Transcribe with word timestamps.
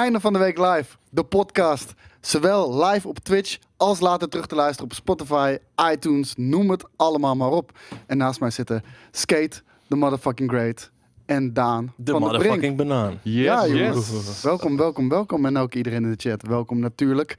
Einde 0.00 0.20
van 0.20 0.32
de 0.32 0.38
week 0.38 0.58
live. 0.58 0.96
De 1.10 1.24
podcast. 1.24 1.94
Zowel 2.20 2.84
live 2.84 3.08
op 3.08 3.18
Twitch 3.18 3.58
als 3.76 4.00
later 4.00 4.28
terug 4.28 4.46
te 4.46 4.54
luisteren 4.54 4.90
op 4.90 4.96
Spotify, 4.96 5.56
iTunes, 5.92 6.34
noem 6.36 6.70
het 6.70 6.84
allemaal 6.96 7.36
maar 7.36 7.50
op. 7.50 7.78
En 8.06 8.16
naast 8.16 8.40
mij 8.40 8.50
zitten 8.50 8.82
Skate, 9.10 9.62
the 9.88 9.96
motherfucking 9.96 10.50
great, 10.50 10.90
en 11.30 11.52
Daan 11.52 11.92
De 11.96 12.10
van 12.12 12.20
de 12.20 12.26
Brink. 12.28 12.42
motherfucking 12.42 12.76
banaan. 12.76 13.18
ja, 13.22 13.66
jongens. 13.66 14.42
Welkom, 14.42 14.76
welkom, 14.76 15.08
welkom. 15.08 15.46
En 15.46 15.56
ook 15.56 15.74
iedereen 15.74 16.04
in 16.04 16.10
de 16.10 16.28
chat. 16.30 16.42
Welkom 16.42 16.78
natuurlijk. 16.78 17.36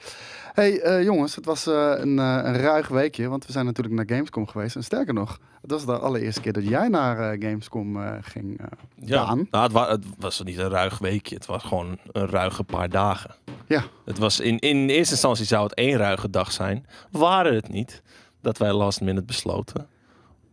Hey 0.53 0.79
eh, 0.81 1.03
jongens, 1.03 1.35
het 1.35 1.45
was 1.45 1.67
eh, 1.67 1.91
een, 1.95 2.19
eh, 2.19 2.39
een 2.43 2.57
ruig 2.57 2.87
weekje, 2.87 3.27
want 3.27 3.45
we 3.45 3.51
zijn 3.51 3.65
natuurlijk 3.65 3.95
naar 3.95 4.05
Gamescom 4.17 4.47
geweest. 4.47 4.75
En 4.75 4.83
sterker 4.83 5.13
nog, 5.13 5.39
het 5.61 5.71
was 5.71 5.85
de 5.85 5.97
allereerste 5.99 6.41
keer 6.41 6.53
dat 6.53 6.67
jij 6.67 6.87
naar 6.87 7.35
Gamescom 7.39 8.01
eh, 8.03 8.11
ging. 8.21 8.59
eh. 8.59 8.65
Ja, 8.95 9.25
Daan? 9.25 9.47
nou, 9.51 9.63
het, 9.63 9.71
wa- 9.73 9.89
het 9.89 10.05
was 10.19 10.41
niet 10.43 10.57
een 10.57 10.69
ruig 10.69 10.97
weekje. 10.97 11.35
Het 11.35 11.45
was 11.45 11.63
gewoon 11.63 11.97
een 12.11 12.27
ruige 12.29 12.63
paar 12.63 12.89
dagen. 12.89 13.35
Ja. 13.67 13.83
Het 14.05 14.17
was 14.17 14.39
in, 14.39 14.59
in 14.59 14.89
eerste 14.89 15.13
instantie 15.13 15.45
zou 15.45 15.63
het 15.63 15.73
één 15.73 15.97
ruige 15.97 16.29
dag 16.29 16.51
zijn. 16.51 16.85
Waren 17.11 17.55
het 17.55 17.69
niet 17.69 18.01
dat 18.41 18.57
wij 18.57 18.73
last 18.73 19.01
minute 19.01 19.25
besloten 19.25 19.87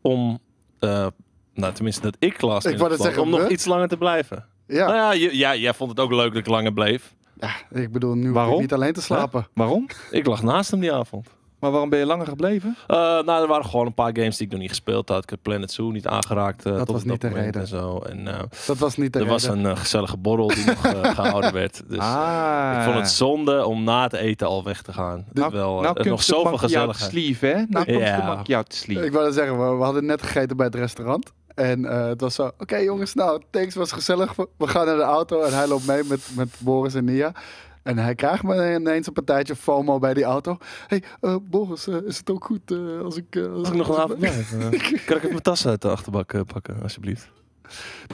om, 0.00 0.38
eh, 0.78 1.06
nou 1.58 1.72
tenminste 1.72 2.02
dat 2.02 2.16
ik 2.18 2.40
last 2.40 2.66
Ik 2.66 2.78
wou 2.78 2.88
besloot, 2.88 3.06
zeggen, 3.06 3.22
om 3.22 3.30
nog 3.30 3.40
we? 3.42 3.48
iets 3.52 3.64
langer 3.64 3.88
te 3.88 3.96
blijven. 3.96 4.44
Ja. 4.66 4.86
Nou 4.86 4.96
ja, 4.96 5.12
je- 5.12 5.36
ja, 5.38 5.54
jij 5.56 5.74
vond 5.74 5.90
het 5.90 6.00
ook 6.00 6.12
leuk 6.12 6.28
dat 6.28 6.36
ik 6.38 6.46
langer 6.46 6.72
bleef. 6.72 7.14
ja, 7.40 7.50
ik 7.70 7.92
bedoel, 7.92 8.14
nu 8.14 8.38
ik 8.38 8.58
niet 8.58 8.72
alleen 8.72 8.92
te 8.92 9.02
slapen. 9.02 9.46
Waarom? 9.54 9.86
Ik 10.10 10.26
lag 10.26 10.42
naast 10.42 10.70
hem 10.70 10.80
die 10.80 10.92
avond. 10.92 11.26
Maar 11.60 11.70
waarom 11.70 11.90
ben 11.90 11.98
je 11.98 12.06
langer 12.06 12.26
gebleven? 12.26 12.76
Eh, 12.86 12.96
nou, 12.96 13.42
er 13.42 13.46
waren 13.46 13.64
gewoon 13.64 13.86
een 13.86 13.94
paar 13.94 14.10
games 14.16 14.36
die 14.36 14.46
ik 14.46 14.52
nog 14.52 14.60
niet 14.60 14.68
gespeeld 14.68 15.08
had. 15.08 15.22
Ik 15.22 15.30
heb 15.30 15.38
Planet 15.42 15.70
Zoo 15.72 15.90
niet 15.90 16.06
aangeraakt. 16.06 16.66
eh, 16.66 16.72
Dat 16.72 16.86
tot 16.86 16.94
was 16.94 17.04
niet 17.04 17.20
de 17.20 17.28
reden. 17.28 17.60
En 17.60 17.66
zo. 17.66 17.98
En, 17.98 18.28
eh, 18.28 18.40
Dat 18.66 18.78
was 18.78 18.96
niet 18.96 19.12
de 19.12 19.18
er 19.18 19.26
was 19.26 19.46
reden. 19.46 19.64
een 19.64 19.76
gezellige 19.76 20.16
borrel 20.16 20.46
die 20.48 20.64
nog 20.66 20.84
eh, 20.86 21.14
gehouden 21.14 21.52
werd. 21.52 21.82
Dus 21.88 21.98
ah. 21.98 22.74
ik 22.76 22.82
vond 22.84 22.96
het 22.96 23.10
zonde 23.10 23.64
om 23.66 23.84
na 23.84 24.02
het 24.02 24.12
eten 24.12 24.46
al 24.46 24.64
weg 24.64 24.82
te 24.82 24.92
gaan. 24.92 25.24
Nou, 25.32 25.50
Terwijl 25.50 25.72
nou 25.74 25.86
er 25.86 25.92
komt 25.94 26.06
nog 26.06 26.18
de 26.18 26.24
zoveel 26.24 26.50
macchiato 26.50 26.66
gezelligheid. 26.92 27.10
sleeve, 27.10 27.46
hè? 27.46 27.62
Nou 27.68 27.84
komt 27.84 27.98
Ja. 27.98 28.16
de 28.20 28.22
macchiato 28.26 28.74
sleeve. 28.76 29.04
Ik 29.04 29.12
wou 29.12 29.32
zeggen, 29.32 29.70
we, 29.70 29.76
we 29.76 29.84
hadden 29.84 30.04
net 30.06 30.22
gegeten 30.22 30.56
bij 30.56 30.66
het 30.66 30.74
restaurant. 30.74 31.32
En 31.58 31.84
eh, 31.84 32.06
het 32.06 32.20
was 32.20 32.34
zo, 32.34 32.50
oké 32.58 32.76
jongens, 32.76 33.14
nou, 33.14 33.42
thanks, 33.50 33.74
was 33.74 33.92
gezellig. 33.92 34.34
We, 34.34 34.66
gaan 34.66 34.86
naar 34.86 34.96
de 34.96 35.02
auto 35.02 35.42
en 35.42 35.54
hij 35.54 35.66
loopt 35.66 35.86
mee 35.86 36.02
met, 36.04 36.28
met 36.36 36.48
Boris 36.58 36.94
en 36.94 37.04
Nia. 37.04 37.32
En 37.82 37.98
hij 37.98 38.14
krijgt 38.14 38.42
me 38.42 38.74
ineens 38.74 39.06
een 39.06 39.12
partijtje 39.12 39.56
FOMO 39.56 39.98
bij 39.98 40.14
die 40.14 40.24
auto. 40.24 40.58
hey, 40.86 41.02
eh, 41.20 41.36
Boris, 41.42 41.86
eh, 41.86 41.96
is 42.06 42.18
het 42.18 42.30
ook 42.30 42.44
goed 42.44 42.70
eh, 42.70 43.00
als 43.00 43.16
ik... 43.16 43.36
als 43.36 43.68
ik 43.68 43.74
nog 43.74 43.88
een 43.88 43.96
avond? 43.96 44.22
Eh, 44.22 44.70
kan 45.06 45.16
ik 45.16 45.22
even 45.22 45.28
mijn 45.28 45.42
tas 45.42 45.66
uit 45.66 45.82
de 45.82 45.88
achterbak 45.88 46.46
pakken, 46.46 46.82
alsjeblieft? 46.82 47.30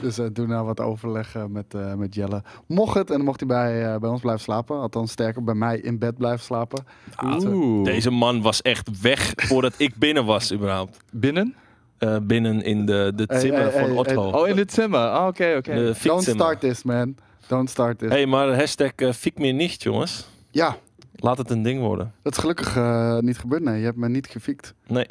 Dus 0.01 0.17
eh 0.17 0.25
toen 0.25 0.47
nou 0.47 0.65
wat 0.65 0.79
overleg 0.79 1.35
met, 1.49 1.73
eh, 1.73 1.93
met 1.93 2.15
Jelle. 2.15 2.43
Mocht 2.67 2.95
het, 2.95 3.09
en 3.11 3.23
mocht 3.23 3.39
hij 3.39 3.49
bij, 3.49 3.93
eh, 3.93 3.99
bij 3.99 4.09
ons 4.09 4.21
blijven 4.21 4.43
slapen. 4.43 4.79
Althans, 4.79 5.11
sterker, 5.11 5.43
bij 5.43 5.53
mij 5.53 5.79
in 5.79 5.99
bed 5.99 6.17
blijven 6.17 6.45
slapen. 6.45 6.85
Oeh. 7.23 7.85
Deze 7.85 8.11
man 8.11 8.41
was 8.41 8.61
echt 8.61 9.01
weg 9.01 9.33
voordat 9.35 9.73
ik 9.77 9.95
binnen 9.95 10.25
was, 10.25 10.53
überhaupt. 10.53 10.97
Binnen? 11.11 11.55
Eh, 11.97 12.17
binnen 12.21 12.61
in 12.63 12.85
de, 12.85 13.11
de 13.15 13.23
Hey, 13.27 13.39
hey, 13.49 13.71
van 13.71 13.81
hey, 13.81 13.91
Otto. 13.91 14.29
Oh, 14.29 14.47
in 14.47 14.57
het 14.57 14.73
zimmer. 14.73 14.99
Ah, 14.99 15.27
Oké, 15.27 15.55
oké. 15.57 15.73
De 15.73 15.93
Don't 16.03 16.23
start 16.23 16.59
this, 16.59 16.83
man. 16.83 17.15
Don't 17.47 17.69
start 17.69 17.99
this. 17.99 18.09
hey, 18.09 18.25
maar 18.25 18.55
hashtag 18.55 18.91
uh, 18.95 19.11
fiek 19.11 19.37
meer 19.39 19.53
niet, 19.53 19.83
jongens. 19.83 20.27
Ja, 20.51 20.77
Laat 21.15 21.37
het 21.37 21.49
een 21.49 21.61
ding 21.61 21.79
worden. 21.79 22.13
dat 22.21 22.33
is 22.33 22.39
gelukkig 22.39 22.75
eh, 22.77 23.17
niet 23.19 23.37
gebeurd. 23.37 23.63
Nee, 23.63 23.79
je 23.79 23.85
hebt 23.85 23.97
me 23.97 24.09
niet 24.09 24.27
gefiekt. 24.27 24.73
Nee, 24.87 25.05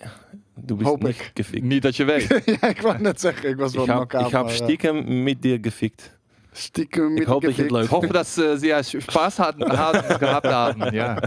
doe 0.60 0.76
bist 0.76 0.88
Hoop 0.90 1.02
niet 1.02 1.14
ik. 1.14 1.30
gefikt. 1.34 1.62
Niet 1.62 1.82
dat 1.82 1.96
je 1.96 2.04
weet. 2.04 2.42
ja, 2.60 2.68
ik 2.68 2.80
wou 2.80 3.00
net 3.00 3.20
zeggen, 3.20 3.48
ik 3.48 3.56
was 3.56 3.74
wel 3.74 3.82
Ik 3.82 3.88
heb, 3.88 3.96
knock-out, 3.98 4.26
ik 4.26 4.32
heb 4.32 4.42
maar, 4.42 4.50
eh, 4.50 4.56
stiekem 4.56 5.22
met 5.22 5.42
dir 5.42 5.58
gefikt. 5.62 6.18
stiekem 6.52 7.16
Ik 7.16 7.26
hoop 7.26 7.42
dat 7.42 7.56
je 7.56 7.62
het 7.62 7.70
leuk 7.70 7.84
Ik 7.84 7.88
hoop 7.90 8.12
dat 8.12 8.26
ze 8.26 8.56
ja, 8.60 8.82
Spaß 8.82 9.36
hadden, 9.36 9.74
hadden 9.74 10.02
gehad 10.04 10.44
hadden. 10.52 10.92
Ja. 10.92 11.22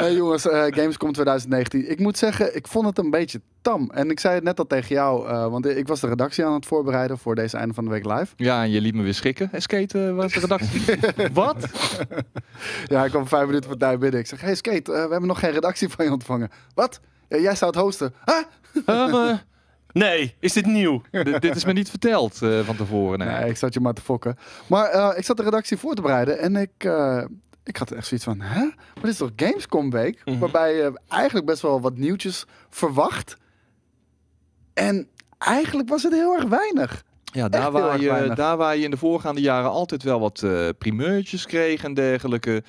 Hey 0.00 0.14
jongens, 0.14 0.48
eh, 0.48 0.62
Gamescom 0.66 1.12
2019. 1.12 1.90
Ik 1.90 1.98
moet 1.98 2.18
zeggen, 2.18 2.56
ik 2.56 2.66
vond 2.68 2.86
het 2.86 2.98
een 2.98 3.10
beetje 3.10 3.40
tam. 3.62 3.90
En 3.94 4.10
ik 4.10 4.20
zei 4.20 4.34
het 4.34 4.44
net 4.44 4.58
al 4.58 4.66
tegen 4.66 4.94
jou, 4.94 5.28
eh, 5.28 5.46
want 5.46 5.66
ik 5.66 5.88
was 5.88 6.00
de 6.00 6.06
redactie 6.08 6.44
aan 6.44 6.52
het 6.52 6.66
voorbereiden 6.66 7.18
voor 7.18 7.34
deze 7.34 7.56
einde 7.56 7.74
van 7.74 7.84
de 7.84 7.90
week 7.90 8.04
live. 8.04 8.26
ja, 8.36 8.62
en 8.62 8.70
je 8.70 8.80
liet 8.80 8.94
me 8.94 9.02
weer 9.02 9.14
schrikken. 9.14 9.48
En 9.52 9.62
Skate 9.62 10.06
eh, 10.06 10.14
was 10.14 10.32
de 10.32 10.40
redactie. 10.40 10.82
Wat? 11.32 11.56
Ja, 12.86 13.04
ik 13.04 13.10
kwam 13.10 13.26
vijf 13.28 13.46
minuten 13.46 13.68
voor 13.68 13.78
tijd 13.78 13.98
binnen. 13.98 14.20
Ik 14.20 14.26
zeg, 14.26 14.40
hey 14.40 14.54
Skate, 14.54 14.92
eh, 14.92 15.04
we 15.04 15.10
hebben 15.10 15.26
nog 15.28 15.38
geen 15.38 15.50
redactie 15.52 15.88
van 15.88 16.04
je 16.04 16.10
ontvangen. 16.12 16.48
Wat? 16.74 17.00
Ja, 17.28 17.38
jij 17.38 17.54
zou 17.54 17.70
het 17.70 17.80
hosten. 17.80 18.14
Huh? 18.24 18.36
Eh, 18.86 19.32
Nee, 19.92 20.34
is 20.40 20.52
dit 20.52 20.66
nieuw? 20.66 21.00
d- 21.10 21.40
dit 21.40 21.56
is 21.56 21.64
me 21.64 21.72
niet 21.72 21.90
verteld 21.90 22.42
eh, 22.42 22.60
van 22.60 22.76
tevoren. 22.76 23.18
Nee. 23.18 23.28
Nee, 23.28 23.48
ik 23.50 23.56
zat 23.56 23.74
je 23.74 23.80
maar 23.80 23.92
te 23.94 24.02
fokken. 24.02 24.36
Maar 24.66 24.86
eh, 24.90 25.18
ik 25.18 25.24
zat 25.24 25.36
de 25.36 25.42
redactie 25.42 25.76
voor 25.76 25.94
te 25.94 26.02
bereiden 26.02 26.38
en 26.38 26.56
ik, 26.56 26.70
eh, 26.78 27.24
ik 27.70 27.76
had 27.76 27.90
echt 27.90 28.06
zoiets 28.06 28.26
van, 28.26 28.40
hè? 28.40 28.60
Maar 28.64 29.02
dit 29.02 29.10
is 29.10 29.16
toch 29.16 29.30
Gamescom 29.36 29.90
week? 29.90 30.22
Mhm. 30.24 30.38
Waarbij 30.38 30.74
je 30.74 31.00
eigenlijk 31.08 31.46
best 31.46 31.62
wel 31.62 31.80
wat 31.80 31.96
nieuwtjes 31.96 32.46
verwacht. 32.68 33.36
En 34.74 35.08
eigenlijk 35.38 35.88
was 35.88 36.02
het 36.02 36.12
heel 36.12 36.34
erg 36.34 36.44
weinig. 36.44 37.04
Ja, 37.24 37.48
daar 37.48 37.72
waar, 37.72 38.00
je, 38.00 38.08
weinig. 38.08 38.36
daar 38.36 38.56
waar 38.56 38.76
je 38.76 38.84
in 38.84 38.90
de 38.90 38.96
voorgaande 38.96 39.40
jaren 39.40 39.70
altijd 39.70 40.02
wel 40.02 40.20
wat 40.20 40.42
eh 40.42 40.68
primeurtjes 40.78 41.46
kreeg 41.46 41.84
en 41.84 41.94
dergelijke, 41.94 42.62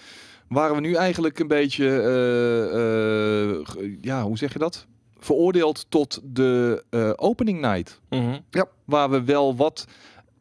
waren 0.47 0.75
we 0.75 0.81
nu 0.81 0.93
eigenlijk 0.93 1.39
een 1.39 1.47
beetje, 1.47 1.85
eh, 1.85 3.49
eh, 3.49 3.97
ja, 4.01 4.23
hoe 4.23 4.37
zeg 4.37 4.53
je 4.53 4.59
dat? 4.59 4.85
Veroordeeld 5.17 5.85
tot 5.89 6.19
de 6.23 6.83
eh, 6.89 7.11
opening 7.15 7.61
night. 7.61 7.99
Mhm. 8.09 8.39
Waar 8.85 9.09
we 9.09 9.23
wel 9.23 9.55
wat 9.55 9.85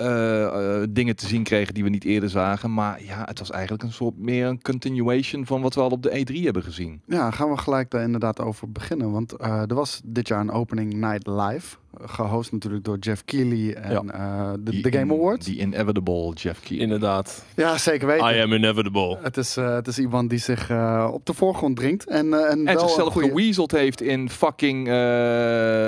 eh, 0.00 0.82
eh, 0.82 0.88
dingen 0.90 1.16
te 1.16 1.26
zien 1.26 1.42
kregen 1.42 1.74
die 1.74 1.82
we 1.84 1.90
niet 1.90 2.04
eerder 2.04 2.30
zagen. 2.30 2.74
Maar 2.74 3.04
ja, 3.04 3.22
het 3.24 3.38
was 3.38 3.50
eigenlijk 3.50 3.82
een 3.82 3.92
soort 3.92 4.18
meer 4.18 4.46
een 4.46 4.62
continuation 4.62 5.46
van 5.46 5.62
wat 5.62 5.74
we 5.74 5.80
al 5.80 5.90
op 5.90 6.02
de 6.02 6.10
E3 6.10 6.44
hebben 6.44 6.62
gezien. 6.62 7.02
Ja, 7.06 7.30
gaan 7.30 7.50
we 7.50 7.56
gelijk 7.56 7.90
daar 7.90 8.02
inderdaad 8.02 8.40
over 8.40 8.72
beginnen. 8.72 9.10
Want 9.10 9.32
eh, 9.32 9.60
er 9.60 9.74
was 9.74 10.00
dit 10.04 10.28
jaar 10.28 10.40
een 10.40 10.50
opening 10.50 10.92
night 10.94 11.26
live. 11.26 11.76
Eh, 12.02 12.08
Gehost 12.08 12.52
natuurlijk 12.52 12.84
door 12.84 12.98
Jeff 12.98 13.24
Keighley 13.24 13.74
en 13.74 14.10
eh, 14.10 14.50
de, 14.60 14.80
de 14.80 14.92
Game 14.98 15.14
Awards. 15.14 15.46
Die 15.46 15.60
inevitable 15.60 16.32
Jeff 16.34 16.60
Key. 16.60 16.76
Inderdaad. 16.78 17.44
Ja, 17.56 17.78
zeker 17.78 18.06
weten. 18.06 18.36
I 18.36 18.40
am 18.40 18.52
inevitable. 18.52 19.18
Het 19.22 19.36
is, 19.36 19.56
eh, 19.56 19.74
het 19.74 19.86
is 19.86 19.98
iemand 19.98 20.30
die 20.30 20.38
zich 20.38 20.70
eh, 20.70 21.08
op 21.12 21.26
de 21.26 21.34
voorgrond 21.34 21.76
dringt. 21.76 22.06
En, 22.06 22.34
eh, 22.34 22.50
en, 22.50 22.66
En 22.66 22.78
zichzelf 22.80 23.12
goeie- 23.12 23.28
geweaseld 23.28 23.70
heeft 23.70 24.00
in 24.02 24.30
fucking 24.30 24.88
eh 24.88 24.94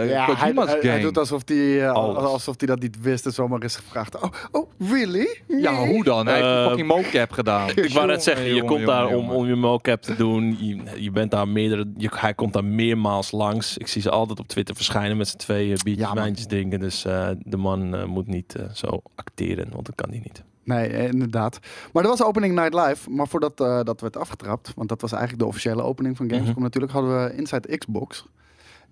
Ja, 0.08 0.24
hij, 0.24 0.34
Kojima's 0.34 0.66
hij, 0.66 0.78
game. 0.80 0.92
hij 0.92 1.00
doet 1.00 1.18
alsof 1.18 1.42
hij 1.44 1.90
alsof 1.90 2.54
hij 2.58 2.66
dat 2.68 2.80
niet 2.80 3.00
wist 3.00 3.26
en 3.26 3.32
zomaar 3.32 3.62
is 3.62 3.76
gevraagd. 3.76 4.16
Oh, 4.20 4.30
oh 4.50 4.70
really? 4.90 5.40
Ja, 5.48 5.86
hoe 5.86 6.04
dan? 6.04 6.26
Hij 6.26 6.34
heeft 6.34 6.46
een 6.46 6.66
fucking 6.68 6.88
mocap 6.88 7.32
gedaan. 7.32 7.68
Ik 7.74 7.92
wou 7.92 8.06
net 8.06 8.22
zeggen, 8.22 8.44
je 8.46 8.50
jongen, 8.54 8.66
komt 8.66 8.86
daar 8.86 9.10
jongen, 9.10 9.30
om, 9.30 9.36
om 9.36 9.46
je 9.46 9.54
mocap 9.54 10.02
te 10.02 10.16
doen. 10.16 10.56
Je, 10.60 10.80
je 10.96 11.10
bent 11.10 11.30
daar 11.30 11.48
meerdere, 11.48 11.86
je, 11.96 12.08
hij 12.14 12.34
komt 12.34 12.52
daar 12.52 12.64
meermaals 12.64 13.30
langs. 13.30 13.76
Ik 13.78 13.86
zie 13.86 14.02
ze 14.02 14.10
altijd 14.10 14.38
op 14.38 14.48
Twitter 14.48 14.74
verschijnen 14.74 15.16
met 15.16 15.28
z'n 15.28 15.36
tweeën, 15.36 15.78
Ja, 16.08 16.14
wijntjes 16.14 16.46
drinken. 16.46 16.80
Dus 16.80 17.04
eh, 17.04 17.28
de 17.38 17.56
man 17.56 17.94
eh, 17.94 18.04
moet 18.04 18.26
niet 18.26 18.54
eh, 18.54 18.68
zo 18.72 19.02
acteren, 19.14 19.68
want 19.72 19.86
dat 19.86 19.94
kan 19.94 20.08
hij 20.10 20.18
niet. 20.18 20.42
Nee, 20.64 21.08
inderdaad. 21.08 21.58
Maar 21.92 22.02
er 22.02 22.08
was 22.08 22.22
opening 22.22 22.54
night 22.54 22.74
live. 22.74 23.10
Maar 23.10 23.28
voordat 23.28 23.56
dat 23.86 24.00
werd 24.00 24.16
afgetrapt, 24.16 24.72
want 24.76 24.88
dat 24.88 25.00
was 25.00 25.10
eigenlijk 25.12 25.42
de 25.42 25.48
officiële 25.48 25.82
opening 25.82 26.16
van 26.16 26.26
Gamescom 26.28 26.52
Mhm. 26.52 26.62
natuurlijk, 26.62 26.92
hadden 26.92 27.24
we 27.24 27.34
Inside 27.36 27.76
Xbox. 27.78 28.26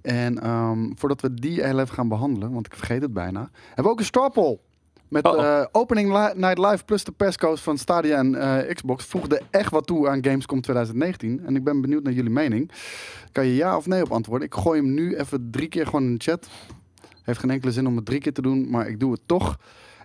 En 0.02 0.42
ehm, 0.42 0.90
voordat 0.94 1.20
we 1.20 1.34
die 1.34 1.64
heel 1.64 1.78
even 1.80 1.94
gaan 1.94 2.08
behandelen, 2.08 2.52
want 2.52 2.66
ik 2.66 2.74
vergeet 2.74 3.02
het 3.02 3.12
bijna, 3.12 3.50
hebben 3.66 3.84
we 3.84 3.90
ook 3.90 3.98
een 3.98 4.04
straw 4.04 4.32
poll. 4.32 4.58
Met 5.08 5.26
Oh, 5.26 5.36
oh. 5.36 5.44
eh, 5.44 5.66
opening 5.72 6.08
li- 6.12 6.40
night 6.40 6.58
live 6.58 6.84
plus 6.84 7.04
de 7.04 7.12
persco's 7.12 7.60
van 7.60 7.78
Stadia 7.78 8.18
en 8.18 8.74
Xbox 8.74 9.04
voegde 9.04 9.42
echt 9.50 9.70
wat 9.70 9.86
toe 9.86 10.08
aan 10.08 10.24
Gamescom 10.24 10.60
2019. 10.60 11.40
En 11.46 11.56
ik 11.56 11.64
ben 11.64 11.80
benieuwd 11.80 12.02
naar 12.02 12.12
jullie 12.12 12.30
mening. 12.30 12.70
Kan 13.32 13.46
je 13.46 13.54
ja 13.54 13.76
of 13.76 13.86
nee 13.86 14.02
op 14.02 14.12
antwoorden? 14.12 14.46
Ik 14.46 14.54
gooi 14.54 14.80
hem 14.80 14.94
nu 14.94 15.16
even 15.16 15.48
drie 15.50 15.68
keer 15.68 15.84
gewoon 15.86 16.02
in 16.02 16.14
de 16.14 16.24
chat. 16.24 16.48
Heeft 17.22 17.38
geen 17.40 17.50
enkele 17.50 17.72
zin 17.72 17.86
om 17.86 17.96
het 17.96 18.04
drie 18.04 18.20
keer 18.20 18.32
te 18.32 18.42
doen, 18.42 18.70
maar 18.70 18.88
ik 18.88 19.00
doe 19.00 19.12
het 19.12 19.20
toch. 19.26 19.58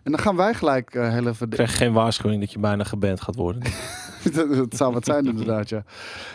En 0.04 0.12
dan 0.12 0.20
gaan 0.20 0.36
wij 0.36 0.54
gelijk 0.54 0.96
eh, 0.96 1.10
heel 1.10 1.28
even... 1.28 1.46
Ik 1.46 1.54
krijg 1.54 1.78
geen 1.78 1.94
waarschuwing 1.94 2.40
dat 2.42 2.52
je 2.52 2.60
bijna 2.60 2.84
geband 2.84 3.22
gaat 3.22 3.36
worden. 3.36 3.62
dat, 4.34 4.56
dat 4.56 4.76
zou 4.76 4.94
wat 4.94 5.06
zijn 5.06 5.26
inderdaad, 5.26 5.70
ja. 5.70 5.84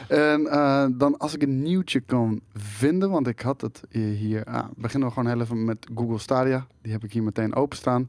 En 0.09 0.47
eh, 0.47 0.87
dan 0.93 1.19
als 1.19 1.35
ik 1.35 1.43
een 1.43 1.63
nieuwtje 1.63 2.01
kan 2.01 2.41
vinden, 2.55 3.11
want 3.11 3.27
ik 3.27 3.41
had 3.41 3.61
het 3.61 3.83
hier... 3.91 4.45
Ah, 4.45 4.65
beginnen 4.77 5.09
we 5.09 5.15
gewoon 5.15 5.33
heel 5.33 5.41
even 5.41 5.65
met 5.65 5.87
Google 5.95 6.19
Stadia. 6.19 6.67
Die 6.83 6.93
heb 6.93 7.05
ik 7.05 7.13
hier 7.13 7.23
meteen 7.23 7.55
openstaan. 7.55 8.09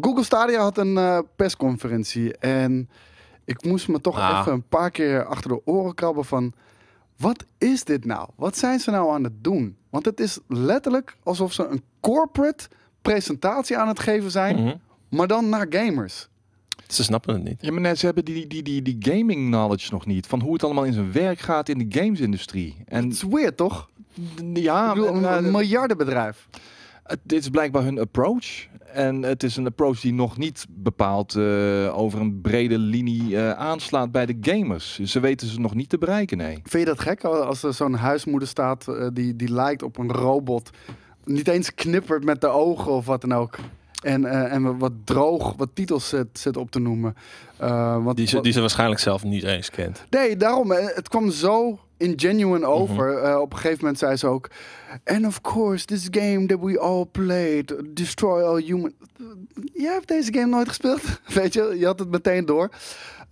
Google 0.00 0.24
Stadia 0.24 0.60
had 0.60 0.78
een 0.78 0.96
eh, 0.96 1.18
persconferentie 1.36 2.36
en 2.36 2.88
ik 3.44 3.64
moest 3.64 3.88
me 3.88 4.00
toch 4.00 4.18
Ah. 4.18 4.38
even 4.40 4.52
een 4.52 4.68
paar 4.68 4.90
keer 4.90 5.24
achter 5.24 5.50
de 5.50 5.60
oren 5.66 5.94
krabben 5.94 6.24
van... 6.24 6.52
Wat 7.16 7.44
is 7.58 7.84
dit 7.84 8.04
nou? 8.04 8.28
Wat 8.36 8.56
zijn 8.56 8.80
ze 8.80 8.90
nou 8.90 9.12
aan 9.12 9.24
het 9.24 9.44
doen? 9.44 9.76
Want 9.94 10.06
het 10.06 10.20
is 10.20 10.38
letterlijk 10.48 11.16
alsof 11.22 11.52
ze 11.52 11.66
een 11.66 11.82
corporate 12.00 12.68
presentatie 13.02 13.76
aan 13.76 13.88
het 13.88 14.00
geven 14.00 14.30
zijn, 14.30 14.56
Mhm. 14.64 14.74
maar 15.08 15.26
dan 15.26 15.48
naar 15.48 15.66
gamers. 15.70 16.28
Ze 16.88 17.02
snappen 17.02 17.34
het 17.34 17.44
niet. 17.44 17.56
Ja, 17.60 17.72
maar 17.72 17.80
net, 17.80 17.98
ze 17.98 18.06
hebben 18.06 18.24
die, 18.24 18.46
die, 18.46 18.62
die, 18.62 18.82
die 18.82 18.96
gaming 18.98 19.46
knowledge 19.46 19.92
nog 19.92 20.06
niet. 20.06 20.26
Van 20.26 20.40
hoe 20.40 20.52
het 20.52 20.64
allemaal 20.64 20.84
in 20.84 20.92
zijn 20.92 21.12
werk 21.12 21.38
gaat 21.38 21.68
in 21.68 21.78
de 21.88 22.00
gamesindustrie. 22.00 22.76
En 22.86 23.02
Het 23.04 23.12
is 23.12 23.22
weird, 23.22 23.56
toch? 23.56 23.88
ja, 24.52 24.88
bedoel, 24.94 25.08
een, 25.08 25.24
een 25.44 25.50
miljardenbedrijf. 25.50 26.48
Dit 27.22 27.40
is 27.40 27.48
blijkbaar 27.48 27.82
hun 27.82 27.98
approach. 27.98 28.66
En 28.92 29.22
het 29.22 29.42
is 29.42 29.56
een 29.56 29.66
approach 29.66 30.00
die 30.00 30.12
nog 30.12 30.38
niet 30.38 30.66
bepaald 30.68 31.34
eh, 31.34 31.98
over 31.98 32.20
een 32.20 32.40
brede 32.40 32.78
linie 32.78 33.36
eh, 33.36 33.50
aanslaat 33.50 34.12
bij 34.12 34.26
de 34.26 34.36
gamers. 34.40 34.98
Ze 34.98 35.20
weten 35.20 35.46
ze 35.46 35.60
nog 35.60 35.74
niet 35.74 35.88
te 35.88 35.98
bereiken, 35.98 36.36
nee. 36.36 36.60
Vind 36.62 36.82
je 36.82 36.94
dat 36.94 37.00
gek 37.00 37.24
als 37.24 37.62
er 37.62 37.74
zo'n 37.74 37.94
huismoeder 37.94 38.48
staat 38.48 38.88
eh, 38.88 39.08
die, 39.12 39.36
die 39.36 39.52
lijkt 39.52 39.82
op 39.82 39.98
een 39.98 40.12
robot? 40.12 40.70
Niet 41.24 41.48
eens 41.48 41.74
knippert 41.74 42.24
met 42.24 42.40
de 42.40 42.46
ogen 42.46 42.92
of 42.92 43.06
wat 43.06 43.20
dan 43.20 43.32
ook. 43.32 43.58
En, 44.04 44.24
eh, 44.24 44.52
en 44.52 44.78
wat 44.78 44.92
droog, 45.04 45.54
wat 45.56 45.68
titels 45.74 46.08
zit, 46.08 46.26
zit 46.32 46.56
op 46.56 46.70
te 46.70 46.78
noemen. 46.78 47.16
Eh, 47.56 48.04
wat, 48.04 48.16
Die 48.16 48.26
ze, 48.26 48.40
die 48.40 48.52
ze 48.52 48.60
waarschijnlijk 48.60 49.00
zelf 49.00 49.24
niet 49.24 49.42
eens 49.44 49.70
kent. 49.70 50.04
Nee, 50.10 50.36
daarom. 50.36 50.72
eh, 50.72 50.86
Het 50.94 51.08
kwam 51.08 51.30
zo 51.30 51.78
ingenuine 51.96 52.66
over. 52.66 53.18
Eh, 53.18 53.40
op 53.40 53.52
een 53.52 53.58
gegeven 53.58 53.78
moment 53.80 53.98
zei 53.98 54.16
ze 54.16 54.26
ook... 54.26 54.50
And 55.04 55.26
of 55.26 55.40
course, 55.40 55.84
this 55.86 56.08
game 56.10 56.46
that 56.46 56.58
we 56.60 56.78
all 56.80 57.04
played, 57.12 57.74
Destroy 57.96 58.42
All 58.42 58.62
Human... 58.62 58.92
Je 59.72 59.86
hebt 59.86 60.08
deze 60.08 60.32
game 60.32 60.46
nooit 60.46 60.68
gespeeld. 60.68 61.00
Weet 61.34 61.52
je, 61.54 61.76
je 61.78 61.86
had 61.86 61.98
het 61.98 62.10
meteen 62.10 62.44
door. 62.46 62.70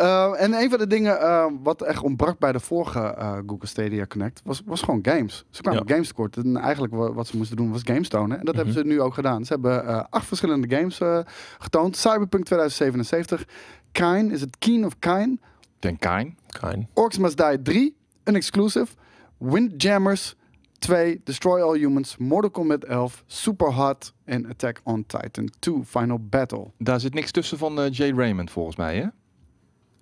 Eh, 0.02 0.42
en 0.42 0.52
een 0.52 0.70
van 0.70 0.78
de 0.78 0.86
dingen 0.86 1.20
eh, 1.20 1.46
wat 1.62 1.82
echt 1.82 2.02
ontbrak 2.02 2.38
bij 2.38 2.52
de 2.52 2.60
vorige 2.60 3.00
eh, 3.00 3.32
Google 3.46 3.66
Stadia 3.66 4.06
Connect... 4.06 4.40
Was, 4.44 4.62
was 4.64 4.82
gewoon 4.82 4.98
games. 5.02 5.44
Ze 5.50 5.62
kwamen 5.62 5.82
Ja. 5.86 5.92
games 5.94 6.08
tekort. 6.08 6.36
En 6.36 6.56
eigenlijk 6.56 6.94
wa- 6.94 7.12
wat 7.12 7.26
ze 7.26 7.36
moesten 7.36 7.56
doen 7.56 7.72
was 7.72 7.80
games 7.84 8.08
tonen. 8.08 8.38
En 8.38 8.44
dat 8.44 8.54
hebben 8.54 8.74
Mhm. 8.74 8.82
ze 8.82 8.88
nu 8.88 9.00
ook 9.00 9.14
gedaan. 9.14 9.44
Ze 9.44 9.52
hebben 9.52 9.86
eh, 9.86 10.04
acht 10.10 10.26
verschillende 10.26 10.76
games 10.76 11.00
eh, 11.00 11.18
getoond. 11.58 11.96
Cyberpunk 11.96 12.44
2077. 12.44 13.44
Kine, 13.92 14.32
is 14.32 14.40
het 14.40 14.58
Keen 14.58 14.84
of 14.86 14.98
Kine? 14.98 15.38
Ten 15.78 15.98
Kain. 15.98 16.36
Kine. 16.60 16.86
Orcs 16.94 17.18
Must 17.18 17.36
Die 17.36 17.62
3, 17.62 17.96
een 18.24 18.34
exclusive. 18.36 18.86
Windjammers 19.38 20.36
2, 20.78 21.20
Destroy 21.24 21.60
All 21.60 21.78
Humans, 21.78 22.16
Mortal 22.16 22.50
Kombat 22.50 22.84
11, 22.84 23.22
Super 23.26 23.72
Hot 23.72 24.12
en 24.24 24.46
Attack 24.48 24.80
on 24.84 25.04
Titan 25.06 25.48
2 25.58 25.84
Final 25.84 26.18
Battle. 26.20 26.66
Daar 26.78 27.00
zit 27.00 27.14
niks 27.14 27.30
tussen 27.30 27.58
van 27.58 27.80
eh, 27.80 27.90
Jay 27.92 28.12
Raymond 28.12 28.50
volgens 28.50 28.76
mij, 28.76 28.96
hè? 28.96 29.06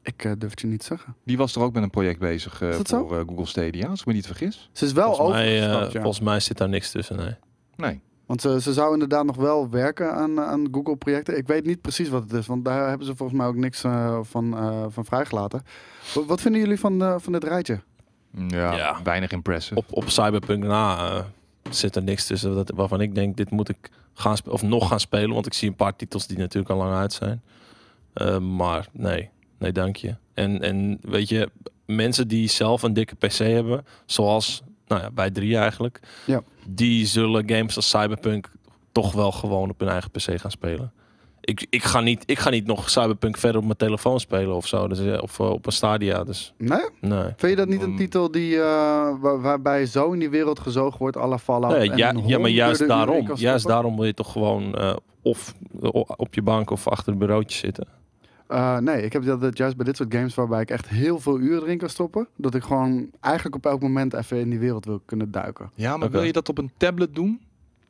Ik 0.03 0.25
eh, 0.25 0.33
durf 0.39 0.51
het 0.51 0.61
je 0.61 0.67
niet 0.67 0.85
zeggen. 0.85 1.15
Die 1.25 1.37
was 1.37 1.55
er 1.55 1.63
ook 1.63 1.73
met 1.73 1.83
een 1.83 1.91
project 1.91 2.19
bezig 2.19 2.63
eh, 2.63 2.69
Is 2.69 2.77
dat 2.77 2.89
voor 2.89 3.19
eh, 3.19 3.27
Google 3.27 3.47
Stadia, 3.47 3.89
als 3.89 4.01
ik 4.01 4.07
me 4.07 4.13
niet 4.13 4.27
vergis. 4.27 4.71
Ze 4.73 4.85
is 4.85 4.93
wel 4.93 5.15
Volgens 5.15 5.37
mij, 5.39 5.55
ja. 5.55 5.91
volgens 5.91 6.21
mij 6.21 6.41
zit 6.41 6.59
daar 6.59 6.69
niks 6.69 6.91
tussen. 6.91 7.17
Nee. 7.17 7.35
Nee. 7.77 8.01
Want 8.27 8.41
ze, 8.41 8.61
ze 8.61 8.73
zou 8.73 8.93
inderdaad 8.93 9.25
nog 9.25 9.37
wel 9.37 9.71
werken 9.71 10.15
aan, 10.15 10.41
aan 10.41 10.69
Google-projecten. 10.71 11.37
Ik 11.37 11.47
weet 11.47 11.67
niet 11.67 11.81
precies 11.81 12.09
wat 12.09 12.23
het 12.23 12.33
is, 12.33 12.47
want 12.47 12.65
daar 12.65 12.89
hebben 12.89 13.07
ze 13.07 13.17
volgens 13.17 13.39
mij 13.39 13.47
ook 13.47 13.55
niks 13.57 13.85
eh, 13.85 14.19
van, 14.23 14.57
eh, 14.57 14.85
van 14.89 15.05
vrijgelaten. 15.05 15.63
Wat, 16.15 16.27
wat 16.27 16.41
vinden 16.41 16.61
jullie 16.61 16.79
van, 16.81 17.03
eh, 17.03 17.15
van 17.19 17.33
dit 17.33 17.45
rijtje? 17.45 17.81
Ja, 18.49 18.73
Ja. 18.77 19.03
weinig 19.05 19.31
impressive. 19.31 19.75
Op, 19.75 19.85
op 19.91 20.09
Cyberpunk 20.09 20.65
na 20.65 20.97
eh, 21.11 21.25
zit 21.71 21.97
er 21.97 22.03
niks 22.03 22.27
tussen 22.27 22.55
dat, 22.55 22.71
waarvan 22.75 23.01
ik 23.01 23.15
denk, 23.15 23.37
dit 23.37 23.51
moet 23.51 23.69
ik 23.69 23.91
gaan 24.15 24.37
of 24.47 24.63
nog 24.63 24.89
gaan 24.89 25.01
spelen. 25.01 25.35
Want 25.35 25.47
ik 25.47 25.55
zie 25.55 25.69
een 25.69 25.75
paar 25.75 25.97
titels 25.97 26.27
die 26.27 26.39
natuurlijk 26.39 26.71
al 26.71 26.77
lang 26.77 26.95
uit 26.95 27.13
zijn. 27.13 27.43
Eh, 28.13 28.39
maar 28.39 28.89
nee, 28.93 29.31
nee 29.61 29.73
dank 29.73 29.97
je. 29.97 30.15
En, 30.35 30.61
en 30.61 30.99
weet 31.03 31.29
je, 31.29 31.49
mensen 31.87 32.29
die 32.29 32.49
zelf 32.49 32.83
een 32.83 32.93
dikke 32.93 33.15
PC 33.17 33.33
hebben, 33.39 33.85
zoals 34.07 34.63
nou 34.87 35.03
ja, 35.03 35.11
bij 35.11 35.31
drie 35.31 35.57
eigenlijk, 35.57 36.01
Ja. 36.27 36.43
die 36.67 37.07
zullen 37.07 37.49
games 37.51 37.77
als 37.77 37.89
Cyberpunk 37.89 38.51
toch 38.93 39.13
wel 39.13 39.33
gewoon 39.33 39.71
op 39.71 39.81
hun 39.81 39.89
eigen 39.89 40.11
PC 40.11 40.41
gaan 40.41 40.51
spelen. 40.51 40.93
Ik, 41.41 41.67
ik, 41.71 41.83
ga 41.85 42.01
niet, 42.01 42.23
ik 42.27 42.39
ga 42.39 42.51
niet 42.51 42.67
nog 42.67 42.91
Cyberpunk 42.91 43.37
verder 43.37 43.59
op 43.61 43.65
mijn 43.67 43.77
telefoon 43.77 44.21
spelen 44.21 44.55
of 44.57 44.67
zo. 44.67 44.89
Dus, 44.89 44.99
eh, 45.01 45.23
of 45.23 45.41
eh, 45.41 45.51
op 45.51 45.67
een 45.67 45.73
Stadia. 45.73 46.25
Dus 46.25 46.53
Nee? 46.59 46.81
nee. 47.01 47.23
Vind 47.37 47.41
je 47.53 47.57
dat 47.57 47.69
niet 47.69 47.83
een 47.83 47.91
Mm. 47.91 47.97
titel 47.97 48.31
die, 48.31 48.55
eh, 48.57 48.63
waar- 49.21 49.41
waarbij 49.41 49.87
zo 49.87 50.13
in 50.13 50.19
die 50.19 50.31
wereld 50.31 50.61
gezogen 50.61 50.99
wordt, 50.99 51.17
alle 51.17 51.39
Fallout? 51.39 51.77
Nee, 51.79 51.91
en 51.91 51.97
ja, 51.97 52.15
ja, 52.27 52.39
maar 52.39 52.51
juist 52.51 52.87
daarom, 52.89 53.31
juist 53.35 53.67
daarom 53.67 53.97
wil 53.97 54.05
je 54.05 54.15
toch 54.15 54.33
gewoon 54.33 54.77
of 55.23 55.55
op 56.17 56.35
je 56.35 56.43
bank 56.43 56.71
of 56.71 56.89
achter 56.89 57.13
een 57.13 57.19
bureautje 57.19 57.59
zitten. 57.59 57.87
Eh, 58.51 58.79
nee, 58.79 59.03
ik 59.03 59.13
heb 59.13 59.25
dat 59.25 59.57
juist 59.57 59.77
bij 59.77 59.85
dit 59.85 59.97
soort 59.97 60.15
games 60.15 60.35
waarbij 60.35 60.61
ik 60.61 60.71
echt 60.71 60.89
heel 60.89 61.19
veel 61.19 61.39
uren 61.39 61.63
erin 61.63 61.79
kan 61.79 61.89
stoppen. 61.89 62.29
Dat 62.37 62.55
ik 62.55 62.63
gewoon 62.63 63.11
eigenlijk 63.21 63.55
op 63.57 63.67
elk 63.67 63.81
moment 63.81 64.15
even 64.15 64.41
in 64.41 64.51
die 64.51 64.59
wereld 64.59 64.85
wil 64.85 65.03
kunnen 65.05 65.31
duiken. 65.31 65.71
Ja, 65.75 65.97
maar 65.97 66.11
wil 66.11 66.23
je 66.23 66.33
dat 66.33 66.49
op 66.49 66.59
een 66.59 66.71
tablet 66.77 67.15
doen? 67.15 67.41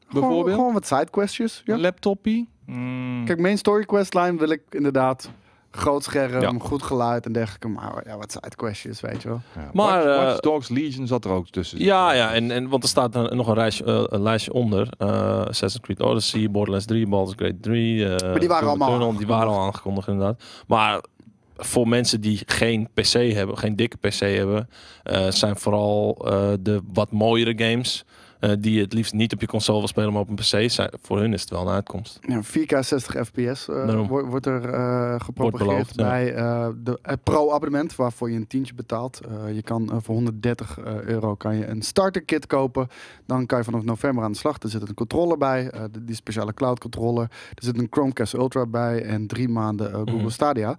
Gewoon, 0.06 0.28
Bijvoorbeeld? 0.28 0.56
gewoon 0.56 0.72
wat 0.72 0.86
sidequestjes. 0.86 1.62
Ja. 1.64 1.74
Een 1.74 1.80
laptopie? 1.80 2.48
Mm. 2.66 3.22
Kijk, 3.24 3.38
main 3.40 3.58
story 3.58 3.84
questline 3.84 4.36
wil 4.36 4.48
ik 4.48 4.62
inderdaad 4.70 5.30
groot 5.70 6.04
scherm, 6.04 6.40
Ja. 6.40 6.52
goed 6.58 6.82
geluid 6.82 7.26
en 7.26 7.32
dergelijke. 7.32 7.68
Maar 7.68 8.02
ja, 8.06 8.16
wat 8.16 8.32
sidequestjes, 8.32 9.00
weet 9.00 9.22
je 9.22 9.28
wel. 9.28 9.40
Ja, 9.54 9.70
Maar, 9.72 10.04
Watch, 10.04 10.18
eh, 10.18 10.24
Watch 10.26 10.40
Dogs 10.40 10.68
Legion 10.68 11.06
zat 11.06 11.24
er 11.24 11.30
ook 11.30 11.48
tussen. 11.48 11.78
Ja, 11.78 12.12
ja, 12.12 12.32
en, 12.32 12.50
en 12.50 12.68
want 12.68 12.82
er 12.82 12.88
staat 12.88 13.12
dan 13.12 13.36
nog 13.36 13.48
een, 13.48 13.56
lijstje, 13.56 13.84
eh, 13.84 14.02
een 14.06 14.22
lijstje 14.22 14.52
onder. 14.52 14.88
Eh, 14.98 15.08
Assassin's 15.46 15.80
Creed 15.80 16.00
Odyssey, 16.00 16.50
Borderlands 16.50 16.86
3, 16.86 17.06
Baldur's 17.08 17.36
Gate 17.38 17.60
3. 17.60 18.04
eh, 18.04 18.28
Maar 18.30 18.38
die 18.40 18.48
waren 18.48 18.64
Doom 18.68 18.68
allemaal 18.82 18.88
Eternal, 18.88 19.16
die 19.16 19.26
waren 19.26 19.48
al 19.52 19.60
aangekondigd 19.60 20.08
inderdaad. 20.08 20.42
Maar 20.66 21.00
voor 21.56 21.88
mensen 21.88 22.20
die 22.20 22.42
geen 22.46 22.88
PC 22.94 23.12
hebben, 23.12 23.58
geen 23.58 23.76
dikke 23.76 23.96
PC 23.96 24.18
hebben, 24.18 24.68
eh, 25.02 25.30
zijn 25.30 25.56
vooral 25.56 26.16
eh, 26.24 26.48
de 26.60 26.80
wat 26.92 27.10
mooiere 27.10 27.64
games. 27.64 28.04
Eh, 28.40 28.52
die 28.58 28.74
je 28.74 28.80
het 28.82 28.92
liefst 28.92 29.12
niet 29.12 29.32
op 29.32 29.40
je 29.40 29.46
console 29.46 29.78
wil 29.78 29.88
spelen, 29.88 30.12
maar 30.12 30.22
op 30.22 30.28
een 30.28 30.34
PC. 30.34 30.70
Zijn, 30.70 30.90
voor 31.02 31.18
hun 31.18 31.32
is 31.32 31.40
het 31.40 31.50
wel 31.50 31.60
een 31.60 31.74
uitkomst. 31.74 32.18
Ja, 32.20 32.42
4K 32.42 32.78
60 32.78 33.26
fps 33.26 33.66
wordt, 33.66 34.28
wordt 34.28 34.46
er 34.46 34.64
eh, 34.72 35.14
gepropageerd 35.20 35.68
beloofd, 35.68 35.96
bij 35.96 36.34
eh, 36.34 36.68
de 36.82 36.98
het 37.02 37.22
pro-abonnement 37.22 37.96
waarvoor 37.96 38.30
je 38.30 38.36
een 38.36 38.46
tientje 38.46 38.74
betaalt. 38.74 39.20
Je 39.52 39.62
kan 39.62 40.02
voor 40.02 40.14
130 40.14 40.78
eh, 40.78 41.00
euro 41.00 41.34
kan 41.34 41.56
je 41.56 41.66
een 41.66 41.82
starter 41.82 42.22
kit 42.22 42.46
kopen. 42.46 42.88
Dan 43.26 43.46
kan 43.46 43.58
je 43.58 43.64
vanaf 43.64 43.82
november 43.82 44.24
aan 44.24 44.32
de 44.32 44.38
slag. 44.38 44.58
Er 44.62 44.68
zit 44.68 44.88
een 44.88 44.94
controller 44.94 45.38
bij, 45.38 45.72
die 46.00 46.14
speciale 46.14 46.54
cloud 46.54 46.78
controller. 46.78 47.22
Er 47.54 47.64
zit 47.64 47.78
een 47.78 47.86
Chromecast 47.90 48.32
Ultra 48.32 48.66
bij 48.66 49.04
en 49.04 49.26
drie 49.26 49.48
maanden 49.48 49.92
Google 49.92 50.14
Mhm. 50.14 50.28
Stadia. 50.28 50.78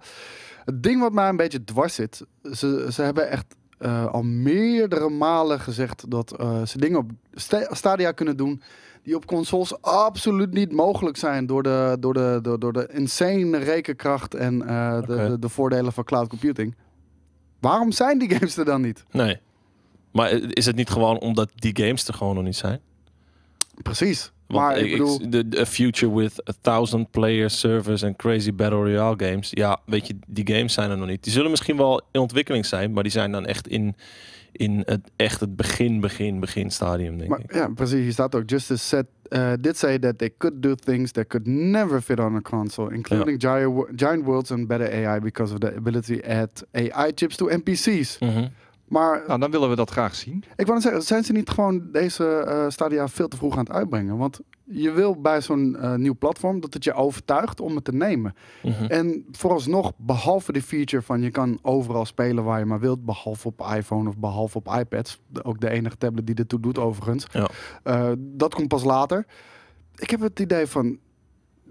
Het 0.64 0.82
ding 0.82 1.00
wat 1.00 1.12
mij 1.12 1.28
een 1.28 1.36
beetje 1.36 1.64
dwars 1.64 1.94
zit, 1.94 2.24
ze, 2.52 2.88
ze 2.92 3.02
hebben 3.02 3.30
echt 3.30 3.54
eh, 3.82 4.06
al 4.06 4.22
meerdere 4.22 5.08
malen 5.08 5.60
gezegd 5.60 6.10
dat 6.10 6.36
eh, 6.36 6.64
ze 6.66 6.78
dingen 6.78 6.98
op 6.98 7.10
Sta- 7.32 7.74
Stadia 7.74 8.12
kunnen 8.12 8.36
doen 8.36 8.62
die 9.02 9.16
op 9.16 9.26
consoles 9.26 9.80
absoluut 9.82 10.52
niet 10.52 10.72
mogelijk 10.72 11.16
zijn 11.16 11.46
door 11.46 11.62
de, 11.62 11.96
door 12.00 12.14
de, 12.14 12.38
door, 12.42 12.58
door 12.58 12.72
de 12.72 12.88
insane 12.92 13.58
rekenkracht 13.58 14.34
en 14.34 14.66
eh, 14.68 15.00
de, 15.00 15.06
de, 15.06 15.36
de 15.38 15.48
voordelen 15.48 15.92
van 15.92 16.04
cloud 16.04 16.28
computing. 16.28 16.74
Waarom 17.60 17.92
zijn 17.92 18.18
die 18.18 18.30
games 18.34 18.56
er 18.56 18.64
dan 18.64 18.80
niet? 18.80 19.04
Nee. 19.10 19.40
Maar 20.12 20.30
is 20.30 20.66
het 20.66 20.76
niet 20.76 20.90
gewoon 20.90 21.18
omdat 21.18 21.50
die 21.54 21.76
games 21.84 22.08
er 22.08 22.14
gewoon 22.14 22.34
nog 22.34 22.44
niet 22.44 22.56
zijn? 22.56 22.80
Precies. 23.82 24.32
Want 24.52 24.64
maar 24.64 24.78
ik 24.78 24.90
bedoel, 24.90 25.30
de, 25.48 25.66
future 25.66 26.14
with 26.14 26.48
a 26.48 26.52
thousand 26.60 27.10
player 27.10 27.50
servers 27.50 28.02
en 28.02 28.16
crazy 28.16 28.54
battle 28.54 28.78
royale 28.78 29.30
games. 29.30 29.50
Ja, 29.50 29.80
weet 29.86 30.06
je, 30.06 30.14
die 30.26 30.54
games 30.54 30.72
zijn 30.72 30.90
er 30.90 30.98
nog 30.98 31.08
niet. 31.08 31.24
Die 31.24 31.32
zullen 31.32 31.50
misschien 31.50 31.76
wel 31.76 32.02
in 32.10 32.20
ontwikkeling 32.20 32.66
zijn, 32.66 32.92
maar 32.92 33.02
die 33.02 33.12
zijn 33.12 33.32
dan 33.32 33.46
echt 33.46 33.68
in, 33.68 33.96
in 34.52 34.82
het 34.86 35.10
echt 35.16 35.40
het 35.40 35.56
begin, 35.56 36.00
begin, 36.00 36.40
begin 36.40 36.70
stadium, 36.70 37.18
denk 37.18 37.30
maar, 37.30 37.40
ik. 37.40 37.54
ja, 37.54 37.68
precies. 37.68 38.00
Hier 38.00 38.12
staat 38.12 38.34
ook 38.34 38.50
Justice 38.50 38.84
said, 38.84 39.06
uh, 39.28 39.52
did 39.60 39.76
say 39.78 39.98
that 39.98 40.18
they 40.18 40.30
could 40.38 40.62
do 40.62 40.74
things 40.74 41.10
that 41.10 41.26
could 41.26 41.46
never 41.46 42.02
fit 42.02 42.20
on 42.20 42.36
a 42.36 42.40
console, 42.40 42.94
including 42.94 43.40
giant 43.96 44.24
worlds 44.24 44.50
and 44.50 44.66
better 44.66 44.92
AI 44.92 45.20
because 45.20 45.52
of 45.52 45.58
the 45.58 45.76
ability 45.76 46.20
to 46.20 46.28
add 46.28 46.50
AI 46.74 47.12
chips 47.14 47.36
to 47.36 47.48
NPC's. 47.48 48.18
Mhm. 48.18 48.46
Maar 48.92 49.22
Nou, 49.26 49.40
dan 49.40 49.50
willen 49.50 49.68
we 49.68 49.76
dat 49.76 49.90
graag 49.90 50.14
zien. 50.14 50.44
Ik 50.56 50.66
wou 50.66 50.80
zeggen, 50.80 51.02
zijn 51.02 51.24
ze 51.24 51.32
niet 51.32 51.50
gewoon 51.50 51.88
deze 51.92 52.24
eh, 52.24 52.64
Stadia 52.68 53.08
veel 53.08 53.28
te 53.28 53.36
vroeg 53.36 53.52
aan 53.52 53.64
het 53.64 53.72
uitbrengen? 53.72 54.16
Want 54.16 54.40
je 54.64 54.90
wil 54.90 55.20
bij 55.20 55.40
zo'n 55.40 55.76
eh, 55.76 55.94
nieuw 55.94 56.16
platform 56.18 56.60
dat 56.60 56.74
het 56.74 56.84
je 56.84 56.92
overtuigt 56.92 57.60
om 57.60 57.74
het 57.74 57.84
te 57.84 57.92
nemen. 57.92 58.34
Mhm. 58.62 58.84
En 58.84 59.24
vooralsnog, 59.30 59.92
behalve 59.96 60.52
de 60.52 60.62
feature 60.62 61.02
van 61.02 61.20
je 61.20 61.30
kan 61.30 61.58
overal 61.62 62.04
spelen 62.04 62.44
waar 62.44 62.58
je 62.58 62.64
maar 62.64 62.80
wilt, 62.80 63.04
behalve 63.04 63.46
op 63.46 63.66
iPhone 63.76 64.08
of 64.08 64.18
behalve 64.18 64.58
op 64.58 64.74
iPads, 64.78 65.20
ook 65.42 65.60
de 65.60 65.70
enige 65.70 65.96
tablet 65.96 66.26
die 66.26 66.34
dit 66.34 66.48
toe 66.48 66.60
doet 66.60 66.78
overigens. 66.78 67.26
Ja. 67.32 67.48
Eh, 67.82 68.12
dat 68.18 68.54
komt 68.54 68.68
pas 68.68 68.84
later. 68.84 69.26
Ik 69.94 70.10
heb 70.10 70.20
het 70.20 70.40
idee 70.40 70.66
van, 70.66 70.98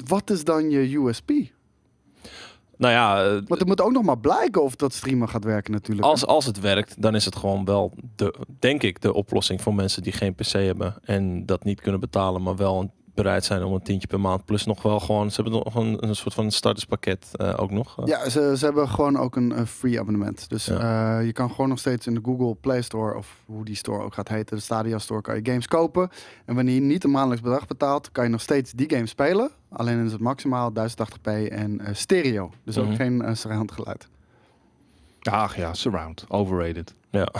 wat 0.05 0.29
is 0.29 0.43
dan 0.43 0.69
je 0.69 0.97
USP? 0.97 1.31
Nou 2.81 2.93
ja, 2.93 3.23
eh, 3.25 3.31
Want 3.31 3.59
het 3.59 3.67
moet 3.67 3.81
ook 3.81 3.91
nog 3.91 4.03
maar 4.03 4.19
blijken 4.19 4.63
of 4.63 4.75
dat 4.75 4.93
streamen 4.93 5.29
gaat 5.29 5.43
werken 5.43 5.71
natuurlijk. 5.71 6.07
als, 6.07 6.25
als 6.25 6.45
het 6.45 6.59
werkt, 6.59 7.01
dan 7.01 7.15
is 7.15 7.25
het 7.25 7.35
gewoon 7.35 7.65
wel, 7.65 7.93
de, 8.15 8.35
denk 8.59 8.83
ik, 8.83 9.01
de 9.01 9.13
oplossing 9.13 9.61
voor 9.61 9.75
mensen 9.75 10.03
die 10.03 10.11
geen 10.11 10.35
PC 10.35 10.51
hebben 10.51 10.95
en 11.03 11.45
dat 11.45 11.63
niet 11.63 11.81
kunnen 11.81 11.99
betalen, 11.99 12.41
maar 12.41 12.55
wel 12.55 12.79
een- 12.79 12.91
bereid 13.23 13.45
zijn 13.45 13.63
om 13.63 13.73
een 13.73 13.81
tientje 13.81 14.07
per 14.07 14.19
maand. 14.19 14.45
Plus 14.45 14.65
nog 14.65 14.81
wel 14.81 14.99
gewoon, 14.99 15.31
ze 15.31 15.41
hebben 15.41 15.61
nog 15.63 15.75
een, 15.75 16.07
een 16.07 16.15
soort 16.15 16.33
van 16.33 16.51
starterspakket 16.51 17.27
eh, 17.31 17.53
ook 17.57 17.71
nog. 17.71 17.99
eh. 17.99 18.05
Ja, 18.07 18.29
ze, 18.29 18.53
ze 18.57 18.65
hebben 18.65 18.89
gewoon 18.89 19.17
ook 19.17 19.35
een, 19.35 19.67
free 19.67 19.99
abonnement. 19.99 20.49
Dus 20.49 20.65
Ja. 20.65 21.17
eh, 21.19 21.25
je 21.25 21.31
kan 21.33 21.49
gewoon 21.49 21.69
nog 21.69 21.79
steeds 21.79 22.07
in 22.07 22.13
de 22.13 22.21
Google 22.23 22.55
Play 22.55 22.81
Store, 22.81 23.15
of 23.17 23.37
hoe 23.45 23.65
die 23.65 23.75
store 23.75 24.03
ook 24.03 24.13
gaat 24.13 24.27
heten, 24.27 24.55
de 24.55 24.61
Stadia 24.61 24.97
Store, 24.97 25.21
kan 25.21 25.35
je 25.35 25.41
games 25.43 25.67
kopen. 25.67 26.09
En 26.45 26.55
wanneer 26.55 26.73
je 26.75 26.81
niet 26.81 27.03
een 27.03 27.11
maandelijks 27.11 27.43
bedrag 27.43 27.67
betaalt, 27.67 28.11
kan 28.11 28.23
je 28.23 28.29
nog 28.29 28.41
steeds 28.41 28.71
die 28.71 28.89
games 28.89 29.09
spelen. 29.09 29.49
Alleen 29.69 30.05
is 30.05 30.11
het 30.11 30.21
maximaal 30.21 30.71
1080p 30.73 31.47
en 31.49 31.81
stereo. 31.91 32.51
Dus 32.65 32.77
ook 32.77 32.85
Mhm. 32.87 32.95
geen 32.95 33.21
uh, 33.21 33.29
surround 33.33 33.71
geluid. 33.71 34.07
Ach 35.21 35.55
ja, 35.55 35.73
surround. 35.73 36.25
Overrated. 36.27 36.95
Ja. 37.09 37.27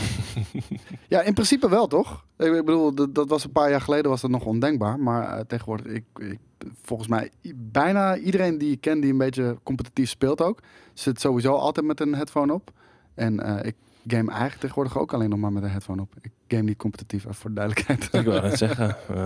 Ja, 1.08 1.22
in 1.22 1.34
principe 1.34 1.70
wel, 1.70 1.88
toch? 1.88 2.26
Ik 2.38 2.52
bedoel, 2.52 2.96
dat, 2.96 3.16
dat 3.16 3.30
was 3.30 3.44
een 3.44 3.52
paar 3.52 3.70
jaar 3.70 3.82
geleden 3.82 4.10
was 4.10 4.22
dat 4.22 4.30
nog 4.30 4.46
ondenkbaar. 4.46 5.00
Maar 5.00 5.38
eh, 5.38 5.44
tegenwoordig, 5.48 5.86
ik, 5.86 6.04
ik, 6.18 6.40
volgens 6.82 7.10
mij, 7.10 7.32
bijna 7.56 8.18
iedereen 8.18 8.58
die 8.58 8.72
ik 8.72 8.82
ken 8.82 9.00
die 9.00 9.12
een 9.12 9.18
beetje 9.18 9.58
competitief 9.64 10.10
speelt 10.10 10.42
ook, 10.42 10.60
zit 10.94 11.20
sowieso 11.20 11.54
altijd 11.54 11.86
met 11.86 12.00
een 12.00 12.16
headphone 12.16 12.54
op. 12.54 12.72
En 13.14 13.40
eh, 13.40 13.66
ik 13.66 13.76
game 14.08 14.30
eigenlijk 14.30 14.60
tegenwoordig 14.60 14.98
ook 14.98 15.14
alleen 15.14 15.30
nog 15.30 15.40
maar 15.40 15.54
met 15.54 15.64
een 15.64 15.70
headphone 15.70 16.02
op. 16.02 16.14
Ik 16.22 16.32
game 16.48 16.64
niet 16.64 16.78
competitief, 16.78 17.24
even 17.24 17.36
voor 17.36 17.50
de 17.50 17.56
duidelijkheid. 17.56 18.14
ik 18.14 18.26
wou 18.26 18.42
net 18.42 18.58
zeggen. 18.58 18.90
eh, 19.16 19.26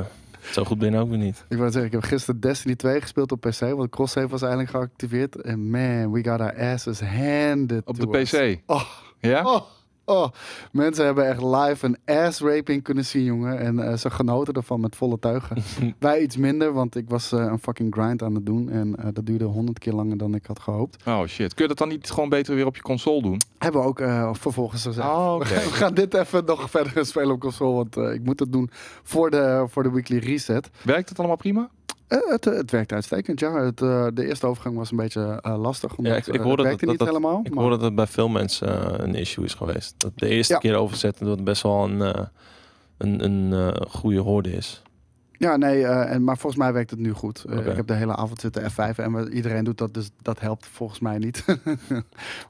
zo 0.52 0.64
goed 0.64 0.78
ben 0.78 0.94
ik 0.94 1.00
ook 1.00 1.10
weer 1.10 1.18
niet. 1.18 1.46
Ik 1.50 1.58
wou 1.58 1.72
zeggen, 1.72 1.86
ik 1.86 1.92
heb 1.92 2.04
gisteren 2.04 2.40
Destiny 2.40 2.76
2 2.76 3.02
gespeeld 3.02 3.32
op 3.32 3.42
PC, 3.42 3.60
want 3.60 3.90
Cross-Save 3.90 4.28
was 4.28 4.42
eindelijk 4.42 4.70
geactiveerd. 4.70 5.42
En 5.42 5.70
man, 5.70 6.12
we 6.12 6.24
got 6.24 6.40
our 6.40 6.72
asses 6.72 7.00
handed 7.02 7.82
Op 7.86 7.96
to 7.98 8.06
de 8.12 8.18
us. 8.20 8.30
PC. 8.32 8.60
Oh, 8.66 8.84
Ja? 9.20 9.54
Oh, 9.54 9.62
oh. 10.06 10.28
Mensen 10.72 11.06
hebben 11.06 11.28
echt 11.28 11.42
live 11.42 11.86
een 11.86 11.98
ass-raping 12.06 12.84
kunnen 12.84 13.06
zien, 13.06 13.24
jongen. 13.24 13.60
En 13.60 13.80
eh, 13.80 13.98
ze 13.98 14.10
genoten 14.10 14.54
ervan 14.54 14.80
met 14.80 14.96
volle 14.96 15.20
tuigen. 15.20 15.58
Wij 16.00 16.22
iets 16.22 16.38
minder, 16.38 16.74
want 16.74 16.96
ik 16.96 17.10
was 17.10 17.32
eh, 17.32 17.40
een 17.40 17.60
fucking 17.60 17.94
grind 17.94 18.24
aan 18.24 18.36
het 18.36 18.46
doen. 18.46 18.70
En 18.70 18.96
eh, 18.96 19.08
dat 19.14 19.26
duurde 19.26 19.46
honderd 19.46 19.80
keer 19.80 19.94
langer 19.94 20.18
dan 20.18 20.36
ik 20.36 20.46
had 20.46 20.60
gehoopt. 20.60 21.04
Oh 21.08 21.26
shit. 21.26 21.54
Kun 21.54 21.64
je 21.64 21.70
dat 21.70 21.78
dan 21.78 21.88
niet 21.88 22.12
gewoon 22.12 22.30
beter 22.30 22.56
weer 22.56 22.66
op 22.66 22.76
je 22.76 22.82
console 22.82 23.22
doen? 23.22 23.42
Hebben 23.58 23.82
we 23.82 23.88
ook 23.88 24.02
vervolgens 24.38 24.82
gezegd. 24.82 25.08
Oh, 25.08 25.34
oké. 25.34 25.54
We 25.70 25.72
gaan 25.72 25.94
dit 25.94 26.14
even 26.14 26.46
nog 26.46 26.70
verder 26.70 27.06
spelen 27.06 27.32
op 27.32 27.40
console. 27.40 27.74
Want 27.74 27.98
ik 27.98 28.24
moet 28.24 28.40
het 28.40 28.52
doen 28.52 28.70
voor 29.04 29.32
de, 29.32 29.66
voor 29.70 29.84
de 29.84 29.92
weekly 29.92 30.18
reset. 30.18 30.70
Werkt 30.82 31.10
het 31.10 31.18
allemaal 31.18 31.38
prima? 31.38 31.70
Eh, 32.08 32.18
het, 32.26 32.46
het 32.46 32.72
werkt 32.72 32.92
uitstekend, 32.92 33.40
ja. 33.40 33.54
Het, 33.64 33.82
eh, 33.82 34.08
de 34.14 34.26
eerste 34.28 34.48
overgang 34.48 34.78
was 34.78 34.92
een 34.92 34.98
beetje 34.98 35.40
eh, 35.42 35.58
lastig. 35.62 35.96
Omdat, 35.98 36.14
Ja, 36.14 36.20
ik- 36.20 36.28
ik 36.28 36.34
eh, 36.36 36.42
hoorde 36.44 36.50
het 36.50 36.58
dat- 36.58 36.66
werkte 36.66 36.86
dat- 36.86 36.90
niet 36.90 37.00
dat- 37.00 37.08
helemaal. 37.08 37.40
Ik 37.44 37.54
maar- 37.54 37.62
hoor 37.64 37.72
dat 37.72 37.82
het 37.82 37.96
bij 37.96 38.08
veel 38.08 38.28
mensen 38.30 38.68
eh, 38.98 39.06
een 39.06 39.16
issue 39.16 39.46
is 39.46 39.54
geweest. 39.54 39.94
Dat 39.98 40.12
de 40.16 40.28
eerste 40.28 40.54
Ja. 40.54 40.60
keer 40.60 40.76
overzetten 40.76 41.26
dat 41.26 41.36
het 41.36 41.44
best 41.46 41.62
wel 41.64 41.84
een, 41.84 42.02
eh, 42.02 42.22
een, 42.98 43.24
een 43.24 43.54
eh, 43.54 43.82
goede 43.90 44.20
hoorde 44.20 44.52
is. 44.52 44.82
Ja, 45.38 45.58
nee, 45.58 45.84
eh, 45.86 46.12
en, 46.14 46.24
maar 46.24 46.38
volgens 46.38 46.62
mij 46.62 46.74
werkt 46.74 46.90
het 46.90 47.00
nu 47.00 47.12
goed. 47.12 47.44
Eh. 47.50 47.66
Ik 47.68 47.76
heb 47.76 47.88
de 47.88 47.94
hele 47.94 48.16
avond 48.16 48.40
zitten 48.40 48.72
F5 48.72 48.96
en 48.98 49.14
we- 49.14 49.30
iedereen 49.30 49.64
doet 49.64 49.78
dat, 49.78 49.94
dus 49.94 50.10
dat 50.22 50.40
helpt 50.40 50.66
volgens 50.68 51.00
mij 51.00 51.18
niet. 51.18 51.46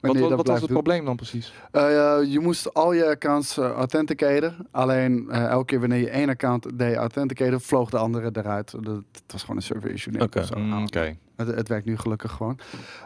Wat, 0.00 0.18
wat, 0.18 0.46
was 0.46 0.46
het 0.48 0.58
doen. 0.58 0.68
probleem 0.68 1.04
dan 1.04 1.16
precies? 1.16 1.52
Eh, 1.70 1.82
je 2.26 2.38
moest 2.40 2.74
al 2.74 2.92
je 2.92 3.06
accounts 3.06 3.56
authenticaten. 3.56 4.54
Alleen 4.70 5.30
elke 5.30 5.64
keer 5.64 5.80
wanneer 5.80 5.98
je 5.98 6.10
één 6.10 6.28
account 6.28 6.78
deed 6.78 6.96
authenticaten, 6.96 7.60
vloog 7.60 7.90
de 7.90 7.98
andere 7.98 8.30
eruit. 8.32 8.70
Dat, 8.70 8.84
het 9.12 9.32
was 9.32 9.40
gewoon 9.40 9.56
een 9.56 9.62
server 9.62 9.90
issue. 9.90 10.20
Oké. 10.20 10.38
Het, 11.36 11.54
het 11.54 11.68
werkt 11.68 11.86
nu 11.86 11.96
gelukkig 11.96 12.32
gewoon. 12.32 12.58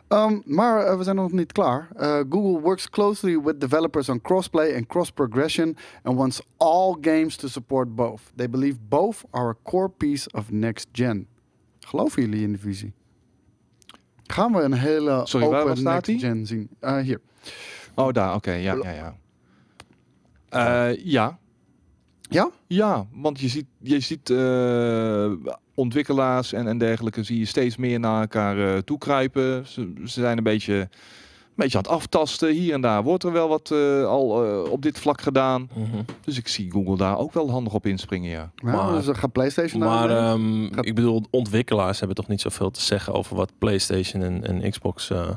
Ehm, 0.09 0.41
maar 0.45 0.87
eh, 0.87 0.97
we 0.97 1.03
zijn 1.03 1.17
nog 1.17 1.33
niet 1.33 1.53
klaar. 1.53 1.89
Eh, 1.97 2.21
Google 2.29 2.61
works 2.61 2.91
closely 2.91 3.41
with 3.41 3.61
developers 3.61 4.09
on 4.09 4.21
crossplay 4.21 4.75
and 4.77 4.87
cross 4.87 5.11
progression 5.11 5.77
and 6.03 6.17
wants 6.17 6.43
all 6.57 6.97
games 7.01 7.37
to 7.37 7.49
support 7.49 7.95
both. 7.95 8.21
They 8.37 8.51
believe 8.51 8.79
both 8.89 9.25
are 9.31 9.49
a 9.49 9.57
core 9.63 9.89
piece 9.89 10.31
of 10.33 10.51
next 10.51 10.87
gen. 10.93 11.27
Geloven 11.81 12.23
jullie 12.23 12.43
in 12.43 12.53
de 12.53 12.59
visie? 12.59 12.93
Gaan 14.27 14.53
we 14.53 14.63
een 14.63 14.73
hele 14.73 15.21
Sorry, 15.25 15.47
open 15.47 15.83
next 15.83 16.05
die? 16.05 16.19
gen 16.19 16.47
zien? 16.47 16.69
Eh, 16.81 16.97
hier. 16.97 17.21
Oh, 17.95 18.13
daar. 18.13 18.35
Oké, 18.35 18.53
ja, 18.53 18.75
ja, 18.75 18.91
ja. 18.91 19.15
Ja. 21.05 21.39
Ja? 22.21 22.51
Ja, 22.67 23.07
want 23.13 23.41
je 23.41 23.49
ziet, 23.49 23.67
je 23.79 24.01
ziet 24.01 24.29
ontwikkelaars 25.81 26.53
en, 26.53 26.67
en 26.67 26.79
dergelijke 26.79 27.23
zie 27.23 27.39
je 27.39 27.45
steeds 27.45 27.77
meer 27.77 28.01
naar 28.01 28.21
elkaar 28.21 28.59
eh, 28.75 28.79
toekruipen. 28.79 29.67
Ze, 29.67 29.93
ze 30.05 30.21
zijn 30.21 30.39
een 30.39 30.45
beetje, 30.45 30.75
een 30.75 30.89
beetje 31.55 31.77
aan 31.79 31.83
het 31.85 31.93
aftasten. 31.93 32.53
Hier 32.53 32.73
en 32.75 32.81
daar 32.81 33.03
wordt 33.03 33.25
er 33.25 33.33
wel 33.33 33.49
wat 33.49 33.71
eh, 33.71 34.05
al 34.05 34.45
eh, 34.65 34.71
op 34.73 34.83
dit 34.83 34.99
vlak 34.99 35.21
gedaan. 35.21 35.69
Mhm. 35.75 36.03
Dus 36.25 36.39
ik 36.39 36.49
zie 36.49 36.71
Google 36.71 36.97
daar 36.97 37.19
ook 37.19 37.33
wel 37.33 37.51
handig 37.51 37.73
op 37.75 37.87
inspringen, 37.87 38.31
ja. 38.31 38.51
Ja, 38.55 38.71
Maar- 38.73 38.93
dus 38.93 39.05
dan 39.05 39.17
gaat 39.17 39.33
PlayStation 39.33 39.81
Maar 39.81 40.09
naar 40.09 40.33
ehm, 40.33 40.73
Gaat- 40.75 40.87
ik 40.87 40.95
bedoel, 40.95 41.23
ontwikkelaars 41.31 41.99
hebben 41.99 42.17
toch 42.17 42.29
niet 42.29 42.41
zoveel 42.41 42.71
te 42.71 42.81
zeggen 42.83 43.13
over 43.13 43.37
wat 43.37 43.53
PlayStation 43.59 44.23
en, 44.23 44.63
en 44.63 44.71
Xbox 44.71 45.11
eh, 45.11 45.29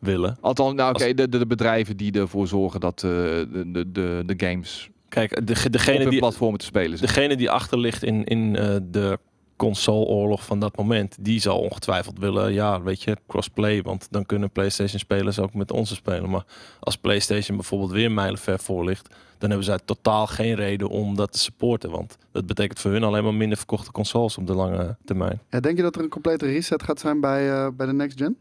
willen. 0.00 0.36
Althans, 0.40 0.74
nou 0.74 0.94
oké, 0.94 1.14
de, 1.14 1.28
de, 1.28 1.38
de 1.38 1.46
bedrijven 1.46 1.96
die 1.96 2.12
ervoor 2.12 2.46
zorgen 2.46 2.80
dat 2.80 2.94
eh, 3.02 3.10
de, 3.10 3.62
de, 3.72 3.92
de, 3.92 4.22
de 4.26 4.46
games 4.46 4.90
Kijk, 5.08 5.46
de, 5.46 5.62
op 5.66 5.72
degene, 5.72 5.98
hun 5.98 6.08
die, 6.10 6.18
platformen 6.18 6.58
te 6.58 6.64
spelen 6.64 6.98
zijn. 6.98 7.10
degene 7.14 7.36
die 7.36 7.50
achter 7.50 7.78
ligt 7.78 8.02
in, 8.02 8.24
in 8.24 8.56
eh, 8.56 8.76
de 8.82 9.18
consoleoorlog 9.66 10.44
van 10.44 10.60
dat 10.60 10.76
moment, 10.76 11.16
die 11.20 11.40
zal 11.40 11.58
ongetwijfeld 11.58 12.18
willen, 12.18 12.52
ja, 12.52 12.82
weet 12.82 13.02
je, 13.02 13.16
crossplay. 13.26 13.82
Want 13.82 14.06
dan 14.10 14.26
kunnen 14.26 14.50
PlayStation 14.50 14.98
spelers 14.98 15.38
ook 15.38 15.54
met 15.54 15.70
onze 15.72 15.94
spelen. 15.94 16.30
Maar 16.30 16.44
als 16.80 16.96
PlayStation 16.96 17.56
bijvoorbeeld 17.56 17.90
weer 17.90 18.12
mijlenver 18.12 18.58
voor 18.58 18.84
ligt, 18.84 19.14
dan 19.38 19.48
hebben 19.48 19.66
zij 19.66 19.78
totaal 19.84 20.26
geen 20.26 20.54
reden 20.54 20.88
om 20.88 21.16
dat 21.16 21.32
te 21.32 21.38
supporten. 21.38 21.90
Want 21.90 22.18
dat 22.32 22.46
betekent 22.46 22.78
voor 22.80 22.90
hun 22.90 23.02
alleen 23.04 23.24
maar 23.24 23.34
minder 23.34 23.58
verkochte 23.58 23.92
consoles 23.92 24.38
op 24.38 24.46
de 24.46 24.54
lange 24.54 24.96
termijn. 25.04 25.40
Ja, 25.50 25.60
denk 25.60 25.76
je 25.76 25.82
dat 25.82 25.96
er 25.96 26.02
een 26.02 26.08
complete 26.08 26.46
reset 26.46 26.82
gaat 26.82 27.00
zijn 27.00 27.20
bij, 27.20 27.52
eh, 27.52 27.68
bij 27.76 27.86
de 27.86 27.92
next 27.92 28.18
gen? 28.18 28.36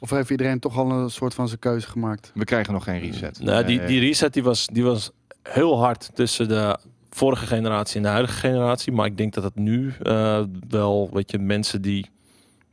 Of 0.00 0.10
heeft 0.10 0.30
iedereen 0.30 0.58
toch 0.58 0.76
al 0.78 0.90
een 0.90 1.10
soort 1.10 1.34
van 1.34 1.48
zijn 1.48 1.60
keuze 1.60 1.88
gemaakt? 1.88 2.30
We 2.34 2.44
krijgen 2.44 2.72
nog 2.72 2.84
geen 2.84 3.00
reset. 3.00 3.40
Nou, 3.40 3.64
die, 3.64 3.78
Nee. 3.78 3.86
die 3.86 4.00
reset 4.00 4.32
die 4.32 4.42
was, 4.42 4.66
die 4.66 4.84
was 4.84 5.10
heel 5.42 5.78
hard 5.78 6.10
tussen 6.14 6.48
de 6.48 6.78
vorige 7.18 7.46
generatie 7.46 7.96
en 7.96 8.02
de 8.02 8.08
huidige 8.08 8.38
generatie. 8.38 8.92
Maar 8.92 9.06
ik 9.06 9.16
denk 9.16 9.34
dat 9.34 9.44
het 9.44 9.54
nu 9.54 9.92
eh, 10.02 10.42
wel, 10.68 11.10
weet 11.12 11.30
je, 11.30 11.38
mensen 11.38 11.82
die 11.82 12.06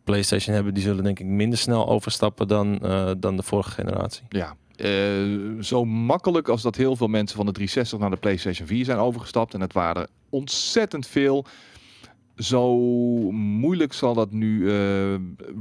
PlayStation 0.03 0.55
hebben, 0.55 0.73
die 0.73 0.83
zullen 0.83 1.03
denk 1.03 1.19
ik 1.19 1.25
minder 1.25 1.57
snel 1.57 1.87
overstappen 1.87 2.47
dan, 2.47 2.79
eh, 2.81 3.11
dan 3.17 3.35
de 3.35 3.43
vorige 3.43 3.71
generatie. 3.71 4.23
Ja, 4.29 4.55
eh, 4.75 5.61
zo 5.61 5.85
makkelijk 5.85 6.47
als 6.47 6.61
dat 6.61 6.75
heel 6.75 6.95
veel 6.95 7.07
mensen 7.07 7.37
van 7.37 7.45
de 7.45 7.51
360 7.51 7.99
naar 7.99 8.09
de 8.09 8.17
PlayStation 8.17 8.67
4 8.67 8.85
zijn 8.85 8.97
overgestapt. 8.97 9.53
En 9.53 9.61
het 9.61 9.73
waren 9.73 10.01
er 10.01 10.09
ontzettend 10.29 11.07
veel. 11.07 11.45
Zo 12.35 12.77
moeilijk 13.31 13.93
zal 13.93 14.13
dat 14.13 14.31
nu 14.31 14.69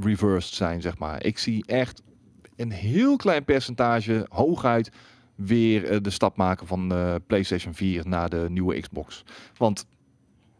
reversed 0.01 0.53
zijn, 0.53 0.81
zeg 0.81 0.97
maar. 0.97 1.23
Ik 1.23 1.37
zie 1.37 1.63
echt 1.65 2.01
een 2.55 2.71
heel 2.71 3.15
klein 3.15 3.43
percentage, 3.43 4.25
hooguit, 4.29 4.91
weer 5.35 5.85
eh, 5.89 5.97
de 6.01 6.09
stap 6.09 6.37
maken 6.37 6.67
van 6.67 6.89
de 6.89 7.21
PlayStation 7.27 7.73
4 7.73 8.07
naar 8.07 8.29
de 8.29 8.45
nieuwe 8.49 8.79
Xbox. 8.79 9.23
Want 9.57 9.85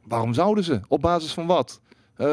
waarom 0.03 0.33
zouden 0.33 0.63
ze? 0.63 0.79
Op 0.87 1.01
basis 1.01 1.33
van 1.33 1.45
wat? 1.45 1.81
Eh, 2.15 2.25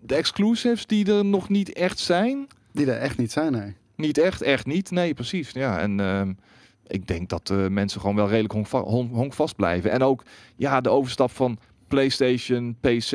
de 0.00 0.14
exclusives 0.14 0.86
die 0.86 1.12
er 1.12 1.24
nog 1.24 1.48
niet 1.48 1.72
echt 1.72 1.98
zijn? 1.98 2.46
Die 2.72 2.90
er 2.90 2.98
echt 2.98 3.18
niet 3.18 3.32
zijn, 3.32 3.52
nee. 3.52 3.76
Niet 3.96 4.18
echt, 4.18 4.42
echt 4.42 4.66
niet. 4.66 4.90
Nee, 4.90 5.14
precies. 5.14 5.50
Ja, 5.50 5.78
en 5.80 6.00
ehm, 6.00 6.32
ik 6.86 7.06
denk 7.06 7.28
dat 7.28 7.50
eh, 7.50 7.66
mensen 7.66 8.00
gewoon 8.00 8.16
wel 8.16 8.28
redelijk 8.28 8.52
honkva- 8.52 8.82
hon- 8.82 9.10
honkvast 9.12 9.56
blijven. 9.56 9.90
En 9.90 10.02
ook 10.02 10.22
ja, 10.56 10.80
de 10.80 10.88
overstap 10.88 11.30
van 11.30 11.58
PlayStation, 11.88 12.76
PC, 12.80 13.12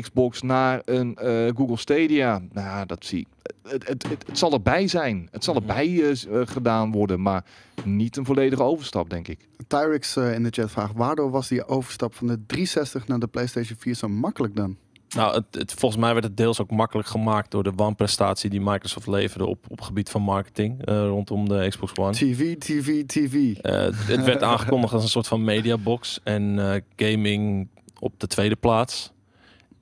Xbox 0.00 0.42
naar 0.42 0.82
een 0.84 1.16
eh, 1.16 1.48
Google 1.56 1.76
Stadia. 1.76 2.40
Nou, 2.52 2.86
dat 2.86 3.04
zie 3.04 3.18
ik. 3.20 3.26
Het, 3.62 3.88
het, 3.88 4.08
het, 4.08 4.26
het 4.26 4.38
zal 4.38 4.52
erbij 4.52 4.88
zijn. 4.88 5.28
Het 5.30 5.44
zal 5.44 5.54
Mhm. 5.54 5.62
erbij 5.68 5.86
eh, 6.02 6.10
eh, 6.40 6.46
gedaan 6.46 6.92
worden, 6.92 7.22
maar 7.22 7.44
niet 7.84 8.16
een 8.16 8.24
volledige 8.24 8.62
overstap, 8.62 9.10
denk 9.10 9.28
ik. 9.28 9.48
Tyrix 9.66 10.16
eh, 10.16 10.34
in 10.34 10.42
de 10.42 10.50
chat 10.50 10.70
vraagt, 10.70 10.92
waardoor 10.94 11.30
was 11.30 11.48
die 11.48 11.66
overstap 11.66 12.14
van 12.14 12.26
de 12.26 12.46
360 12.46 13.06
naar 13.06 13.18
de 13.18 13.26
PlayStation 13.26 13.78
4 13.78 13.94
zo 13.94 14.08
makkelijk 14.08 14.56
dan? 14.56 14.76
Nou, 15.16 15.34
het, 15.34 15.44
het, 15.50 15.72
volgens 15.72 16.00
mij 16.00 16.12
werd 16.12 16.24
het 16.24 16.36
deels 16.36 16.60
ook 16.60 16.70
makkelijk 16.70 17.08
gemaakt 17.08 17.50
door 17.50 17.62
de 17.62 17.72
wanprestatie 17.76 18.50
die 18.50 18.60
Microsoft 18.60 19.06
leverde 19.06 19.46
op, 19.46 19.64
op 19.68 19.80
gebied 19.80 20.10
van 20.10 20.22
marketing 20.22 20.84
eh, 20.84 20.94
rondom 21.06 21.48
de 21.48 21.66
Xbox 21.68 21.92
One. 21.96 22.12
TV, 22.12 22.56
TV, 22.58 23.04
TV. 23.06 23.56
Eh, 23.56 23.72
het 24.06 24.24
werd 24.24 24.42
aangekondigd 24.52 24.92
als 24.92 25.02
een 25.02 25.08
soort 25.08 25.28
van 25.28 25.44
mediabox 25.44 26.20
en 26.24 26.58
eh, 26.72 26.80
gaming 26.96 27.68
op 27.98 28.20
de 28.20 28.26
tweede 28.26 28.56
plaats. 28.56 29.12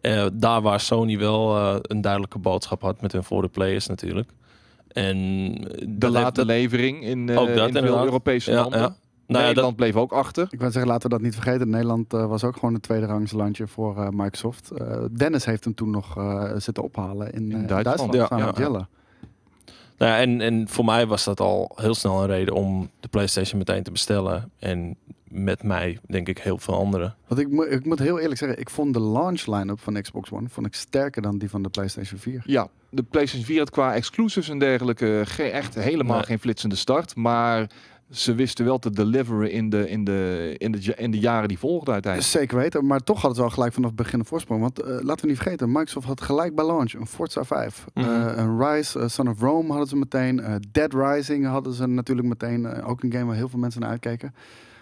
Eh, 0.00 0.26
daar 0.32 0.62
waar 0.62 0.80
Sony 0.80 1.18
wel 1.18 1.56
eh, 1.56 1.76
een 1.82 2.00
duidelijke 2.00 2.38
boodschap 2.38 2.82
had 2.82 3.00
met 3.00 3.12
hun 3.12 3.24
voor 3.24 3.42
de 3.42 3.48
players 3.48 3.86
natuurlijk. 3.86 4.30
En 4.88 5.06
eh, 5.06 5.86
De 5.88 6.10
late 6.10 6.32
dat- 6.32 6.46
levering 6.46 7.02
in, 7.02 7.28
eh 7.28 7.40
Ook 7.40 7.54
dat, 7.54 7.68
in 7.68 7.72
veel. 7.82 8.04
Europese 8.04 8.50
Ja, 8.50 8.60
landen. 8.60 8.80
ja. 8.80 8.96
Nou 9.26 9.40
ja, 9.40 9.46
Nederland 9.48 9.76
bleef 9.76 9.96
ook 9.96 10.12
achter. 10.12 10.46
Ik 10.50 10.58
wil 10.60 10.70
zeggen, 10.70 10.90
laten 10.90 11.10
we 11.10 11.16
dat 11.16 11.24
niet 11.24 11.34
vergeten. 11.34 11.68
Nederland 11.70 12.12
eh, 12.14 12.26
was 12.26 12.44
ook 12.44 12.54
gewoon 12.54 12.74
een 12.74 12.80
tweede 12.80 13.06
rangs 13.06 13.32
landje 13.32 13.66
voor 13.66 13.96
eh, 13.96 14.08
Microsoft. 14.08 14.70
Eh, 14.70 14.96
Dennis 15.10 15.44
heeft 15.44 15.64
hem 15.64 15.74
toen 15.74 15.90
nog 15.90 16.16
eh, 16.16 16.52
zitten 16.56 16.82
ophalen 16.82 17.32
in, 17.32 17.50
In 17.50 17.62
eh, 17.62 17.68
Duitsland. 17.68 17.84
Duitsland. 17.84 18.14
Ja, 18.14 18.26
samen 18.26 18.38
ja, 18.44 18.50
met 18.50 18.56
ja. 18.56 18.62
Jelle. 18.62 18.86
Nou 19.98 20.20
en, 20.20 20.40
en 20.40 20.68
voor 20.68 20.84
mij 20.84 21.06
was 21.06 21.24
dat 21.24 21.40
al 21.40 21.72
heel 21.74 21.94
snel 21.94 22.20
een 22.20 22.26
reden 22.28 22.54
om 22.54 22.90
de 23.00 23.08
PlayStation 23.08 23.58
meteen 23.58 23.82
te 23.82 23.90
bestellen. 23.90 24.50
En 24.58 24.96
met 25.28 25.62
mij, 25.62 25.98
denk 26.06 26.28
ik, 26.28 26.38
heel 26.38 26.58
veel 26.58 26.74
anderen. 26.74 27.14
Want 27.26 27.40
ik, 27.40 27.48
moet- 27.50 27.70
ik 27.70 27.84
moet 27.84 27.98
heel 27.98 28.18
eerlijk 28.18 28.38
zeggen, 28.38 28.58
ik 28.60 28.70
vond 28.70 28.94
de 28.94 29.00
launch 29.00 29.46
line-up 29.46 29.80
van 29.80 30.02
Xbox 30.02 30.30
One 30.30 30.48
vond 30.48 30.66
ik 30.66 30.74
sterker 30.74 31.22
dan 31.22 31.38
die 31.38 31.50
van 31.50 31.62
de 31.62 31.68
PlayStation 31.68 32.18
4. 32.20 32.42
Ja, 32.46 32.68
de 32.90 33.02
PlayStation 33.02 33.46
4 33.46 33.58
had 33.58 33.70
qua 33.70 33.94
exclusives 33.94 34.48
en 34.48 34.58
dergelijke 34.58 35.22
ge- 35.26 35.42
echt 35.42 35.74
helemaal 35.74 36.16
Nee. 36.16 36.24
geen 36.26 36.38
flitsende 36.38 36.76
start. 36.76 37.16
Maar 37.16 37.66
ze 38.10 38.34
wisten 38.34 38.64
wel 38.64 38.78
te 38.78 38.90
deliveren 38.90 39.50
in 39.50 39.70
de, 39.70 39.88
in 39.90 40.04
de, 40.04 40.54
in 40.58 40.72
de, 40.72 40.94
in 40.96 41.10
de 41.10 41.18
jaren 41.18 41.48
die 41.48 41.58
volgden 41.58 41.92
uiteindelijk. 41.94 42.32
Zeker 42.32 42.56
weten, 42.56 42.86
maar 42.86 43.00
toch 43.00 43.16
hadden 43.20 43.36
ze 43.38 43.42
al 43.44 43.50
gelijk 43.50 43.72
vanaf 43.72 43.88
het 43.90 43.98
begin 43.98 44.18
een 44.18 44.24
voorsprong. 44.24 44.60
Want 44.60 44.80
eh, 44.82 44.88
laten 45.00 45.24
we 45.24 45.30
niet 45.30 45.40
vergeten, 45.40 45.72
Microsoft 45.72 46.06
had 46.06 46.20
gelijk 46.20 46.54
bij 46.54 46.66
launch 46.66 46.92
een 46.92 47.06
Forza 47.06 47.44
5. 47.44 47.84
Mhm. 47.94 48.06
Eh, 48.08 48.32
een 48.36 48.60
Rise, 48.62 48.98
eh, 49.00 49.08
Son 49.08 49.28
of 49.28 49.40
Rome 49.40 49.68
hadden 49.68 49.88
ze 49.88 49.96
meteen. 49.96 50.40
eh, 50.40 50.54
Dead 50.72 50.92
Rising 50.92 51.46
hadden 51.46 51.72
ze 51.72 51.86
natuurlijk 51.86 52.28
meteen. 52.28 52.66
eh, 52.66 52.88
ook 52.88 53.02
een 53.02 53.12
game 53.12 53.24
waar 53.24 53.36
heel 53.36 53.48
veel 53.48 53.58
mensen 53.58 53.80
naar 53.80 53.90
uitkeken. 53.90 54.34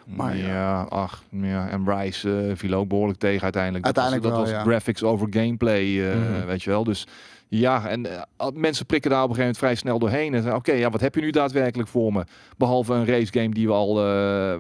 Maar 0.07 0.37
ja, 0.37 0.47
ja. 0.47 0.83
ach, 0.83 1.23
ja. 1.31 1.69
En 1.69 1.91
Rise 1.99 2.53
viel 2.55 2.73
ook 2.73 2.89
behoorlijk 2.89 3.19
tegen 3.19 3.43
uiteindelijk. 3.43 3.85
Uiteindelijk 3.85 4.23
dat 4.25 4.33
was, 4.33 4.43
wel, 4.43 4.53
dat 4.57 4.65
ja. 4.67 4.71
graphics 4.71 5.03
over 5.03 5.27
gameplay, 5.31 6.11
eh, 6.11 6.17
Mhm. 6.19 6.47
weet 6.47 6.63
je 6.63 6.71
wel. 6.71 6.85
Dus 6.85 7.07
ja, 7.49 7.89
en 7.89 8.07
eh, 8.37 8.49
mensen 8.55 8.87
prikken 8.87 9.11
daar 9.11 9.23
op 9.23 9.29
een 9.29 9.35
gegeven 9.35 9.55
moment 9.61 9.81
vrij 9.81 9.91
snel 9.91 9.99
doorheen. 9.99 10.35
En 10.35 10.43
zeggen, 10.43 10.59
oké, 10.59 10.73
ja, 10.73 10.91
wat 10.91 11.01
heb 11.01 11.15
je 11.15 11.21
nu 11.21 11.31
daadwerkelijk 11.31 11.89
voor 11.89 12.13
me? 12.13 12.25
Behalve 12.57 12.95
een 12.95 13.07
race 13.07 13.33
game 13.33 13.55
die 13.55 13.67
we 13.67 13.73
al, 13.73 13.99
eh, 13.99 14.05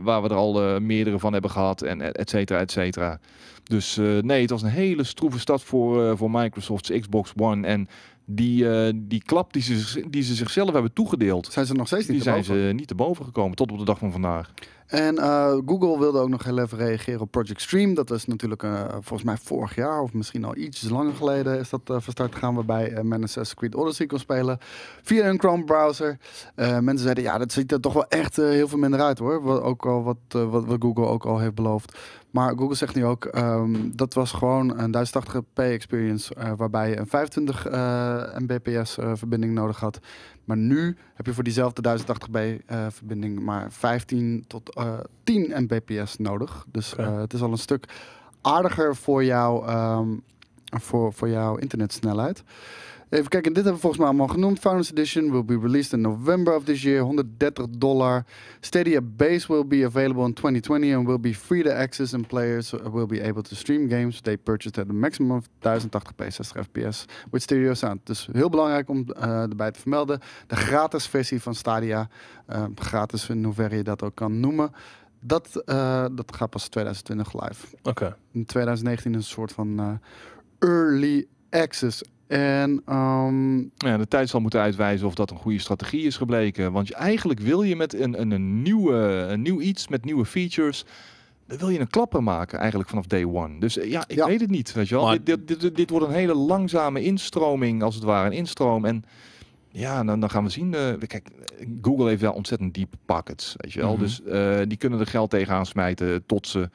waar 0.03 0.23
we 0.23 0.29
er 0.29 0.35
al 0.35 0.63
eh, 0.63 0.81
meerdere 0.81 1.19
van 1.19 1.33
hebben 1.33 1.51
gehad, 1.51 1.83
en 1.83 2.01
et 2.01 2.17
et 2.17 2.31
cetera, 2.31 2.59
et 2.59 2.71
cetera. 2.71 3.19
Dus 3.65 3.97
nee, 4.21 4.41
het 4.41 4.51
was 4.51 4.63
een 4.63 4.69
hele 4.69 5.05
stroeve 5.05 5.39
stad 5.39 5.63
voor, 5.63 6.17
voor 6.17 6.31
Microsoft's 6.31 6.91
Xbox 7.01 7.33
One. 7.37 7.67
En 7.67 7.89
die, 8.25 8.67
die 9.07 9.23
klap 9.23 9.53
die 9.53 9.63
ze, 9.63 10.05
die 10.09 10.23
ze 10.23 10.35
zichzelf 10.35 10.73
hebben 10.73 10.93
toegedeeld, 10.93 11.53
Zijn 11.53 11.67
ze 11.67 11.73
nog 11.73 11.87
steeds 11.87 12.07
niet 12.09 12.11
die 12.11 12.19
te 12.19 12.31
zijn 12.31 12.37
boven. 12.37 12.69
ze 12.69 12.75
niet 12.75 12.89
te 12.89 12.95
boven 12.95 13.25
gekomen 13.25 13.57
tot 13.57 13.73
op 13.73 13.79
de 13.79 13.85
dag 13.85 13.99
van 13.99 14.13
vandaag. 14.13 14.53
En 14.87 15.19
eh, 15.19 15.57
Google 15.67 15.99
wilde 15.99 16.19
ook 16.19 16.29
nog 16.29 16.45
heel 16.45 16.59
even 16.59 16.79
reageren 16.79 17.21
op 17.21 17.31
Project 17.31 17.61
Stream. 17.61 17.95
Dat 17.95 18.11
is 18.11 18.27
natuurlijk 18.27 18.63
eh, 18.63 18.85
volgens 18.91 19.23
mij 19.23 19.37
vorig 19.37 19.75
jaar 19.75 20.01
of 20.01 20.13
misschien 20.13 20.45
al 20.45 20.57
iets 20.57 20.89
langer 20.89 21.15
geleden 21.15 21.59
is 21.59 21.71
dat 21.71 21.81
eh, 21.85 21.97
van 22.01 22.13
start 22.13 22.35
gegaan. 22.35 22.55
Waarbij 22.55 22.93
eh, 22.93 23.03
men 23.03 23.23
Assassin's 23.23 23.55
Creed 23.55 23.75
Odyssey 23.75 24.07
kon 24.07 24.19
spelen 24.19 24.59
via 25.03 25.29
een 25.29 25.39
Chrome 25.39 25.65
browser. 25.65 26.19
Mensen 26.57 26.99
zeiden 26.99 27.25
ja, 27.25 27.39
dat 27.39 27.53
ziet 27.53 27.73
er 27.73 27.81
toch 27.81 27.93
wel 27.93 28.09
echt 28.09 28.37
heel 28.37 28.69
veel 28.69 28.79
minder 28.79 29.01
uit 29.01 29.19
hoor. 29.19 29.63
Ook 29.63 29.87
al 29.87 30.03
wat, 30.03 30.17
wat, 30.29 30.65
wat 30.65 30.77
Google 30.81 31.07
ook 31.07 31.25
al 31.25 31.39
heeft 31.39 31.55
beloofd. 31.55 31.97
Maar 32.37 32.57
Google 32.57 32.75
zegt 32.75 32.95
nu 32.95 33.05
ook, 33.05 33.25
ehm, 33.25 33.75
dat 33.93 34.15
was 34.15 34.33
gewoon 34.33 34.79
een 34.79 34.91
1080p 34.91 35.53
experience. 35.55 36.35
waarbij 36.57 36.91
je 36.91 36.97
een 36.97 37.07
25 37.07 37.67
eh, 37.67 38.39
mbps 38.39 38.99
eh, 38.99 39.13
verbinding 39.15 39.55
nodig 39.55 39.81
had. 39.81 39.99
Maar 40.47 40.57
nu 40.57 40.97
heb 41.15 41.27
je 41.27 41.35
voor 41.35 41.45
diezelfde 41.45 41.99
1080p 41.99 42.65
eh, 42.67 42.87
verbinding 42.89 43.41
maar 43.41 43.73
15 43.73 44.45
tot 44.47 44.75
eh 44.75 44.99
10 45.25 45.63
mbps 45.63 46.17
nodig. 46.19 46.67
Dus 46.71 46.97
eh, 46.97 47.19
het 47.19 47.33
is 47.33 47.43
al 47.43 47.53
een 47.53 47.59
stuk 47.59 47.85
aardiger 48.41 48.97
voor, 48.97 49.25
jou, 49.25 49.67
ehm, 49.67 50.09
voor, 50.65 51.13
voor 51.13 51.29
jouw 51.29 51.57
internetsnelheid. 51.57 52.43
Even 53.09 53.29
kijken, 53.29 53.53
dit 53.53 53.65
hebben 53.65 53.75
we 53.75 53.81
volgens 53.81 54.01
mij 54.01 54.09
allemaal 54.11 54.35
genoemd. 54.35 54.59
Founders 54.59 54.91
Edition 54.91 55.31
will 55.31 55.45
be 55.45 55.59
released 55.59 55.93
in 55.93 56.01
November 56.01 56.55
of 56.55 56.65
this 56.65 56.83
year. 56.83 57.03
130 57.03 57.67
dollar. 57.79 58.25
Stadia 58.61 59.01
Base 59.03 59.53
will 59.53 59.67
be 59.67 59.85
available 59.85 60.25
in 60.25 60.33
2020 60.33 60.95
and 60.95 61.07
will 61.07 61.21
be 61.21 61.35
free 61.35 61.63
to 61.63 61.71
access 61.71 62.15
and 62.15 62.27
players 62.27 62.71
will 62.71 63.07
be 63.07 63.23
able 63.23 63.43
to 63.43 63.55
stream 63.55 63.89
games 63.89 64.21
they 64.21 64.37
purchased 64.37 64.79
at 64.79 64.89
a 64.89 64.93
maximum 64.93 65.37
of 65.37 65.49
1080p 65.61 66.27
60 66.29 66.63
fps 66.63 67.05
with 67.31 67.43
stereo 67.43 67.75
sound. 67.75 68.01
Dus 68.07 68.29
heel 68.33 68.49
belangrijk 68.49 68.89
om 68.89 69.05
eh, 69.11 69.43
erbij 69.43 69.71
te 69.71 69.81
vermelden. 69.81 70.21
De 70.47 70.57
gratis 70.57 71.07
versie 71.07 71.43
van 71.43 71.55
Stadia, 71.55 72.09
eh, 72.47 72.65
gratis 72.75 73.29
in 73.29 73.45
hoeverre 73.45 73.77
je 73.77 73.83
dat 73.83 74.03
ook 74.03 74.15
kan 74.15 74.41
noemen. 74.41 74.71
Dat, 75.21 75.63
eh, 75.65 76.05
dat 76.13 76.37
gaat 76.37 76.51
pas 76.51 76.69
2020 76.69 77.43
live. 77.43 77.67
Oké. 77.83 78.17
In 78.33 78.45
2019 78.45 79.15
een 79.15 79.23
soort 79.23 79.53
van 79.53 80.01
early 80.59 81.27
access. 81.51 82.03
En 82.27 82.83
ehm, 82.87 83.57
Ja, 83.59 83.97
de 83.97 84.09
tijd 84.09 84.29
zal 84.29 84.41
moeten 84.41 84.61
uitwijzen 84.61 85.07
of 85.07 85.15
dat 85.15 85.31
een 85.31 85.37
goede 85.37 85.59
strategie 85.59 86.07
is 86.07 86.17
gebleken. 86.17 86.73
Want 86.73 86.89
je, 86.89 86.95
eigenlijk 86.95 87.41
wil 87.41 87.63
je 87.63 87.77
met 87.77 87.95
een, 87.95 88.21
een, 88.21 88.31
een, 88.31 88.63
nieuwe, 88.63 88.95
een 89.29 89.43
nieuw 89.43 89.61
iets, 89.61 89.89
met 89.89 90.05
nieuwe 90.05 90.25
features, 90.25 90.85
dan 91.47 91.59
wil 91.59 91.69
je 91.69 91.81
een 91.81 91.91
klapper 91.91 92.23
maken 92.23 92.59
eigenlijk 92.59 92.89
vanaf 92.89 93.07
day 93.07 93.25
one. 93.25 93.59
Dus 93.59 93.79
eh, 93.79 93.91
ja, 93.91 94.05
ik 94.07 94.17
Ja. 94.17 94.27
weet 94.27 94.41
het 94.41 94.51
niet. 94.51 94.73
Weet 94.73 94.89
je 94.89 94.95
wel? 94.95 95.05
Maar- 95.05 95.25
Dit, 95.25 95.49
dit, 95.49 95.61
dit, 95.61 95.77
dit 95.77 95.91
wordt 95.91 96.07
een 96.07 96.13
hele 96.13 96.35
langzame 96.35 97.03
instroming, 97.03 97.83
als 97.83 97.95
het 97.95 98.05
ware, 98.05 98.27
een 98.27 98.37
instroom. 98.37 98.85
En 98.85 99.05
ja, 99.71 100.05
dan, 100.05 100.21
dan 100.21 100.31
gaan 100.31 100.45
we 100.45 100.51
zien. 100.51 100.75
eh, 100.75 100.93
kijk, 101.07 101.29
Google 101.83 102.09
heeft 102.09 102.21
wel 102.21 102.33
ontzettend 102.33 102.75
diepe 102.75 102.97
pockets, 103.07 103.55
weet 103.57 103.73
je 103.73 103.81
wel. 103.81 103.93
Mhm. 103.93 104.01
Dus 104.01 104.23
eh, 104.23 104.59
die 104.67 104.77
kunnen 104.79 105.01
er 105.01 105.07
geld 105.07 105.31
tegenaan 105.31 105.67
smijten 105.67 106.27
tot 106.27 106.47
ze 106.47 106.71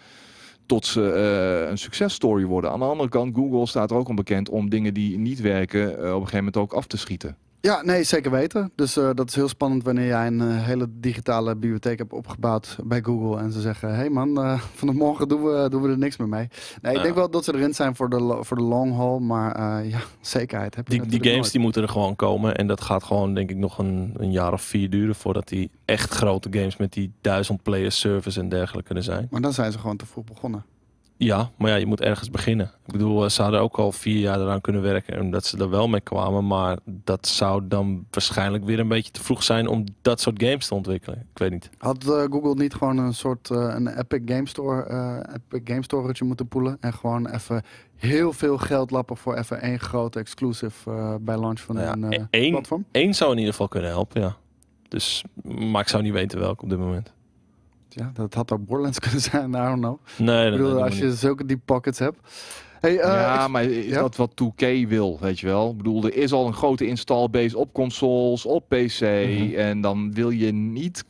tot 0.71 0.85
ze 0.85 1.11
eh, 1.11 1.69
een 1.69 1.77
successtory 1.77 2.45
worden. 2.45 2.71
Aan 2.71 2.79
de 2.79 2.85
andere 2.85 3.09
kant, 3.09 3.35
Google 3.35 3.65
staat 3.65 3.91
er 3.91 3.97
ook 3.97 4.07
om 4.07 4.15
bekend 4.15 4.49
om 4.49 4.69
dingen 4.69 4.93
die 4.93 5.17
niet 5.17 5.41
werken 5.41 5.87
eh, 5.89 5.97
op 5.97 6.01
een 6.01 6.13
gegeven 6.13 6.37
moment 6.37 6.57
ook 6.57 6.73
af 6.73 6.87
te 6.87 6.97
schieten. 6.97 7.35
Ja, 7.61 7.81
nee, 7.81 8.03
zeker 8.03 8.31
weten. 8.31 8.71
Dus 8.75 8.97
eh, 8.97 9.09
dat 9.13 9.29
is 9.29 9.35
heel 9.35 9.47
spannend 9.47 9.83
wanneer 9.83 10.05
jij 10.07 10.27
een 10.27 10.41
eh, 10.41 10.63
hele 10.65 10.87
digitale 10.91 11.55
bibliotheek 11.55 11.97
hebt 11.97 12.13
opgebouwd 12.13 12.77
bij 12.83 13.01
Google. 13.03 13.39
En 13.41 13.51
ze 13.51 13.61
zeggen, 13.61 13.89
hé 13.89 13.95
hey 13.95 14.09
man, 14.09 14.41
eh, 14.43 14.61
vanaf 14.79 14.95
morgen 14.95 15.27
doen 15.27 15.43
we, 15.43 15.67
doen 15.69 15.81
we 15.81 15.89
er 15.89 15.97
niks 15.97 16.17
meer 16.17 16.27
mee. 16.27 16.47
Nee, 16.81 16.91
ik 16.91 16.97
Ja. 16.97 17.03
denk 17.03 17.15
wel 17.15 17.29
dat 17.29 17.43
ze 17.45 17.55
erin 17.55 17.73
zijn 17.73 17.95
voor 17.95 18.09
de, 18.09 18.37
voor 18.41 18.57
de 18.57 18.63
long 18.63 18.95
haul. 18.95 19.19
Maar 19.19 19.85
ja, 19.85 19.99
zekerheid 20.21 20.75
heb 20.75 20.87
je 20.87 21.01
Die, 21.01 21.19
die 21.19 21.31
games 21.31 21.51
die 21.51 21.61
moeten 21.61 21.81
er 21.81 21.89
gewoon 21.89 22.15
komen. 22.15 22.55
En 22.55 22.67
dat 22.67 22.81
gaat 22.81 23.03
gewoon 23.03 23.33
denk 23.33 23.49
ik 23.49 23.57
nog 23.57 23.77
een, 23.77 24.13
een 24.17 24.31
jaar 24.31 24.53
of 24.53 24.61
vier 24.61 24.89
duren 24.89 25.15
voordat 25.15 25.47
die 25.47 25.71
echt 25.85 26.13
grote 26.13 26.47
games 26.51 26.77
met 26.77 26.93
die 26.93 27.11
duizend 27.21 27.63
player 27.63 27.91
service 27.91 28.39
en 28.39 28.49
dergelijke 28.49 28.93
er 28.93 29.03
zijn. 29.03 29.27
Maar 29.31 29.41
dan 29.41 29.53
zijn 29.53 29.71
ze 29.71 29.79
gewoon 29.79 29.97
te 29.97 30.05
vroeg 30.05 30.23
begonnen. 30.25 30.65
Ja, 31.23 31.51
maar 31.57 31.69
ja, 31.69 31.75
je 31.75 31.85
moet 31.85 32.01
ergens 32.01 32.29
beginnen. 32.29 32.71
Ik 32.85 32.91
bedoel, 32.91 33.23
eh, 33.23 33.29
ze 33.29 33.41
hadden 33.41 33.61
ook 33.61 33.77
al 33.77 33.91
vier 33.91 34.19
jaar 34.19 34.39
eraan 34.41 34.61
kunnen 34.61 34.81
werken 34.81 35.15
en 35.15 35.31
dat 35.31 35.45
ze 35.45 35.57
er 35.57 35.69
wel 35.69 35.87
mee 35.87 36.01
kwamen. 36.01 36.47
Maar 36.47 36.77
dat 36.85 37.27
zou 37.27 37.67
dan 37.67 38.05
waarschijnlijk 38.11 38.63
weer 38.65 38.79
een 38.79 38.87
beetje 38.87 39.11
te 39.11 39.23
vroeg 39.23 39.43
zijn 39.43 39.67
om 39.67 39.83
dat 40.01 40.21
soort 40.21 40.43
games 40.43 40.67
te 40.67 40.73
ontwikkelen. 40.73 41.19
Ik 41.19 41.37
weet 41.37 41.51
niet. 41.51 41.69
Had 41.77 42.03
eh, 42.03 42.09
Google 42.09 42.53
niet 42.53 42.73
gewoon 42.73 42.97
een 42.97 43.13
soort 43.13 43.49
eh, 43.49 43.73
een 43.75 43.87
Epic 43.87 44.21
Game 44.25 44.47
Store, 44.47 44.85
Epic 45.35 45.61
Game 45.63 45.83
Storage 45.83 46.23
moeten 46.23 46.47
poelen 46.47 46.77
en 46.79 46.93
gewoon 46.93 47.27
even 47.27 47.63
heel 47.95 48.33
veel 48.33 48.57
geld 48.57 48.91
lappen 48.91 49.17
voor 49.17 49.35
even 49.35 49.61
één 49.61 49.79
grote 49.79 50.19
exclusive 50.19 51.17
bij 51.21 51.39
launch 51.39 51.59
van 51.59 51.75
Nou 51.75 51.87
ja, 51.87 52.07
een 52.07 52.27
één- 52.29 52.51
platform? 52.51 52.85
Eén 52.91 53.15
zou 53.15 53.31
in 53.31 53.37
ieder 53.37 53.51
geval 53.53 53.67
kunnen 53.67 53.89
helpen, 53.89 54.21
ja. 54.21 54.35
Dus, 54.87 55.23
maar 55.43 55.81
ik 55.81 55.87
zou 55.87 56.03
niet 56.03 56.13
weten 56.13 56.39
welke 56.39 56.63
op 56.63 56.69
dit 56.69 56.79
moment. 56.79 57.13
Ja, 57.93 58.11
dat 58.13 58.33
had 58.33 58.51
ook 58.51 58.65
Borderlands 58.65 58.99
kunnen 59.05 59.21
zijn, 59.21 59.49
I 59.49 59.51
don't 59.53 59.79
know. 59.79 59.97
Nee, 60.17 60.45
Ik 60.45 60.51
dat, 60.51 60.59
bedoel, 60.61 60.83
als 60.83 60.89
moet 60.93 60.99
je 61.03 61.13
zulke 61.13 61.45
deep 61.45 61.59
pockets 61.65 61.99
hebt. 61.99 62.17
Hey, 62.79 62.99
eh, 62.99 63.13
ja, 63.13 63.47
maar 63.47 63.63
is 63.63 63.85
ja? 63.85 64.01
dat 64.01 64.15
wat 64.15 64.31
2K 64.43 64.87
wil, 64.87 65.17
weet 65.21 65.39
je 65.39 65.47
wel? 65.47 65.69
Ik 65.71 65.77
bedoel, 65.77 66.03
er 66.03 66.15
is 66.15 66.31
al 66.31 66.47
een 66.47 66.53
grote 66.53 66.87
installbase 66.87 67.57
op 67.57 67.73
consoles, 67.73 68.45
op 68.45 68.69
PC. 68.69 69.01
Mhm. 69.01 69.53
En 69.55 69.81
dan 69.81 70.13
wil 70.13 70.29
je 70.29 70.51
niet 70.53 71.03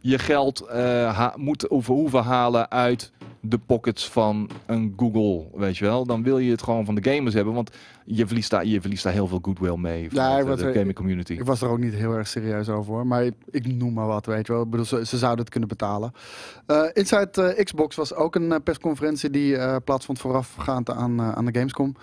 je 0.00 0.18
geld 0.18 0.60
eh 0.60 1.16
ha- 1.16 1.34
moeten 1.36 1.70
over 1.70 1.94
hoeven 1.94 2.22
halen 2.22 2.70
uit 2.70 3.12
de 3.40 3.58
pockets 3.58 4.08
van 4.10 4.50
een 4.66 4.94
Google, 4.96 5.46
weet 5.54 5.76
je 5.76 5.84
wel? 5.84 6.06
Dan 6.06 6.22
wil 6.22 6.38
je 6.38 6.50
het 6.50 6.62
gewoon 6.62 6.84
van 6.84 6.94
de 6.94 7.10
gamers 7.10 7.34
hebben, 7.34 7.54
want 7.54 7.70
je 8.04 8.26
verliest 8.26 8.50
daar, 8.50 8.66
je 8.66 8.80
verliest 8.80 9.02
daar 9.02 9.12
heel 9.12 9.26
veel 9.26 9.38
goodwill 9.42 9.76
mee 9.76 10.10
van 10.10 10.22
Ja, 10.22 10.42
de, 10.56 10.64
er- 10.64 10.72
gaming 10.74 10.94
community. 10.94 11.32
ik 11.32 11.44
was 11.44 11.62
er 11.62 11.68
ook 11.68 11.78
niet 11.78 11.94
heel 11.94 12.12
erg 12.12 12.26
serieus 12.28 12.68
over 12.68 12.92
hoor. 12.92 13.06
Maar 13.06 13.24
ik, 13.24 13.34
ik 13.50 13.66
noem 13.74 13.92
maar 13.92 14.06
wat, 14.06 14.26
weet 14.26 14.46
je 14.46 14.52
wel. 14.52 14.62
Ik 14.62 14.70
bedoel, 14.70 14.86
ze, 14.86 15.06
ze 15.06 15.18
zouden 15.18 15.40
het 15.40 15.50
kunnen 15.50 15.68
betalen. 15.68 16.12
Eh, 16.66 16.82
Inside 16.92 17.42
eh, 17.54 17.64
Xbox 17.64 17.96
was 17.96 18.14
ook 18.14 18.34
een 18.34 18.52
eh, 18.52 18.58
persconferentie 18.64 19.30
die 19.30 19.80
plaatsvond 19.80 20.18
voorafgaand 20.18 20.90
aan, 20.90 21.20
aan 21.22 21.44
de 21.44 21.54
Gamescom. 21.58 21.94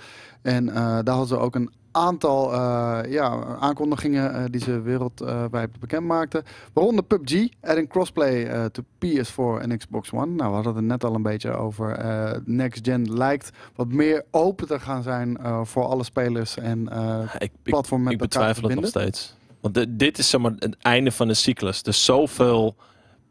En 0.42 0.66
daar 0.66 1.10
hadden 1.10 1.28
ze 1.28 1.38
ook 1.38 1.56
een 1.56 1.72
aantal 1.94 2.54
eh, 2.54 3.12
ja, 3.12 3.44
aankondigingen 3.60 4.34
eh, 4.34 4.44
die 4.50 4.62
ze 4.62 4.82
wereldwijd 4.82 5.80
bekend 5.80 6.06
maakten. 6.06 6.44
Waaronder 6.74 7.04
PUBG, 7.04 7.48
adding 7.62 7.90
crossplay 7.90 8.44
eh 8.46 8.66
to 8.66 8.84
PS4 9.06 9.62
en 9.62 9.78
Xbox 9.78 10.12
One. 10.12 10.26
Nou, 10.26 10.50
we 10.50 10.56
hadden 10.56 10.76
het 10.76 10.84
net 10.86 11.04
al 11.04 11.16
een 11.16 11.22
beetje 11.22 11.52
over. 11.52 12.00
Next 12.46 12.80
Gen 12.88 13.14
lijkt 13.14 13.50
wat 13.76 13.88
meer 13.88 14.26
open 14.32 14.68
te 14.68 14.80
gaan 14.80 15.04
zijn 15.04 15.38
voor 15.64 15.84
alle 15.84 16.04
spelers 16.04 16.58
en 16.58 16.90
ik, 17.34 17.42
ik, 17.42 17.52
platform 17.64 18.04
met 18.04 18.14
ik 18.14 18.20
te 18.20 18.24
betwijfel 18.28 18.64
het 18.70 18.76
nog 18.76 18.88
steeds. 18.90 19.36
Want 19.62 19.74
di- 19.76 19.86
dit 19.90 20.18
is 20.18 20.30
zeg 20.30 20.42
maar 20.42 20.54
het 20.60 20.78
einde 20.82 21.12
van 21.12 21.28
de 21.28 21.34
cyclus. 21.34 21.84
Dus 21.84 22.06
zoveel 22.06 22.76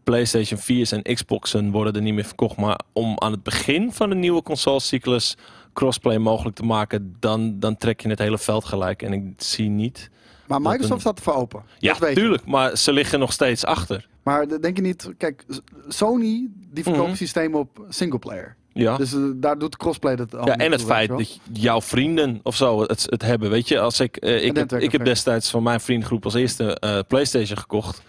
PlayStation 0.05 0.59
4's 0.61 0.93
en 0.93 1.03
Xboxen 1.15 1.71
worden 1.71 1.95
er 1.95 2.03
niet 2.03 2.15
meer 2.15 2.25
verkocht. 2.25 2.57
Maar 2.57 2.81
om 2.93 3.15
aan 3.19 3.33
het 3.33 3.43
begin 3.43 3.93
van 3.93 4.09
de 4.09 4.15
nieuwe 4.15 4.43
consolecyclus 4.43 5.37
crossplay 5.73 6.19
mogelijk 6.19 6.57
te 6.57 6.65
maken, 6.65 7.17
dan, 7.21 7.59
dan 7.59 7.77
trek 7.77 8.01
je 8.01 8.09
het 8.09 8.19
hele 8.19 8.39
veld 8.39 8.65
gelijk. 8.65 9.03
En 9.03 9.13
ik 9.13 9.23
zie 9.37 9.69
niet. 9.69 10.11
Maar 10.47 10.61
Microsoft 10.61 10.91
een- 10.93 11.01
staat 11.01 11.17
ervoor 11.17 11.35
open. 11.35 11.63
Ja, 11.79 11.97
je. 12.01 12.13
tuurlijk. 12.15 12.47
Maar 12.47 12.77
ze 12.77 12.93
liggen 12.93 13.19
nog 13.19 13.33
steeds 13.33 13.65
achter. 13.65 14.09
Maar 14.23 14.47
de- 14.49 14.59
denk 14.59 14.77
je 14.77 14.83
niet, 14.83 15.09
kijk, 15.19 15.45
Sony 15.89 16.49
die 16.73 16.83
verkoopt 16.85 17.07
Mhm. 17.07 17.17
systemen 17.17 17.59
op 17.61 17.85
singleplayer. 17.89 18.57
Ja. 18.73 18.97
Dus 18.97 19.13
eh, 19.13 19.21
daar 19.35 19.59
doet 19.59 19.77
crossplay 19.77 20.17
dat 20.17 20.37
al 20.37 20.47
Ja, 20.47 20.57
en 20.57 20.71
het 20.71 20.81
toe, 20.81 20.89
feit 20.89 21.09
dat 21.09 21.41
jouw 21.53 21.81
vrienden 21.81 22.41
of 22.43 22.57
zo 22.57 22.81
het, 22.83 23.07
het 23.11 23.23
hebben. 23.23 23.51
Weet 23.51 23.69
je, 23.69 23.81
als 23.81 24.01
ik, 24.01 24.17
eh, 24.17 24.45
ik, 24.45 24.57
heb, 24.57 24.73
ik 24.73 24.93
heb 24.93 25.05
destijds 25.05 25.51
van 25.51 25.63
mijn 25.63 25.81
vriendengroep 25.81 26.25
als 26.25 26.35
eerste 26.35 26.79
eh, 26.79 26.99
PlayStation 27.09 27.59
gekocht. 27.59 28.03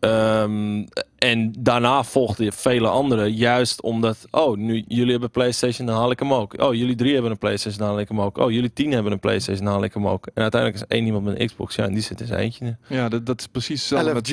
Ehm, 0.00 0.84
en 1.22 1.52
daarna 1.58 2.02
volgden 2.04 2.52
vele 2.52 2.88
anderen, 2.88 3.32
juist 3.34 3.82
omdat, 3.82 4.26
oh, 4.30 4.56
nu 4.56 4.84
jullie 4.88 5.10
hebben 5.12 5.30
PlayStation, 5.30 5.86
dan 5.86 5.96
haal 5.96 6.10
ik 6.10 6.18
hem 6.18 6.32
ook. 6.32 6.60
Oh, 6.60 6.74
jullie 6.74 6.94
drie 6.94 7.12
hebben 7.12 7.30
een 7.30 7.38
PlayStation, 7.38 7.78
dan 7.78 7.88
haal 7.88 7.98
ik 8.00 8.08
hem 8.08 8.20
ook. 8.20 8.38
Oh, 8.38 8.50
jullie 8.50 8.72
tien 8.72 8.92
hebben 8.92 9.12
een 9.12 9.18
PlayStation, 9.18 9.64
dan 9.64 9.74
haal 9.74 9.84
ik 9.84 9.94
hem 9.94 10.06
ook. 10.08 10.26
En 10.34 10.42
uiteindelijk 10.42 10.82
is 10.82 10.96
één 10.96 11.06
iemand 11.06 11.24
met 11.24 11.40
een 11.40 11.46
Xbox, 11.46 11.74
ja, 11.74 11.84
en 11.84 11.92
die 11.92 12.02
zit 12.02 12.20
in 12.20 12.26
zijn 12.26 12.40
eentje. 12.40 12.76
Ja, 12.88 13.08
dat, 13.08 13.26
dat 13.26 13.40
is 13.40 13.46
precies 13.46 13.80
hetzelfde 13.90 14.14
met, 14.14 14.30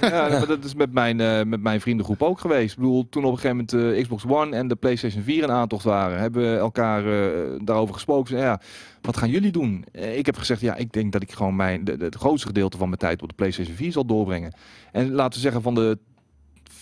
eh, 0.00 0.10
ja, 0.10 0.46
dat 0.46 0.64
is 0.64 0.74
met 0.74 0.92
mijn, 0.92 1.20
eh, 1.20 1.42
met 1.44 1.60
mijn 1.60 1.80
vriendengroep 1.80 2.22
ook 2.22 2.40
geweest. 2.40 2.72
Ik 2.72 2.78
bedoel, 2.78 3.06
toen 3.08 3.24
op 3.24 3.32
een 3.32 3.38
gegeven 3.38 3.56
moment 3.72 3.96
de 3.96 4.02
Xbox 4.02 4.24
One 4.26 4.56
en 4.56 4.68
de 4.68 4.76
PlayStation 4.76 5.22
4 5.22 5.42
in 5.42 5.50
aantocht 5.50 5.84
waren, 5.84 6.18
hebben 6.18 6.52
we 6.52 6.58
elkaar 6.58 7.04
eh, 7.06 7.30
daarover 7.64 7.94
gesproken. 7.94 8.36
Ze, 8.36 8.42
Ja, 8.42 8.60
wat 9.00 9.16
gaan 9.16 9.30
jullie 9.30 9.52
doen? 9.52 9.84
Eh, 9.92 10.18
ik 10.18 10.26
heb 10.26 10.36
gezegd, 10.36 10.60
ja, 10.60 10.74
ik 10.74 10.92
denk 10.92 11.12
dat 11.12 11.22
ik 11.22 11.32
gewoon 11.32 11.56
mijn, 11.56 11.84
de, 11.84 11.96
de- 11.96 12.04
het 12.04 12.14
grootste 12.14 12.46
gedeelte 12.46 12.76
van 12.76 12.86
mijn 12.88 13.00
tijd 13.00 13.22
op 13.22 13.28
de 13.28 13.34
PlayStation 13.34 13.76
4 13.76 13.92
zal 13.92 14.06
doorbrengen. 14.06 14.52
En 14.92 15.12
laten 15.12 15.32
we 15.34 15.38
zeggen, 15.40 15.62
van 15.62 15.74
de 15.74 15.98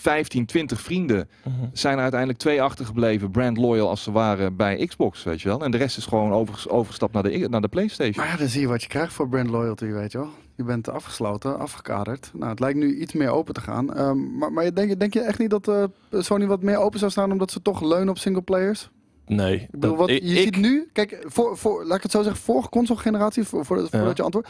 15, 0.08 0.46
20 0.46 0.80
vrienden 0.80 1.28
zijn 1.72 1.94
er 1.96 2.00
uiteindelijk 2.02 2.40
twee 2.40 2.62
achtergebleven, 2.62 3.30
brand 3.30 3.56
loyal 3.56 3.88
als 3.88 4.02
ze 4.02 4.12
waren 4.12 4.56
bij 4.56 4.86
Xbox, 4.86 5.22
weet 5.22 5.40
je 5.42 5.48
wel. 5.48 5.64
En 5.64 5.70
de 5.70 5.76
rest 5.76 5.96
is 5.96 6.06
gewoon 6.06 6.32
over, 6.32 6.70
overgestapt 6.70 7.12
naar 7.12 7.22
de, 7.22 7.46
naar 7.50 7.60
de 7.60 7.68
PlayStation. 7.68 8.24
Maar 8.24 8.32
ja, 8.34 8.38
dan 8.38 8.48
zie 8.48 8.60
je 8.60 8.66
wat 8.68 8.82
je 8.82 8.88
krijgt 8.88 9.12
voor 9.12 9.28
brand 9.28 9.50
loyalty, 9.50 9.84
weet 9.84 10.12
je 10.12 10.18
wel. 10.18 10.28
Je 10.56 10.64
bent 10.64 10.88
afgesloten, 10.88 11.58
afgekaderd. 11.58 12.30
Nou, 12.34 12.50
het 12.50 12.60
lijkt 12.60 12.78
nu 12.78 12.96
iets 13.00 13.12
meer 13.12 13.30
open 13.30 13.54
te 13.54 13.60
gaan. 13.60 13.94
Ehm, 13.94 14.36
maar 14.38 14.52
maar 14.52 14.74
denk, 14.74 14.88
je- 14.88 14.96
denk 14.96 15.12
je 15.14 15.20
echt 15.20 15.38
niet 15.38 15.50
dat 15.50 15.68
eh, 15.68 15.84
Sony 16.10 16.46
wat 16.46 16.62
meer 16.62 16.76
open 16.78 16.98
zou 16.98 17.10
staan 17.10 17.32
omdat 17.32 17.50
ze 17.50 17.62
toch 17.62 17.80
leunen 17.82 18.08
op 18.08 18.18
single 18.18 18.42
players? 18.42 18.90
Nee. 19.26 19.54
Ik 19.60 19.70
bedoel, 19.70 19.96
wat, 19.96 20.08
ik- 20.08 20.22
je 20.22 20.28
ik- 20.28 20.42
ziet 20.42 20.56
nu, 20.56 20.88
kijk, 20.92 21.24
voor, 21.26 21.58
voor, 21.58 21.84
laat 21.84 21.96
ik 21.96 22.02
het 22.02 22.12
zo 22.12 22.22
zeggen, 22.22 22.42
vorige 22.42 22.68
console 22.68 23.00
generatie, 23.00 23.44
voor, 23.44 23.64
voor, 23.64 23.76
voordat 23.78 23.90
Ja. 23.92 24.12
je 24.14 24.22
antwoordt, 24.22 24.48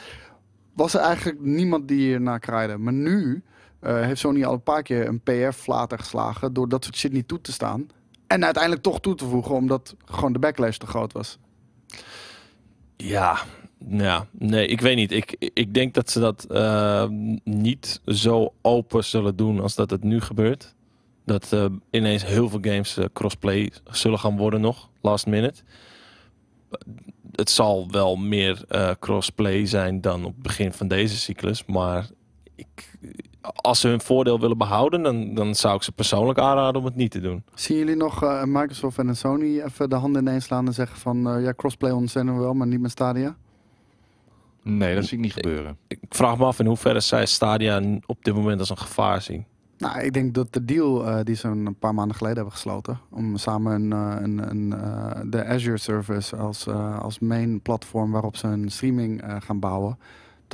was 0.75 0.95
er 0.95 1.01
eigenlijk 1.01 1.41
niemand 1.41 1.89
die 1.89 1.99
hier 1.99 2.21
naar 2.21 2.39
kraaide. 2.39 2.79
Maar 2.79 2.93
nu 2.93 3.43
eh, 3.85 4.01
heeft 4.01 4.21
Sony 4.21 4.45
al 4.45 4.53
een 4.53 4.63
paar 4.63 4.83
keer 4.83 5.07
een 5.09 5.21
PR-flater 5.21 5.99
geslagen 5.99 6.53
door 6.53 6.69
dat 6.69 6.85
soort 6.85 6.97
shit 6.97 7.13
niet 7.13 7.29
toe 7.29 7.41
te 7.41 7.53
staan. 7.53 7.87
En 8.27 8.45
uiteindelijk 8.45 8.83
toch 8.83 9.01
toe 9.01 9.15
te 9.15 9.25
voegen, 9.25 9.55
omdat 9.55 9.97
gewoon 10.05 10.33
de 10.33 10.39
backlash 10.39 10.77
te 10.77 10.87
groot 10.87 11.13
was. 11.13 11.39
Ja, 12.97 13.39
ja, 13.89 14.27
nee, 14.31 14.67
ik 14.67 14.81
weet 14.81 14.97
niet. 14.97 15.13
Ik, 15.13 15.37
ik 15.39 15.75
denk 15.75 15.95
dat 15.95 16.11
ze 16.11 16.21
dat 16.21 16.45
eh, 16.45 17.07
niet 17.45 18.01
zo 18.07 18.53
open 18.63 19.05
zullen 19.05 19.37
doen 19.37 19.61
als 19.61 19.75
dat 19.75 19.91
het 19.91 20.03
nu 20.03 20.21
gebeurt. 20.21 20.75
Dat 21.25 21.53
eh, 21.53 21.67
ineens 21.91 22.25
heel 22.27 22.49
veel 22.49 22.61
games 22.63 22.99
crossplay 23.13 23.73
zullen 23.91 24.19
gaan 24.19 24.37
worden 24.37 24.61
nog, 24.61 24.91
last 25.01 25.27
minute. 25.27 25.63
Het 27.33 27.51
zal 27.51 27.91
wel 27.91 28.17
meer 28.17 28.65
crossplay 28.99 29.67
zijn 29.67 30.01
dan 30.01 30.25
op 30.25 30.33
het 30.35 30.43
begin 30.43 30.73
van 30.73 30.89
deze 30.89 31.17
cyclus. 31.17 31.65
Maar 31.65 32.09
ik, 32.55 32.99
als 33.55 33.81
ze 33.81 33.89
hun 33.89 34.01
voordeel 34.01 34.41
willen 34.41 34.59
behouden, 34.59 35.03
dan, 35.03 35.35
dan 35.35 35.55
zou 35.55 35.77
ik 35.77 35.83
ze 35.83 35.93
persoonlijk 35.93 36.39
aanraden 36.39 36.81
om 36.81 36.87
het 36.87 36.97
niet 36.97 37.11
te 37.11 37.21
doen. 37.21 37.45
Zien 37.55 37.79
jullie 37.79 37.97
nog 37.97 38.23
eh, 38.23 38.43
Microsoft 38.45 38.99
en 38.99 39.17
Sony 39.17 39.61
even 39.61 39.91
de 39.91 39.97
handen 39.97 40.23
ineens 40.23 40.45
slaan 40.45 40.67
en 40.67 40.73
zeggen 40.73 40.99
van 40.99 41.29
eh, 41.29 41.43
ja, 41.43 41.53
crossplay 41.57 41.93
we 41.93 42.33
wel, 42.33 42.55
maar 42.55 42.67
niet 42.67 42.81
met 42.81 42.91
Stadia? 42.91 43.37
Nee, 44.63 44.95
dat 44.95 45.05
zie 45.05 45.17
ik 45.17 45.25
niet 45.25 45.33
gebeuren. 45.33 45.77
Ik 45.87 45.99
vraag 46.09 46.39
me 46.39 46.45
af 46.45 46.59
in 46.59 46.67
hoeverre 46.67 47.01
zij 47.01 47.27
Stadia 47.27 47.83
op 48.07 48.25
dit 48.25 48.35
moment 48.35 48.61
als 48.61 48.71
een 48.71 48.79
gevaar 48.79 49.23
zien. 49.23 49.45
Nou, 49.79 50.01
ik 50.01 50.13
denk 50.13 50.35
dat 50.35 50.53
de 50.53 50.65
deal 50.65 51.07
eh, 51.07 51.25
die 51.25 51.35
ze 51.35 51.49
een 51.49 51.77
paar 51.79 51.95
maanden 51.95 52.17
geleden 52.17 52.37
hebben 52.37 52.55
gesloten, 52.55 52.99
om 53.11 53.37
samen 53.37 53.73
een, 53.73 53.93
eh, 53.93 54.23
een, 54.23 54.51
een, 54.51 54.73
eh, 54.73 55.21
de 55.27 55.45
Azure 55.45 55.79
service 55.79 56.37
als, 56.37 56.67
eh, 56.67 56.99
als 57.01 57.19
main 57.19 57.61
platform 57.61 58.11
waarop 58.11 58.37
ze 58.37 58.47
een 58.47 58.71
streaming 58.71 59.23
eh, 59.23 59.37
gaan 59.41 59.59
bouwen, 59.59 59.99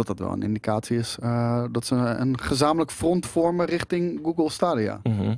dat 0.06 0.16
dat 0.18 0.26
wel 0.26 0.36
een 0.36 0.42
indicatie 0.42 0.98
is 0.98 1.16
eh, 1.22 1.64
dat 1.72 1.86
ze 1.86 1.94
een 1.94 2.40
gezamenlijk 2.40 2.90
front 2.90 3.26
vormen 3.26 3.66
richting 3.66 4.20
Google 4.22 4.50
Stadia. 4.50 5.00
Mhm. 5.02 5.34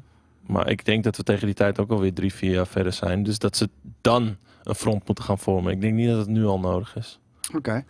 Maar 0.46 0.70
ik 0.70 0.84
denk 0.84 1.04
dat 1.04 1.16
we 1.16 1.22
tegen 1.22 1.46
die 1.46 1.54
tijd 1.54 1.78
ook 1.80 1.90
alweer 1.90 2.12
drie, 2.12 2.34
vier 2.34 2.52
jaar 2.52 2.66
verder 2.66 2.92
zijn. 2.92 3.22
Dus 3.22 3.38
dat 3.38 3.56
ze 3.56 3.68
dan 4.00 4.36
een 4.62 4.74
front 4.74 5.06
moeten 5.06 5.24
gaan 5.24 5.38
vormen. 5.38 5.72
Ik 5.72 5.80
denk 5.80 5.94
niet 5.94 6.08
dat 6.08 6.18
het 6.18 6.28
nu 6.28 6.44
al 6.44 6.58
nodig 6.60 6.96
is. 6.96 7.20
Oké. 7.56 7.84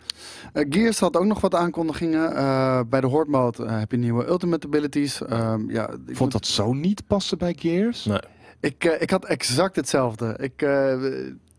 Eh, 0.53 0.65
Gears 0.69 0.99
had 0.99 1.17
ook 1.17 1.25
nog 1.25 1.41
wat 1.41 1.55
aankondigingen. 1.55 2.35
Eh, 2.35 2.79
bij 2.89 3.01
de 3.01 3.07
Horde 3.07 3.31
mode 3.31 3.69
heb 3.71 3.91
je 3.91 3.97
nieuwe 3.97 4.27
ultimate 4.27 4.67
abilities. 4.67 5.21
Ehm, 5.23 5.69
ja, 5.69 5.89
ik 5.89 5.97
vond 6.05 6.19
moet- 6.19 6.31
dat 6.31 6.45
zo 6.47 6.73
niet 6.73 7.07
passen 7.07 7.37
bij 7.37 7.55
Gears. 7.59 8.05
Nee. 8.05 8.19
Ik, 8.59 8.83
eh, 8.85 9.01
ik 9.01 9.09
had 9.09 9.25
exact 9.25 9.75
hetzelfde. 9.75 10.35
Ik, 10.39 10.61
eh, 10.61 10.93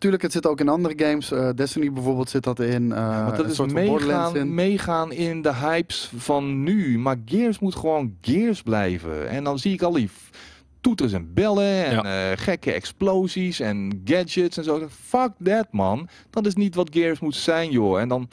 tuurlijk, 0.05 0.23
het 0.23 0.33
zit 0.33 0.47
ook 0.47 0.61
in 0.61 0.69
andere 0.69 1.05
games. 1.05 1.31
Eh, 1.31 1.49
Destiny 1.55 1.93
bijvoorbeeld 1.93 2.31
zit 2.31 2.43
dat 2.43 2.61
in. 2.61 2.93
eh 2.93 2.99
Ja, 2.99 3.31
dat 3.31 3.59
een 3.59 3.67
is 3.67 3.73
meegaan, 3.73 4.37
in. 4.37 4.55
meegaan 4.55 5.13
in 5.13 5.43
de 5.43 5.55
hypes 5.55 6.11
van 6.17 6.63
nu. 6.63 6.99
Maar 6.99 7.17
Gears 7.25 7.59
moet 7.59 7.75
gewoon 7.75 8.17
Gears 8.21 8.63
blijven. 8.63 9.29
En 9.29 9.45
dan 9.45 9.59
zie 9.59 9.73
ik 9.73 9.83
al 9.83 9.93
die 9.93 10.11
toeters 10.81 11.13
en 11.13 11.35
bellen 11.35 11.85
en 11.85 12.05
eh, 12.05 12.39
gekke 12.39 12.73
explosies 12.73 13.61
en 13.61 14.03
gadgets 14.05 14.57
en 14.57 14.65
zo. 14.65 14.89
Fuck 14.91 15.31
that, 15.45 15.67
man. 15.71 16.09
Dat 16.31 16.47
is 16.47 16.55
niet 16.55 16.75
wat 16.75 16.89
Gears 16.93 17.21
moet 17.21 17.37
zijn, 17.37 17.71
joh. 17.71 18.01
En 18.01 18.09
dan... 18.09 18.29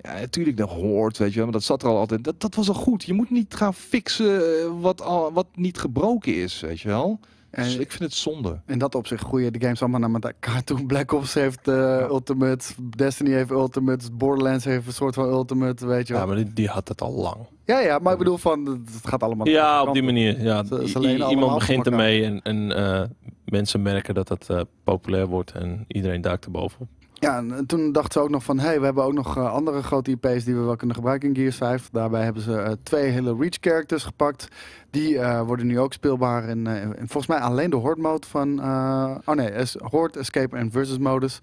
Ja, 0.00 0.18
natuurlijk 0.18 0.56
de 0.56 0.62
Horde, 0.62 1.18
weet 1.18 1.28
je 1.30 1.34
wel. 1.36 1.44
Maar 1.44 1.52
dat 1.52 1.62
zat 1.62 1.82
er 1.82 1.88
al 1.88 1.96
altijd. 1.98 2.24
Dat, 2.24 2.40
dat 2.40 2.54
was 2.54 2.68
al 2.68 2.74
goed. 2.74 3.04
Je 3.04 3.12
moet 3.12 3.30
niet 3.30 3.54
gaan 3.54 3.74
fixen 3.74 4.80
wat, 4.80 5.02
al, 5.02 5.32
wat 5.32 5.46
niet 5.54 5.78
gebroken 5.78 6.34
is, 6.34 6.60
weet 6.60 6.80
je 6.80 6.88
wel. 6.88 7.20
En- 7.58 7.64
Dus 7.64 7.76
ik 7.76 7.90
vind 7.90 8.02
het 8.02 8.12
zonde. 8.14 8.60
In 8.66 8.78
dat 8.78 8.94
opzicht 8.94 9.24
groeien 9.24 9.52
de 9.52 9.60
games 9.60 9.80
allemaal 9.82 10.00
naar 10.00 10.20
elkaar 10.20 10.64
toe. 10.64 10.86
Black 10.92 11.12
Ops 11.12 11.34
heeft 11.34 11.68
eh 11.68 12.00
Ultimate, 12.08 12.66
Destiny 12.96 13.30
heeft 13.30 13.50
Ultimate, 13.50 14.10
Borderlands 14.12 14.64
heeft 14.64 14.86
een 14.86 14.92
soort 14.92 15.14
van 15.14 15.28
Ultimate, 15.28 15.86
weet 15.86 16.06
je 16.06 16.12
wel. 16.12 16.22
Ja, 16.22 16.28
maar 16.28 16.36
die, 16.36 16.52
die 16.52 16.68
had 16.68 16.88
het 16.88 17.00
al 17.00 17.12
lang. 17.12 17.36
Ja, 17.64 17.78
ja, 17.80 17.98
maar 17.98 18.12
ik 18.12 18.18
bedoel 18.18 18.36
van, 18.38 18.66
het 18.66 19.06
gaat 19.06 19.22
allemaal... 19.22 19.46
Ja, 19.48 19.82
op 19.82 19.92
die 19.94 20.02
manier. 20.02 20.42
Ja, 20.42 20.64
I- 20.98 21.24
iemand 21.28 21.54
begint 21.54 21.86
ermee 21.86 22.24
en, 22.24 22.42
en 22.42 22.76
eh, 22.76 23.02
mensen 23.44 23.82
merken 23.82 24.14
dat 24.14 24.28
het 24.28 24.48
eh, 24.50 24.60
populair 24.84 25.26
wordt 25.26 25.52
en 25.52 25.84
iedereen 25.88 26.20
duikt 26.20 26.44
er 26.44 26.50
bovenop. 26.50 26.88
Ja, 27.20 27.36
en 27.36 27.52
en 27.52 27.66
toen 27.66 27.92
dachten 27.92 28.12
ze 28.12 28.18
ook 28.20 28.30
nog 28.30 28.44
van, 28.44 28.58
hey, 28.58 28.78
we 28.78 28.84
hebben 28.84 29.04
ook 29.04 29.12
nog 29.12 29.38
andere 29.38 29.82
grote 29.82 30.10
IP's 30.10 30.44
die 30.44 30.54
we 30.54 30.60
wel 30.60 30.76
kunnen 30.76 30.96
gebruiken 30.96 31.28
in 31.28 31.34
Gears 31.34 31.56
5. 31.56 31.88
Daarbij 31.92 32.24
hebben 32.24 32.42
ze 32.42 32.52
eh, 32.56 32.72
twee 32.82 33.10
hele 33.10 33.36
Reach 33.38 33.56
characters 33.60 34.04
gepakt. 34.04 34.48
Die 34.90 35.18
eh, 35.18 35.40
worden 35.42 35.66
nu 35.66 35.78
ook 35.80 35.92
speelbaar 35.92 36.48
in, 36.48 36.66
eh, 36.66 36.82
in 36.82 36.94
volgens 36.96 37.26
mij 37.26 37.38
alleen 37.38 37.70
de 37.70 37.76
Horde 37.76 38.00
mode 38.00 38.26
van, 38.26 38.60
eh, 38.62 39.14
oh 39.24 39.34
nee, 39.34 39.48
es- 39.50 39.76
Horde, 39.80 40.18
Escape 40.18 40.56
en 40.56 40.70
Versus 40.70 40.98
modus. 40.98 41.40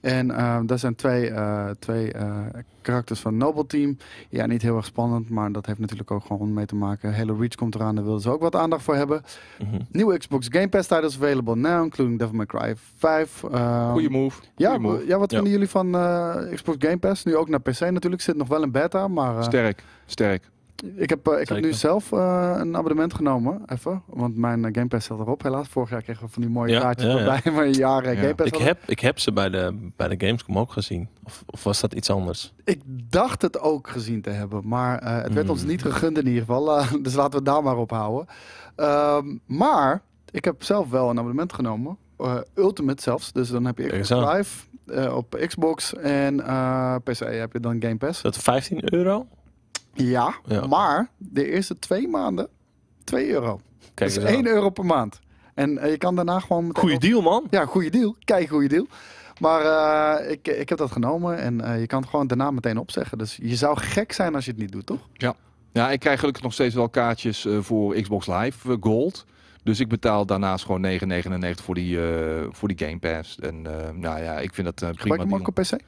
En 0.00 0.26
daar 0.66 0.78
zijn 0.78 0.94
twee, 0.94 1.30
eh, 1.30 1.70
twee 1.78 2.12
eh, 2.12 2.36
karakters 2.82 3.20
van 3.20 3.36
Noble 3.36 3.66
Team. 3.66 3.96
Ja, 4.28 4.46
niet 4.46 4.62
heel 4.62 4.76
erg 4.76 4.84
spannend, 4.84 5.30
maar 5.30 5.52
dat 5.52 5.66
heeft 5.66 5.78
natuurlijk 5.78 6.10
ook 6.10 6.24
gewoon 6.26 6.52
mee 6.54 6.66
te 6.66 6.74
maken. 6.74 7.12
Hele 7.12 7.36
Reach 7.38 7.54
komt 7.54 7.74
eraan, 7.74 7.94
daar 7.94 8.04
wilden 8.04 8.22
ze 8.22 8.30
ook 8.30 8.40
wat 8.40 8.56
aandacht 8.56 8.82
voor 8.82 8.94
hebben. 8.94 9.22
Mhm. 9.58 9.80
Nieuwe 9.90 10.18
Xbox 10.18 10.46
Game 10.50 10.68
Pass 10.68 10.88
titles 10.88 11.16
available 11.16 11.56
now, 11.56 11.84
including 11.84 12.18
Devil 12.18 12.34
May 12.34 12.46
Cry 12.46 12.74
5. 12.96 13.42
eh, 13.52 13.90
Goeie 13.90 14.10
move. 14.10 14.40
ja, 14.56 14.68
Goeie 14.74 14.82
move. 14.90 15.06
ja, 15.06 15.18
wat 15.18 15.30
Ja. 15.30 15.36
vinden 15.36 15.52
jullie 15.54 15.68
van 15.70 15.94
eh, 15.94 16.36
Xbox 16.54 16.76
Game 16.80 16.98
Pass? 16.98 17.24
Nu 17.24 17.36
ook 17.36 17.48
naar 17.48 17.60
PC 17.60 17.80
natuurlijk. 17.80 18.22
Zit 18.22 18.36
nog 18.36 18.48
wel 18.48 18.62
in 18.62 18.70
beta, 18.70 19.08
maar 19.08 19.36
eh, 19.36 19.42
Sterk, 19.42 19.82
sterk. 20.06 20.50
Ik, 20.96 21.08
heb, 21.10 21.26
eh, 21.28 21.40
ik 21.40 21.48
heb 21.48 21.60
nu 21.60 21.72
zelf 21.72 22.12
eh, 22.12 22.54
een 22.58 22.76
abonnement 22.76 23.14
genomen. 23.14 23.62
Even, 23.66 24.02
want 24.06 24.36
mijn 24.36 24.64
eh, 24.64 24.70
Game 24.74 24.86
Pass 24.88 25.06
zat 25.06 25.18
erop. 25.18 25.42
Helaas, 25.42 25.68
vorig 25.68 25.90
jaar 25.90 26.02
kregen 26.02 26.24
we 26.26 26.30
van 26.32 26.42
die 26.42 26.50
mooie 26.50 26.72
Ja, 26.72 26.80
kaartjes 26.80 27.12
ja, 27.12 27.18
ja. 27.18 27.24
waarbij 27.24 27.52
we 27.52 27.64
een 27.64 27.72
jaar 27.72 28.02
eh, 28.04 28.14
Ja. 28.14 28.20
Game 28.20 28.34
Pass 28.34 28.48
Ik, 28.48 28.54
hadden. 28.54 28.76
heb, 28.76 28.88
ik 28.88 29.00
heb 29.00 29.18
ze 29.18 29.32
bij 29.32 29.48
de, 29.50 29.90
bij 29.96 30.08
de 30.16 30.26
Gamescom 30.26 30.58
ook 30.58 30.72
gezien. 30.72 31.08
Of, 31.24 31.42
of 31.46 31.64
was 31.64 31.80
dat 31.80 31.92
iets 31.94 32.10
anders? 32.10 32.52
Ik 32.64 32.80
dacht 32.86 33.42
het 33.42 33.60
ook 33.60 33.88
gezien 33.88 34.20
te 34.22 34.30
hebben, 34.30 34.68
maar 34.68 34.98
eh, 34.98 35.14
het 35.22 35.32
werd 35.32 35.46
Hmm. 35.46 35.50
ons 35.56 35.64
niet 35.64 35.82
gegund 35.82 36.18
in 36.18 36.26
ieder 36.26 36.40
geval. 36.40 36.64
Dus 37.02 37.14
laten 37.14 37.30
we 37.30 37.36
het 37.36 37.44
daar 37.46 37.62
maar 37.62 37.76
op 37.76 37.90
houden. 37.90 38.26
Ehm, 38.76 39.36
maar 39.46 40.02
ik 40.30 40.44
heb 40.44 40.62
zelf 40.62 40.90
wel 40.90 41.10
een 41.10 41.18
abonnement 41.18 41.52
genomen. 41.52 41.96
Eh, 42.18 42.36
Ultimate 42.54 43.02
zelfs. 43.02 43.32
Dus 43.32 43.48
dan 43.50 43.64
heb 43.64 43.78
je 43.78 43.98
Xbox. 44.00 44.32
Live 44.34 44.66
eh, 44.86 45.16
op 45.16 45.36
Xbox 45.46 45.94
en 45.94 46.46
eh, 46.46 46.94
PC 47.04 47.18
heb 47.18 47.52
je 47.52 47.60
dan 47.60 47.76
Game 47.82 47.96
Pass. 47.96 48.16
Is 48.16 48.22
dat 48.22 48.38
15 48.38 48.94
euro? 48.94 49.26
Ja, 50.02 50.34
Ja. 50.46 50.66
maar 50.66 51.10
de 51.16 51.50
eerste 51.50 51.78
twee 51.78 52.08
maanden 52.08 52.48
2 53.04 53.30
euro. 53.30 53.60
Kijk 53.94 54.14
dus 54.14 54.22
eens 54.24 54.30
1 54.34 54.38
aan. 54.38 54.46
euro 54.52 54.70
per 54.70 54.84
maand. 54.84 55.20
En 55.54 55.78
eh, 55.78 55.90
je 55.90 55.98
kan 55.98 56.14
daarna 56.14 56.40
gewoon 56.40 56.66
meteen... 56.66 56.82
Goeie 56.82 56.98
deal, 56.98 57.20
man. 57.22 57.46
Ja, 57.50 57.64
goede 57.66 57.90
deal. 57.90 58.16
Kijk, 58.24 58.48
goede 58.48 58.68
deal. 58.68 58.86
Maar 59.40 59.60
eh, 60.20 60.30
ik, 60.30 60.48
ik 60.48 60.68
heb 60.68 60.78
dat 60.78 60.92
genomen 60.92 61.38
en 61.38 61.60
eh, 61.60 61.80
je 61.80 61.86
kan 61.86 62.00
het 62.00 62.10
gewoon 62.10 62.26
daarna 62.26 62.50
meteen 62.50 62.78
opzeggen. 62.78 63.18
Dus 63.18 63.38
je 63.42 63.56
zou 63.56 63.76
gek 63.80 64.12
zijn 64.12 64.34
als 64.34 64.44
je 64.44 64.50
het 64.50 64.60
niet 64.60 64.72
doet, 64.72 64.86
toch? 64.86 65.08
Ja, 65.72 65.90
ik 65.90 66.00
krijg 66.00 66.18
gelukkig 66.18 66.42
nog 66.42 66.52
steeds 66.52 66.74
wel 66.74 66.88
kaartjes 66.88 67.46
eh, 67.46 67.58
voor 67.60 67.94
Xbox 68.00 68.26
Live 68.26 68.76
Gold. 68.80 69.24
Dus 69.62 69.80
ik 69.80 69.88
betaal 69.88 70.26
daarnaast 70.26 70.64
gewoon 70.64 70.86
9,99 71.00 71.62
voor 71.62 71.74
die, 71.74 72.00
eh, 72.12 72.46
voor 72.50 72.68
die 72.68 72.86
Game 72.86 72.98
Pass. 72.98 73.38
En 73.38 73.66
eh, 73.66 73.90
nou 73.94 74.22
ja, 74.22 74.38
ik 74.38 74.54
vind 74.54 74.66
dat 74.66 74.74
prima. 74.76 74.92
Gebruik 74.96 75.20
je 75.20 75.26
hem 75.26 75.28
deal. 75.28 75.40
ook 75.40 75.48
op 75.48 75.54
PC? 75.54 75.80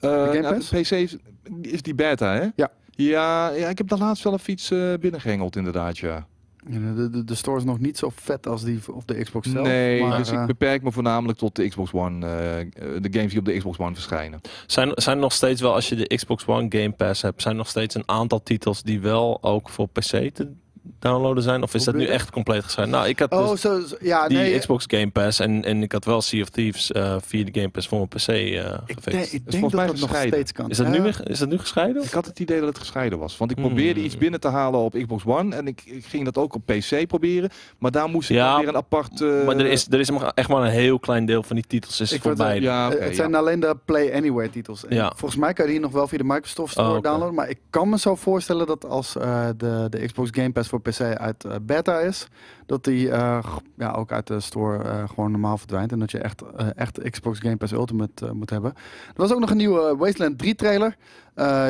Game 0.00 0.40
nou, 0.40 0.54
Pass? 0.54 0.68
PC 0.68 0.90
is, 0.90 1.16
is 1.62 1.82
die 1.82 1.94
beta, 1.94 2.32
hè? 2.34 2.48
Ja. 2.54 2.70
Ja, 3.02 3.48
ja 3.48 3.68
ik 3.68 3.78
heb 3.78 3.88
daar 3.88 3.98
laatst 3.98 4.24
wel 4.24 4.32
even 4.32 4.52
iets 4.52 4.70
eh 4.70 4.94
binnengehengeld, 5.00 5.56
inderdaad, 5.56 5.98
ja. 5.98 6.26
De, 6.66 7.10
de, 7.10 7.24
de 7.24 7.34
store 7.34 7.58
is 7.58 7.64
nog 7.64 7.78
niet 7.78 7.98
zo 7.98 8.10
vet 8.14 8.46
als 8.46 8.64
die 8.64 8.80
op 8.92 9.06
de 9.06 9.22
Xbox 9.22 9.50
zelf. 9.50 9.66
nee, 9.66 10.02
maar, 10.02 10.18
dus 10.18 10.30
eh, 10.30 10.40
ik 10.40 10.46
beperk 10.46 10.82
me 10.82 10.92
voornamelijk 10.92 11.38
tot 11.38 11.56
de 11.56 11.68
Xbox 11.68 11.92
One, 11.92 12.26
eh, 12.26 12.60
eh, 12.60 12.66
de 12.74 13.08
games 13.10 13.30
die 13.30 13.38
op 13.38 13.44
de 13.44 13.56
Xbox 13.56 13.78
One 13.78 13.94
verschijnen. 13.94 14.40
Zijn, 14.66 14.92
zijn 14.94 15.16
er 15.16 15.22
nog 15.22 15.32
steeds 15.32 15.60
wel, 15.60 15.74
als 15.74 15.88
je 15.88 15.96
de 15.96 16.16
Xbox 16.16 16.46
One 16.46 16.66
Game 16.68 16.90
Pass 16.90 17.22
hebt, 17.22 17.42
zijn 17.42 17.54
er 17.54 17.60
nog 17.60 17.68
steeds 17.68 17.94
een 17.94 18.08
aantal 18.08 18.42
titels 18.42 18.82
die 18.82 19.00
wel 19.00 19.42
ook 19.42 19.68
voor 19.68 19.88
PC 19.88 20.34
te 20.34 20.52
downloaden 20.98 21.42
zijn? 21.42 21.62
Of 21.62 21.74
is 21.74 21.84
dat 21.84 21.94
nu 21.94 22.06
echt 22.06 22.30
compleet 22.30 22.64
gescheiden? 22.64 22.96
Nou, 22.96 23.08
ik 23.08 23.18
had 23.18 23.32
Oh, 23.32 23.50
dus 23.50 23.60
zo, 23.60 23.80
zo- 23.80 23.96
ja, 24.00 24.28
die 24.28 24.38
nee. 24.38 24.58
Xbox 24.58 24.84
Game 24.86 25.10
Pass 25.10 25.40
en, 25.40 25.64
en 25.64 25.82
ik 25.82 25.92
had 25.92 26.04
wel 26.04 26.20
Sea 26.22 26.42
of 26.42 26.48
Thieves 26.48 26.92
eh, 26.92 27.16
via 27.24 27.44
de 27.44 27.50
Game 27.52 27.68
Pass 27.68 27.88
voor 27.88 27.98
mijn 27.98 28.08
PC 28.08 28.28
eh 28.28 28.38
ik 28.86 28.94
gefixt. 28.94 29.04
denk, 29.04 29.24
ik 29.24 29.30
denk 29.30 29.60
volgens 29.60 29.72
dat 29.86 30.00
dat 30.00 30.10
nog 30.10 30.20
steeds 30.26 30.52
kan. 30.52 30.70
Is 30.70 30.76
dat, 30.76 30.88
nu 30.88 31.00
weer, 31.02 31.20
is 31.30 31.38
dat 31.38 31.48
nu 31.48 31.58
gescheiden? 31.58 32.02
Ik 32.02 32.10
had 32.10 32.26
het 32.26 32.38
idee 32.40 32.58
dat 32.58 32.68
het 32.68 32.78
gescheiden 32.78 33.18
was. 33.18 33.36
Want 33.36 33.50
ik 33.50 33.56
probeerde 33.56 33.94
Hmm. 33.94 34.04
iets 34.04 34.16
binnen 34.18 34.40
te 34.40 34.48
halen 34.48 34.80
op 34.80 34.92
Xbox 34.94 35.22
One. 35.26 35.54
En 35.56 35.66
ik, 35.66 35.82
ik 35.84 36.04
ging 36.04 36.24
dat 36.24 36.36
ook 36.38 36.54
op 36.54 36.62
PC 36.66 37.06
proberen. 37.06 37.50
Maar 37.78 37.90
daar 37.90 38.08
moest 38.08 38.30
ik 38.30 38.36
Ja, 38.36 38.58
weer 38.58 38.68
een 38.68 38.76
apart... 38.76 39.20
eh, 39.20 39.44
maar 39.46 39.56
er 39.56 39.66
is, 39.66 39.86
er 39.90 40.00
is 40.00 40.10
maar 40.10 40.32
echt 40.34 40.48
maar 40.48 40.62
een 40.62 40.70
heel 40.70 40.98
klein 40.98 41.26
deel 41.26 41.42
van 41.42 41.56
die 41.56 41.64
titels 41.68 42.00
is 42.00 42.12
Ik 42.12 42.22
voor 42.22 42.30
word, 42.30 42.40
eh, 42.42 42.46
beide. 42.46 42.66
Ja, 42.66 42.90
Eh, 42.92 42.98
het 43.00 43.08
ja. 43.08 43.14
zijn 43.14 43.34
alleen 43.34 43.60
de 43.60 43.76
Play 43.84 44.14
Anywhere 44.14 44.50
titels. 44.50 44.86
En 44.86 44.96
Ja. 44.96 45.12
Volgens 45.16 45.40
mij 45.40 45.52
kan 45.52 45.64
je 45.66 45.70
die 45.70 45.80
nog 45.80 45.92
wel 45.92 46.08
via 46.08 46.18
de 46.18 46.24
Microsoft 46.24 46.72
Store 46.72 46.96
Oh, 46.96 47.02
downloaden. 47.02 47.34
Maar 47.34 47.48
ik 47.48 47.58
kan 47.70 47.88
me 47.88 47.98
zo 47.98 48.14
voorstellen 48.14 48.66
dat 48.66 48.84
als 48.84 49.16
eh, 49.16 49.48
de, 49.56 49.86
de 49.90 50.06
Xbox 50.06 50.28
Game 50.32 50.50
Pass 50.52 50.68
voor 50.70 50.80
PC 50.80 51.00
uit 51.00 51.44
eh, 51.44 51.54
beta 51.62 51.98
is, 51.98 52.28
dat 52.66 52.84
die 52.84 53.10
eh, 53.10 53.46
ja, 53.76 53.90
ook 53.92 54.12
uit 54.12 54.26
de 54.26 54.40
store 54.40 54.82
eh, 54.84 55.08
gewoon 55.08 55.30
normaal 55.30 55.58
verdwijnt. 55.58 55.92
En 55.92 55.98
dat 55.98 56.10
je 56.10 56.18
echt, 56.18 56.42
echt 56.76 57.10
Xbox 57.10 57.38
Game 57.38 57.56
Pass 57.56 57.72
Ultimate 57.72 58.32
moet 58.32 58.50
hebben. 58.50 58.72
Er 59.06 59.12
was 59.14 59.32
ook 59.32 59.40
nog 59.40 59.50
een 59.50 59.56
nieuwe 59.56 59.96
Wasteland 59.96 60.38
3 60.38 60.54
trailer. 60.54 60.96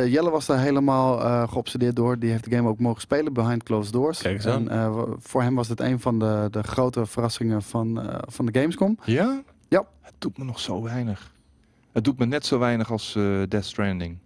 Jelle 0.07 0.31
was 0.31 0.47
daar 0.47 0.59
helemaal 0.59 1.47
geobsedeerd 1.49 1.97
door. 1.97 2.19
Die 2.19 2.31
heeft 2.31 2.45
de 2.45 2.57
game 2.57 2.69
ook 2.69 2.79
mogen 2.79 3.01
spelen 3.01 3.33
behind 3.33 3.63
closed 3.63 3.93
doors. 3.93 4.23
Kijk 4.23 4.35
eens 4.35 4.47
aan. 4.47 4.69
en 4.71 5.15
voor 5.19 5.43
hem 5.43 5.55
was 5.55 5.69
het 5.69 5.81
een 5.81 6.01
van 6.01 6.19
de, 6.19 6.49
de 6.51 6.63
grote 6.63 7.07
verrassingen 7.07 7.63
van, 7.63 8.11
van 8.29 8.47
de 8.47 8.61
Gamescom. 8.61 8.99
Ja? 9.05 9.43
Ja. 9.69 9.87
Het 10.01 10.15
doet 10.19 10.39
me 10.39 10.45
nog 10.45 10.61
zo 10.61 10.83
weinig. 10.83 11.33
Het 11.93 12.05
doet 12.05 12.19
me 12.19 12.27
net 12.27 12.47
zo 12.47 12.59
weinig 12.59 12.91
als 12.91 13.13
Death 13.49 13.65
Stranding. 13.65 14.19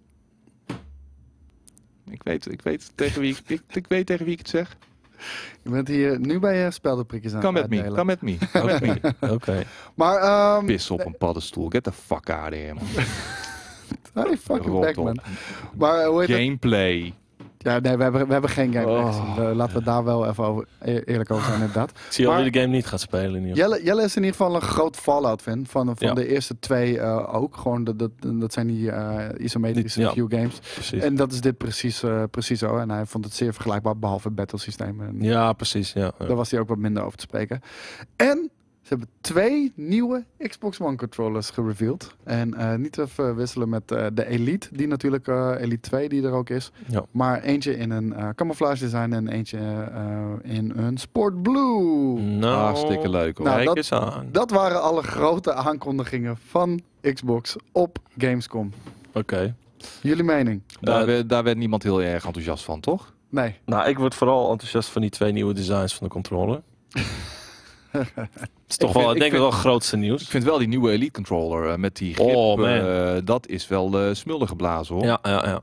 Ik 2.11 2.23
weet, 2.23 2.51
ik 2.51 2.63
weet 2.63 2.93
tegen 2.95 3.21
wie 3.21 3.37
ik, 3.37 3.43
ik, 3.47 3.63
ik 3.71 3.87
weet 3.87 4.07
tegen 4.07 4.25
wie 4.25 4.33
ik 4.33 4.39
het 4.39 4.49
zeg. 4.49 4.77
Je 5.63 5.71
bent 5.71 5.89
hier 5.89 6.21
nu 6.21 6.39
bij 6.39 6.59
je 6.59 6.71
speldenprikjes 6.71 7.35
aan 7.35 7.45
het 7.45 7.53
met 7.53 7.71
me, 7.71 7.83
uitdelen. 7.83 7.99
come 7.99 8.05
met 8.05 8.23
me. 8.23 8.49
Come 8.61 8.79
met 8.81 9.03
me. 9.21 9.31
Oké. 9.33 9.65
Maar, 9.95 10.17
ehm 10.17 10.67
Pis 10.67 10.91
op 10.91 11.05
een 11.05 11.17
paddenstoel. 11.19 11.69
Get 11.69 11.83
the 11.83 11.93
fuck 11.93 12.31
out 12.31 12.53
of 12.53 12.59
here, 12.59 12.75
man. 12.75 12.85
hey, 14.27 14.37
fucking 14.37 14.81
back, 14.81 14.97
man. 14.97 15.19
Maar 15.75 16.01
eh, 16.01 16.07
hoe 16.07 16.21
heet 16.21 16.29
het? 16.29 16.39
Gameplay. 16.39 17.15
Ja, 17.65 17.79
nee, 17.79 17.97
we 17.97 18.03
hebben, 18.03 18.27
we 18.27 18.33
hebben 18.33 18.51
geen 18.51 18.73
game 18.73 18.87
Oh. 18.89 19.51
laten 19.55 19.77
we 19.79 19.83
daar 19.85 20.05
wel 20.05 20.27
even 20.27 20.45
over, 20.45 20.67
e- 20.81 20.99
eerlijk 21.05 21.31
over 21.31 21.45
zijn, 21.45 21.61
inderdaad. 21.61 21.91
Ik 21.91 21.97
zie 22.09 22.27
al 22.27 22.33
Maar- 22.33 22.43
wie 22.43 22.51
de 22.53 22.59
game 22.61 22.73
niet 22.73 22.87
gaat 22.87 23.01
spelen. 23.01 23.35
In 23.35 23.47
ieder 23.47 23.57
geval. 23.57 23.71
Jelle, 23.71 23.85
Jelle 23.85 24.03
is 24.03 24.17
in 24.17 24.23
ieder 24.23 24.37
geval 24.37 24.55
een 24.55 24.61
groot 24.63 24.97
Fallout-fan. 24.97 25.67
Van, 25.67 25.87
van 25.87 26.09
Ja. 26.09 26.15
de 26.15 26.27
eerste 26.29 26.59
twee 26.59 26.99
eh, 26.99 27.35
ook. 27.35 27.57
Gewoon, 27.57 27.85
dat, 27.85 27.99
dat, 27.99 28.11
dat 28.21 28.53
zijn 28.53 28.67
die 28.67 28.91
eh, 28.91 29.45
isometrische 29.45 29.99
Die- 29.99 30.09
ja. 30.09 30.15
view 30.15 30.31
games. 30.35 30.59
Precies. 30.75 31.03
En 31.03 31.15
dat 31.17 31.33
is 31.33 31.41
dit 31.41 31.57
precies, 31.59 32.03
eh, 32.03 32.23
precies 32.31 32.59
zo. 32.59 32.77
En 32.77 32.91
hij 32.91 33.07
vond 33.07 33.25
het 33.25 33.35
zeer 33.35 33.53
vergelijkbaar, 33.55 33.99
behalve 33.99 34.27
het 34.27 34.37
battlesysteem. 34.37 35.01
En 35.01 35.17
ja, 35.21 35.53
precies. 35.53 35.93
Ja. 35.93 36.13
ja. 36.19 36.27
Daar 36.27 36.37
was 36.37 36.51
hij 36.51 36.61
ook 36.61 36.69
wat 36.69 36.79
minder 36.79 37.03
over 37.03 37.17
te 37.19 37.25
spreken. 37.25 37.61
En 38.17 38.51
ze 38.85 38.89
hebben 38.91 39.09
twee 39.21 39.73
nieuwe 39.75 40.25
Xbox 40.39 40.81
One 40.81 40.97
controllers 40.97 41.51
gereveeld. 41.51 42.17
En 42.25 42.55
eh, 42.55 42.75
niet 42.75 42.93
te 42.93 43.07
verwisselen 43.09 43.69
met 43.69 43.91
eh, 43.93 44.07
de 44.15 44.27
Elite, 44.27 44.69
die 44.73 44.87
natuurlijk 44.87 45.29
eh, 45.29 45.55
Elite 45.59 45.81
2 45.89 46.09
die 46.09 46.23
er 46.23 46.33
ook 46.33 46.51
is. 46.51 46.73
Ja. 46.89 47.05
Maar 47.11 47.41
eentje 47.43 47.77
in 47.77 47.91
een 47.91 48.13
eh, 48.15 48.29
camouflage 48.35 48.79
design 48.85 49.13
en 49.13 49.29
eentje 49.29 49.59
eh, 49.59 50.53
in 50.57 50.73
een 50.77 50.99
sport 50.99 51.43
blue. 51.43 52.21
Nou, 52.21 52.55
Hartstikke 52.57 53.09
leuk 53.09 53.37
hoor. 53.37 53.45
Nou, 53.47 53.57
Kijk 53.57 53.69
dat- 53.69 53.77
eens 53.77 53.93
aan. 53.93 54.29
Dat 54.33 54.51
waren 54.51 54.83
alle 54.83 55.03
grote 55.03 55.53
aankondigingen 55.55 56.37
van 56.47 56.81
Xbox 57.15 57.57
op 57.73 57.99
Gamescom. 58.19 58.73
Oké. 59.15 59.55
Jullie 60.03 60.25
mening? 60.25 60.63
daar, 60.81 61.07
werd, 61.07 61.29
daar 61.29 61.43
werd 61.45 61.57
niemand 61.57 61.83
heel 61.83 62.03
erg 62.03 62.25
enthousiast 62.27 62.65
van, 62.65 62.81
toch? 62.81 63.13
Nee. 63.29 63.55
Nou, 63.65 63.89
ik 63.89 63.99
word 63.99 64.15
vooral 64.15 64.51
enthousiast 64.51 64.89
van 64.89 65.01
die 65.03 65.11
twee 65.11 65.33
nieuwe 65.33 65.55
designs 65.55 65.95
van 65.95 66.07
de 66.07 66.13
controller. 66.13 66.63
Het 67.99 68.29
is 68.69 68.77
toch 68.77 68.89
Ik 68.91 68.95
wel, 68.97 69.03
vind- 69.05 69.09
ik 69.09 69.15
ik 69.15 69.19
denk 69.21 69.31
vind- 69.31 69.33
wel 69.43 69.51
het 69.51 69.55
grootste 69.61 69.97
Ik 69.97 70.03
nieuws. 70.03 70.29
vind 70.29 70.45
wel 70.45 70.59
die 70.59 70.69
nieuwe 70.69 70.91
Elite 70.91 71.11
Controller 71.13 71.71
eh, 71.71 71.77
met 71.77 71.97
die 71.97 72.15
grip, 72.15 72.35
Oh, 72.37 72.57
man. 72.59 72.69
eh, 72.69 73.17
dat 73.25 73.47
is 73.47 73.69
wel 73.69 73.99
eh 74.01 74.15
smullen 74.15 74.49
geblazen 74.49 74.95
hoor. 74.95 75.05
Ja, 75.05 75.19
ja, 75.23 75.47
ja. 75.47 75.61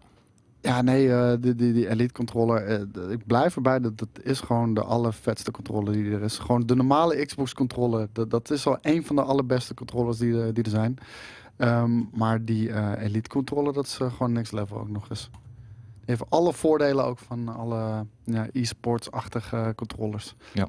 Ja, 0.62 0.82
nee, 0.82 1.12
eh, 1.13 1.34
die, 1.39 1.56
die, 1.56 1.74
die 1.74 1.89
Elite 1.89 2.13
controller, 2.13 2.88
ik 3.12 3.26
blijf 3.28 3.56
erbij, 3.56 3.80
dat, 3.80 3.98
dat 3.98 4.08
is 4.24 4.39
gewoon 4.39 4.74
de 4.74 4.82
allervetste 4.84 5.52
controller 5.52 5.94
die 5.94 6.12
er 6.12 6.22
is. 6.22 6.38
Gewoon 6.38 6.65
de 6.65 6.76
normale 6.76 7.26
Xbox 7.26 7.54
controller, 7.54 8.08
dat, 8.13 8.30
dat 8.30 8.50
is 8.52 8.67
al 8.67 8.78
een 8.82 9.06
van 9.06 9.15
de 9.15 9.22
allerbeste 9.24 9.74
controllers 9.74 10.17
die, 10.17 10.34
er- 10.41 10.54
die 10.54 10.63
er 10.63 10.70
zijn. 10.70 10.98
Ehm, 11.58 12.02
maar 12.13 12.46
die 12.46 12.72
eh, 12.72 13.04
Elite 13.06 13.30
controller, 13.30 13.74
dat 13.74 13.86
is 13.86 13.94
gewoon 13.94 14.32
next 14.32 14.52
level 14.52 14.78
ook 14.80 14.89
nog 14.89 15.10
eens. 15.10 15.30
Die 15.32 16.15
heeft 16.17 16.24
alle 16.30 16.54
voordelen 16.54 17.06
ook 17.06 17.20
van 17.20 17.48
alle 17.58 18.06
ja, 18.24 18.48
e-sports-achtige 18.54 19.74
controllers. 19.76 20.36
Ja. 20.54 20.67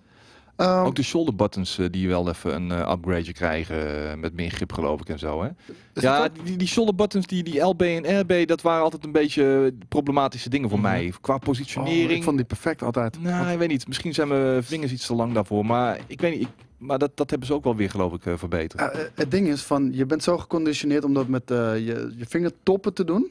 Ehm, 0.62 0.84
Ook 0.86 0.94
de 0.96 1.02
shoulder 1.02 1.34
buttons 1.34 1.78
eh, 1.78 1.86
die 1.90 2.08
wel 2.08 2.28
even 2.28 2.54
een 2.54 2.70
eh, 2.70 2.90
upgrade 2.92 3.32
krijgen 3.32 4.10
eh, 4.10 4.16
met 4.16 4.34
meer 4.34 4.50
grip 4.50 4.72
geloof 4.72 5.00
ik 5.00 5.08
en 5.08 5.18
zo 5.18 5.42
hè. 5.42 5.48
Ja, 5.94 6.24
ook? 6.24 6.44
die, 6.46 6.56
die 6.56 6.66
shoulder 6.68 6.94
buttons, 6.94 7.26
die, 7.26 7.42
die 7.42 7.60
LB 7.60 7.80
en 7.82 8.20
RB, 8.20 8.46
dat 8.48 8.62
waren 8.62 8.82
altijd 8.82 9.04
een 9.04 9.12
beetje 9.12 9.74
problematische 9.88 10.48
dingen 10.48 10.68
voor 10.68 10.78
Mhm. 10.78 10.88
mij. 10.88 11.12
Qua 11.20 11.34
Oh, 11.34 11.40
positionering. 11.40 12.10
ik 12.10 12.22
vond 12.22 12.36
die 12.36 12.46
perfect 12.46 12.82
altijd. 12.82 13.22
Nou, 13.22 13.50
ik 13.52 13.58
weet 13.58 13.68
niet. 13.68 13.86
Misschien 13.88 14.14
zijn 14.14 14.28
mijn 14.28 14.62
vingers 14.64 14.92
iets 14.92 15.06
te 15.06 15.14
lang 15.14 15.32
daarvoor. 15.32 15.66
Maar 15.66 15.98
ik 16.06 16.20
weet 16.20 16.32
niet. 16.32 16.42
Ik, 16.42 16.48
maar 16.78 16.98
dat, 16.98 17.10
dat 17.16 17.30
hebben 17.30 17.48
ze 17.48 17.54
ook 17.54 17.64
wel 17.64 17.76
weer, 17.76 17.90
geloof 17.90 18.12
ik, 18.12 18.38
verbeterd. 18.38 19.10
Het 19.14 19.30
ding 19.30 19.48
is 19.48 19.62
van, 19.62 19.90
je 19.92 20.06
bent 20.06 20.22
zo 20.22 20.38
geconditioneerd 20.38 21.04
om 21.04 21.14
dat 21.14 21.28
met 21.28 21.42
je, 21.46 22.12
je 22.16 22.24
vingertoppen 22.28 22.94
te 22.94 23.04
doen. 23.04 23.30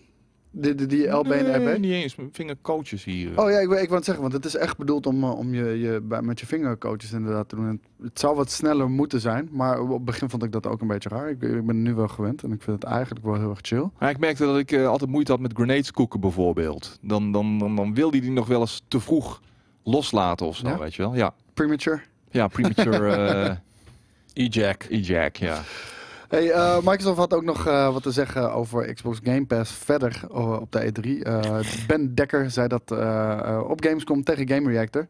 Die, 0.54 0.76
die, 0.76 0.88
die 0.88 1.08
LB 1.08 1.32
en 1.32 1.64
Nee, 1.64 1.74
RB. 1.74 1.80
niet 1.80 1.92
eens. 1.92 2.16
Mijn 2.16 2.30
vingercoaches 2.32 3.04
hier. 3.04 3.40
Oh 3.42 3.50
ja, 3.50 3.58
ik, 3.60 3.68
wil- 3.68 3.78
ik 3.78 3.84
wou 3.84 3.96
het 3.96 4.06
zeggen, 4.06 4.24
want 4.24 4.34
het 4.36 4.46
is 4.46 4.56
echt 4.56 4.78
bedoeld 4.78 5.06
om, 5.06 5.24
eh, 5.24 5.38
om 5.38 5.54
je, 5.54 5.64
je 5.80 6.20
met 6.22 6.40
je 6.40 6.46
vingercoaches 6.46 7.12
inderdaad 7.12 7.50
te 7.50 7.56
doen. 7.56 7.68
En 7.68 7.82
het 8.04 8.20
zou 8.20 8.36
wat 8.36 8.52
sneller 8.52 8.90
moeten 8.90 9.20
zijn, 9.22 9.50
maar 9.52 9.80
op 9.80 9.90
het 9.90 10.06
begin 10.06 10.30
vond 10.30 10.44
ik 10.44 10.52
dat 10.52 10.68
ook 10.68 10.82
een 10.82 10.88
beetje 10.88 11.10
raar. 11.10 11.30
Ik, 11.30 11.42
ik 11.42 11.66
ben 11.66 11.82
nu 11.82 11.94
wel 11.94 12.08
gewend 12.08 12.44
en 12.44 12.52
ik 12.52 12.62
vind 12.62 12.82
het 12.82 12.92
eigenlijk 12.92 13.26
wel 13.26 13.36
heel 13.40 13.50
erg 13.50 13.60
chill. 13.62 13.90
Maar 14.00 14.10
ik 14.10 14.20
merkte 14.20 14.46
dat 14.46 14.58
ik 14.58 14.72
eh, 14.72 14.88
altijd 14.88 15.10
moeite 15.10 15.32
had 15.32 15.42
met 15.42 15.54
grenades 15.54 15.92
koeken 15.92 16.20
bijvoorbeeld. 16.20 16.98
Dan, 17.02 17.32
dan, 17.32 17.58
dan, 17.60 17.76
dan 17.76 17.94
wilde 17.94 18.18
hij 18.18 18.26
die 18.26 18.36
nog 18.36 18.48
wel 18.48 18.60
eens 18.60 18.84
te 18.88 19.00
vroeg 19.00 19.42
loslaten 19.84 20.46
of 20.46 20.56
zo, 20.56 20.68
Ja? 20.68 20.78
weet 20.78 20.96
je 20.96 21.02
wel. 21.02 21.16
Ja, 21.16 21.34
Premature. 21.54 22.02
ja 22.32 22.48
premature 22.48 23.08
eh 23.16 23.56
E-Jack. 24.34 24.84
ejac, 24.90 25.36
ja. 25.36 25.62
Hey, 26.32 26.52
eh, 26.52 26.78
Microsoft 26.78 27.18
had 27.18 27.34
ook 27.34 27.44
nog 27.44 27.68
eh, 27.68 27.94
wat 27.94 28.04
te 28.04 28.12
zeggen 28.12 28.54
over 28.54 28.94
Xbox 28.94 29.20
Game 29.24 29.46
Pass 29.46 29.72
verder 29.72 30.22
eh, 30.32 30.60
op 30.62 30.72
de 30.72 30.92
E3. 30.92 31.22
Eh, 31.22 31.60
ben 31.88 32.16
Dekker 32.16 32.52
zei 32.52 32.68
dat 32.68 32.92
op 33.68 33.84
Gamescom 33.84 34.24
tegen 34.24 34.50
Game 34.50 34.70
Reactor. 34.70 35.08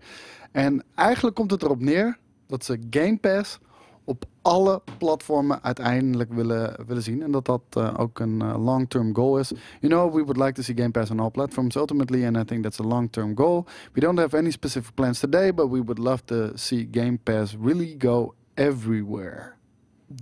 En 0.52 0.84
eigenlijk 0.96 1.36
komt 1.36 1.52
het 1.52 1.64
erop 1.64 1.80
neer 1.80 2.18
dat 2.48 2.66
ze 2.66 2.80
Game 2.90 3.18
Pass 3.18 3.60
op 4.04 4.26
alle 4.42 4.82
platformen 4.98 5.64
uiteindelijk 5.64 6.34
willen, 6.34 6.76
willen 6.88 7.04
zien. 7.04 7.22
En 7.24 7.32
dat 7.32 7.46
dat 7.46 7.98
ook 7.98 8.20
een 8.20 8.58
long-term 8.58 9.16
goal 9.16 9.40
is. 9.40 9.50
You 9.80 9.94
know, 9.94 10.14
we 10.14 10.24
would 10.24 10.38
like 10.38 10.52
to 10.52 10.62
see 10.62 10.76
Game 10.78 10.92
Pass 10.92 11.12
on 11.12 11.20
all 11.20 11.30
platforms 11.30 11.76
ultimately, 11.76 12.26
and 12.26 12.38
I 12.38 12.44
think 12.44 12.64
that's 12.64 12.80
a 12.80 12.84
long-term 12.84 13.36
goal. 13.36 13.66
We 13.94 14.02
don't 14.02 14.20
have 14.20 14.38
any 14.38 14.52
specific 14.52 14.94
plans 14.94 15.20
today, 15.20 15.54
but 15.54 15.70
we 15.70 15.84
would 15.84 16.00
love 16.00 16.22
to 16.26 16.52
see 16.56 16.88
Game 16.92 17.18
Pass 17.24 17.56
really 17.60 17.96
go 17.98 18.34
everywhere. 18.54 19.61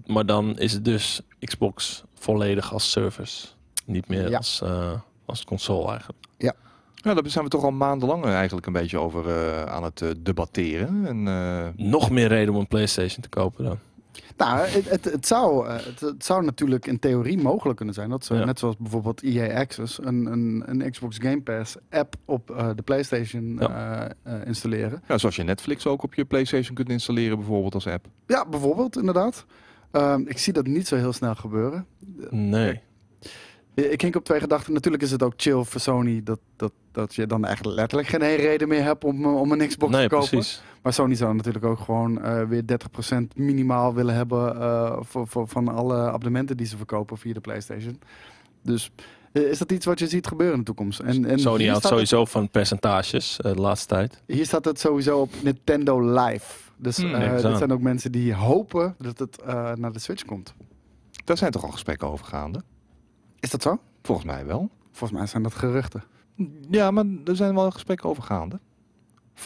Maar 0.05 0.25
dan 0.25 0.57
is 0.59 0.73
het 0.73 0.85
dus 0.85 1.21
Xbox 1.39 2.03
volledig 2.13 2.73
als 2.73 2.91
service. 2.91 3.47
Niet 3.85 4.07
meer 4.07 4.29
Ja. 4.29 4.37
als, 4.37 4.61
eh, 4.61 4.91
als 5.25 5.43
console 5.43 5.89
eigenlijk. 5.89 6.17
Ja, 7.01 7.13
daar 7.13 7.23
zijn 7.29 7.43
we 7.43 7.49
toch 7.49 7.63
al 7.63 7.71
maandenlang 7.71 8.25
eigenlijk 8.25 8.67
een 8.67 8.73
beetje 8.73 8.99
over 8.99 9.29
eh, 9.29 9.63
aan 9.63 9.83
het 9.83 10.01
eh, 10.01 10.09
debatteren. 10.17 11.05
En, 11.05 11.27
eh, 11.27 11.67
Nog 11.85 12.09
meer 12.09 12.27
reden 12.27 12.53
om 12.53 12.59
een 12.59 12.67
PlayStation 12.67 13.21
te 13.21 13.29
kopen 13.29 13.63
dan. 13.63 13.77
Nou, 14.37 14.67
het, 14.67 14.89
het, 14.89 15.05
het, 15.05 15.27
zou, 15.27 15.69
het, 15.69 15.99
het 15.99 16.25
zou 16.25 16.43
natuurlijk 16.45 16.87
in 16.87 16.99
theorie 16.99 17.37
mogelijk 17.37 17.77
kunnen 17.77 17.95
zijn 17.95 18.09
dat 18.09 18.25
ze, 18.25 18.35
Ja. 18.35 18.45
net 18.45 18.59
zoals 18.59 18.75
bijvoorbeeld 18.77 19.21
EA 19.23 19.59
Access, 19.59 19.99
een, 20.03 20.25
een, 20.25 20.63
een 20.65 20.91
Xbox 20.91 21.17
Game 21.17 21.41
Pass 21.41 21.75
app 21.89 22.15
op 22.25 22.49
eh, 22.51 22.69
de 22.75 22.81
PlayStation 22.81 23.59
eh, 23.59 24.05
eh, 24.05 24.33
installeren. 24.45 25.03
ja, 25.07 25.17
zoals 25.17 25.35
je 25.35 25.43
Netflix 25.43 25.87
ook 25.87 26.03
op 26.03 26.13
je 26.13 26.25
PlayStation 26.25 26.75
kunt 26.75 26.89
installeren, 26.89 27.37
bijvoorbeeld 27.37 27.73
als 27.73 27.87
app. 27.87 28.05
Ja, 28.27 28.45
bijvoorbeeld, 28.45 28.97
inderdaad. 28.97 29.45
Ehm, 29.91 30.21
ik 30.25 30.37
zie 30.37 30.53
dat 30.53 30.67
niet 30.67 30.87
zo 30.87 30.95
heel 30.95 31.13
snel 31.13 31.35
gebeuren. 31.35 31.85
Nee. 32.29 32.81
Ik 33.73 34.01
hink 34.01 34.15
op 34.15 34.25
twee 34.25 34.39
gedachten. 34.39 34.73
Natuurlijk 34.73 35.03
is 35.03 35.11
het 35.11 35.23
ook 35.23 35.33
chill 35.37 35.63
voor 35.63 35.81
Sony 35.81 36.23
dat, 36.23 36.39
dat, 36.55 36.71
dat 36.91 37.15
je 37.15 37.25
dan 37.25 37.45
echt 37.45 37.65
letterlijk 37.65 38.09
geen 38.09 38.35
reden 38.35 38.67
meer 38.67 38.83
hebt 38.83 39.03
om, 39.03 39.23
eh, 39.23 39.35
om 39.35 39.51
een 39.51 39.67
Xbox 39.67 39.91
Nee, 39.91 40.07
te 40.07 40.15
kopen. 40.15 40.29
precies. 40.29 40.61
Maar 40.81 40.93
Sony 40.93 41.15
zou 41.15 41.35
natuurlijk 41.35 41.65
ook 41.65 41.79
gewoon 41.79 42.21
eh, 42.21 42.43
weer 42.43 42.63
30% 42.65 43.35
minimaal 43.35 43.93
willen 43.93 44.15
hebben 44.15 44.61
eh, 44.61 44.97
voor, 45.01 45.27
voor, 45.27 45.47
van 45.47 45.67
alle 45.67 45.95
abonnementen 45.95 46.57
die 46.57 46.65
ze 46.65 46.77
verkopen 46.77 47.17
via 47.17 47.33
de 47.33 47.39
PlayStation. 47.39 47.99
Dus 48.61 48.91
is 49.45 49.57
dat 49.57 49.71
iets 49.71 49.85
wat 49.85 49.99
je 49.99 50.07
ziet 50.07 50.27
gebeuren 50.27 50.53
in 50.53 50.59
de 50.59 50.65
toekomst? 50.65 50.99
En, 50.99 51.25
en 51.25 51.39
Sony 51.39 51.67
houdt 51.67 51.85
sowieso 51.85 52.25
van 52.25 52.49
percentages 52.49 53.39
eh, 53.39 53.53
de 53.53 53.61
laatste 53.61 53.87
tijd. 53.87 54.21
hier 54.25 54.45
staat 54.45 54.65
het 54.65 54.79
sowieso 54.79 55.19
op 55.19 55.33
Nintendo 55.43 56.01
Live. 56.01 56.53
Dus 56.77 56.97
eh, 56.97 57.11
eens 57.11 57.41
dat 57.41 57.51
aan. 57.51 57.57
zijn 57.57 57.71
ook 57.71 57.81
mensen 57.81 58.11
die 58.11 58.33
hopen 58.33 58.95
dat 58.97 59.19
het 59.19 59.41
eh, 59.41 59.73
naar 59.73 59.91
de 59.91 59.99
Switch 59.99 60.25
komt. 60.25 60.53
Daar 61.25 61.37
zijn 61.37 61.51
toch 61.51 61.63
al 61.63 61.71
gesprekken 61.71 62.07
over 62.07 62.25
gaande? 62.25 62.61
Is 63.39 63.49
dat 63.49 63.61
zo? 63.61 63.79
Volgens 64.01 64.27
mij 64.27 64.45
wel. 64.45 64.69
Volgens 64.91 65.19
mij 65.19 65.27
zijn 65.27 65.43
dat 65.43 65.53
geruchten. 65.53 66.03
Ja, 66.69 66.91
maar 66.91 67.05
er 67.25 67.35
zijn 67.35 67.55
wel 67.55 67.71
gesprekken 67.71 68.09
over 68.09 68.23
gaande. 68.23 68.59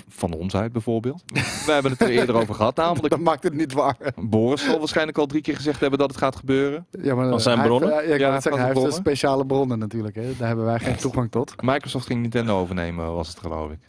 Van 0.08 0.34
ons 0.34 0.56
uit 0.56 0.72
bijvoorbeeld. 0.72 1.24
We 1.66 1.72
hebben 1.72 1.92
het 1.92 2.02
er 2.02 2.10
eerder 2.10 2.36
over 2.36 2.56
gehad 2.56 2.76
namelijk. 2.76 3.10
Dat 3.10 3.20
maakt 3.20 3.44
het 3.44 3.54
niet 3.54 3.74
waar. 3.74 3.98
Boris 4.16 4.64
zal 4.66 4.80
waarschijnlijk 4.80 5.18
al 5.18 5.26
drie 5.26 5.42
keer 5.42 5.56
gezegd 5.56 5.80
hebben 5.80 6.00
dat 6.00 6.10
het 6.10 6.18
gaat 6.18 6.36
gebeuren. 6.36 6.86
Ja, 7.02 7.16
maar 7.16 7.30
Van 7.30 7.40
zijn 7.42 7.60
hij 7.60 7.68
heeft- 7.68 7.80
bronnen? 7.80 8.04
ja, 8.08 8.14
ik 8.14 8.20
Ja, 8.20 8.32
net 8.32 8.42
zeggen, 8.44 8.62
hij 8.62 8.74
heeft 8.82 8.94
speciale 8.96 9.46
bronnen 9.46 9.80
natuurlijk. 9.80 10.16
Hè. 10.16 10.36
Daar 10.38 10.48
hebben 10.48 10.66
wij 10.66 10.80
geen 10.80 10.96
toegang 10.96 11.32
tot. 11.32 11.62
Microsoft 11.62 12.06
ging 12.06 12.22
Nintendo 12.22 12.60
overnemen, 12.60 13.14
was 13.14 13.28
het 13.28 13.40
geloof 13.40 13.72
ik. 13.72 13.80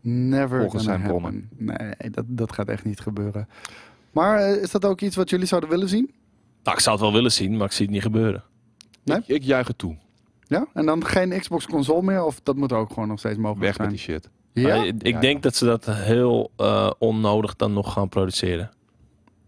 Never 0.00 0.60
Volgens 0.60 0.84
zijn 0.84 1.00
happen. 1.02 1.48
Nee, 1.56 2.10
dat, 2.10 2.24
dat 2.28 2.52
gaat 2.52 2.68
echt 2.68 2.84
niet 2.84 3.00
gebeuren. 3.00 3.48
Maar 4.10 4.38
eh, 4.38 4.62
is 4.62 4.70
dat 4.70 4.84
ook 4.84 5.00
iets 5.00 5.16
wat 5.16 5.30
jullie 5.30 5.46
zouden 5.46 5.70
willen 5.70 5.88
zien? 5.88 6.10
Nou, 6.62 6.76
ik 6.76 6.82
zou 6.82 6.96
het 6.96 7.04
wel 7.04 7.14
willen 7.14 7.32
zien, 7.32 7.56
maar 7.56 7.66
ik 7.66 7.72
zie 7.72 7.84
het 7.84 7.94
niet 7.94 8.02
gebeuren. 8.02 8.42
Nee? 9.04 9.18
Ik, 9.18 9.28
ik 9.28 9.42
juich 9.42 9.66
het 9.66 9.78
toe. 9.78 9.96
Ja? 10.50 10.66
En 10.72 10.86
dan 10.86 11.04
geen 11.04 11.40
Xbox 11.40 11.66
console 11.66 12.02
meer? 12.02 12.24
Of 12.24 12.40
dat 12.42 12.56
moet 12.56 12.72
ook 12.72 12.88
gewoon 12.92 13.08
nog 13.08 13.18
steeds 13.18 13.36
mogelijk 13.38 13.60
Weg 13.60 13.68
met 13.70 13.76
zijn? 13.76 13.88
die 13.88 13.98
shit. 13.98 14.30
Ja? 14.52 14.76
Maar 14.76 14.86
ik 14.86 15.06
Ja. 15.06 15.20
denk 15.20 15.42
dat 15.42 15.54
ze 15.56 15.64
dat 15.64 15.84
heel 15.86 16.50
eh, 16.56 16.90
onnodig 16.98 17.56
dan 17.56 17.72
nog 17.72 17.92
gaan 17.92 18.08
produceren. 18.08 18.70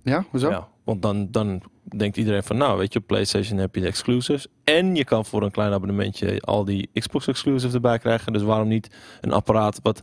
Ja? 0.02 0.24
Hoezo? 0.30 0.50
Ja, 0.50 0.68
want 0.84 1.02
dan, 1.02 1.30
dan 1.30 1.62
denkt 1.96 2.16
iedereen 2.16 2.42
van, 2.42 2.56
nou 2.56 2.78
weet 2.78 2.92
je, 2.92 2.98
op 2.98 3.06
PlayStation 3.06 3.58
heb 3.58 3.74
je 3.74 3.80
de 3.80 3.86
exclusives. 3.86 4.46
En 4.64 4.94
je 4.94 5.04
kan 5.04 5.24
voor 5.24 5.42
een 5.42 5.50
klein 5.50 5.72
abonnementje 5.72 6.40
al 6.40 6.64
die 6.64 6.90
Xbox 6.94 7.26
exclusives 7.28 7.74
erbij 7.74 7.98
krijgen. 7.98 8.32
Dus 8.32 8.42
waarom 8.42 8.68
niet 8.68 8.90
een 9.20 9.32
apparaat 9.32 9.78
wat 9.82 10.02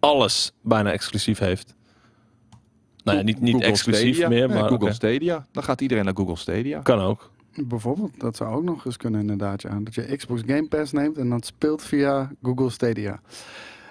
alles 0.00 0.52
bijna 0.62 0.90
exclusief 0.92 1.38
heeft? 1.38 1.74
Nou 3.04 3.18
ja, 3.18 3.24
niet, 3.24 3.40
niet 3.40 3.52
Google 3.52 3.68
exclusief 3.68 4.14
Stadia. 4.16 4.28
meer, 4.28 4.48
Ja, 4.48 4.60
maar 4.60 4.68
Google. 4.68 4.92
Stadia. 4.92 5.46
Dan 5.52 5.62
gaat 5.62 5.80
iedereen 5.80 6.04
naar 6.04 6.16
Google 6.16 6.36
Stadia. 6.36 6.80
kan 6.80 7.00
ook. 7.00 7.30
Bijvoorbeeld, 7.54 8.20
dat 8.20 8.36
zou 8.36 8.54
ook 8.54 8.62
nog 8.62 8.84
eens 8.84 8.96
kunnen 8.96 9.20
inderdaad. 9.20 9.62
Ja. 9.62 9.78
Dat 9.80 9.94
je 9.94 10.16
Xbox 10.16 10.42
Game 10.46 10.68
Pass 10.68 10.92
neemt 10.92 11.18
en 11.18 11.28
dat 11.28 11.46
speelt 11.46 11.82
via 11.82 12.30
Google 12.42 12.70
Stadia. 12.70 13.20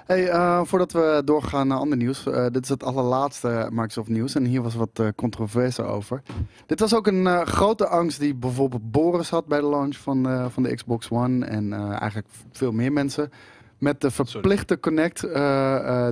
Hey, 0.06 0.30
eh, 0.30 0.62
voordat 0.64 0.92
we 0.92 1.22
doorgaan 1.26 1.68
naar 1.68 1.78
ander 1.78 1.98
nieuws. 1.98 2.26
eh, 2.26 2.46
dit 2.52 2.64
is 2.64 2.70
het 2.70 2.84
allerlaatste 2.84 3.68
Microsoft 3.72 4.10
nieuws 4.10 4.36
en 4.36 4.46
hier 4.46 4.62
was 4.62 4.76
wat 4.76 4.90
eh 4.94 5.08
controverse 5.16 5.84
over. 5.84 6.22
Dit 6.66 6.80
was 6.80 6.96
ook 6.96 7.08
een 7.08 7.48
grote 7.48 7.88
angst 7.88 8.20
die 8.20 8.36
bijvoorbeeld 8.36 8.92
Boris 8.92 9.30
had 9.30 9.46
bij 9.46 9.60
de 9.60 9.70
launch 9.70 9.96
van, 9.96 10.52
van 10.52 10.64
de 10.64 10.76
Xbox 10.76 11.10
One. 11.10 11.46
En 11.46 11.74
eigenlijk 11.74 12.28
veel 12.52 12.72
meer 12.72 12.92
mensen. 12.92 13.32
Met 13.78 14.02
de 14.02 14.12
verplichte 14.12 14.80
Connect 14.80 15.22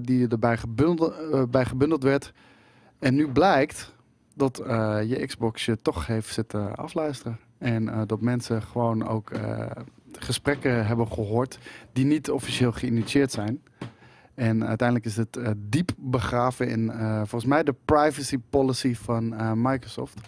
die 0.02 0.28
erbij 0.28 0.58
gebundeld, 0.58 1.52
bij 1.52 1.66
gebundeld 1.66 2.04
werd. 2.04 2.34
En 3.00 3.16
nu 3.16 3.32
blijkt 3.32 3.96
dat 4.38 4.60
eh, 4.60 5.00
je 5.04 5.26
Xbox 5.26 5.66
je 5.66 5.82
toch 5.82 6.08
heeft 6.08 6.34
zitten 6.34 6.76
afluisteren. 6.76 7.40
En 7.58 7.90
eh, 7.90 8.02
dat 8.06 8.22
mensen 8.22 8.62
gewoon 8.62 9.08
ook 9.08 9.30
eh, 9.30 9.66
gesprekken 10.12 10.88
hebben 10.88 11.12
gehoord 11.12 11.60
die 11.94 12.06
niet 12.06 12.32
officieel 12.32 12.72
geïnitieerd 12.72 13.32
zijn. 13.32 13.62
En 14.34 14.66
uiteindelijk 14.66 15.08
is 15.08 15.18
het 15.18 15.40
diep 15.58 15.92
begraven 15.98 16.68
in 16.70 16.92
volgens 17.18 17.46
mij 17.46 17.64
de 17.64 17.76
privacy 17.86 18.38
policy 18.50 18.96
van 18.96 19.36
Microsoft. 19.62 20.20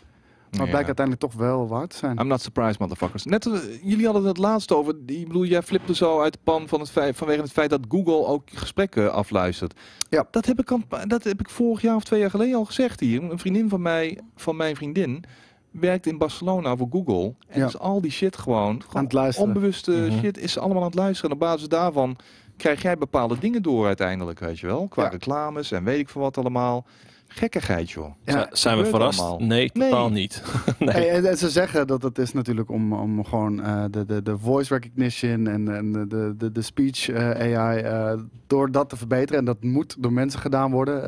Maar 0.52 0.60
het 0.60 0.70
Ja. 0.70 0.84
blijkt 0.84 1.00
uiteindelijk 1.00 1.26
toch 1.34 1.42
wel 1.48 1.68
waar 1.68 1.88
te 1.88 1.96
zijn. 1.98 2.18
I'm 2.20 2.28
not 2.28 2.42
surprised, 2.42 2.80
motherfuckers. 2.80 3.24
Net, 3.26 3.46
eh, 3.46 3.54
jullie 3.84 4.06
hadden 4.06 4.24
het 4.24 4.38
laatst 4.38 4.72
over. 4.72 4.96
Ik 5.06 5.28
bedoel, 5.28 5.46
jij 5.46 5.62
flipte 5.62 5.96
zo 5.96 6.22
uit 6.22 6.34
de 6.34 6.40
pan 6.44 6.68
van 6.68 6.80
het 6.80 6.90
feit, 6.92 7.16
vanwege 7.18 7.42
het 7.42 7.52
feit 7.52 7.70
dat 7.70 7.80
Google 7.90 8.26
ook 8.26 8.42
gesprekken 8.54 9.14
afluistert. 9.14 9.80
Ja. 10.10 10.28
Dat 10.32 10.46
heb, 10.46 10.60
ik 10.60 10.72
al, 10.72 10.80
dat 11.08 11.24
heb 11.24 11.40
ik 11.40 11.50
vorig 11.50 11.82
jaar 11.82 11.96
of 11.96 12.04
twee 12.04 12.20
jaar 12.20 12.30
geleden 12.30 12.56
al 12.56 12.66
gezegd 12.66 13.00
hier. 13.00 13.24
Een 13.24 13.40
vriendin 13.40 13.70
van 13.70 13.82
mij, 13.82 14.20
van 14.36 14.56
mijn 14.56 14.76
vriendin, 14.76 15.24
werkt 15.72 16.06
in 16.06 16.18
Barcelona 16.18 16.76
voor 16.76 16.88
Google. 16.92 17.34
En 17.48 17.60
Ja. 17.60 17.66
is 17.68 17.78
al 17.78 18.02
die 18.02 18.12
shit 18.12 18.38
gewoon, 18.38 18.82
gewoon 18.88 19.04
het 19.04 19.14
luisteren. 19.14 19.48
onbewuste 19.48 19.92
Mhm. 19.92 20.20
shit 20.20 20.38
is 20.38 20.52
ze 20.52 20.60
allemaal 20.60 20.82
aan 20.82 20.88
het 20.90 20.98
luisteren. 20.98 21.30
En 21.32 21.36
op 21.36 21.42
basis 21.42 21.68
daarvan 21.68 22.16
krijg 22.58 22.82
jij 22.82 22.98
bepaalde 22.98 23.38
dingen 23.40 23.62
door 23.62 23.86
uiteindelijk, 23.86 24.40
weet 24.40 24.60
je 24.60 24.68
wel. 24.68 24.88
Qua 24.88 25.04
Ja. 25.04 25.10
reclames 25.10 25.72
en 25.72 25.84
weet 25.84 26.00
ik 26.00 26.10
veel 26.10 26.22
wat 26.22 26.38
allemaal. 26.38 26.86
Gekkigheid, 27.32 27.92
joh. 27.92 28.14
Ja, 28.24 28.48
Zijn- 28.52 28.78
we 28.78 28.86
verrast? 28.86 29.20
allemaal. 29.20 29.40
Nee, 29.48 29.70
Nee. 29.74 29.90
totaal 29.90 30.10
niet. 30.12 30.44
nee. 30.80 30.90
Hey, 30.90 31.24
en, 31.24 31.38
ze 31.38 31.50
zeggen 31.50 31.88
dat 31.88 32.02
het 32.02 32.18
is 32.18 32.34
natuurlijk 32.34 32.70
om, 32.70 32.94
om 32.94 33.26
gewoon 33.26 33.64
eh, 33.64 33.84
de, 33.92 34.06
de, 34.06 34.22
de 34.24 34.38
voice 34.38 34.74
recognition 34.74 35.48
en, 35.48 35.76
en 35.76 35.92
de, 35.92 36.34
de, 36.38 36.52
de, 36.52 36.62
speech 36.62 37.10
eh, 37.10 37.58
AI, 37.58 37.80
eh, 37.82 38.14
door 38.48 38.72
dat 38.72 38.90
te 38.90 38.98
verbeteren. 38.98 39.40
En 39.40 39.46
dat 39.46 39.64
moet 39.64 39.96
door 40.00 40.14
mensen 40.14 40.40
gedaan 40.40 40.72
worden. 40.72 41.04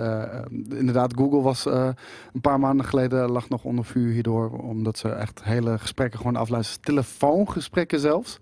Inderdaad, 0.76 1.14
Google 1.16 1.42
was 1.42 1.66
eh, 1.66 1.90
een 2.34 2.42
paar 2.42 2.60
maanden 2.60 2.86
geleden, 2.86 3.32
lag 3.32 3.50
nog 3.50 3.64
onder 3.64 3.86
vuur 3.86 4.12
hierdoor. 4.12 4.50
Omdat 4.50 4.98
ze 4.98 5.10
echt 5.10 5.44
hele 5.44 5.78
gesprekken 5.78 6.20
gewoon 6.20 6.36
afluisteren. 6.36 6.82
Telefoongesprekken 6.84 8.00
zelfs. 8.00 8.40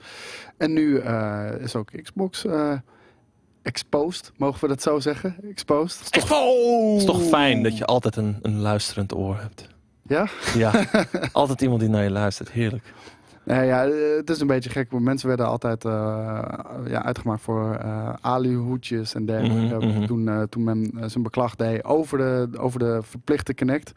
En 0.57 0.73
nu 0.73 0.97
eh, 0.97 1.45
is 1.59 1.75
ook 1.75 1.89
Xbox 2.03 2.45
eh, 2.45 2.73
exposed, 3.61 4.31
mogen 4.37 4.61
we 4.61 4.67
dat 4.67 4.81
zo 4.81 4.99
zeggen? 4.99 5.35
Exposed. 5.49 6.05
Het 6.05 6.15
is 6.97 7.05
toch 7.05 7.21
fijn 7.23 7.63
dat 7.63 7.77
je 7.77 7.85
altijd 7.85 8.15
een, 8.15 8.39
een 8.41 8.59
luisterend 8.59 9.15
oor 9.15 9.37
hebt. 9.39 9.67
Ja? 10.01 10.27
Ja, 10.55 10.85
altijd 11.31 11.61
iemand 11.61 11.79
die 11.79 11.89
naar 11.89 12.03
je 12.03 12.09
luistert. 12.09 12.51
Heerlijk. 12.51 12.93
Nee, 13.43 13.65
ja, 13.65 13.87
het 14.17 14.29
is 14.29 14.39
een 14.39 14.47
beetje 14.47 14.69
gek. 14.69 14.91
want 14.91 15.03
Mensen 15.03 15.27
werden 15.27 15.47
altijd 15.47 15.85
eh, 15.85 15.91
ja, 16.87 17.03
uitgemaakt 17.03 17.41
voor 17.41 17.75
eh 17.75 18.13
aluhoedjes 18.21 19.13
en 19.13 19.25
dergelijke. 19.25 19.75
Mhm, 19.75 19.87
mhm. 19.87 20.05
toen, 20.05 20.27
eh, 20.27 20.41
toen 20.41 20.63
men 20.63 20.91
zijn 21.05 21.23
beklag 21.23 21.55
deed 21.55 21.83
over 21.83 22.17
de, 22.17 22.49
over 22.57 22.79
de 22.79 22.99
verplichte 23.01 23.55
Connect. 23.55 23.91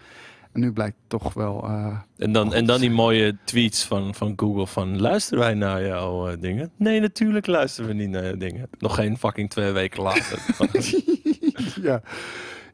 En 0.53 0.61
nu 0.61 0.73
blijkt 0.73 0.97
toch 1.07 1.33
wel... 1.35 1.63
eh, 1.65 1.97
En 2.17 2.33
dan, 2.33 2.55
en 2.55 2.67
dan 2.67 2.81
die 2.81 2.91
mooie 2.91 3.37
tweets 3.45 3.85
van, 3.85 4.15
van 4.15 4.33
Google 4.37 4.67
van... 4.67 5.01
Luisteren 5.01 5.39
wij 5.45 5.55
naar 5.55 5.87
jouw 5.87 6.29
eh, 6.29 6.37
dingen? 6.41 6.71
Nee, 6.77 7.01
natuurlijk 7.01 7.47
luisteren 7.47 7.89
we 7.91 7.97
niet 7.97 8.11
naar 8.11 8.25
jouw 8.25 8.37
dingen. 8.37 8.69
Nog 8.79 8.95
geen 8.95 9.19
fucking 9.19 9.51
twee 9.51 9.71
weken 9.73 10.03
later. 10.03 10.39
ja. 11.83 12.03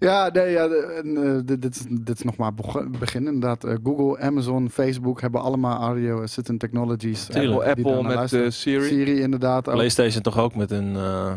Ja, 0.01 0.31
nee, 0.33 0.51
ja, 0.51 0.69
de- 0.69 1.01
en, 1.05 1.17
eh, 1.37 1.41
dit, 1.45 1.63
dit, 1.63 1.75
is, 1.77 1.85
dit 2.01 2.17
is 2.19 2.23
nog 2.23 2.37
maar 2.37 2.55
beg- 2.55 2.91
begin. 2.99 3.27
Inderdaad, 3.27 3.65
Eh, 3.65 3.75
Google, 3.85 4.19
Amazon, 4.21 4.71
Facebook 4.71 5.21
hebben 5.21 5.41
allemaal 5.41 5.81
audio 5.81 6.23
assistant 6.23 6.61
technologies. 6.61 7.27
Tuurlijk. 7.27 7.63
Apple, 7.69 8.03
met 8.03 8.15
luisteren. 8.15 8.45
eh, 8.45 8.51
Siri. 8.51 8.89
Siri 8.89 9.21
inderdaad 9.21 9.69
ook. 9.69 9.75
PlayStation 9.75 10.23
toch 10.23 10.39
ook 10.39 10.55
met, 10.55 10.71
een, 10.71 10.97
eh, 10.97 11.33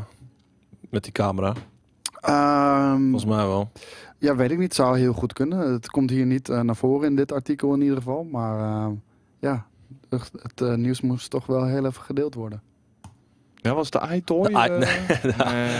met 0.89 1.04
die 1.04 1.12
camera? 1.12 1.54
Ehm, 2.21 2.99
Volgens 3.01 3.25
mij 3.25 3.45
wel. 3.47 3.71
Ja, 4.22 4.36
weet 4.36 4.52
ik 4.52 4.58
niet. 4.58 4.74
Zou 4.74 4.98
heel 4.98 5.14
goed 5.14 5.34
kunnen. 5.34 5.72
Het 5.72 5.90
komt 5.90 6.10
hier 6.10 6.26
niet 6.26 6.50
eh, 6.50 6.62
naar 6.62 6.76
voren 6.76 7.08
in 7.08 7.16
dit 7.16 7.32
artikel 7.32 7.74
in 7.74 7.82
ieder 7.82 7.98
geval. 7.98 8.24
Maar 8.24 8.60
eh, 8.60 8.92
ja, 9.40 9.66
het, 10.10 10.32
het, 10.42 10.62
eh, 10.62 10.76
nieuws 10.76 11.02
moest 11.02 11.30
toch 11.30 11.46
wel 11.46 11.66
heel 11.66 11.86
even 11.86 12.02
gedeeld 12.02 12.34
worden. 12.34 12.62
Ja, 13.62 13.74
was 13.74 13.89
de 13.89 14.02
iToy? 14.12 14.43
De 14.43 14.54
eh? 14.54 14.69
nee, 14.78 15.32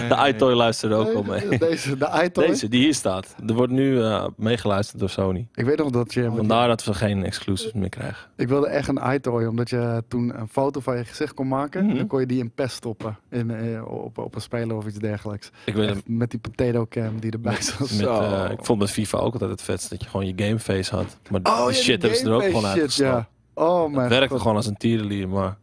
De 0.08 0.16
Nee. 0.16 0.28
iToy 0.34 0.54
luisterde 0.54 0.96
ook 0.96 1.14
al 1.14 1.24
Nee, 1.24 1.46
mee. 1.48 1.60
Deze, 1.60 1.98
de 1.98 2.22
iToy. 2.24 2.48
Deze, 2.48 2.68
die 2.68 2.82
hier 2.84 2.94
staat. 2.94 3.36
Er 3.48 3.54
wordt 3.54 3.72
nu 3.72 4.02
eh, 4.04 4.26
meegeluisterd 4.38 5.00
door 5.00 5.10
Sony. 5.10 5.48
Ik 5.54 5.66
weet 5.66 5.78
nog 5.78 5.90
dat 5.90 6.14
je... 6.14 6.32
Vandaar 6.36 6.68
dat 6.68 6.84
we 6.84 6.94
geen 6.94 7.26
exclusives 7.26 7.74
meer 7.74 7.90
krijgen. 7.90 8.28
Ik 8.38 8.48
wilde 8.48 8.68
echt 8.68 8.88
een 8.88 9.14
iToy, 9.14 9.46
omdat 9.46 9.70
je 9.70 10.04
toen 10.08 10.40
een 10.40 10.48
foto 10.48 10.80
van 10.80 10.98
je 10.98 11.06
gezicht 11.06 11.34
kon 11.34 11.48
maken. 11.48 11.82
Mhm. 11.82 11.92
En 11.92 11.98
dan 11.98 12.08
kon 12.08 12.20
je 12.20 12.26
die 12.26 12.40
in 12.40 12.52
pest 12.52 12.76
stoppen. 12.76 13.18
In, 13.30 13.52
eh, 13.52 13.88
op, 13.88 14.18
op 14.18 14.36
een 14.36 14.42
speler 14.42 14.76
of 14.76 14.86
iets 14.88 15.00
dergelijks. 15.00 15.52
Ik, 15.66 15.74
weet 15.74 15.90
Echt 15.90 16.08
met 16.08 16.32
die 16.32 16.40
potato 16.40 16.86
cam 16.90 17.20
die 17.20 17.32
erbij 17.32 17.62
zat. 17.62 17.80
met, 17.80 17.90
Zo. 17.90 18.20
eh, 18.20 18.52
ik 18.52 18.66
vond 18.66 18.80
met 18.80 18.92
FIFA 18.92 19.18
ook 19.18 19.34
altijd 19.34 19.52
het 19.52 19.62
vetst 19.62 19.90
dat 19.90 20.04
je 20.04 20.10
gewoon 20.10 20.28
je 20.28 20.34
gameface 20.46 20.96
had. 20.96 21.18
Maar 21.30 21.40
Oh, 21.44 21.66
die 21.66 21.76
ja, 21.76 21.82
shit 21.82 22.02
hebben 22.02 22.20
ze 22.20 22.26
er 22.26 22.34
ook 22.34 22.44
gewoon 22.44 22.62
shit, 22.62 22.72
uitgestapt. 22.72 23.10
ja. 23.56 23.64
Oh 23.64 23.96
Het 23.98 24.10
werkte 24.10 24.28
god. 24.30 24.42
gewoon 24.42 24.56
als 24.56 24.66
een 24.68 24.78
tierenlier, 24.78 25.30
maar... 25.30 25.58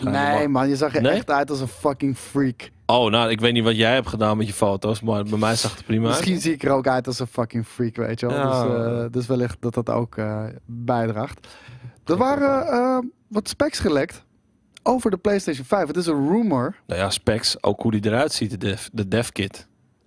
Nee 0.00 0.48
man, 0.48 0.68
je 0.68 0.76
zag 0.76 0.94
er 0.94 1.02
Nee? 1.02 1.12
echt 1.12 1.30
uit 1.30 1.50
als 1.50 1.60
een 1.60 1.68
fucking 1.68 2.16
freak. 2.18 2.70
Oh, 2.86 3.10
nou, 3.10 3.30
ik 3.30 3.40
weet 3.40 3.52
niet 3.52 3.64
wat 3.64 3.76
jij 3.76 3.94
hebt 3.94 4.08
gedaan 4.08 4.36
met 4.36 4.46
je 4.46 4.52
foto's, 4.52 5.00
maar 5.00 5.24
bij 5.24 5.38
mij 5.38 5.56
zag 5.56 5.70
het 5.70 5.78
er 5.80 5.84
prima 5.86 6.08
Misschien 6.08 6.40
zie 6.40 6.52
ik 6.52 6.62
er 6.62 6.70
ook 6.70 6.86
uit 6.86 7.06
als 7.06 7.18
een 7.18 7.26
fucking 7.26 7.66
freak, 7.66 7.96
weet 7.96 8.20
je 8.20 8.26
wel. 8.26 8.36
Ja. 8.36 8.62
Dus, 8.64 9.04
eh, 9.04 9.12
dus 9.12 9.26
wellicht 9.26 9.56
dat 9.60 9.74
dat 9.74 9.90
ook 9.90 10.16
eh, 10.16 10.44
bijdraagt. 10.66 11.46
Er 12.04 12.16
waren 12.16 12.66
eh, 12.66 12.98
wat 13.28 13.48
specs 13.48 13.78
gelekt 13.78 14.24
over 14.82 15.10
de 15.10 15.16
PlayStation 15.16 15.64
5. 15.66 15.86
Het 15.86 15.96
is 15.96 16.06
een 16.06 16.28
rumor. 16.28 16.74
Nou 16.86 17.00
ja, 17.00 17.10
specs, 17.10 17.62
ook 17.62 17.82
hoe 17.82 17.90
die 17.90 18.06
eruit 18.06 18.32
ziet, 18.32 18.50
de, 18.50 18.58
dev, 18.58 18.86
de 18.92 19.08
devkit. 19.08 19.56
Heb 19.56 19.66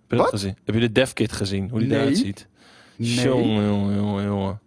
je 0.09 0.15
dat 0.15 0.17
Wat? 0.17 0.29
gezien? 0.29 0.57
Heb 0.65 0.75
je 0.75 0.81
de 0.81 0.91
devkit 0.91 1.31
gezien, 1.31 1.69
hoe 1.69 1.79
die 1.79 1.87
Nee. 1.87 1.99
eruit 1.99 2.17
ziet? 2.17 2.47
Jongen, 2.97 3.65
jongen, 3.67 3.95
jongen, 3.95 4.23
jongen. 4.25 4.59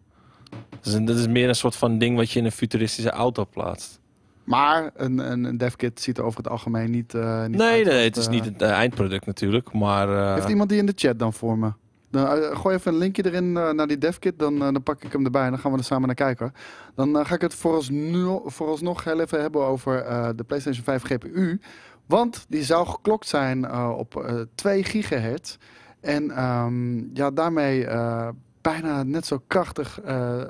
Dat 0.70 0.86
is, 0.86 0.92
een- 0.92 1.04
dat 1.04 1.16
is 1.16 1.26
meer 1.28 1.48
een 1.48 1.54
soort 1.54 1.76
van 1.76 1.98
ding 1.98 2.16
wat 2.16 2.30
je 2.30 2.38
in 2.38 2.44
een 2.44 2.52
futuristische 2.52 3.10
auto 3.10 3.44
plaatst. 3.50 4.00
Maar 4.44 4.90
een, 4.94 5.18
een, 5.30 5.44
een 5.44 5.56
devkit 5.58 6.00
ziet 6.00 6.18
er 6.18 6.24
over 6.24 6.38
het 6.38 6.48
algemeen 6.48 6.90
niet... 6.90 7.14
eh, 7.14 7.44
niet 7.46 7.56
Nee, 7.58 7.68
uit 7.84 7.86
nee, 7.86 8.04
het 8.04 8.16
is 8.16 8.26
eh, 8.26 8.32
niet 8.32 8.44
het 8.44 8.62
eh, 8.62 8.70
eindproduct 8.70 9.26
natuurlijk, 9.26 9.72
maar... 9.72 10.08
eh, 10.08 10.34
Heeft 10.34 10.48
iemand 10.48 10.68
die 10.68 10.78
in 10.78 10.86
de 10.86 10.92
chat 10.96 11.18
dan 11.18 11.32
voor 11.32 11.58
me? 11.58 11.72
Dan, 12.10 12.26
eh, 12.26 12.56
gooi 12.58 12.76
even 12.76 12.92
een 12.92 12.98
linkje 12.98 13.24
erin 13.26 13.56
eh, 13.56 13.70
naar 13.70 13.86
die 13.86 13.98
devkit, 13.98 14.38
dan, 14.38 14.54
eh, 14.54 14.60
dan 14.60 14.82
pak 14.82 15.04
ik 15.04 15.12
hem 15.12 15.24
erbij 15.24 15.44
en 15.44 15.50
dan 15.50 15.58
gaan 15.58 15.72
we 15.72 15.78
er 15.78 15.84
samen 15.84 16.06
naar 16.06 16.14
kijken. 16.16 16.52
Dan 16.94 17.18
eh, 17.18 17.24
ga 17.26 17.34
ik 17.34 17.40
het 17.40 17.54
vooralsnog, 17.54 18.42
vooralsnog 18.54 19.04
heel 19.04 19.20
even 19.20 19.40
hebben 19.40 19.62
over 19.64 19.98
eh, 20.02 20.28
de 20.36 20.44
PlayStation 20.44 20.84
5 20.84 21.02
GPU. 21.02 21.60
Want 22.06 22.46
die 22.48 22.62
zou 22.64 22.86
geklokt 22.86 23.26
zijn 23.28 23.64
eh, 23.64 23.92
op 23.96 24.16
eh 24.24 24.34
2 24.54 24.84
gigahertz. 24.84 25.56
En 26.00 26.30
ehm, 26.30 27.14
ja, 27.16 27.30
daarmee 27.30 27.86
eh, 27.86 28.28
bijna 28.60 29.02
net 29.02 29.26
zo 29.26 29.42
krachtig 29.46 30.00
eh, 30.00 30.40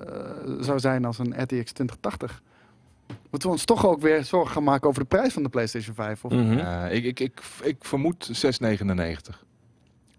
zou 0.60 0.78
zijn 0.78 1.04
als 1.04 1.18
een 1.18 1.32
RTX 1.42 1.72
2080. 1.72 2.42
Moeten 3.30 3.48
we 3.48 3.54
ons 3.54 3.64
toch 3.64 3.86
ook 3.86 4.00
weer 4.00 4.24
zorgen 4.24 4.52
gaan 4.52 4.62
maken 4.64 4.88
over 4.88 5.00
de 5.02 5.08
prijs 5.08 5.32
van 5.32 5.42
de 5.42 5.48
PlayStation 5.48 5.94
5? 5.94 6.24
Of... 6.24 6.32
Mhm. 6.32 6.58
Eh, 6.58 6.94
ik, 6.94 7.04
ik, 7.04 7.20
ik, 7.20 7.40
ik 7.62 7.76
vermoed 7.80 8.30
6,99. 8.62 9.38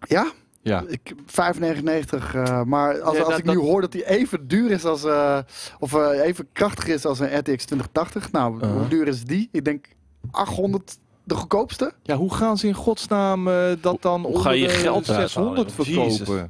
Ja? 0.00 0.30
Ja. 0.62 0.84
Ik, 0.88 1.14
5,99. 1.26 2.34
eh, 2.34 2.62
maar 2.62 3.00
als, 3.00 3.16
Ja, 3.16 3.22
als 3.22 3.28
dat- 3.30 3.38
ik 3.38 3.44
nu 3.44 3.54
dat- 3.54 3.62
hoor 3.62 3.80
dat 3.80 3.92
die 3.92 4.08
even 4.08 4.48
duur 4.48 4.70
is 4.70 4.84
als... 4.84 5.04
eh, 5.04 5.38
of 5.78 5.94
eh, 5.94 6.20
even 6.24 6.46
krachtig 6.52 6.86
is 6.86 7.04
als 7.04 7.18
een 7.20 7.38
RTX 7.38 7.64
2080. 7.64 8.32
Nou, 8.32 8.54
Uh-huh. 8.56 8.76
hoe 8.78 8.88
duur 8.88 9.08
is 9.08 9.24
die? 9.24 9.48
Ik 9.52 9.64
denk 9.64 9.86
800 10.30 10.96
de 11.24 11.34
goedkoopste. 11.34 11.92
ja, 12.02 12.16
hoe 12.16 12.34
gaan 12.34 12.58
ze 12.58 12.66
in 12.66 12.74
godsnaam 12.74 13.48
eh, 13.48 13.72
dat 13.80 14.02
dan 14.02 14.22
Hoe 14.22 14.30
ga 14.32 14.36
onder 14.38 14.56
je 14.56 14.66
de 14.66 14.72
geld 14.72 15.08
eruit 15.08 15.30
600 15.30 15.76
halen, 15.76 15.84
joh? 15.94 16.10
verkopen? 16.12 16.48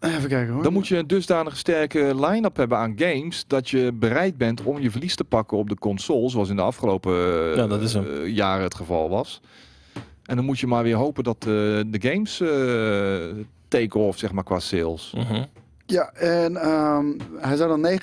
Even 0.16 0.28
kijken 0.28 0.54
hoor. 0.54 0.62
Dan 0.62 0.72
moet 0.72 0.88
je 0.88 0.96
een 0.96 1.06
dusdanig 1.06 1.56
sterke 1.56 2.12
line-up 2.26 2.56
hebben 2.56 2.78
aan 2.78 2.92
games 2.96 3.44
dat 3.46 3.70
je 3.70 3.92
bereid 3.94 4.36
bent 4.38 4.62
om 4.62 4.80
je 4.80 4.90
verlies 4.90 5.14
te 5.16 5.24
pakken 5.24 5.56
op 5.58 5.68
de 5.68 5.74
console, 5.78 6.30
zoals 6.30 6.48
in 6.48 6.56
de 6.56 6.62
afgelopen 6.62 7.12
eh, 7.50 7.56
Ja, 7.56 7.66
dat 7.66 7.80
is 7.80 7.92
hem. 7.94 8.06
eh, 8.06 8.34
jaren 8.34 8.62
het 8.64 8.74
geval 8.74 9.08
was. 9.08 9.40
En 10.24 10.36
dan 10.36 10.44
moet 10.44 10.58
je 10.58 10.66
maar 10.66 10.82
weer 10.82 10.96
hopen 10.96 11.24
dat 11.24 11.36
eh, 11.40 11.46
de 11.46 11.98
games 12.00 12.40
eh 12.40 13.44
take 13.68 13.98
off, 13.98 14.18
zeg 14.18 14.32
maar, 14.32 14.44
qua 14.44 14.58
sales. 14.58 15.12
Mhm. 15.16 15.44
Ja, 15.90 16.12
en 16.12 16.56
ehm, 16.56 17.18
hij 17.36 17.56
zou 17.56 17.68
dan 17.80 18.00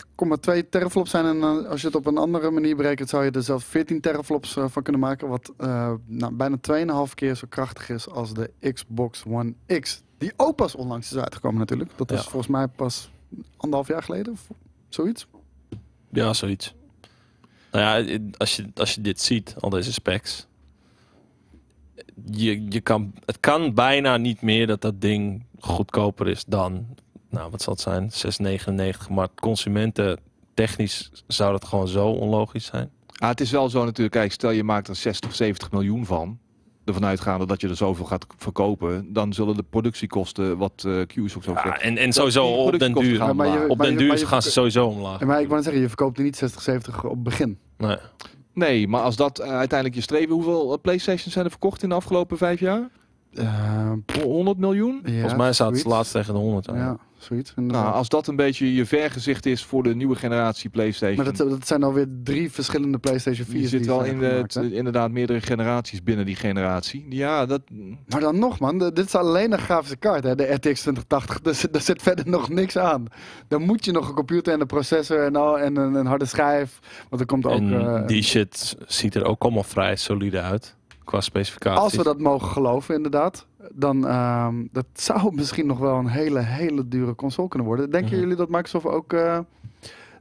9,2 0.59 0.69
teraflops 0.69 1.09
zijn. 1.09 1.25
En 1.25 1.41
eh, 1.41 1.69
als 1.69 1.81
je 1.81 1.87
het 1.87 1.95
op 1.95 2.05
een 2.05 2.17
andere 2.17 2.51
manier 2.51 2.75
berekent, 2.75 3.09
zou 3.09 3.25
je 3.25 3.31
er 3.31 3.43
zelfs 3.43 3.65
14 3.65 4.01
teraflops 4.01 4.55
eh, 4.57 4.65
van 4.67 4.83
kunnen 4.83 5.01
maken. 5.01 5.27
Wat 5.27 5.53
eh, 5.57 5.93
nou, 6.05 6.33
bijna 6.33 6.57
2,5 7.07 7.13
keer 7.13 7.35
zo 7.35 7.45
krachtig 7.49 7.89
is 7.89 8.09
als 8.09 8.33
de 8.33 8.51
Xbox 8.73 9.23
One 9.27 9.53
X. 9.79 10.01
Die 10.17 10.33
ook 10.35 10.55
pas 10.55 10.75
onlangs 10.75 11.11
is 11.11 11.17
uitgekomen 11.17 11.59
natuurlijk. 11.59 11.91
Dat 11.95 12.11
is 12.11 12.17
Ja. 12.17 12.29
volgens 12.29 12.51
mij 12.51 12.67
pas 12.67 13.09
anderhalf 13.57 13.87
jaar 13.87 14.03
geleden 14.03 14.33
of 14.33 14.47
zoiets. 14.89 15.27
Ja, 16.11 16.33
zoiets. 16.33 16.75
Nou 17.71 18.05
ja, 18.05 18.17
als 18.37 18.55
je, 18.55 18.65
als 18.75 18.95
je 18.95 19.01
dit 19.01 19.21
ziet, 19.21 19.55
al 19.59 19.69
deze 19.69 19.93
specs. 19.93 20.47
Je, 22.31 22.65
je 22.69 22.81
kan, 22.81 23.13
het 23.25 23.39
kan 23.39 23.73
bijna 23.73 24.17
niet 24.17 24.41
meer 24.41 24.67
dat 24.67 24.81
dat 24.81 25.01
ding 25.01 25.45
goedkoper 25.59 26.27
is 26.27 26.45
dan, 26.45 26.87
nou 27.29 27.51
wat 27.51 27.61
zal 27.61 27.73
het 27.73 27.81
zijn, 27.81 28.11
6,99. 29.01 29.09
Maar 29.09 29.27
consumenten 29.35 30.19
technisch 30.53 31.11
zou 31.27 31.51
dat 31.51 31.65
gewoon 31.65 31.87
zo 31.87 32.07
onlogisch 32.07 32.65
zijn. 32.65 32.89
Ah, 33.17 33.29
het 33.29 33.41
is 33.41 33.51
wel 33.51 33.69
zo 33.69 33.83
natuurlijk, 33.83 34.11
kijk, 34.15 34.31
stel 34.31 34.49
je 34.49 34.63
maakt 34.63 34.87
er 34.87 34.95
60, 34.95 35.35
70 35.35 35.71
miljoen 35.71 36.05
van. 36.05 36.37
Ervan 36.85 37.05
uitgaande 37.05 37.45
dat 37.45 37.61
je 37.61 37.67
er 37.67 37.75
zoveel 37.75 38.05
gaat 38.05 38.25
verkopen, 38.37 39.13
dan 39.13 39.33
zullen 39.33 39.55
de 39.55 39.63
productiekosten, 39.69 40.57
wat 40.57 40.83
eh 40.87 41.01
Q's 41.05 41.35
ook 41.35 41.43
zo 41.43 41.51
Ja, 41.51 41.79
en, 41.79 41.97
en 41.97 42.13
sowieso 42.13 42.45
op 42.47 42.79
den 42.79 42.93
duur. 42.93 43.17
gaan 43.17 43.35
maar 43.35 43.45
je- 43.47 43.51
omlaag. 43.53 43.69
Op 43.69 43.77
maar 43.77 43.87
den 43.87 43.97
je- 43.99 44.15
duur 44.15 44.27
gaan 44.27 44.41
ze 44.41 44.51
sowieso 44.51 44.85
omlaag. 44.87 45.19
Maar 45.21 45.41
ik 45.41 45.47
wou 45.47 45.61
zeggen, 45.63 45.81
je 45.81 45.87
verkoopt 45.87 46.17
er 46.17 46.23
niet 46.23 46.35
60, 46.35 46.61
70 46.61 47.03
op 47.03 47.09
het 47.11 47.23
begin. 47.23 47.57
Nee. 47.77 47.97
Nee, 48.53 48.87
maar 48.87 49.01
als 49.01 49.15
dat 49.15 49.39
eh, 49.39 49.49
uiteindelijk 49.49 49.95
je 49.99 50.03
streven, 50.03 50.33
hoeveel 50.33 50.73
eh, 50.73 50.81
PlayStations 50.81 51.33
zijn 51.33 51.45
er 51.45 51.51
verkocht 51.51 51.83
in 51.83 51.89
de 51.89 51.95
afgelopen 51.95 52.37
vijf 52.37 52.59
jaar? 52.59 52.89
Eh, 53.33 53.91
100 54.23 54.57
miljoen? 54.57 54.99
ja, 55.03 55.11
Volgens 55.11 55.35
mij 55.35 55.53
staat 55.53 55.75
het 55.75 55.85
laatst 55.85 56.11
tegen 56.11 56.33
de 56.33 56.39
100 56.39 56.69
aan. 56.69 56.77
Ja, 56.77 56.97
zoiets. 57.17 57.53
Nou, 57.55 57.93
als 57.93 58.09
dat 58.09 58.27
een 58.27 58.35
beetje 58.35 58.73
je 58.73 58.85
vergezicht 58.85 59.45
is 59.45 59.63
voor 59.63 59.83
de 59.83 59.95
nieuwe 59.95 60.15
generatie 60.15 60.69
PlayStation. 60.69 61.15
maar 61.25 61.35
dat, 61.35 61.49
dat 61.49 61.67
zijn 61.67 61.83
alweer 61.83 62.07
drie 62.23 62.51
verschillende 62.51 62.97
PlayStation 62.97 63.47
4's. 63.47 63.51
je 63.51 63.67
zit 63.67 63.79
die 63.79 63.89
wel 63.89 63.99
zijn 63.99 64.11
in 64.13 64.19
de, 64.19 64.25
gemaakt, 64.29 64.55
inderdaad 64.55 65.11
meerdere 65.11 65.41
generaties 65.41 66.03
binnen 66.03 66.25
die 66.25 66.35
generatie. 66.35 67.05
Ja, 67.09 67.45
dat. 67.45 67.61
Maar 68.07 68.19
dan 68.21 68.39
nog, 68.39 68.59
man. 68.59 68.77
de- 68.77 68.93
dit 68.93 69.05
is 69.05 69.15
alleen 69.15 69.51
een 69.51 69.59
grafische 69.59 69.97
kaart, 69.97 70.23
hè, 70.23 70.35
de 70.35 70.43
RTX 70.43 70.81
2080. 70.81 71.41
Daar 71.41 71.55
zit, 71.55 71.73
daar 71.73 71.81
zit 71.81 72.01
verder 72.01 72.29
nog 72.29 72.49
niks 72.49 72.77
aan. 72.77 73.05
Dan 73.47 73.61
moet 73.61 73.85
je 73.85 73.91
nog 73.91 74.07
een 74.07 74.15
computer 74.15 74.53
en 74.53 74.61
een 74.61 74.67
processor 74.67 75.23
en, 75.25 75.35
al, 75.35 75.59
en 75.59 75.75
een, 75.75 75.93
een 75.93 76.05
harde 76.05 76.25
schijf. 76.25 76.79
Want 77.09 77.21
er 77.21 77.27
komt 77.27 77.45
ook... 77.45 77.59
En 77.59 77.81
eh, 77.95 78.07
die 78.07 78.23
shit 78.23 78.75
ziet 78.87 79.15
er 79.15 79.23
ook 79.25 79.43
allemaal 79.43 79.63
vrij 79.63 79.95
solide 79.95 80.41
uit. 80.41 80.75
Qua 81.03 81.21
specificaties. 81.21 81.79
als 81.83 81.95
we 81.95 82.03
dat 82.03 82.19
mogen 82.19 82.47
geloven, 82.47 82.95
inderdaad. 82.95 83.45
Dan 83.73 84.07
ehm, 84.07 84.55
dat 84.71 84.85
zou 84.93 85.31
misschien 85.35 85.67
nog 85.67 85.79
wel 85.79 85.95
een 85.95 86.07
hele, 86.07 86.39
hele 86.39 86.87
dure 86.87 87.15
console 87.15 87.47
kunnen 87.47 87.67
worden. 87.67 87.91
Denken 87.91 88.11
Mhm. 88.11 88.19
jullie 88.19 88.35
dat 88.35 88.49
Microsoft 88.49 88.85
ook 88.85 89.13
eh, 89.13 89.39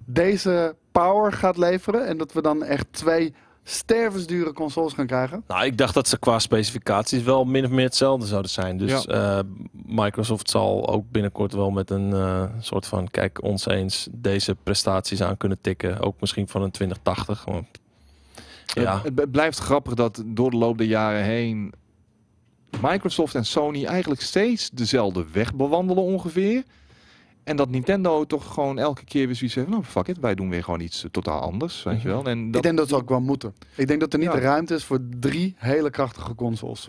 deze 0.04 0.76
power 0.92 1.32
gaat 1.32 1.56
leveren? 1.56 2.06
En 2.06 2.18
dat 2.18 2.32
we 2.32 2.42
dan 2.42 2.62
echt 2.64 2.86
twee 2.90 3.34
stervensdure 3.62 4.52
consoles 4.52 4.92
gaan 4.92 5.06
krijgen? 5.06 5.44
Nou, 5.48 5.64
ik 5.64 5.78
dacht 5.78 5.94
dat 5.94 6.08
ze 6.08 6.18
qua 6.18 6.38
specificaties 6.38 7.22
wel 7.22 7.44
min 7.44 7.64
of 7.64 7.70
meer 7.70 7.84
hetzelfde 7.84 8.26
zouden 8.26 8.50
zijn. 8.50 8.76
Dus 8.76 9.06
eh, 9.06 9.38
Microsoft 9.86 10.50
zal 10.50 10.88
ook 10.88 11.04
binnenkort 11.10 11.52
wel 11.52 11.70
met 11.70 11.90
een 11.90 12.12
eh, 12.12 12.42
soort 12.58 12.86
van, 12.86 13.08
kijk, 13.10 13.42
ons 13.42 13.66
eens 13.66 14.08
deze 14.12 14.56
prestaties 14.62 15.22
aan 15.22 15.36
kunnen 15.36 15.58
tikken. 15.60 16.00
Ook 16.00 16.20
misschien 16.20 16.48
van 16.48 16.62
een 16.62 16.70
2080. 16.70 17.44
Want, 17.44 17.66
ja, 18.74 19.00
Het, 19.02 19.18
het 19.18 19.30
blijft 19.30 19.58
grappig 19.58 19.94
dat 19.94 20.22
door 20.26 20.50
de 20.50 20.56
loop 20.56 20.78
der 20.78 20.86
jaren 20.86 21.22
heen. 21.22 21.72
Microsoft 22.82 23.34
en 23.34 23.44
Sony 23.46 23.84
eigenlijk 23.84 24.20
steeds 24.20 24.70
dezelfde 24.70 25.24
weg 25.32 25.54
bewandelen 25.54 26.02
ongeveer. 26.02 26.62
En 27.44 27.56
dat 27.56 27.68
Nintendo 27.70 28.24
toch 28.24 28.54
gewoon 28.54 28.78
elke 28.78 29.04
keer 29.04 29.26
weer 29.26 29.34
zoiets 29.34 29.56
heeft. 29.56 29.68
Nou, 29.68 29.82
fuck 29.82 30.08
it, 30.08 30.18
wij 30.18 30.34
doen 30.34 30.48
weer 30.50 30.64
gewoon 30.64 30.80
iets 30.80 31.04
eh, 31.04 31.10
totaal 31.10 31.40
anders. 31.40 31.82
Weet 31.82 32.02
je 32.02 32.08
wel. 32.08 32.24
En 32.24 32.46
dat, 32.46 32.56
Ik 32.56 32.62
denk 32.62 32.76
dat 32.76 32.88
ze 32.88 32.96
ook 32.96 33.08
wel 33.08 33.20
moeten. 33.20 33.54
Ik 33.76 33.86
denk 33.86 34.00
dat 34.00 34.12
er 34.12 34.18
niet 34.18 34.28
Ja. 34.28 34.34
de 34.34 34.40
ruimte 34.40 34.74
is 34.74 34.84
voor 34.84 34.98
drie 35.20 35.54
hele 35.58 35.90
krachtige 35.90 36.34
consoles. 36.34 36.88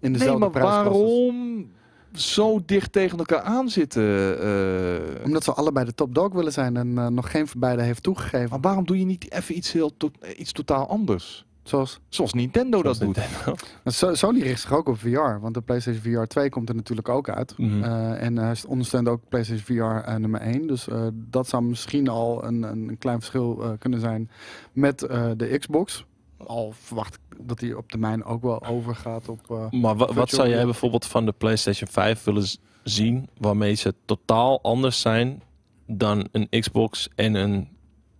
In 0.00 0.10
nee, 0.10 0.12
dezelfde 0.18 0.38
maar 0.40 0.50
prijsklasse. 0.50 0.90
waarom 0.90 1.70
zo 2.14 2.60
dicht 2.66 2.92
tegen 2.92 3.18
elkaar 3.18 3.40
aanzitten? 3.40 4.02
eh 4.42 5.24
Omdat 5.24 5.44
ze 5.44 5.52
allebei 5.52 5.84
de 5.86 5.94
top 5.94 6.14
dog 6.14 6.32
willen 6.32 6.52
zijn 6.52 6.76
en 6.76 6.98
eh, 6.98 7.06
nog 7.06 7.30
geen 7.30 7.48
van 7.48 7.60
beiden 7.60 7.84
heeft 7.84 8.02
toegegeven. 8.02 8.48
maar 8.50 8.60
waarom 8.60 8.86
doe 8.86 8.98
je 8.98 9.04
niet 9.04 9.32
even 9.32 9.56
iets, 9.56 9.72
heel 9.72 9.96
to- 9.96 10.10
iets 10.36 10.52
totaal 10.52 10.88
anders? 10.88 11.44
Zoals 11.68 12.00
Zoals 12.08 12.32
Nintendo 12.32 12.80
zoals 12.80 12.98
dat 12.98 13.06
doet. 13.14 13.16
Nintendo. 13.16 13.54
So- 13.84 14.14
Sony 14.14 14.40
richt 14.40 14.60
zich 14.60 14.72
ook 14.72 14.88
op 14.88 14.98
VR, 14.98 15.38
want 15.40 15.54
de 15.54 15.60
PlayStation 15.60 16.02
VR 16.02 16.26
2 16.26 16.48
komt 16.48 16.68
er 16.68 16.74
natuurlijk 16.74 17.08
ook 17.08 17.28
uit. 17.28 17.54
Mhm. 17.58 17.82
Eh, 17.82 18.22
en 18.22 18.36
hij 18.36 18.56
ondersteunt 18.66 19.08
ook 19.08 19.20
PlayStation 19.28 19.64
VR 19.78 20.08
eh, 20.08 20.16
nummer 20.16 20.40
1. 20.40 20.66
Dus 20.66 20.88
eh, 20.88 21.06
dat 21.12 21.48
zou 21.48 21.62
misschien 21.62 22.08
al 22.08 22.44
een, 22.44 22.62
een, 22.62 22.88
een 22.88 22.98
klein 22.98 23.18
verschil 23.18 23.62
eh, 23.62 23.70
kunnen 23.78 24.00
zijn 24.00 24.30
met 24.72 25.02
eh, 25.02 25.30
de 25.36 25.58
Xbox. 25.58 26.04
Al 26.46 26.72
verwacht 26.80 27.14
ik 27.14 27.20
dat 27.48 27.60
hij 27.60 27.74
op 27.74 27.90
termijn 27.90 28.24
ook 28.24 28.42
wel 28.42 28.66
overgaat 28.66 29.28
op... 29.28 29.40
eh, 29.50 29.80
Maar 29.80 29.96
wa- 29.96 30.12
wat 30.12 30.30
zou 30.30 30.48
jij 30.48 30.64
bijvoorbeeld 30.64 31.06
van 31.06 31.24
de 31.26 31.32
PlayStation 31.32 31.88
5 31.90 32.24
willen 32.24 32.46
zien 32.84 33.28
waarmee 33.38 33.74
ze 33.74 33.94
totaal 34.04 34.62
anders 34.62 35.00
zijn 35.00 35.42
dan 35.86 36.28
een 36.32 36.48
Xbox 36.60 37.08
en 37.14 37.34
een 37.34 37.68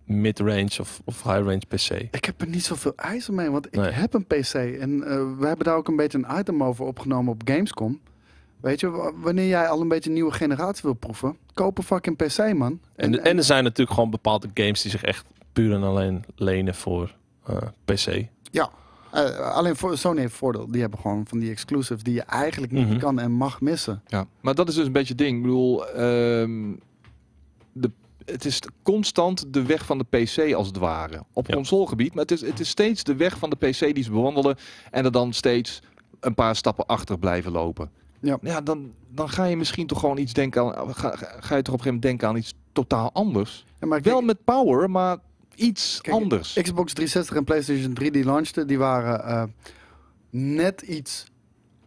mid-range 0.09 0.77
of, 0.79 1.01
of 1.05 1.23
high-range 1.23 1.61
PC? 1.67 1.89
Ik 2.11 2.25
heb 2.25 2.41
er 2.41 2.47
niet 2.47 2.63
zoveel 2.63 2.93
eisen 2.95 3.35
mee, 3.35 3.49
want 3.51 3.65
ik 3.65 3.75
Nee. 3.75 3.89
heb 3.91 4.13
een 4.13 4.25
PC. 4.25 4.53
En 4.53 5.03
eh, 5.03 5.21
we 5.39 5.45
hebben 5.47 5.65
daar 5.65 5.75
ook 5.75 5.87
een 5.87 5.95
beetje 5.95 6.17
een 6.17 6.39
item 6.39 6.63
over 6.63 6.85
opgenomen 6.85 7.33
op 7.33 7.41
Gamescom. 7.45 7.99
Weet 8.59 8.79
je, 8.79 8.89
wa- 8.89 9.11
wanneer 9.15 9.47
jij 9.47 9.67
al 9.67 9.81
een 9.81 9.87
beetje 9.87 10.09
een 10.09 10.15
nieuwe 10.15 10.31
generatie 10.31 10.81
wil 10.83 10.93
proeven, 10.93 11.37
koop 11.53 11.77
een 11.77 11.83
fucking 11.83 12.15
PC, 12.17 12.53
man. 12.53 12.79
En, 12.95 13.23
en, 13.23 13.37
er 13.37 13.43
zijn 13.43 13.63
natuurlijk 13.63 13.93
gewoon 13.95 14.09
bepaalde 14.09 14.49
games 14.53 14.81
die 14.81 14.91
zich 14.91 15.03
echt 15.03 15.25
puur 15.53 15.73
en 15.73 15.83
alleen 15.83 16.23
lenen 16.35 16.75
voor 16.75 17.15
eh, 17.45 17.57
PC. 17.85 18.25
Ja, 18.51 18.69
eh, 19.11 19.39
alleen 19.39 19.75
voor, 19.75 19.97
Sony 19.97 20.19
heeft 20.19 20.33
voordeel. 20.35 20.71
Die 20.71 20.81
hebben 20.81 20.99
gewoon 20.99 21.25
van 21.27 21.39
die 21.39 21.51
exclusives 21.51 22.03
die 22.03 22.13
je 22.13 22.21
eigenlijk 22.21 22.71
niet 22.71 22.87
Mhm. 22.89 22.99
kan 22.99 23.19
en 23.19 23.31
mag 23.31 23.61
missen. 23.61 24.01
Ja, 24.07 24.25
maar 24.41 24.55
dat 24.55 24.67
is 24.69 24.75
dus 24.75 24.85
een 24.85 24.91
beetje 24.91 25.13
het 25.13 25.17
ding. 25.17 25.35
Ik 25.37 25.41
bedoel, 25.41 25.87
ehm, 25.87 26.71
het 28.31 28.45
is 28.45 28.59
constant 28.83 29.53
de 29.53 29.63
weg 29.65 29.85
van 29.85 29.97
de 29.97 30.03
PC 30.03 30.53
als 30.53 30.67
het 30.67 30.77
ware. 30.77 31.23
Op 31.33 31.47
Ja. 31.47 31.53
consolegebied, 31.55 32.13
maar 32.13 32.21
het 32.23 32.31
is, 32.31 32.41
het 32.41 32.59
is 32.59 32.69
steeds 32.69 33.03
de 33.03 33.15
weg 33.15 33.37
van 33.37 33.49
de 33.49 33.55
PC 33.55 33.93
die 33.95 34.03
ze 34.03 34.11
bewandelen. 34.11 34.57
En 34.91 35.05
er 35.05 35.11
dan 35.11 35.33
steeds 35.33 35.81
een 36.19 36.35
paar 36.35 36.55
stappen 36.55 36.85
achter 36.85 37.19
blijven 37.19 37.51
lopen. 37.51 37.89
Ja. 38.21 38.37
ja 38.41 38.61
dan, 38.61 38.91
dan 39.11 39.29
ga 39.29 39.43
je 39.43 39.57
misschien 39.57 39.87
toch 39.87 39.99
gewoon 39.99 40.17
iets 40.17 40.33
denken 40.33 40.75
aan. 40.77 40.95
Ga, 40.95 41.15
ga 41.15 41.55
je 41.55 41.61
toch 41.61 41.73
op 41.73 41.79
een 41.79 41.85
gegeven 41.85 41.85
moment 41.85 42.01
denken 42.01 42.27
aan 42.27 42.35
iets 42.37 42.53
totaal 42.71 43.09
anders. 43.13 43.65
Ja, 43.79 43.87
maar 43.87 44.01
Wel 44.01 44.13
kijk, 44.13 44.25
met 44.25 44.43
power, 44.43 44.89
maar 44.89 45.17
iets 45.55 46.01
Kijk, 46.01 46.15
anders. 46.15 46.53
Xbox 46.61 46.93
360 46.93 47.35
en 47.37 47.43
PlayStation 47.43 47.93
3 47.93 48.11
die 48.11 48.23
launchten, 48.25 48.67
die 48.67 48.77
waren 48.77 49.23
eh, 49.25 49.43
net 50.29 50.81
iets... 50.81 51.25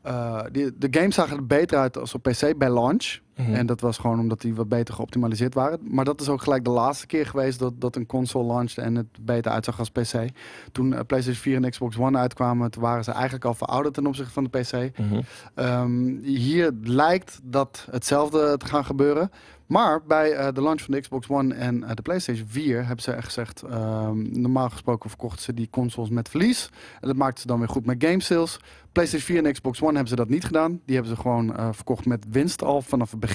eh, 0.03 0.41
die, 0.53 0.71
de 0.79 0.89
games 0.91 1.15
zagen 1.15 1.37
er 1.37 1.47
beter 1.47 1.79
uit 1.79 1.99
als 1.99 2.15
op 2.15 2.23
PC 2.23 2.57
bij 2.59 2.71
launch. 2.71 3.19
Mhm. 3.43 3.55
En 3.55 3.67
dat 3.67 3.81
was 3.81 3.99
gewoon 3.99 4.19
omdat 4.19 4.41
die 4.41 4.55
wat 4.55 4.69
beter 4.69 4.95
geoptimaliseerd 4.95 5.55
waren. 5.55 5.79
Maar 5.83 6.05
dat 6.05 6.21
is 6.21 6.29
ook 6.29 6.43
gelijk 6.43 6.65
de 6.65 6.71
laatste 6.71 7.07
keer 7.07 7.27
geweest 7.27 7.59
dat, 7.59 7.81
dat 7.81 7.97
een 7.97 8.07
console 8.07 8.53
launchte 8.53 8.81
en 8.81 8.95
het 8.95 9.07
beter 9.21 9.53
uitzag 9.53 9.79
als 9.79 9.91
PC. 9.91 10.29
Toen 10.73 10.93
eh, 10.93 11.01
PlayStation 11.07 11.43
4 11.43 11.57
en 11.57 11.71
Xbox 11.71 11.99
One 11.99 12.19
uitkwamen, 12.19 12.71
toen 12.71 12.83
waren 12.83 13.05
ze 13.05 13.11
eigenlijk 13.11 13.45
al 13.45 13.55
verouderd 13.55 13.95
ten 13.95 14.07
opzichte 14.07 14.33
van 14.33 14.45
de 14.45 14.59
PC. 14.59 14.99
Mhm. 14.99 15.21
Ehm, 15.55 16.17
hier 16.23 16.73
lijkt 16.83 17.41
dat 17.43 17.87
hetzelfde 17.91 18.57
te 18.57 18.67
gaan 18.67 18.85
gebeuren. 18.85 19.31
Maar 19.73 20.03
bij 20.03 20.33
eh, 20.33 20.53
de 20.53 20.63
launch 20.63 20.81
van 20.81 20.95
de 20.95 21.01
Xbox 21.01 21.29
One 21.29 21.55
en 21.55 21.85
eh, 21.85 21.95
de 21.95 22.03
PlayStation 22.03 22.47
4 22.49 22.87
hebben 22.87 23.05
ze 23.05 23.13
echt 23.13 23.25
gezegd... 23.25 23.63
ehm, 23.63 24.41
normaal 24.41 24.71
gesproken 24.71 25.09
verkochten 25.09 25.43
ze 25.43 25.55
die 25.55 25.69
consoles 25.71 26.11
met 26.11 26.29
verlies. 26.29 26.71
En 27.01 27.09
dat 27.09 27.17
maakten 27.17 27.41
ze 27.41 27.47
dan 27.47 27.59
weer 27.59 27.69
goed 27.69 27.87
met 27.87 28.05
game 28.05 28.23
sales. 28.23 28.59
PlayStation 28.93 29.37
4 29.37 29.47
en 29.47 29.53
Xbox 29.53 29.81
One 29.83 29.93
hebben 29.93 30.09
ze 30.09 30.17
dat 30.17 30.29
niet 30.29 30.45
gedaan. 30.45 30.81
Die 30.85 30.95
hebben 30.97 31.17
ze 31.17 31.23
gewoon 31.23 31.75
verkocht 31.75 32.07
met 32.07 32.25
winst 32.31 32.63
al 32.63 32.83
vanaf 32.83 33.11
het 33.11 33.21
begin. 33.21 33.32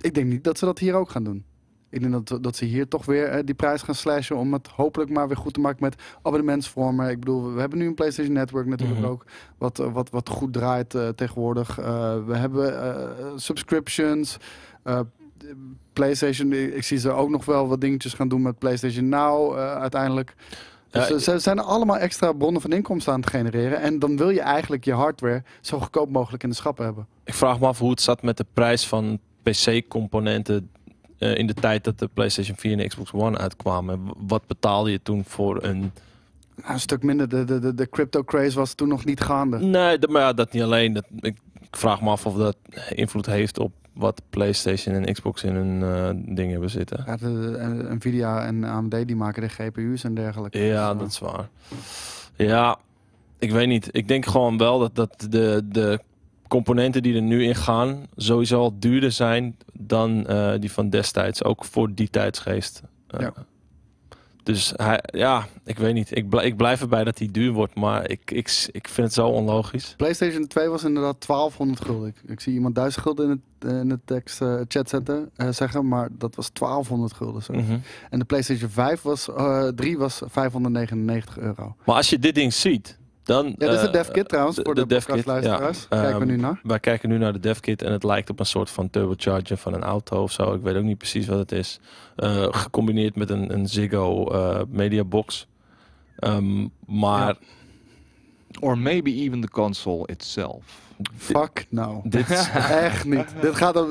Ik 0.00 0.14
denk 0.14 0.26
niet 0.26 0.44
dat 0.44 0.58
ze 0.58 0.64
dat 0.64 0.78
hier 0.78 0.94
ook 0.94 1.10
gaan 1.10 1.24
doen. 1.24 1.44
Ik 1.90 2.00
denk 2.00 2.26
dat, 2.26 2.42
dat 2.42 2.56
ze 2.56 2.64
hier 2.64 2.88
toch 2.88 3.06
weer 3.06 3.26
eh, 3.26 3.44
die 3.44 3.54
prijs 3.54 3.82
gaan 3.82 3.94
slashen 3.94 4.36
om 4.36 4.52
het 4.52 4.66
hopelijk 4.68 5.10
maar 5.10 5.28
weer 5.28 5.36
goed 5.36 5.54
te 5.54 5.60
maken 5.60 5.82
met 5.82 6.02
abonnementsvormen. 6.22 7.10
Ik 7.10 7.18
bedoel, 7.18 7.52
we 7.54 7.60
hebben 7.60 7.78
nu 7.78 7.86
een 7.86 7.94
PlayStation 7.94 8.34
Network 8.34 8.66
natuurlijk 8.66 9.00
Mhm. 9.00 9.08
ook, 9.08 9.24
wat, 9.58 9.78
eh, 9.78 9.92
wat, 9.92 10.10
wat 10.10 10.28
goed 10.28 10.52
draait 10.52 10.94
eh, 10.94 11.08
tegenwoordig. 11.08 11.76
We 12.26 12.36
hebben 12.36 13.40
subscriptions. 13.40 14.36
PlayStation, 15.92 16.52
ik 16.52 16.82
zie 16.82 16.98
ze 16.98 17.10
ook 17.10 17.30
nog 17.30 17.44
wel 17.44 17.68
wat 17.68 17.80
dingetjes 17.80 18.14
gaan 18.14 18.28
doen 18.28 18.42
met 18.42 18.58
PlayStation 18.58 19.08
Now 19.08 19.56
uiteindelijk. 19.56 20.34
Dus 20.90 21.08
Ja, 21.08 21.18
ze 21.18 21.38
zijn 21.38 21.58
allemaal 21.58 21.96
extra 21.96 22.32
bronnen 22.32 22.62
van 22.62 22.72
inkomsten 22.72 23.12
aan 23.12 23.20
het 23.20 23.30
genereren. 23.30 23.80
En 23.80 23.98
dan 23.98 24.16
wil 24.16 24.30
je 24.30 24.40
eigenlijk 24.40 24.84
je 24.84 24.92
hardware 24.92 25.42
zo 25.60 25.78
goedkoop 25.78 26.10
mogelijk 26.10 26.42
in 26.42 26.48
de 26.48 26.54
schappen 26.54 26.84
hebben. 26.84 27.06
Ik 27.24 27.34
vraag 27.34 27.60
me 27.60 27.66
af 27.66 27.78
hoe 27.78 27.90
het 27.90 28.00
zat 28.00 28.22
met 28.22 28.36
de 28.36 28.46
prijs 28.54 28.86
van 28.86 29.18
PC-componenten 29.42 30.70
eh, 31.18 31.36
in 31.36 31.46
de 31.46 31.54
tijd 31.54 31.84
dat 31.84 31.98
de 31.98 32.08
PlayStation 32.14 32.56
4 32.56 32.72
en 32.72 32.78
de 32.78 32.86
Xbox 32.86 33.12
One 33.12 33.38
uitkwamen. 33.38 34.00
Wat 34.26 34.46
betaalde 34.46 34.90
je 34.90 35.02
toen 35.02 35.24
voor 35.24 35.62
een... 35.64 35.92
Nou, 36.56 36.72
een 36.72 36.80
stuk 36.80 37.02
minder. 37.02 37.28
De, 37.28 37.44
de, 37.44 37.74
de, 37.74 37.88
crypto 37.88 38.24
craze 38.24 38.58
was 38.58 38.74
toen 38.74 38.88
nog 38.88 39.04
niet 39.04 39.20
gaande. 39.20 39.58
Nee, 39.58 39.98
maar 40.08 40.22
ja, 40.22 40.32
dat 40.32 40.52
niet 40.52 40.62
alleen. 40.62 40.92
Dat, 40.92 41.04
ik, 41.20 41.36
ik 41.60 41.76
vraag 41.76 42.02
me 42.02 42.10
af 42.10 42.26
of 42.26 42.34
dat 42.34 42.56
invloed 42.88 43.26
heeft 43.26 43.58
op 43.58 43.72
wat 43.92 44.22
PlayStation 44.30 44.94
en 44.94 45.12
Xbox 45.12 45.44
in 45.44 45.54
hun 45.54 45.82
eh, 45.82 46.34
ding 46.34 46.50
hebben 46.52 46.70
zitten. 46.70 47.02
Ja, 47.06 47.16
de, 47.16 47.56
eh, 47.58 47.92
Nvidia 47.94 48.44
en 48.46 48.64
AMD 48.64 49.06
die 49.06 49.16
maken 49.16 49.42
de 49.42 49.48
GPU's 49.48 50.04
en 50.04 50.14
dergelijke. 50.14 50.58
Ja, 50.58 50.90
Dus, 50.92 51.00
dat 51.02 51.10
is 51.10 51.18
waar. 51.18 51.48
Ja, 52.36 52.78
ik 53.38 53.50
weet 53.50 53.68
niet. 53.68 53.88
Ik 53.92 54.08
denk 54.08 54.26
gewoon 54.26 54.58
wel 54.58 54.78
dat, 54.78 54.94
dat 54.94 55.26
de, 55.30 55.62
de 55.68 56.00
componenten 56.48 57.02
die 57.02 57.14
er 57.14 57.22
nu 57.22 57.44
in 57.44 57.54
gaan 57.54 58.06
sowieso 58.16 58.60
al 58.60 58.78
duurder 58.78 59.12
zijn 59.12 59.56
dan 59.72 60.26
eh, 60.26 60.52
die 60.60 60.72
van 60.72 60.88
destijds. 60.90 61.44
Ook 61.44 61.64
voor 61.64 61.94
die 61.94 62.10
tijdsgeest. 62.10 62.82
Eh, 63.06 63.20
Ja. 63.20 63.32
Dus 64.52 64.72
hij, 64.76 65.00
ja, 65.02 65.46
ik 65.64 65.78
weet 65.78 65.94
niet. 65.94 66.16
Ik, 66.16 66.28
blij- 66.28 66.44
ik 66.44 66.56
blijf 66.56 66.80
erbij 66.80 67.04
dat 67.04 67.18
hij 67.18 67.28
duur 67.30 67.52
wordt, 67.52 67.74
maar 67.74 68.10
ik, 68.10 68.30
ik, 68.30 68.68
ik 68.72 68.88
vind 68.88 69.06
het 69.06 69.12
zo 69.12 69.28
onlogisch. 69.28 69.94
PlayStation 69.96 70.46
2 70.46 70.68
was 70.68 70.84
inderdaad 70.84 71.26
1200 71.26 71.84
gulden. 71.84 72.08
Ik, 72.08 72.30
ik 72.30 72.40
zie 72.40 72.52
iemand 72.52 72.74
1000 72.74 73.02
gulden 73.02 73.24
in 73.24 73.30
het, 73.30 73.70
eh, 73.72 73.80
in 73.80 73.90
het 73.90 74.00
tekst, 74.04 74.40
eh, 74.42 74.60
chat 74.68 74.88
zetten, 74.88 75.30
eh, 75.36 75.48
zeggen, 75.50 75.88
maar 75.88 76.08
dat 76.12 76.34
was 76.34 76.50
1200 76.52 77.12
gulden. 77.12 77.42
Mhm. 77.50 77.78
En 78.10 78.18
de 78.18 78.24
PlayStation 78.24 78.70
5 78.70 79.02
was, 79.02 79.28
eh 79.28 79.68
3 79.68 79.98
was 79.98 80.22
599 80.26 81.38
euro. 81.38 81.76
Maar 81.84 81.96
als 81.96 82.10
je 82.10 82.18
dit 82.18 82.34
ding 82.34 82.52
ziet, 82.52 82.98
dan... 83.22 83.46
Ja, 83.46 83.52
dit 83.58 83.68
is 83.72 83.80
de 83.80 83.86
eh, 83.86 83.92
DevKit 83.92 84.28
trouwens, 84.28 84.56
de- 84.56 84.62
voor 84.64 84.74
de 84.74 84.86
de, 84.86 84.94
podcastluisteraars. 84.94 85.80
ja. 85.80 85.86
Kijken 85.88 86.14
we 86.14 86.18
Ehm, 86.20 86.26
nu 86.26 86.36
naar. 86.36 86.60
Wij 86.62 86.80
kijken 86.80 87.08
nu 87.08 87.18
naar 87.18 87.32
de 87.32 87.40
devkit 87.40 87.82
en 87.82 87.92
het 87.92 88.02
lijkt 88.04 88.30
op 88.30 88.40
een 88.40 88.46
soort 88.46 88.70
van 88.70 88.90
turbocharger 88.90 89.56
van 89.56 89.74
een 89.74 89.82
auto 89.82 90.22
of 90.22 90.32
zo. 90.32 90.54
Ik 90.54 90.62
weet 90.62 90.76
ook 90.76 90.82
niet 90.82 90.98
precies 90.98 91.26
wat 91.26 91.38
het 91.38 91.52
is. 91.52 91.80
Eh, 92.16 92.46
gecombineerd 92.50 93.16
met 93.16 93.30
een, 93.30 93.52
een 93.52 93.68
Ziggo 93.68 94.26
eh 94.30 94.60
mediabox. 94.68 95.46
Ehm, 96.16 96.66
maar 96.86 97.36
Or 98.60 98.78
maybe 98.78 99.10
even 99.14 99.40
the 99.40 99.48
console 99.48 100.06
itself. 100.06 100.64
Fuck 101.16 101.66
nou. 101.68 102.00
dit 102.08 102.30
is... 102.30 102.50
Echt 102.88 103.04
niet. 103.04 103.34
dit 103.40 103.56
gaat 103.56 103.76
op 103.76 103.88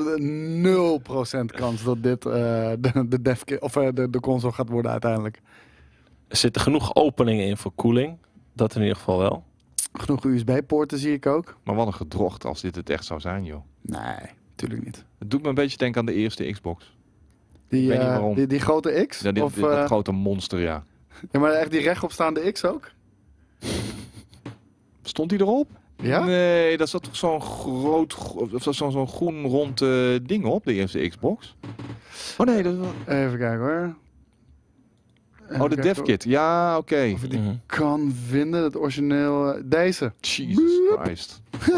0% 1.42 1.44
kans 1.46 1.84
dat 1.84 2.02
dit 2.02 2.26
eh, 2.26 2.32
de, 2.78 3.08
de, 3.08 3.22
devkit, 3.22 3.60
of, 3.60 3.76
eh, 3.76 3.88
de, 3.94 4.10
de 4.10 4.20
console 4.20 4.52
gaat 4.52 4.68
worden 4.68 4.90
uiteindelijk. 4.90 5.40
er 6.28 6.36
zitten 6.36 6.62
genoeg 6.62 6.94
openingen 6.94 7.46
in 7.46 7.56
voor 7.56 7.72
koeling. 7.74 8.16
Dat 8.60 8.74
in 8.74 8.80
ieder 8.80 8.96
geval 8.96 9.18
wel. 9.18 9.44
Genoeg 9.92 10.24
USB-poorten 10.24 10.98
zie 10.98 11.12
ik 11.12 11.26
ook. 11.26 11.56
Maar 11.64 11.74
wat 11.74 11.86
een 11.86 11.94
gedrocht 11.94 12.44
als 12.44 12.60
dit 12.60 12.74
het 12.74 12.90
echt 12.90 13.04
zou 13.04 13.20
zijn, 13.20 13.44
joh. 13.44 13.62
Nee, 13.80 14.16
natuurlijk 14.50 14.84
niet. 14.84 15.04
Het 15.18 15.30
doet 15.30 15.42
me 15.42 15.48
een 15.48 15.54
beetje 15.54 15.76
denken 15.76 16.00
aan 16.00 16.06
de 16.06 16.12
eerste 16.14 16.50
Xbox. 16.50 16.96
Die, 17.68 17.82
Ik 17.82 17.88
weet 17.88 17.96
niet 17.98 18.06
eh, 18.06 18.12
waarom. 18.12 18.34
die, 18.34 18.46
die 18.46 18.60
grote 18.60 19.04
X? 19.08 19.20
Ja, 19.20 19.28
of, 19.42 19.54
dit- 19.54 19.64
eh, 19.64 19.70
dat 19.70 19.86
grote 19.86 20.12
monster, 20.12 20.60
ja. 20.60 20.84
ja, 21.32 21.40
maar 21.40 21.52
echt 21.52 21.70
die 21.70 21.80
rechtopstaande 21.80 22.52
X 22.52 22.64
ook? 22.64 22.90
Stond 25.02 25.30
die 25.30 25.40
erop? 25.40 25.68
Ja? 25.96 26.24
Nee, 26.24 26.76
daar 26.76 26.88
zat 26.88 27.02
toch 27.02 27.16
zo'n 27.16 27.40
groot, 27.42 28.16
of 28.52 28.62
zo- 28.62 28.72
zo'n 28.72 28.92
zo'n 28.92 29.08
groen 29.08 29.42
rond 29.42 29.80
eh, 29.82 30.14
ding 30.22 30.44
op, 30.44 30.64
de 30.64 30.72
eerste 30.74 31.08
Xbox. 31.08 31.56
Oh 32.38 32.46
nee, 32.46 32.62
dat 32.62 32.76
was... 32.76 32.88
Even 33.06 33.38
kijken 33.38 33.58
hoor. 33.58 33.94
Oh, 35.58 35.68
de 35.68 35.76
devkit. 35.80 36.24
Ja, 36.24 36.76
oké. 36.78 37.10
Of 37.14 37.20
je 37.22 37.28
die 37.28 37.38
Mhm. 37.40 37.54
kan 37.66 38.14
vinden, 38.28 38.62
het 38.62 38.76
origineel. 38.76 39.52
eh, 39.54 39.60
Deze. 39.64 40.12
Jesus 40.20 40.70
Christ. 41.02 41.40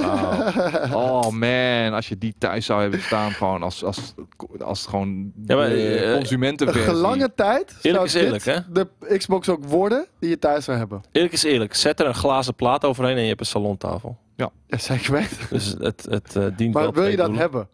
Oh 0.93 1.29
man, 1.29 1.93
als 1.95 2.09
je 2.09 2.19
die 2.19 2.35
thuis 2.39 2.67
zou 2.67 2.83
hebben 2.83 3.01
staan, 3.01 3.31
gewoon 3.31 3.63
als, 3.63 3.85
als, 3.85 4.15
als 4.61 4.87
gewoon 4.87 5.33
Ja, 5.47 5.57
maar, 5.57 5.71
consumentenversie. 6.15 6.89
Een 6.91 6.95
lange 6.97 7.33
tijd 7.35 7.75
Eerlijk 7.83 8.09
zou 8.11 8.25
is 8.25 8.27
eerlijk, 8.45 8.45
dit 8.75 8.99
de 9.09 9.17
Xbox 9.19 9.49
ook 9.49 9.65
worden 9.65 10.07
die 10.19 10.31
je 10.31 10.39
thuis 10.39 10.65
zou 10.65 10.79
hebben. 10.79 11.03
Eerlijk 11.13 11.33
is 11.35 11.43
eerlijk. 11.43 11.75
Zet 11.75 12.01
er 12.01 12.07
een 12.07 12.15
glazen 12.15 12.55
plaat 12.55 12.85
overheen 12.85 13.17
en 13.17 13.23
je 13.23 13.29
hebt 13.29 13.41
een 13.41 13.47
salontafel. 13.47 14.17
Ja, 14.37 14.51
zeker 14.69 15.13
weten. 15.13 15.37
Dus 15.51 15.75
het, 15.79 16.07
het 16.11 16.33
dient 16.57 16.75
wel 16.75 16.83
Maar 16.85 16.93
wil 16.93 17.07
je 17.07 17.17
dat 17.17 17.27
doelen. 17.27 17.41
hebben? 17.43 17.69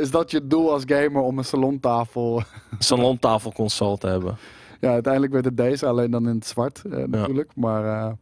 Is 0.00 0.10
dat 0.10 0.30
je 0.30 0.46
doel 0.46 0.72
als 0.72 0.82
gamer 0.86 1.22
om 1.22 1.38
een 1.38 1.44
salontafel... 1.44 2.42
Salontafelconsole 2.78 3.98
te 3.98 4.06
hebben. 4.06 4.36
Ja, 4.84 4.92
uiteindelijk 4.92 5.32
werd 5.32 5.44
het 5.44 5.56
deze, 5.56 5.86
alleen 5.86 6.10
dan 6.10 6.28
in 6.28 6.34
het 6.34 6.46
zwart 6.46 6.82
eh, 6.84 7.04
natuurlijk. 7.04 7.50
Maar 7.56 7.84
eh, 8.06 8.12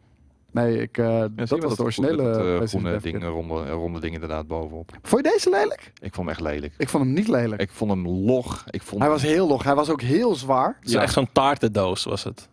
nee, 0.50 0.78
ik, 0.82 0.98
eh, 0.98 1.06
Ja, 1.06 1.26
zie 1.26 1.34
dat 1.36 1.48
was 1.48 1.60
wel 1.60 1.74
de 1.76 1.82
originele 1.82 2.16
PlayStation 2.22 2.82
groene 2.82 3.00
ding, 3.00 3.22
ronde, 3.24 3.70
ronde 3.70 4.00
ding 4.00 4.14
inderdaad 4.14 4.46
bovenop. 4.46 4.90
Vond 5.02 5.24
je 5.24 5.30
deze 5.32 5.50
lelijk? 5.50 5.92
Ik 6.00 6.14
vond 6.14 6.16
hem 6.16 6.28
echt 6.28 6.40
lelijk. 6.40 6.74
Ik 6.78 6.88
vond 6.88 7.04
hem 7.04 7.12
niet 7.12 7.28
lelijk. 7.28 7.60
Ik 7.62 7.70
vond 7.70 7.90
hem 7.90 8.08
log. 8.08 8.64
Ik 8.70 8.82
vond 8.82 9.00
Hij 9.00 9.10
was 9.10 9.22
heel 9.22 9.46
log. 9.48 9.62
Hij 9.62 9.74
was 9.74 9.90
ook 9.90 10.00
heel 10.02 10.34
zwaar. 10.34 10.76
Het 10.78 10.88
is 10.88 10.92
Ja. 10.94 11.02
echt 11.02 11.12
zo'n 11.12 11.28
taartendoos 11.32 12.04
was 12.04 12.24
het. 12.24 12.48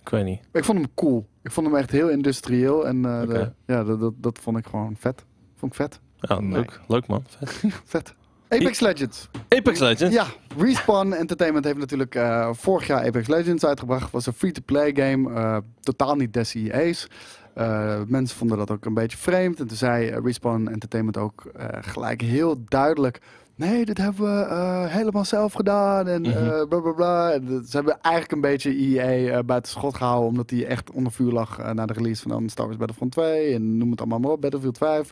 Ik 0.00 0.08
weet 0.08 0.24
niet. 0.24 0.40
Ik 0.52 0.64
vond 0.64 0.78
hem 0.78 0.88
cool. 0.94 1.26
Ik 1.42 1.50
vond 1.50 1.66
hem 1.66 1.76
echt 1.76 1.90
heel 1.90 2.08
industrieel. 2.08 2.86
En 2.86 3.04
eh, 3.04 3.20
de- 3.28 3.52
ja, 3.66 3.84
dat, 3.84 4.00
dat, 4.00 4.12
dat 4.16 4.38
vond 4.38 4.58
ik 4.58 4.66
gewoon 4.66 4.96
vet. 4.98 5.24
Vond 5.56 5.72
ik 5.72 5.78
vet. 5.78 6.00
Ja, 6.16 6.40
Nee. 6.40 6.50
leuk. 6.52 6.80
Leuk 6.88 7.06
man. 7.06 7.24
Vet. 7.28 7.62
Vet. 7.84 8.14
Apex 8.60 8.80
Legends. 8.80 9.28
Apex 9.48 9.78
Legends. 9.78 10.14
Ja, 10.14 10.26
Respawn 10.58 11.12
Entertainment 11.12 11.64
heeft 11.64 11.78
natuurlijk 11.78 12.14
eh, 12.14 12.48
vorig 12.52 12.86
jaar 12.86 13.06
Apex 13.06 13.28
Legends 13.28 13.64
uitgebracht. 13.64 14.10
Was 14.10 14.26
een 14.26 14.32
free-to-play 14.32 14.92
game. 14.94 15.32
eh, 15.34 15.56
totaal 15.80 16.14
niet 16.16 16.32
des 16.32 16.54
EA's. 16.54 17.06
Eh, 17.54 18.00
mensen 18.06 18.36
vonden 18.38 18.58
dat 18.58 18.70
ook 18.70 18.84
een 18.84 18.94
beetje 18.94 19.16
vreemd. 19.16 19.60
En 19.60 19.66
toen 19.66 19.76
zei 19.76 20.20
Respawn 20.24 20.66
Entertainment 20.68 21.16
ook 21.16 21.42
gelijk 21.80 22.20
heel 22.20 22.64
duidelijk... 22.68 23.20
Nee, 23.56 23.84
dit 23.84 23.98
hebben 23.98 24.24
we 24.24 24.86
helemaal 24.88 25.24
zelf 25.24 25.52
gedaan. 25.52 26.08
En 26.08 26.20
Mhm. 26.22 26.68
bla 26.68 26.80
bla 26.80 26.92
bla. 26.92 27.30
En 27.32 27.46
dat- 27.46 27.66
ze 27.68 27.76
hebben 27.76 27.98
eigenlijk 28.00 28.32
een 28.34 28.40
beetje 28.50 28.70
EA 28.76 29.42
buiten 29.42 29.72
schot 29.72 29.94
gehouden. 29.96 30.28
Omdat 30.28 30.48
die 30.48 30.66
echt 30.66 30.90
onder 30.90 31.12
vuur 31.12 31.32
lag 31.32 31.72
na 31.72 31.86
de 31.86 31.92
release 31.92 32.28
van 32.28 32.48
Star 32.48 32.64
Wars 32.66 32.78
Battlefront 32.78 33.12
2. 33.12 33.54
En 33.54 33.76
noem 33.78 33.90
het 33.90 34.00
allemaal 34.00 34.18
maar 34.18 34.30
op, 34.30 34.40
Battlefield 34.40 34.78
5. 34.78 35.10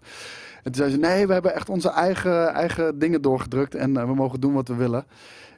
En 0.62 0.72
toen 0.72 0.90
ze, 0.90 0.96
nee, 0.96 1.26
we 1.26 1.32
hebben 1.32 1.54
echt 1.54 1.68
onze 1.68 1.90
eigen, 1.90 2.48
eigen 2.48 2.98
dingen 2.98 3.22
doorgedrukt. 3.22 3.74
En 3.74 3.96
eh, 3.96 4.04
we 4.04 4.14
mogen 4.14 4.40
doen 4.40 4.52
wat 4.52 4.68
we 4.68 4.74
willen. 4.74 5.04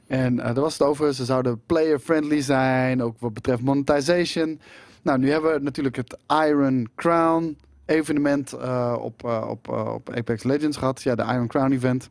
En 0.07 0.39
eh, 0.39 0.45
daar 0.45 0.63
was 0.63 0.77
het 0.77 0.87
over. 0.87 1.13
Ze 1.13 1.25
zouden 1.25 1.61
player-friendly 1.65 2.41
zijn. 2.41 3.03
Ook 3.03 3.15
wat 3.19 3.33
betreft 3.33 3.61
monetization. 3.61 4.59
Nou, 5.01 5.19
nu 5.19 5.31
hebben 5.31 5.53
we 5.53 5.59
natuurlijk 5.59 5.95
het 5.95 6.17
Iron 6.45 6.89
Crown 6.95 7.57
evenement 7.85 8.53
eh, 8.53 8.95
op, 8.99 9.23
op, 9.49 9.67
op 9.69 10.09
Apex 10.09 10.43
Legends 10.43 10.77
gehad. 10.77 11.01
Ja, 11.01 11.15
de 11.15 11.23
Iron 11.23 11.47
Crown 11.47 11.71
event. 11.71 12.09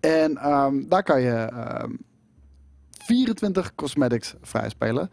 En 0.00 0.36
ehm, 0.36 0.88
daar 0.88 1.02
kan 1.02 1.20
je 1.20 1.34
ehm 1.34 1.90
24 3.02 3.74
cosmetics 3.74 4.34
vrijspelen. 4.42 5.10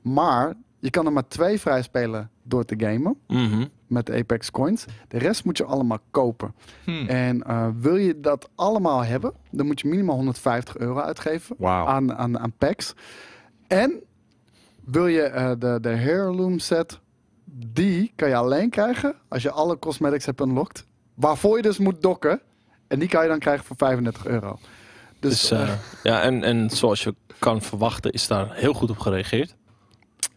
Maar 0.00 0.54
je 0.78 0.90
kan 0.90 1.06
er 1.06 1.12
maar 1.12 1.28
twee 1.28 1.60
vrijspelen 1.60 2.30
door 2.42 2.64
te 2.64 2.74
gamen. 2.78 3.16
Mhm. 3.26 3.66
Met 3.90 4.06
de 4.06 4.12
Apex 4.12 4.50
coins. 4.50 4.84
De 5.08 5.18
rest 5.18 5.44
moet 5.44 5.56
je 5.56 5.64
allemaal 5.64 5.98
kopen. 6.10 6.54
Hmm. 6.84 7.08
En 7.08 7.42
eh, 7.42 7.68
wil 7.80 7.96
je 7.96 8.20
dat 8.20 8.48
allemaal 8.54 9.04
hebben, 9.04 9.32
dan 9.50 9.66
moet 9.66 9.80
je 9.80 9.88
minimaal 9.88 10.16
150 10.16 10.76
euro 10.78 11.00
uitgeven 11.00 11.56
aan, 11.60 12.14
aan, 12.14 12.38
aan 12.38 12.52
packs. 12.58 12.94
En 13.66 14.02
wil 14.84 15.06
je 15.06 15.22
eh, 15.22 15.50
de, 15.58 15.78
de 15.80 15.88
Heirloom 15.88 16.58
set, 16.58 17.00
die 17.66 18.12
kan 18.16 18.28
je 18.28 18.36
alleen 18.36 18.70
krijgen 18.70 19.14
als 19.28 19.42
je 19.42 19.50
alle 19.50 19.78
cosmetics 19.78 20.26
hebt 20.26 20.40
unlocked. 20.40 20.86
Waarvoor 21.14 21.56
je 21.56 21.62
dus 21.62 21.78
moet 21.78 22.02
dokken. 22.02 22.40
En 22.88 22.98
die 22.98 23.08
kan 23.08 23.22
je 23.22 23.28
dan 23.28 23.38
krijgen 23.38 23.64
voor 23.64 23.76
35 23.76 24.26
euro. 24.26 24.58
Dus, 25.20 25.48
Dus, 25.48 25.50
eh, 25.50 25.72
ja, 26.02 26.22
en, 26.22 26.44
en 26.44 26.70
zoals 26.70 27.02
je 27.02 27.14
kan 27.38 27.62
verwachten 27.62 28.12
is 28.12 28.26
daar 28.26 28.54
heel 28.54 28.72
goed 28.72 28.90
op 28.90 28.98
gereageerd. 28.98 29.56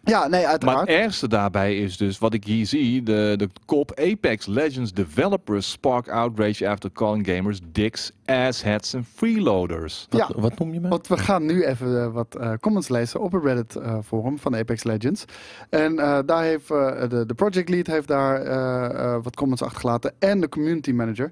Ja, 0.06 0.28
nee, 0.28 0.42
Maar 0.42 0.50
uiteraard. 0.50 0.80
het 0.80 0.90
ergste 0.90 1.28
daarbij 1.28 1.78
is 1.78 1.98
dus 1.98 2.18
wat 2.20 2.34
ik 2.34 2.44
hier 2.46 2.66
zie: 2.66 3.04
de, 3.04 3.34
de 3.38 3.50
kop 3.66 3.92
Apex 4.00 4.46
Legends 4.46 4.94
developers 4.94 5.72
spark 5.72 6.10
outrage 6.10 6.68
after 6.70 6.92
calling 6.92 7.28
gamers 7.28 7.60
dicks, 7.72 8.12
assheads 8.26 8.94
en 8.94 9.06
freeloaders. 9.16 10.08
Wat, 10.10 10.20
Ja. 10.20 10.42
wat 10.42 10.60
noem 10.60 10.74
je 10.74 10.80
me? 10.80 10.88
Want 10.90 11.08
we 11.08 11.18
gaan 11.18 11.46
nu 11.46 11.64
even 11.66 12.02
eh, 12.04 12.14
wat 12.14 12.36
eh, 12.36 12.52
comments 12.62 12.90
lezen 12.90 13.20
op 13.22 13.32
het 13.32 13.44
Reddit 13.44 13.76
eh, 13.76 13.98
forum 14.06 14.40
van 14.40 14.56
Apex 14.56 14.84
Legends. 14.84 15.26
En 15.70 16.00
eh, 16.00 16.20
daar 16.26 16.44
heeft 16.44 16.72
eh, 16.72 17.10
de, 17.10 17.26
de 17.26 17.34
project 17.34 17.70
lead 17.70 17.88
heeft 17.88 18.08
daar 18.08 19.22
wat 19.22 19.36
comments 19.36 19.62
achtergelaten 19.64 20.14
en 20.20 20.40
de 20.42 20.50
community 20.50 20.92
manager. 20.92 21.32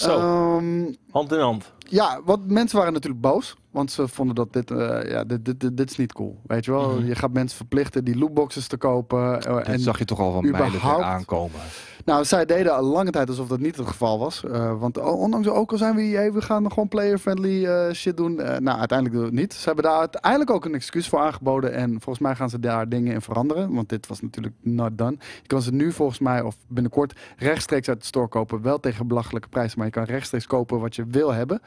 Zo, 0.00 0.18
Ehm, 0.18 0.92
hand 1.10 1.32
in 1.32 1.38
hand. 1.40 1.72
ja, 1.88 2.20
want 2.24 2.50
mensen 2.50 2.78
waren 2.78 2.92
natuurlijk 2.92 3.20
boos. 3.20 3.56
Want 3.70 3.90
ze 3.92 4.08
vonden 4.08 4.34
dat 4.34 4.52
dit, 4.52 4.70
eh, 4.70 5.10
ja, 5.10 5.24
dit, 5.24 5.44
dit, 5.44 5.60
dit, 5.60 5.76
dit 5.76 5.90
is 5.90 5.96
niet 5.96 6.12
cool. 6.12 6.40
Weet 6.46 6.64
je 6.64 6.70
wel? 6.70 6.90
Mhm. 6.90 7.06
Je 7.06 7.14
gaat 7.14 7.32
mensen 7.32 7.56
verplichten 7.56 8.04
die 8.04 8.18
lootboxes 8.18 8.66
te 8.66 8.76
kopen. 8.76 9.40
eh, 9.42 9.54
Dat 9.54 9.66
en 9.66 9.80
zag 9.80 9.98
je 9.98 10.04
toch 10.04 10.18
al 10.18 10.32
van 10.32 10.50
mijlen 10.50 10.80
aankomen. 11.04 11.60
Nou, 12.04 12.24
zij 12.24 12.44
deden 12.44 12.74
al 12.74 12.82
lange 12.82 13.10
tijd 13.10 13.28
alsof 13.28 13.48
dat 13.48 13.60
niet 13.60 13.76
het 13.76 13.86
geval 13.86 14.18
was. 14.18 14.44
Eh, 14.44 14.80
want 14.80 14.98
ondanks 14.98 15.48
ook 15.48 15.72
al 15.72 15.78
zijn 15.78 15.94
we 15.94 16.02
EA, 16.02 16.32
we 16.32 16.42
gaan 16.42 16.68
gewoon 16.68 16.88
player-friendly 16.88 17.64
eh, 17.64 17.92
shit 17.92 18.16
doen. 18.16 18.40
Eh, 18.40 18.58
nou, 18.58 18.78
uiteindelijk 18.78 19.18
doen 19.18 19.20
we 19.20 19.30
het 19.30 19.40
niet. 19.40 19.54
Ze 19.54 19.66
hebben 19.66 19.84
daar 19.84 19.98
uiteindelijk 19.98 20.50
ook 20.50 20.64
een 20.64 20.74
excuus 20.74 21.08
voor 21.08 21.18
aangeboden. 21.18 21.72
En 21.72 21.90
volgens 21.90 22.18
mij 22.18 22.34
gaan 22.34 22.50
ze 22.50 22.60
daar 22.60 22.88
dingen 22.88 23.12
in 23.12 23.20
veranderen. 23.20 23.74
Want 23.74 23.88
dit 23.88 24.06
was 24.06 24.20
natuurlijk 24.20 24.54
not 24.60 24.98
done. 24.98 25.16
Je 25.42 25.46
kan 25.46 25.62
ze 25.62 25.72
nu 25.72 25.92
volgens 25.92 26.18
mij, 26.18 26.40
of 26.40 26.56
binnenkort, 26.66 27.20
rechtstreeks 27.36 27.88
uit 27.88 28.00
de 28.00 28.06
store 28.06 28.28
kopen. 28.28 28.62
Wel 28.62 28.80
tegen 28.80 29.06
belachelijke 29.06 29.48
prijzen, 29.48 29.78
maar 29.78 29.86
je 29.86 29.92
kan 29.92 30.04
rechtstreeks 30.04 30.46
kopen 30.46 30.80
wat 30.80 30.96
je 30.96 31.04
wil 31.06 31.32
hebben. 31.32 31.60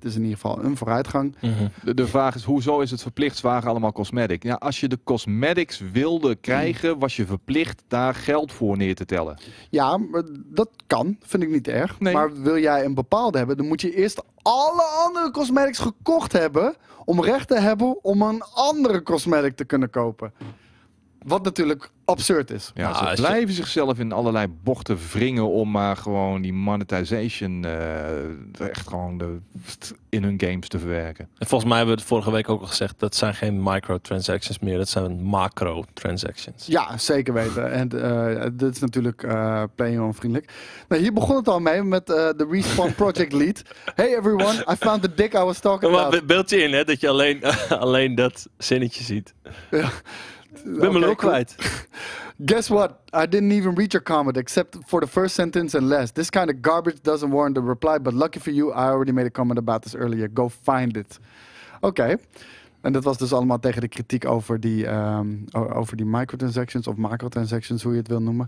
Het 0.00 0.08
is 0.08 0.16
in 0.16 0.22
ieder 0.22 0.38
geval 0.38 0.64
een 0.64 0.76
vooruitgang. 0.76 1.36
Mhm. 1.40 1.68
De, 1.84 1.94
de 1.94 2.06
vraag 2.06 2.34
is, 2.34 2.44
hoezo 2.44 2.80
is 2.80 2.90
het 2.90 3.02
verplicht 3.02 3.36
zwaar 3.36 3.68
allemaal 3.68 3.92
cosmetic? 3.92 4.42
Ja, 4.42 4.54
als 4.54 4.80
je 4.80 4.88
de 4.88 4.98
cosmetics 5.04 5.82
wilde 5.92 6.34
krijgen, 6.34 6.98
was 6.98 7.16
je 7.16 7.26
verplicht 7.26 7.82
daar 7.88 8.14
geld 8.14 8.52
voor 8.52 8.76
neer 8.76 8.94
te 8.94 9.04
tellen. 9.04 9.38
Ja, 9.70 9.96
maar 9.96 10.22
dat 10.44 10.70
kan. 10.86 11.16
Vind 11.20 11.42
ik 11.42 11.50
niet 11.50 11.68
erg. 11.68 12.00
Nee. 12.00 12.14
Maar 12.14 12.42
wil 12.42 12.58
jij 12.58 12.84
een 12.84 12.94
bepaalde 12.94 13.38
hebben, 13.38 13.56
dan 13.56 13.66
moet 13.66 13.80
je 13.80 13.94
eerst 13.94 14.22
alle 14.42 14.82
andere 14.82 15.30
cosmetics 15.30 15.78
gekocht 15.78 16.32
hebben. 16.32 16.74
Om 17.04 17.24
recht 17.24 17.48
te 17.48 17.60
hebben 17.60 18.04
om 18.04 18.22
een 18.22 18.42
andere 18.54 19.02
cosmetic 19.02 19.56
te 19.56 19.64
kunnen 19.64 19.90
kopen. 19.90 20.32
Wat 21.22 21.44
natuurlijk 21.44 21.90
absurd 22.10 22.50
is. 22.50 22.70
Ja, 22.74 22.90
Nou, 22.90 23.04
ze 23.04 23.10
je- 23.22 23.28
blijven 23.28 23.54
zichzelf 23.54 23.98
in 23.98 24.12
allerlei 24.12 24.46
bochten 24.62 24.98
wringen 25.12 25.48
om 25.48 25.70
maar 25.70 25.96
gewoon 25.96 26.42
die 26.42 26.52
monetization 26.52 27.64
eh, 27.64 28.68
echt 28.68 28.88
gewoon 28.88 29.18
de, 29.18 29.36
in 30.08 30.22
hun 30.22 30.40
games 30.40 30.68
te 30.68 30.78
verwerken. 30.78 31.28
En 31.38 31.46
volgens 31.46 31.68
mij 31.70 31.78
hebben 31.78 31.94
we 31.96 32.00
het 32.00 32.10
vorige 32.10 32.30
week 32.30 32.48
ook 32.48 32.60
al 32.60 32.66
gezegd, 32.66 32.94
dat 32.98 33.14
zijn 33.16 33.34
geen 33.34 33.62
microtransactions 33.62 34.58
meer, 34.58 34.76
dat 34.78 34.88
zijn 34.88 35.22
macro-transactions. 35.22 36.66
Ja, 36.66 36.98
zeker 36.98 37.34
weten. 37.34 37.72
En 37.72 38.02
eh, 38.02 38.46
dit 38.52 38.74
is 38.74 38.80
natuurlijk 38.80 39.22
eh 39.22 39.62
player 39.74 40.02
onvriendelijk. 40.02 40.52
Nou, 40.88 41.02
hier 41.02 41.12
begon 41.12 41.36
het 41.36 41.48
al 41.48 41.60
mee 41.60 41.82
met 41.82 42.10
eh, 42.10 42.16
de 42.16 42.46
Respawn 42.50 42.92
Project 42.94 43.32
Lead. 43.32 43.62
Hey 43.94 44.16
everyone, 44.16 44.64
I 44.72 44.74
found 44.78 45.02
the 45.02 45.14
dick 45.14 45.34
I 45.34 45.38
was 45.38 45.58
talking 45.58 45.92
Maar 45.92 46.00
about. 46.04 46.20
be- 46.20 46.26
beeld 46.26 46.50
je 46.50 46.56
in, 46.62 46.72
hè, 46.72 46.84
dat 46.84 47.00
je 47.00 47.08
alleen, 47.08 47.42
alleen 47.68 48.14
dat 48.14 48.48
zinnetje 48.58 49.04
ziet. 49.04 49.34
Ik 49.70 50.02
ben 50.64 50.92
me 50.92 51.06
ook 51.06 51.18
cool. 51.18 51.30
kwijt. 51.30 51.54
Guess 52.44 52.68
what? 52.68 52.90
I 53.12 53.26
didn't 53.26 53.52
even 53.52 53.74
read 53.74 53.92
your 53.92 54.02
comment 54.02 54.36
except 54.36 54.76
for 54.86 55.00
the 55.00 55.06
first 55.06 55.34
sentence 55.34 55.76
and 55.78 55.88
less. 55.88 56.12
This 56.12 56.30
kind 56.30 56.48
of 56.48 56.56
garbage 56.60 57.00
doesn't 57.02 57.30
warrant 57.30 57.56
a 57.56 57.60
reply, 57.60 57.98
but 57.98 58.14
lucky 58.14 58.40
for 58.40 58.52
you, 58.52 58.70
I 58.72 58.88
already 58.88 59.12
made 59.12 59.26
a 59.26 59.30
comment 59.30 59.58
about 59.58 59.82
this 59.82 59.94
earlier. 59.94 60.28
Go 60.28 60.48
find 60.48 60.96
it. 60.96 61.18
Oké. 61.80 62.16
En 62.80 62.92
dat 62.92 63.04
was 63.04 63.18
dus 63.18 63.32
allemaal 63.32 63.58
tegen 63.58 63.80
de 63.80 63.88
kritiek 63.88 64.24
over 64.24 64.60
die, 64.60 64.86
ehm, 64.86 65.28
over 65.52 65.96
die 65.96 66.06
microtransactions 66.06 66.86
of 66.86 66.96
macrotransactions, 66.96 67.82
hoe 67.82 67.92
je 67.92 67.98
het 67.98 68.08
wil 68.08 68.22
noemen. 68.22 68.46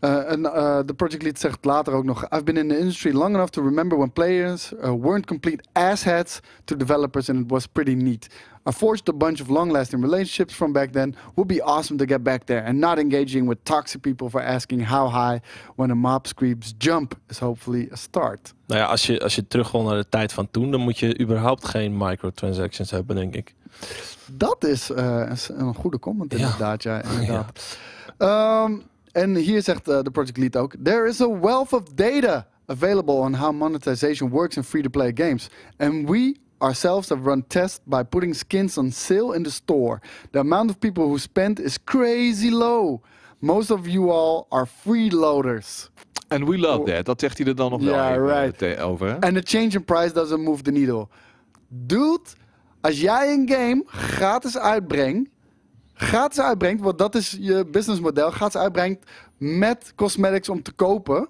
Uh, 0.00 0.30
en 0.30 0.40
uh, 0.40 0.78
de 0.86 0.94
project 0.94 1.22
lead 1.22 1.38
zegt 1.38 1.64
later 1.64 1.92
ook 1.92 2.04
nog: 2.04 2.22
I've 2.22 2.42
been 2.42 2.56
in 2.56 2.68
the 2.68 2.78
industry 2.78 3.12
long 3.12 3.34
enough 3.34 3.50
to 3.50 3.62
remember 3.62 3.98
when 3.98 4.12
players 4.12 4.72
uh, 4.72 4.92
weren't 4.92 5.26
complete 5.26 5.64
assheads 5.72 6.40
to 6.64 6.76
developers, 6.76 7.30
and 7.30 7.38
it 7.40 7.50
was 7.50 7.66
pretty 7.66 7.94
neat. 7.94 8.28
I 8.68 8.72
forged 8.72 9.08
a 9.08 9.12
bunch 9.12 9.40
of 9.40 9.48
long-lasting 9.48 10.02
relationships 10.02 10.54
from 10.54 10.72
back 10.72 10.92
then. 10.92 11.14
Would 11.34 11.48
be 11.48 11.62
awesome 11.62 11.98
to 11.98 12.04
get 12.04 12.22
back 12.22 12.44
there, 12.44 12.64
and 12.64 12.78
not 12.78 12.98
engaging 12.98 13.48
with 13.48 13.58
toxic 13.62 14.00
people 14.00 14.28
for 14.28 14.42
asking 14.42 14.86
how 14.88 15.08
high 15.10 15.40
when 15.76 15.90
a 15.90 15.94
mob 15.94 16.26
screams 16.26 16.74
jump 16.78 17.14
is 17.28 17.38
hopefully 17.38 17.88
a 17.92 17.96
start. 17.96 18.54
Nou 18.66 18.80
ja, 18.80 18.86
als 18.86 19.06
je, 19.06 19.20
als 19.20 19.34
je 19.34 19.46
terug 19.46 19.70
wil 19.72 19.82
naar 19.82 19.96
de 19.96 20.08
tijd 20.08 20.32
van 20.32 20.50
toen, 20.50 20.70
dan 20.70 20.80
moet 20.80 20.98
je 20.98 21.20
überhaupt 21.20 21.68
geen 21.68 21.96
microtransactions 21.96 22.90
hebben, 22.90 23.16
denk 23.16 23.34
ik. 23.34 23.54
Dat 24.32 24.64
is 24.64 24.90
uh, 24.90 25.30
een- 25.48 25.74
goede 25.74 25.98
comment 25.98 26.32
Ja. 26.32 26.38
inderdaad, 26.38 26.82
ja. 26.82 27.02
inderdaad. 27.02 27.78
Ehm, 28.18 28.72
en 29.12 29.34
hier 29.34 29.62
zegt 29.62 29.88
uh, 29.88 30.02
de 30.02 30.10
project 30.10 30.36
lead 30.36 30.56
ook: 30.56 30.74
There 30.82 31.08
is 31.08 31.20
a 31.20 31.38
wealth 31.38 31.72
of 31.72 31.82
data 31.94 32.46
available 32.66 33.14
on 33.14 33.34
how 33.34 33.52
monetization 33.52 34.30
works 34.30 34.56
in 34.56 34.62
free-to-play 34.64 35.10
games, 35.14 35.48
and 35.76 36.08
we 36.08 36.36
ourselves 36.58 37.08
have 37.08 37.24
run 37.24 37.44
tests 37.46 37.80
by 37.84 38.02
putting 38.02 38.34
skins 38.34 38.78
on 38.78 38.90
sale 38.90 39.32
in 39.32 39.42
the 39.42 39.50
store. 39.50 40.00
The 40.30 40.38
amount 40.38 40.70
of 40.70 40.78
people 40.78 41.04
who 41.04 41.18
spend 41.18 41.60
is 41.60 41.78
crazy 41.84 42.50
low. 42.50 43.00
Most 43.40 43.70
of 43.70 43.86
you 43.86 44.10
all 44.10 44.46
are 44.50 44.66
freeloaders. 44.66 45.90
And 46.28 46.48
we 46.48 46.58
love 46.58 46.84
that. 46.84 47.04
Dat 47.04 47.20
zegt 47.20 47.38
hij 47.38 47.46
er 47.46 47.54
dan 47.54 47.70
nog 47.70 47.82
wel 47.82 48.10
even 48.10 48.26
right. 48.26 48.80
over. 48.80 49.08
Hè? 49.08 49.20
And 49.20 49.34
the 49.34 49.42
change 49.44 49.70
in 49.70 49.84
price 49.84 50.12
doesn't 50.12 50.40
move 50.40 50.62
the 50.62 50.70
needle. 50.70 51.08
Dude, 51.68 52.20
als 52.80 53.00
jij 53.00 53.32
een 53.32 53.48
game 53.48 53.82
gratis 53.86 54.58
uitbrengt, 54.58 55.30
gratis 55.94 56.40
uitbrengt, 56.40 56.82
want 56.82 56.98
dat 56.98 57.14
is 57.14 57.36
je 57.40 57.66
businessmodel, 57.66 58.30
gratis 58.30 58.60
uitbrengt 58.60 59.10
met 59.36 59.92
cosmetics 59.96 60.48
om 60.48 60.62
te 60.62 60.72
kopen. 60.72 61.28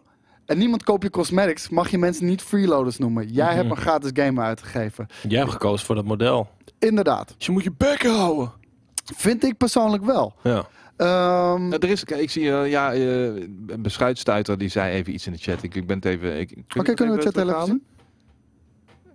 En 0.49 0.59
niemand 0.59 0.83
koopt 0.85 1.03
je 1.03 1.11
cosmetics, 1.11 1.69
mag 1.69 1.91
je 1.91 1.99
mensen 1.99 2.27
niet 2.27 2.43
freeloaders 2.43 2.99
noemen. 2.99 3.29
Jij 3.29 3.55
hebt 3.55 3.71
een 3.71 3.77
gratis 3.77 4.11
game 4.15 4.41
uitgegeven. 4.41 5.07
Jij 5.29 5.39
hebt 5.39 5.51
gekozen 5.51 5.87
voor 5.87 5.95
dat 5.95 6.05
model. 6.05 6.49
Inderdaad. 6.79 7.35
Dus 7.37 7.47
je 7.47 7.53
moet 7.53 7.65
je 7.65 7.73
bek 7.77 8.03
houden. 8.07 8.53
Vind 9.17 9.45
ik 9.45 9.57
persoonlijk 9.57 10.05
wel. 10.05 10.35
Ja. 10.43 10.67
Ehm, 10.97 11.69
Nou, 11.69 11.77
er 11.81 11.89
is, 11.91 12.05
kijk, 12.05 12.21
ik 12.21 12.31
zie, 12.31 12.51
eh, 12.53 12.71
ja, 12.71 12.93
eh, 12.93 13.25
een 13.67 13.79
beschuitstuiter 13.83 14.59
die 14.59 14.69
zei 14.69 14.93
even 14.95 15.13
iets 15.13 15.27
in 15.27 15.33
de 15.33 15.39
chat. 15.39 15.63
Ik, 15.63 15.75
ik 15.75 15.87
ben 15.87 15.97
het 15.97 16.05
even. 16.05 16.41
Ik, 16.41 16.51
Oké, 16.77 16.95
kunnen 16.95 17.15
we 17.17 17.21
de 17.25 17.31
chat 17.31 17.37
even 17.49 17.67
zien? 17.67 17.83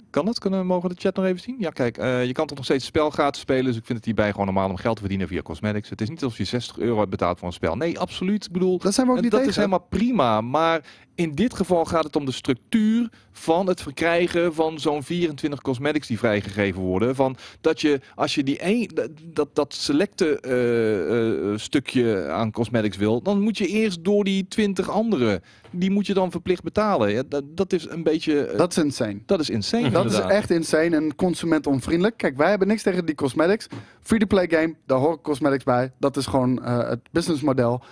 Kan 0.10 0.28
het? 0.28 0.40
Kunnen 0.40 0.60
we 0.60 0.66
mogen 0.66 0.90
we 0.90 0.96
de 0.96 1.02
chat 1.02 1.16
nog 1.16 1.26
even 1.26 1.40
zien? 1.40 1.56
Ja, 1.60 1.70
kijk, 1.70 1.98
eh, 1.98 2.26
je 2.26 2.32
kan 2.32 2.48
toch 2.48 2.56
nog 2.58 2.66
steeds 2.66 2.86
het 2.86 2.96
spel 2.96 3.10
gratis 3.10 3.42
spelen. 3.42 3.66
Dus 3.66 3.76
ik 3.78 3.86
vind 3.86 3.98
het 3.98 4.06
hierbij 4.06 4.32
gewoon 4.32 4.46
normaal 4.46 4.70
om 4.70 4.76
geld 4.76 4.94
te 4.96 5.02
verdienen 5.02 5.28
via 5.28 5.42
cosmetics. 5.42 5.90
Het 5.90 6.02
is 6.02 6.10
niet 6.10 6.24
alsof 6.24 6.38
je 6.38 6.44
60 6.44 6.78
euro 6.80 6.98
hebt 6.98 7.10
betaald 7.10 7.38
voor 7.40 7.48
een 7.48 7.54
spel. 7.54 7.76
Nee, 7.76 8.00
absoluut. 8.00 8.46
Ik 8.46 8.52
bedoel, 8.52 8.78
Dat 8.78 8.94
zijn 8.94 9.08
we 9.08 9.14
ook 9.14 9.22
niet 9.22 9.32
dat 9.32 9.40
tegen. 9.40 9.50
is 9.50 9.56
helemaal 9.58 9.86
prima. 9.90 10.42
Maar 10.42 10.82
in 11.16 11.32
dit 11.32 11.54
geval 11.54 11.86
gaat 11.86 12.04
het 12.04 12.16
om 12.16 12.26
de 12.26 12.32
structuur 12.32 13.10
van 13.32 13.68
het 13.68 13.82
verkrijgen 13.82 14.54
van 14.54 14.80
zo'n 14.80 15.04
24 15.04 15.62
cosmetics 15.62 16.08
die 16.08 16.18
vrijgegeven 16.20 16.82
worden. 16.82 17.16
Van 17.16 17.36
dat 17.62 17.82
je, 17.82 18.00
als 18.16 18.36
je 18.36 18.44
die 18.44 18.58
een, 18.64 18.90
dat- 19.24 19.56
dat, 19.56 19.74
selecte 19.74 20.40
eh, 20.40 21.52
eh, 21.52 21.58
stukje 21.60 22.28
aan 22.30 22.52
cosmetics 22.52 22.98
wil, 22.98 23.22
dan 23.22 23.42
moet 23.42 23.58
je 23.58 23.68
eerst 23.68 24.04
door 24.04 24.24
die 24.24 24.48
20 24.48 24.90
andere. 24.90 25.42
Die 25.72 25.92
moet 25.92 26.06
je 26.08 26.14
dan 26.14 26.32
verplicht 26.32 26.64
betalen. 26.64 27.12
Ja, 27.12 27.24
dat, 27.28 27.44
dat 27.58 27.74
is 27.74 27.90
een 27.90 28.04
beetje. 28.04 28.46
eh, 28.46 28.58
Dat 28.58 28.72
is 28.72 28.84
insane. 28.84 29.20
dat 29.26 29.40
is 29.40 29.50
insane. 29.50 29.90
Dat 29.90 30.06
is 30.12 30.20
echt 30.20 30.50
insane 30.50 30.96
en 30.96 31.16
consumentonvriendelijk. 31.16 32.18
Kijk, 32.18 32.38
wij 32.38 32.50
hebben 32.50 32.68
niks 32.68 32.82
tegen 32.84 33.06
die 33.06 33.16
cosmetics. 33.16 33.68
Free-to-play 34.02 34.48
game, 34.50 34.76
daar 34.86 34.98
horen 35.00 35.22
cosmetics 35.22 35.64
bij. 35.64 35.92
Dat 36.00 36.18
is 36.18 36.26
gewoon 36.26 36.64
eh, 36.64 36.90
het 36.90 37.00
businessmodel. 37.12 37.84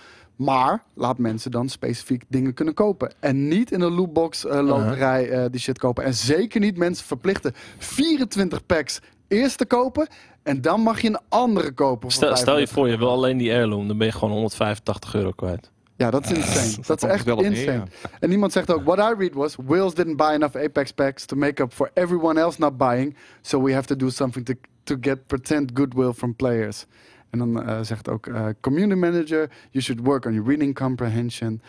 Maar 0.42 0.84
laat 0.94 1.18
mensen 1.18 1.52
dan 1.52 1.70
specifiek 1.70 2.24
dingen 2.28 2.54
kunnen 2.54 2.74
kopen. 2.74 3.14
En 3.20 3.48
niet 3.48 3.72
in 3.72 3.82
een 3.82 3.94
lootbox 3.94 4.46
eh, 4.46 4.62
loterij 4.62 5.30
eh, 5.30 5.46
die 5.52 5.60
shit 5.60 5.78
kopen. 5.78 6.04
En 6.04 6.14
zeker 6.14 6.60
niet 6.60 6.78
mensen 6.78 7.06
verplichten 7.06 7.54
24 7.78 8.66
packs 8.66 9.00
eerst 9.28 9.58
te 9.58 9.66
kopen. 9.66 10.08
En 10.44 10.62
dan 10.62 10.82
mag 10.82 11.02
je 11.02 11.08
een 11.08 11.20
andere 11.30 11.72
kopen. 11.72 12.12
Stel, 12.12 12.36
stel 12.36 12.58
je 12.58 12.68
35. 12.68 12.74
voor, 12.74 12.90
je 12.90 12.98
wil 12.98 13.10
alleen 13.10 13.38
die 13.38 13.50
heirloom, 13.50 13.88
dan 13.88 13.98
ben 13.98 14.08
je 14.08 14.14
gewoon 14.14 14.32
185 14.32 15.16
euro 15.16 15.32
kwijt. 15.32 15.72
Ja, 15.96 16.12
dat 16.12 16.24
is 16.24 16.32
insane. 16.32 16.86
dat 16.86 17.04
is 17.04 17.10
echt 17.10 17.26
wel 17.26 17.36
op 17.36 17.42
neer, 17.42 17.52
insane. 17.52 17.84
En 18.20 18.32
iemand 18.32 18.52
zegt 18.52 18.72
ook, 18.72 18.84
what 18.84 18.98
I 18.98 19.14
read 19.18 19.34
was, 19.34 19.56
Wales 19.66 19.94
didn't 19.94 20.18
buy 20.18 20.34
enough 20.34 20.56
Apex 20.56 20.92
packs 20.92 21.26
to 21.26 21.36
make 21.36 21.64
up 21.64 21.74
for 21.74 21.92
everyone 21.94 22.40
else 22.40 22.60
not 22.60 22.78
buying. 22.78 23.18
So 23.42 23.64
we 23.64 23.74
have 23.74 23.88
to 23.88 23.96
do 23.96 24.10
something 24.10 24.46
to, 24.46 24.54
to 24.84 24.96
get 25.02 25.28
pretend 25.28 25.72
goodwill 25.74 26.14
from 26.14 26.36
players. 26.36 26.86
En 27.32 27.40
dan 27.40 27.64
eh, 27.64 27.82
zegt 27.82 28.10
ook, 28.10 28.28
eh, 28.28 28.46
community 28.60 29.00
manager, 29.00 29.50
you 29.72 29.84
should 29.84 30.06
work 30.06 30.26
on 30.26 30.34
your 30.34 30.48
reading 30.48 30.76
comprehension. 30.76 31.62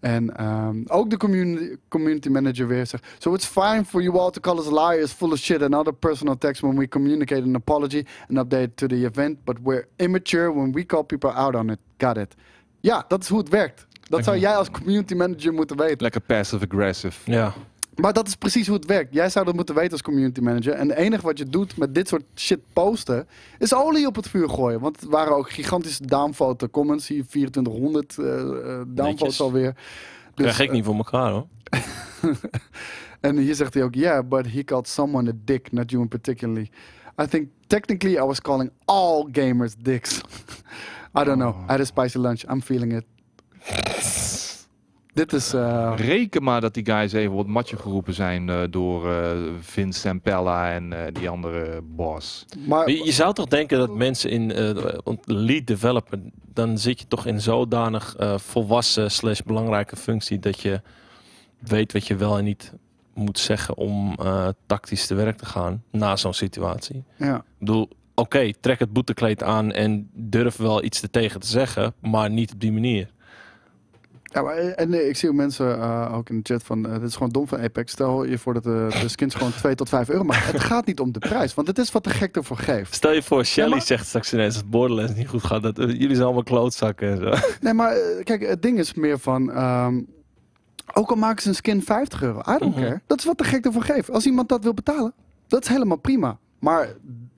En 0.00 0.36
ehm, 0.36 0.76
ook 0.86 1.10
de 1.10 1.16
community, 1.16 1.76
community 1.88 2.28
manager 2.28 2.66
weer 2.66 2.86
zegt, 2.86 3.06
so 3.18 3.34
it's 3.34 3.46
fine 3.46 3.84
for 3.84 4.02
you 4.02 4.18
all 4.18 4.30
to 4.30 4.40
call 4.40 4.58
us 4.58 4.70
liars, 4.70 5.12
full 5.12 5.32
of 5.32 5.38
shit 5.38 5.62
and 5.62 5.74
other 5.74 5.92
personal 5.92 6.38
text 6.38 6.62
when 6.62 6.76
we 6.76 6.88
communicate 6.88 7.42
an 7.42 7.54
apology 7.54 8.04
and 8.28 8.38
update 8.38 8.74
to 8.74 8.86
the 8.86 9.04
event, 9.04 9.44
but 9.44 9.56
we're 9.62 9.86
immature 9.96 10.52
when 10.52 10.72
we 10.72 10.86
call 10.86 11.04
people 11.04 11.30
out 11.30 11.54
on 11.54 11.70
it. 11.70 11.78
Got 11.96 12.16
it. 12.16 12.34
Ja, 12.80 13.04
dat 13.08 13.22
is 13.22 13.28
hoe 13.28 13.38
het 13.38 13.48
werkt. 13.48 13.86
Dat 14.08 14.24
zou 14.24 14.38
jij 14.38 14.56
als 14.56 14.70
community 14.70 15.14
manager 15.14 15.52
moeten 15.52 15.76
weten. 15.76 16.02
Lekker 16.02 16.20
passive-aggressive. 16.20 17.30
Ja. 17.30 17.54
Maar 18.00 18.12
dat 18.12 18.26
is 18.26 18.34
precies 18.36 18.66
hoe 18.66 18.76
het 18.76 18.86
werkt. 18.86 19.14
Jij 19.14 19.28
zou 19.28 19.44
dat 19.44 19.54
moeten 19.54 19.74
weten 19.74 19.92
als 19.92 20.02
community 20.02 20.40
manager. 20.40 20.72
En 20.72 20.88
het 20.88 20.98
enige 20.98 21.22
wat 21.22 21.38
je 21.38 21.48
doet 21.48 21.76
met 21.76 21.94
dit 21.94 22.08
soort 22.08 22.24
shit 22.34 22.60
posten, 22.72 23.28
is 23.58 23.74
olie 23.74 24.06
op 24.06 24.16
het 24.16 24.28
vuur 24.28 24.48
gooien. 24.48 24.80
Want 24.80 25.00
het 25.00 25.10
waren 25.10 25.36
ook 25.36 25.50
gigantische 25.50 26.06
downvote 26.06 26.70
comments. 26.70 27.08
Hier 27.08 27.26
2400 27.26 28.18
eh 28.18 28.40
eh, 28.40 28.82
downvotes 28.86 29.40
alweer. 29.40 29.74
Dus, 30.34 30.54
Krijg 30.54 30.60
ik 30.60 30.70
niet 30.70 30.84
voor 30.84 30.96
elkaar 30.96 31.30
hoor. 31.30 31.46
En 33.20 33.36
hier 33.36 33.54
zegt 33.54 33.74
hij 33.74 33.82
ook, 33.82 33.94
yeah, 33.94 34.28
but 34.28 34.52
he 34.52 34.64
called 34.64 34.88
someone 34.88 35.30
a 35.30 35.32
dick, 35.44 35.72
not 35.72 35.90
you 35.90 36.02
in 36.02 36.08
particularly. 36.08 36.70
I 37.22 37.26
think 37.26 37.48
technically 37.66 38.16
I 38.16 38.22
was 38.22 38.40
calling 38.40 38.70
all 38.84 39.28
gamers 39.32 39.74
dicks. 39.78 40.20
I 41.18 41.24
don't 41.24 41.38
know. 41.38 41.54
I 41.68 41.72
had 41.72 41.80
a 41.80 41.84
spicy 41.84 42.18
lunch. 42.18 42.44
I'm 42.48 42.62
feeling 42.62 42.92
it. 42.92 44.27
Dit 45.18 45.32
is... 45.32 45.52
eh, 45.54 45.92
Reken 45.96 46.42
maar 46.42 46.60
dat 46.60 46.74
die 46.74 46.84
guys 46.84 47.12
even 47.12 47.34
wat 47.34 47.46
matje 47.46 47.76
geroepen 47.76 48.14
zijn 48.14 48.48
eh, 48.48 48.60
door 48.70 49.12
eh 49.12 49.30
Vince 49.60 50.00
Sampella 50.00 50.72
en 50.72 50.92
eh, 50.92 51.12
die 51.12 51.28
andere 51.28 51.80
boss. 51.82 52.44
maar 52.66 52.90
Je, 52.90 53.04
je 53.04 53.12
zou 53.12 53.34
toch 53.34 53.46
denken 53.46 53.78
dat 53.78 53.94
mensen 53.94 54.30
in 54.30 54.52
eh, 54.52 54.70
lead 55.24 55.66
developer, 55.66 56.18
dan 56.52 56.78
zit 56.78 57.00
je 57.00 57.06
toch 57.06 57.26
in 57.26 57.40
zodanig 57.40 58.16
eh, 58.16 58.38
volwassen 58.38 59.10
slash 59.10 59.40
belangrijke 59.40 59.96
functie 59.96 60.38
dat 60.38 60.60
je 60.60 60.80
weet 61.58 61.92
wat 61.92 62.06
je 62.06 62.16
wel 62.16 62.38
en 62.38 62.44
niet 62.44 62.72
moet 63.14 63.38
zeggen 63.38 63.76
om 63.76 64.14
eh, 64.18 64.48
tactisch 64.66 65.06
te 65.06 65.14
werk 65.14 65.36
te 65.38 65.46
gaan 65.46 65.82
na 65.90 66.16
zo'n 66.16 66.34
situatie. 66.34 67.04
ja. 67.16 67.36
Ik 67.36 67.42
bedoel, 67.58 67.88
oké, 68.14 68.52
trek 68.60 68.78
het 68.78 68.92
boetekleed 68.92 69.42
aan 69.42 69.72
en 69.72 70.10
durf 70.14 70.56
wel 70.56 70.84
iets 70.84 71.02
er 71.02 71.10
tegen 71.10 71.40
te 71.40 71.46
zeggen, 71.46 71.94
maar 72.00 72.30
niet 72.30 72.52
op 72.52 72.60
die 72.60 72.72
manier. 72.72 73.16
Ja, 74.30 74.42
maar, 74.42 74.56
eh, 74.56 74.72
en 74.80 74.94
eh, 74.94 75.08
ik 75.08 75.16
zie 75.16 75.28
ook 75.28 75.34
mensen 75.34 75.80
eh, 75.80 76.12
ook 76.14 76.28
in 76.30 76.36
de 76.36 76.52
chat 76.52 76.62
van, 76.62 76.82
dit 76.82 77.02
is 77.02 77.12
gewoon 77.14 77.28
dom 77.28 77.48
van 77.48 77.60
Apex. 77.60 77.92
Stel 77.92 78.24
je 78.24 78.38
voor 78.38 78.54
dat 78.54 78.62
de, 78.62 78.86
de 79.02 79.08
skins 79.08 79.34
gewoon 79.34 79.52
2 79.52 79.74
tot 79.74 79.88
5 79.88 80.08
euro 80.08 80.24
maken. 80.24 80.52
Het 80.52 80.60
gaat 80.60 80.86
niet 80.86 81.00
om 81.00 81.12
de 81.12 81.18
prijs, 81.18 81.54
want 81.54 81.66
het 81.68 81.78
is 81.78 81.92
wat 81.92 82.04
de 82.04 82.10
gek 82.10 82.36
ervoor 82.36 82.56
geeft. 82.56 82.94
Stel 82.94 83.12
je 83.12 83.22
voor, 83.22 83.44
Shelly 83.44 83.70
maar- 83.70 83.82
zegt 83.82 84.06
straks 84.06 84.32
ineens 84.32 84.54
dat 84.54 84.70
Borderlands 84.70 85.14
niet 85.14 85.28
goed 85.28 85.44
gaat. 85.44 85.62
Dat, 85.62 85.76
jullie 85.76 86.10
zijn 86.14 86.22
allemaal 86.22 86.42
klootzakken 86.42 87.08
en 87.10 87.16
zo. 87.18 87.46
Nee, 87.60 87.72
maar 87.74 87.94
kijk, 88.24 88.46
het 88.48 88.62
ding 88.62 88.78
is 88.78 88.94
meer 88.94 89.18
van, 89.18 89.50
ehm, 89.52 90.00
ook 90.94 91.10
al 91.10 91.16
maken 91.16 91.42
ze 91.42 91.48
een 91.48 91.54
skin 91.54 91.82
50 91.82 92.22
euro, 92.22 92.38
I 92.38 92.58
don't 92.58 92.74
Mhm. 92.74 92.84
care. 92.84 93.00
Dat 93.06 93.18
is 93.18 93.24
wat 93.24 93.38
de 93.38 93.44
gek 93.44 93.64
ervoor 93.64 93.82
geeft. 93.82 94.10
Als 94.10 94.26
iemand 94.26 94.48
dat 94.48 94.62
wil 94.62 94.74
betalen, 94.74 95.12
dat 95.46 95.62
is 95.62 95.68
helemaal 95.68 95.96
prima. 95.98 96.38
Maar 96.58 96.88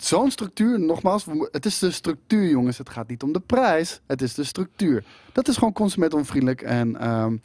zo'n 0.04 0.30
structuur, 0.30 0.80
nogmaals, 0.80 1.26
het 1.50 1.66
is 1.66 1.78
de 1.78 1.90
structuur, 1.90 2.48
jongens. 2.48 2.78
Het 2.78 2.90
gaat 2.90 3.08
niet 3.08 3.22
om 3.22 3.32
de 3.32 3.40
prijs, 3.40 4.00
het 4.06 4.22
is 4.22 4.34
de 4.34 4.44
structuur. 4.44 5.04
Dat 5.32 5.48
is 5.48 5.56
gewoon 5.56 5.72
consumentonvriendelijk. 5.72 6.62
En 6.62 6.96
ehm, 7.00 7.36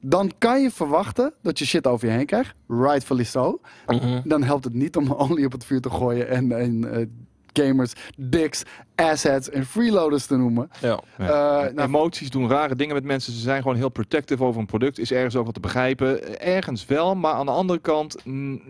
dan 0.00 0.32
kan 0.38 0.62
je 0.62 0.70
verwachten 0.70 1.32
dat 1.42 1.58
je 1.58 1.66
shit 1.66 1.86
over 1.86 2.08
je 2.08 2.14
heen 2.14 2.26
krijgt. 2.26 2.54
Rightfully 2.68 3.24
so. 3.24 3.60
Mhm. 3.86 4.20
Dan 4.24 4.42
helpt 4.42 4.64
het 4.64 4.74
niet 4.74 4.96
om 4.96 5.12
olie 5.28 5.46
op 5.46 5.52
het 5.52 5.64
vuur 5.64 5.80
te 5.80 5.90
gooien 5.90 6.28
en, 6.28 6.52
en 6.52 6.92
eh, 6.92 7.06
gamers, 7.52 7.92
dicks, 8.16 8.62
assets 8.94 9.50
en 9.50 9.66
freeloaders 9.66 10.26
te 10.26 10.36
noemen. 10.36 10.70
Ja. 10.80 11.00
Ja. 11.18 11.64
Eh, 11.64 11.74
nou, 11.74 11.88
Emoties 11.88 12.30
doen 12.30 12.48
rare 12.48 12.76
dingen 12.76 12.94
met 12.94 13.04
mensen. 13.04 13.32
Ze 13.32 13.40
zijn 13.40 13.62
gewoon 13.62 13.76
heel 13.76 13.88
protective 13.88 14.44
over 14.44 14.60
een 14.60 14.66
product. 14.66 14.98
Is 14.98 15.12
ergens 15.12 15.36
ook 15.36 15.44
wat 15.44 15.54
te 15.54 15.60
begrijpen. 15.60 16.40
Ergens 16.40 16.86
wel, 16.86 17.14
maar 17.14 17.32
aan 17.32 17.46
de 17.46 17.52
andere 17.52 17.78
kant... 17.78 18.24
mm, 18.24 18.60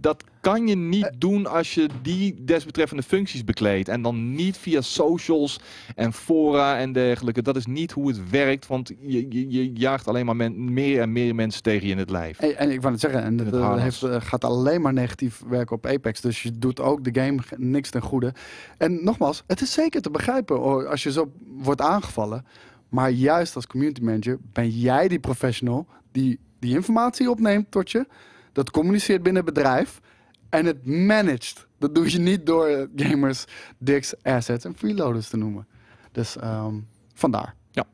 dat 0.00 0.24
kan 0.40 0.66
je 0.66 0.74
niet 0.76 1.06
Eh. 1.06 1.12
doen 1.18 1.46
als 1.46 1.74
je 1.74 1.88
die 2.02 2.44
desbetreffende 2.44 3.02
functies 3.02 3.44
bekleedt. 3.44 3.88
En 3.88 4.02
dan 4.02 4.34
niet 4.34 4.56
via 4.56 4.80
socials 4.80 5.60
en 5.94 6.12
fora 6.12 6.78
en 6.78 6.92
dergelijke. 6.92 7.42
Dat 7.42 7.56
is 7.56 7.66
niet 7.66 7.92
hoe 7.92 8.08
het 8.08 8.30
werkt. 8.30 8.66
Want 8.66 8.92
je, 9.00 9.26
je, 9.28 9.50
je 9.50 9.72
jaagt 9.72 10.08
alleen 10.08 10.26
maar 10.26 10.36
men- 10.36 10.72
meer 10.72 11.00
en 11.00 11.12
meer 11.12 11.34
mensen 11.34 11.62
tegen 11.62 11.86
je 11.86 11.92
in 11.92 11.98
het 11.98 12.10
lijf. 12.10 12.38
En, 12.38 12.56
en 12.58 12.70
ik 12.70 12.80
wou 12.80 12.92
het 12.92 13.00
zeggen, 13.00 13.22
en 13.22 13.36
dat 13.36 13.46
het 13.46 13.54
eh, 13.54 13.76
heeft, 13.76 14.02
eh, 14.02 14.16
gaat 14.20 14.44
alleen 14.44 14.80
maar 14.80 14.92
negatief 14.92 15.42
werken 15.48 15.76
op 15.76 15.86
Apex. 15.86 16.20
Dus 16.20 16.42
je 16.42 16.58
doet 16.58 16.80
ook 16.80 17.04
de 17.04 17.20
game 17.20 17.38
niks 17.56 17.90
ten 17.90 18.02
goede. 18.02 18.34
En 18.78 19.04
nogmaals, 19.04 19.42
het 19.46 19.60
is 19.60 19.72
zeker 19.72 20.00
te 20.02 20.10
begrijpen 20.10 20.88
als 20.88 21.02
je 21.02 21.12
zo 21.12 21.32
wordt 21.46 21.80
aangevallen. 21.80 22.44
Maar 22.88 23.10
juist 23.10 23.54
als 23.56 23.66
community 23.66 24.00
manager 24.02 24.38
ben 24.52 24.68
jij 24.70 25.08
die 25.08 25.18
professional 25.20 25.86
die 26.12 26.38
die 26.58 26.74
informatie 26.74 27.30
opneemt 27.30 27.70
tot 27.70 27.90
je. 27.90 28.06
Dat 28.52 28.70
communiceert 28.70 29.22
binnen 29.22 29.44
het 29.44 29.54
bedrijf. 29.54 30.00
En 30.48 30.66
het 30.66 30.86
managt. 30.86 31.66
Dat 31.78 31.94
doe 31.94 32.12
je 32.12 32.18
niet 32.18 32.46
door 32.46 32.66
eh, 32.66 32.86
gamers, 32.96 33.44
dicks, 33.78 34.14
assets 34.22 34.64
en 34.64 34.74
freeloaders 34.76 35.28
te 35.28 35.36
noemen. 35.36 35.66
Dus 36.12 36.36
ehm, 36.36 36.74
vandaar. 37.14 37.54
Ja. 37.70 37.84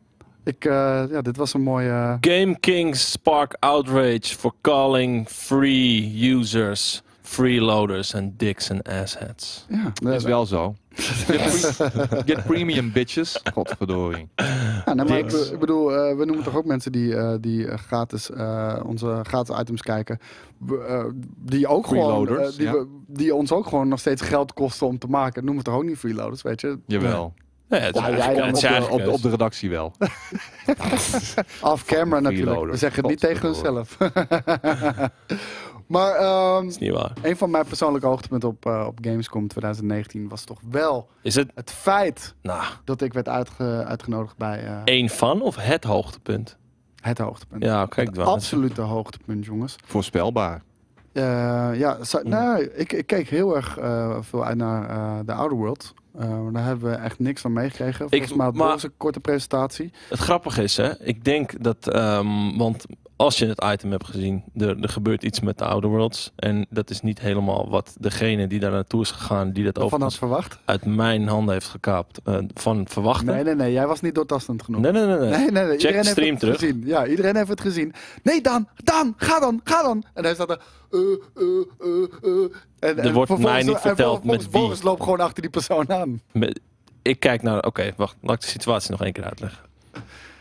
Ik, 0.44 0.64
eh, 0.64 1.04
ja, 1.10 1.22
dit 1.22 1.36
was 1.36 1.54
een 1.54 1.62
mooie... 1.62 2.16
Game 2.20 2.58
Kings 2.60 3.10
spark 3.10 3.56
outrage 3.60 4.36
for 4.36 4.52
calling 4.60 5.28
free 5.28 6.30
users 6.34 7.02
freeloaders 7.26 8.14
and 8.14 8.38
dicks 8.38 8.70
and 8.70 8.88
assheads. 8.88 9.66
ja, 9.68 9.92
Dat 9.94 10.14
is 10.14 10.24
wel 10.24 10.46
zo. 10.46 10.74
Get, 10.96 11.76
pre- 11.76 12.22
get 12.26 12.44
premium 12.44 12.92
bitches. 12.92 13.40
Godverdorie. 13.54 14.28
Ja, 14.84 14.94
nee, 14.94 15.06
maar 15.08 15.18
ik, 15.18 15.58
bedoel, 15.60 15.94
eh, 15.94 16.16
we 16.16 16.24
noemen 16.24 16.44
toch 16.44 16.56
ook 16.56 16.64
mensen 16.64 16.92
die, 16.92 17.16
eh, 17.16 17.34
die 17.40 17.68
eh, 17.68 17.78
gratis 17.78 18.30
eh, 18.30 18.80
onze 18.86 19.20
gratis 19.22 19.58
items 19.58 19.82
kijken. 19.82 20.18
Eh, 20.88 21.04
die 21.36 21.66
ook 21.66 21.86
gewoon 21.86 22.04
Freeloaders, 22.26 22.56
die, 22.56 22.66
ja. 22.66 22.72
we- 22.72 22.86
die 23.06 23.34
ons 23.34 23.52
ook 23.52 23.66
gewoon 23.66 23.88
nog 23.88 23.98
steeds 23.98 24.22
geld 24.22 24.52
kosten 24.52 24.86
om 24.86 24.98
te 24.98 25.06
maken. 25.06 25.44
Noemen 25.44 25.64
we 25.64 25.70
toch 25.70 25.78
ook 25.80 25.84
niet 25.86 25.98
freeloaders, 25.98 26.42
weet 26.42 26.60
je? 26.60 26.78
Jawel. 26.86 27.34
Het 27.68 27.94
jij 27.98 28.34
dan 28.34 28.46
het 28.46 28.56
is 28.56 28.88
Op 28.88 28.98
de, 28.98 29.10
op, 29.10 29.24
op 29.24 29.30
redactie 29.30 29.70
wel. 29.70 29.92
Off 31.62 31.84
camera 31.84 32.20
natuurlijk. 32.20 32.70
We 32.70 32.76
zeggen 32.76 33.00
het 33.02 33.10
niet 33.10 33.20
tegen 33.20 33.48
onszelf. 33.48 33.96
maar 35.86 36.14
ehm, 36.14 36.62
Dat 36.62 36.70
is 36.70 36.78
niet 36.78 36.92
waar. 36.92 37.12
een 37.22 37.36
van 37.36 37.50
mijn 37.50 37.64
persoonlijke 37.66 38.06
hoogtepunten 38.06 38.48
op, 38.48 38.66
eh, 38.66 38.84
op 38.86 38.98
Gamescom 39.02 39.48
2019 39.48 40.28
was 40.28 40.44
toch 40.44 40.60
wel 40.70 41.08
Is 41.22 41.34
het 41.34 41.50
het 41.54 41.70
feit 41.70 42.34
nou, 42.42 42.62
dat 42.84 43.00
ik 43.00 43.12
werd 43.12 43.28
uitge- 43.28 43.84
uitgenodigd 43.86 44.36
bij 44.36 44.64
eh, 44.66 44.80
één 44.84 45.08
van 45.08 45.42
of 45.42 45.56
het 45.56 45.84
hoogtepunt? 45.84 46.56
het 47.00 47.18
hoogtepunt. 47.18 47.62
Ja, 47.64 47.86
kijk, 47.86 48.06
het 48.06 48.16
wel. 48.16 48.26
absolute 48.26 48.80
hoogtepunt, 48.80 49.44
jongens. 49.44 49.76
Voorspelbaar. 49.84 50.62
Eh, 51.16 51.78
ja, 51.78 51.98
nou, 52.22 52.62
ik, 52.74 52.92
ik 52.92 53.06
keek 53.06 53.28
heel 53.28 53.56
erg 53.56 53.78
eh, 53.78 54.16
veel 54.20 54.44
uit 54.44 54.56
naar 54.56 54.88
eh 54.88 55.18
de 55.26 55.32
Outer 55.32 55.56
World. 55.58 55.94
Daar 56.52 56.64
hebben 56.64 56.90
we 56.90 56.96
echt 56.96 57.18
niks 57.18 57.40
van 57.40 57.52
meegekregen. 57.52 58.08
Volgens 58.10 58.34
mij 58.34 58.44
had 58.44 58.54
maar- 58.54 58.66
Boris 58.66 58.82
een 58.82 58.92
korte 58.96 59.20
presentatie. 59.20 59.92
Het 60.08 60.18
grappige 60.18 60.62
is, 60.62 60.76
hè, 60.76 61.00
ik 61.02 61.24
denk 61.24 61.62
dat, 61.62 61.88
ehm, 61.88 62.56
want 62.56 62.86
als 63.16 63.38
je 63.38 63.46
het 63.46 63.64
item 63.72 63.90
hebt 63.90 64.06
gezien, 64.06 64.44
er, 64.56 64.80
er 64.80 64.88
gebeurt 64.88 65.22
iets 65.22 65.40
met 65.40 65.58
de 65.58 65.64
Outer 65.64 65.90
Worlds. 65.90 66.32
En 66.36 66.66
dat 66.70 66.90
is 66.90 67.00
niet 67.00 67.20
helemaal 67.20 67.70
wat 67.70 67.96
degene 68.00 68.46
die 68.46 68.60
daar 68.60 68.70
naartoe 68.70 69.00
is 69.02 69.10
gegaan, 69.10 69.52
die 69.52 69.64
dat 69.64 69.78
overigens 69.78 70.18
verwacht. 70.18 70.58
uit 70.64 70.84
mijn 70.84 71.28
handen 71.28 71.52
heeft 71.54 71.66
gekaapt, 71.68 72.20
eh, 72.24 72.38
van 72.54 72.86
verwachten. 72.88 73.26
Nee, 73.26 73.44
nee, 73.44 73.54
nee. 73.54 73.72
Jij 73.72 73.86
was 73.86 74.00
niet 74.00 74.14
doortastend 74.14 74.62
genoeg. 74.62 74.80
nee, 74.80 74.92
nee, 74.92 75.04
nee. 75.06 75.18
nee. 75.18 75.28
Nee, 75.30 75.38
nee, 75.38 75.64
nee. 75.64 75.72
Iedereen 75.72 75.78
de 75.90 75.96
heeft 75.96 76.08
stream 76.08 76.30
het 76.30 76.40
terug. 76.40 76.58
gezien. 76.58 76.82
Ja, 76.84 77.06
iedereen 77.06 77.36
heeft 77.36 77.48
het 77.48 77.60
gezien. 77.60 77.92
Nee, 78.22 78.40
Dan, 78.40 78.68
Dan, 78.84 79.14
ga 79.16 79.40
dan, 79.40 79.60
ga 79.64 79.82
dan. 79.82 80.04
En 80.14 80.24
hij 80.24 80.34
staat 80.34 80.50
er. 80.50 80.60
eh, 80.90 81.00
eh, 81.34 82.02
eh. 82.22 82.50
En, 82.78 82.98
en 82.98 83.12
wordt 83.12 83.38
mij 83.38 83.62
niet 83.62 83.78
verteld 83.78 84.24
met 84.24 84.40
wie. 84.42 84.50
Boris 84.50 84.82
loopt 84.82 85.02
gewoon 85.02 85.20
achter 85.20 85.42
die 85.42 85.50
persoon 85.50 85.92
aan. 85.92 86.20
Met- 86.32 86.60
Ik 87.02 87.20
kijk 87.20 87.42
naar, 87.42 87.64
oké, 87.64 87.92
wacht, 87.96 88.16
laat 88.20 88.34
ik 88.34 88.40
de 88.40 88.46
situatie 88.46 88.90
nog 88.90 89.02
één 89.02 89.12
keer 89.12 89.24
uitleggen. 89.24 89.64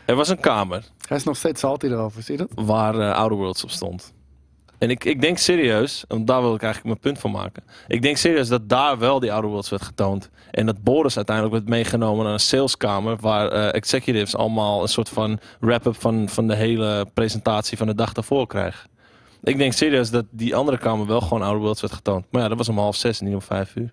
Er 0.04 0.14
was 0.14 0.28
een 0.28 0.40
kamer 0.40 0.84
Hij 1.06 1.16
is 1.16 1.24
nog 1.24 1.36
steeds 1.36 1.60
salty 1.60 1.86
erover, 1.86 2.22
zie 2.22 2.38
je 2.38 2.46
dat? 2.46 2.66
waar 2.66 2.98
eh, 2.98 3.14
Outer 3.14 3.38
Worlds 3.38 3.64
op 3.64 3.70
stond. 3.70 4.14
En 4.78 4.90
ik, 4.90 5.04
ik 5.04 5.20
denk 5.20 5.38
serieus, 5.38 6.04
want 6.08 6.26
daar 6.26 6.40
wil 6.40 6.54
ik 6.54 6.62
eigenlijk 6.62 6.84
mijn 6.84 7.14
punt 7.14 7.18
van 7.18 7.30
maken. 7.30 7.62
Ik 7.88 8.02
denk 8.02 8.16
serieus 8.16 8.48
dat 8.48 8.68
daar 8.68 8.98
wel 8.98 9.20
die 9.20 9.32
Outer 9.32 9.50
Worlds 9.50 9.70
werd 9.70 9.82
getoond. 9.82 10.30
En 10.50 10.66
dat 10.66 10.82
Boris 10.82 11.16
uiteindelijk 11.16 11.56
werd 11.56 11.68
meegenomen 11.68 12.24
naar 12.24 12.32
een 12.32 12.40
saleskamer. 12.40 13.16
Waar 13.20 13.48
eh, 13.48 13.74
executives 13.74 14.36
allemaal 14.36 14.82
een 14.82 14.88
soort 14.88 15.08
van 15.08 15.38
wrap-up 15.60 16.00
van, 16.00 16.28
van 16.28 16.46
de 16.46 16.54
hele 16.54 17.06
presentatie 17.14 17.76
van 17.76 17.86
de 17.86 17.94
dag 17.94 18.12
daarvoor 18.12 18.46
krijgen. 18.46 18.90
Ik 19.42 19.58
denk 19.58 19.72
serieus 19.72 20.10
dat 20.10 20.24
die 20.30 20.56
andere 20.56 20.78
kamer 20.78 21.06
wel 21.06 21.20
gewoon 21.20 21.42
Outer 21.42 21.60
Worlds 21.60 21.80
werd 21.80 21.92
getoond. 21.92 22.24
Maar 22.30 22.42
ja, 22.42 22.48
dat 22.48 22.56
was 22.56 22.68
om 22.68 22.78
half 22.78 22.96
zes 22.96 23.20
en 23.20 23.26
niet 23.26 23.34
om 23.34 23.42
vijf 23.42 23.76
uur. 23.76 23.92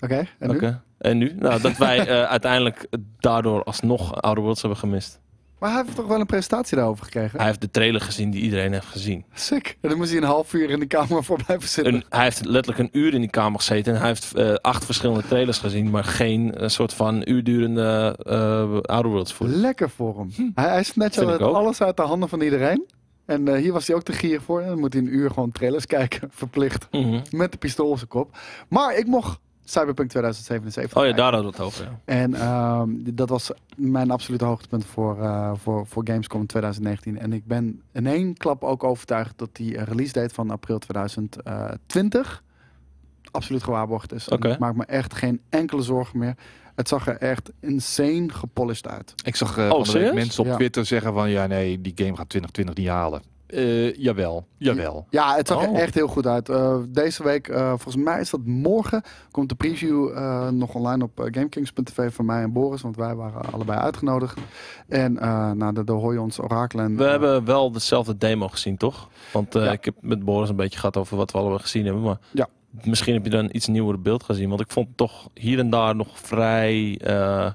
Oké, 0.00 0.28
en 0.38 0.48
nu? 0.48 0.54
Oké. 0.54 0.82
En 0.98 1.18
nu? 1.18 1.34
Nou, 1.38 1.60
dat 1.60 1.76
wij 1.76 2.06
eh, 2.06 2.22
uiteindelijk 2.36 2.86
daardoor 3.18 3.64
alsnog 3.64 4.20
Outer 4.20 4.42
Worlds 4.42 4.60
hebben 4.60 4.78
gemist. 4.78 5.20
Maar 5.64 5.72
hij 5.72 5.82
heeft 5.82 5.96
toch 5.96 6.06
wel 6.06 6.20
een 6.20 6.26
presentatie 6.26 6.76
daarover 6.76 7.04
gekregen? 7.04 7.38
Hij 7.38 7.46
heeft 7.46 7.60
de 7.60 7.70
trailer 7.70 8.00
gezien 8.00 8.30
die 8.30 8.42
iedereen 8.42 8.72
heeft 8.72 8.86
gezien. 8.86 9.24
Sick. 9.34 9.76
En 9.80 9.88
dan 9.88 9.98
moest 9.98 10.10
hij 10.10 10.18
een 10.18 10.26
half 10.26 10.52
uur 10.52 10.70
in 10.70 10.80
de 10.80 10.86
kamer 10.86 11.24
voor 11.24 11.42
blijven 11.44 11.68
zitten. 11.68 11.94
Een, 11.94 12.04
hij 12.08 12.22
heeft 12.22 12.44
letterlijk 12.44 12.78
een 12.78 13.00
uur 13.00 13.14
in 13.14 13.20
die 13.20 13.30
kamer 13.30 13.58
gezeten 13.58 13.92
en 13.94 13.98
hij 13.98 14.08
heeft 14.08 14.34
eh, 14.34 14.54
acht 14.54 14.84
verschillende 14.84 15.26
trailers 15.28 15.58
gezien, 15.58 15.90
maar 15.90 16.04
geen 16.04 16.54
eh, 16.54 16.68
soort 16.68 16.94
van 16.94 17.22
uurdurende 17.28 18.18
eh 18.22 18.94
Outer 18.94 19.10
Worlds 19.10 19.32
footage. 19.32 19.58
Lekker 19.58 19.90
voor 19.90 20.18
hem. 20.18 20.52
Hij, 20.54 20.68
hij 20.68 20.82
snatcht 20.82 21.18
alles 21.40 21.82
uit 21.82 21.96
de 21.96 22.02
handen 22.02 22.28
van 22.28 22.40
iedereen. 22.40 22.86
En 23.26 23.56
hier 23.56 23.72
was 23.72 23.86
hij 23.86 23.96
ook 23.96 24.02
te 24.02 24.12
gier 24.12 24.40
voor. 24.40 24.60
En 24.60 24.68
dan 24.68 24.78
moet 24.78 24.92
hij 24.92 25.02
een 25.02 25.14
uur 25.14 25.30
gewoon 25.30 25.52
trailers 25.52 25.86
kijken, 25.96 26.28
verplicht. 26.32 26.88
Mhm. 26.90 27.20
Met 27.30 27.52
de 27.52 27.58
pistool 27.58 27.90
op 27.90 27.96
zijn 27.96 28.08
kop. 28.08 28.36
Maar 28.68 28.96
ik 28.96 29.06
mocht 29.06 29.38
Cyberpunk 29.64 30.08
2077 30.10 30.98
Oh 30.98 31.06
ja, 31.06 31.12
daar 31.12 31.32
hadden 31.32 31.50
we 31.50 31.56
het 31.56 31.66
over. 31.66 31.84
Ja. 31.84 32.00
En 32.04 32.34
ehm, 32.34 32.90
dat 33.14 33.28
was 33.28 33.50
mijn 33.76 34.10
absolute 34.10 34.44
hoogtepunt 34.44 34.84
voor, 34.84 35.22
eh, 35.22 35.52
voor, 35.56 35.86
voor 35.86 36.02
Gamescom 36.06 36.46
2019. 36.46 37.18
En 37.18 37.32
ik 37.32 37.46
ben 37.46 37.82
in 37.92 38.06
één 38.06 38.36
klap 38.36 38.64
ook 38.64 38.84
overtuigd 38.84 39.38
dat 39.38 39.48
die 39.52 39.76
eh, 39.76 39.84
release 39.84 40.12
date 40.12 40.34
van 40.34 40.50
april 40.50 40.78
2020 40.78 42.42
absoluut 43.30 43.62
gewaarborgd 43.62 44.12
is. 44.12 44.28
En 44.28 44.36
Oké. 44.36 44.52
Ik 44.52 44.58
maak 44.58 44.74
me 44.74 44.84
echt 44.84 45.14
geen 45.14 45.40
enkele 45.48 45.82
zorgen 45.82 46.18
meer. 46.18 46.34
Het 46.74 46.88
zag 46.88 47.06
er 47.06 47.16
echt 47.16 47.52
insane 47.60 48.28
gepolished 48.28 48.88
uit. 48.88 49.14
Ik 49.24 49.36
zag 49.36 49.56
eh 49.58 49.70
Oh, 49.70 50.12
mensen 50.14 50.42
op 50.42 50.46
Ja. 50.46 50.54
Twitter 50.56 50.86
zeggen 50.86 51.12
van 51.12 51.30
ja 51.30 51.46
nee, 51.46 51.80
die 51.80 51.92
game 51.94 52.16
gaat 52.16 52.28
2020 52.28 52.74
niet 52.74 52.88
halen. 52.88 53.22
Eh, 53.46 53.94
jawel, 53.94 54.46
jawel. 54.56 55.06
Ja, 55.10 55.36
het 55.36 55.48
zag 55.48 55.62
er 55.62 55.68
Oh. 55.68 55.78
echt 55.78 55.94
heel 55.94 56.06
goed 56.08 56.26
uit. 56.26 56.48
Eh, 56.48 56.76
deze 56.88 57.22
week, 57.22 57.48
eh, 57.48 57.68
volgens 57.68 57.96
mij 57.96 58.20
is 58.20 58.30
dat 58.30 58.40
morgen, 58.44 59.02
komt 59.30 59.48
de 59.48 59.54
preview 59.54 60.08
eh, 60.16 60.48
nog 60.48 60.74
online 60.74 61.04
op 61.04 61.20
GameKings.tv 61.30 62.12
van 62.12 62.24
mij 62.24 62.42
en 62.42 62.52
Boris, 62.52 62.82
want 62.82 62.96
wij 62.96 63.14
waren 63.14 63.52
allebei 63.52 63.78
uitgenodigd. 63.78 64.38
En 64.88 65.18
eh 65.18 65.50
nou, 65.50 65.74
de, 65.74 65.84
de 65.84 65.92
hoor 65.92 66.12
je 66.12 66.20
ons 66.20 66.40
orakelen. 66.40 66.96
We 66.96 67.04
hebben 67.04 67.44
wel 67.44 67.70
dezelfde 67.72 68.16
demo 68.16 68.48
gezien, 68.48 68.76
toch? 68.76 69.08
Want 69.32 69.54
eh, 69.54 69.64
Ja. 69.64 69.72
ik 69.72 69.84
heb 69.84 69.94
met 70.00 70.24
Boris 70.24 70.48
een 70.48 70.56
beetje 70.56 70.78
gehad 70.78 70.96
over 70.96 71.16
wat 71.16 71.30
we 71.32 71.38
allemaal 71.38 71.58
gezien 71.58 71.84
hebben. 71.84 72.02
Maar 72.02 72.18
Ja. 72.32 72.48
misschien 72.84 73.14
heb 73.14 73.24
je 73.24 73.30
dan 73.30 73.48
iets 73.52 73.66
nieuwer 73.66 74.00
beeld 74.00 74.22
gezien. 74.22 74.48
Want 74.48 74.60
ik 74.60 74.70
vond 74.70 74.86
het 74.88 74.96
toch 74.96 75.28
hier 75.34 75.58
en 75.58 75.70
daar 75.70 75.96
nog 75.96 76.18
vrij 76.18 76.98
eh, 77.02 77.50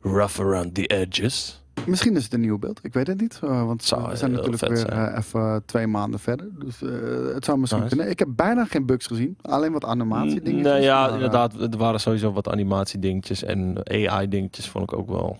rough 0.00 0.40
around 0.40 0.74
the 0.74 0.86
edges. 0.86 1.64
Misschien 1.84 2.16
is 2.16 2.24
het 2.24 2.32
een 2.32 2.40
nieuw 2.40 2.58
beeld, 2.58 2.80
ik 2.82 2.92
weet 2.92 3.06
het 3.06 3.20
niet. 3.20 3.38
eh, 3.42 3.64
want 3.64 3.84
Zou 3.84 4.08
we 4.08 4.16
zijn 4.16 4.30
natuurlijk 4.30 4.66
weer 4.66 4.76
zijn. 4.76 4.90
eh, 5.12 5.18
even 5.18 5.62
twee 5.66 5.86
maanden 5.86 6.20
verder. 6.20 6.48
Dus 6.58 6.82
eh, 6.82 6.90
het 7.34 7.44
zou 7.44 7.58
misschien 7.58 7.80
Nice. 7.82 7.94
kunnen. 7.94 8.12
Ik 8.12 8.18
heb 8.18 8.28
bijna 8.30 8.64
geen 8.64 8.86
bugs 8.86 9.06
gezien, 9.06 9.36
alleen 9.42 9.72
wat 9.72 9.84
animatie 9.84 10.40
dingen. 10.42 10.62
Nee, 10.62 10.82
ja, 10.82 11.08
inderdaad. 11.12 11.54
Er 11.60 11.76
waren 11.78 12.00
sowieso 12.00 12.32
wat 12.32 12.48
animatie 12.48 12.98
dingetjes 12.98 13.42
en 13.42 13.78
AI 13.90 14.28
dingetjes 14.28 14.68
vond 14.68 14.92
ik 14.92 14.98
ook 14.98 15.08
wel. 15.08 15.38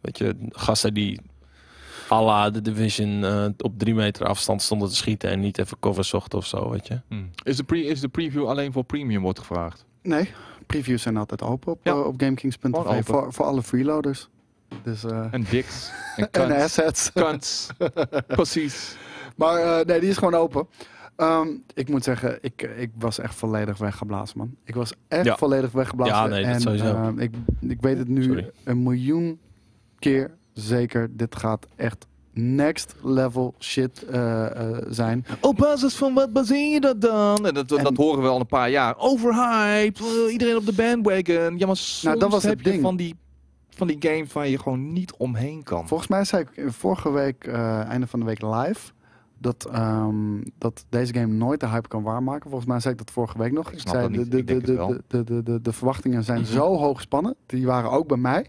Weet 0.00 0.18
je, 0.18 0.36
gasten 0.48 0.94
die 0.94 1.20
à 2.10 2.22
la 2.24 2.50
de 2.50 2.62
Division 2.62 3.24
eh, 3.24 3.46
op 3.58 3.78
drie 3.78 3.94
meter 3.94 4.26
afstand 4.26 4.62
stonden 4.62 4.88
te 4.88 4.94
schieten 4.94 5.30
en 5.30 5.40
niet 5.40 5.58
even 5.58 5.76
cover 5.80 6.04
zochten 6.04 6.38
of 6.38 6.46
zo, 6.46 6.70
weet 6.70 6.86
je. 6.86 7.00
Hm. 7.08 7.14
Is, 7.42 7.56
de 7.56 7.64
pre 7.64 7.82
is 7.84 8.00
de 8.00 8.08
preview 8.08 8.46
alleen 8.48 8.72
voor 8.72 8.84
premium 8.84 9.22
wordt 9.22 9.38
gevraagd? 9.38 9.84
Nee, 10.02 10.30
previews 10.66 11.02
zijn 11.02 11.16
altijd 11.16 11.42
open 11.42 11.72
op, 11.72 11.78
Ja. 11.82 12.00
op 12.00 12.14
GameKings.tv 12.20 13.04
voor, 13.04 13.32
voor 13.32 13.44
alle 13.44 13.62
freeloaders. 13.62 14.28
Dus, 14.82 15.04
eh, 15.04 15.26
En 15.30 15.46
dicks. 15.50 15.90
En 16.16 16.28
en 16.32 16.62
assets. 16.62 17.10
Precies. 18.26 18.96
Maar 19.36 19.56
eh, 19.56 19.86
nee, 19.86 20.00
die 20.00 20.08
is 20.08 20.16
gewoon 20.16 20.34
open. 20.34 20.66
Ehm, 21.16 21.48
ik 21.74 21.88
moet 21.88 22.04
zeggen, 22.04 22.38
ik, 22.40 22.62
ik 22.76 22.90
was 22.98 23.18
echt 23.18 23.34
volledig 23.34 23.78
weggeblazen, 23.78 24.38
man. 24.38 24.54
Ik 24.64 24.74
was 24.74 24.92
echt 25.08 25.24
Ja. 25.24 25.36
volledig 25.36 25.72
weggeblazen. 25.72 26.14
Ja, 26.16 26.26
nee, 26.26 26.44
dat 26.44 26.54
en, 26.54 26.60
sowieso. 26.60 26.84
ehm, 26.84 27.18
ik, 27.18 27.34
ik 27.60 27.80
weet 27.80 27.98
het 27.98 28.08
nu 28.08 28.22
Sorry. 28.22 28.50
een 28.64 28.82
miljoen 28.82 29.40
keer 29.98 30.30
zeker. 30.52 31.08
Dit 31.16 31.36
gaat 31.36 31.66
echt 31.76 32.06
next 32.32 32.94
level 33.02 33.54
shit 33.58 34.04
eh, 34.04 34.46
zijn. 34.88 35.26
Op 35.40 35.56
basis 35.56 35.94
van 35.94 36.14
wat 36.14 36.32
baseer 36.32 36.72
je 36.72 36.80
dat 36.80 37.00
dan? 37.00 37.46
En 37.46 37.54
dat, 37.54 37.68
dat, 37.68 37.78
En- 37.78 37.84
dat 37.84 37.96
horen 37.96 38.22
we 38.22 38.28
al 38.28 38.40
een 38.40 38.46
paar 38.46 38.70
jaar. 38.70 38.94
Overhyped. 38.98 40.00
iedereen 40.30 40.56
op 40.56 40.66
de 40.66 40.72
bandwagon. 40.72 41.58
Ja, 41.58 41.66
maar 41.66 41.76
soms 41.76 42.02
Nou, 42.02 42.18
dat 42.18 42.30
was 42.30 42.42
het 42.42 42.64
ding. 42.64 42.82
van 42.82 42.96
die, 42.96 43.14
van 43.80 43.98
die 43.98 44.10
games 44.10 44.32
waar 44.32 44.48
je 44.48 44.58
gewoon 44.58 44.92
niet 44.92 45.12
omheen 45.12 45.62
kan. 45.62 45.88
Volgens 45.88 46.08
mij 46.08 46.24
zei 46.24 46.42
ik 46.54 46.70
vorige 46.72 47.10
week, 47.10 47.44
eh, 47.44 47.80
einde 47.80 48.06
van 48.06 48.20
de 48.20 48.26
week 48.26 48.42
live, 48.42 48.90
dat, 49.38 49.64
ehm, 49.72 50.40
dat 50.58 50.84
deze 50.88 51.14
game 51.14 51.32
nooit 51.34 51.60
de 51.60 51.68
hype 51.68 51.88
kan 51.88 52.02
waarmaken. 52.02 52.48
Volgens 52.50 52.70
mij 52.70 52.80
zei 52.80 52.92
ik 52.94 52.98
dat 53.00 53.10
vorige 53.10 53.38
week 53.38 53.52
nog. 53.52 53.72
Ik, 53.72 53.78
snap 53.78 53.94
zei, 53.94 54.08
dat 54.08 54.16
niet. 54.16 54.30
de, 54.30 54.38
Ik 54.38 54.46
de, 54.46 54.52
denk 54.54 54.66
de, 54.66 54.74
de, 55.08 55.24
de, 55.24 55.24
de, 55.34 55.42
de, 55.42 55.60
de 55.60 55.72
verwachtingen 55.72 56.24
zijn 56.24 56.44
zo 56.44 56.76
hoog 56.76 56.96
gespannen. 56.96 57.34
Die 57.46 57.66
waren 57.66 57.90
ook 57.90 58.08
bij 58.08 58.16
mij 58.16 58.46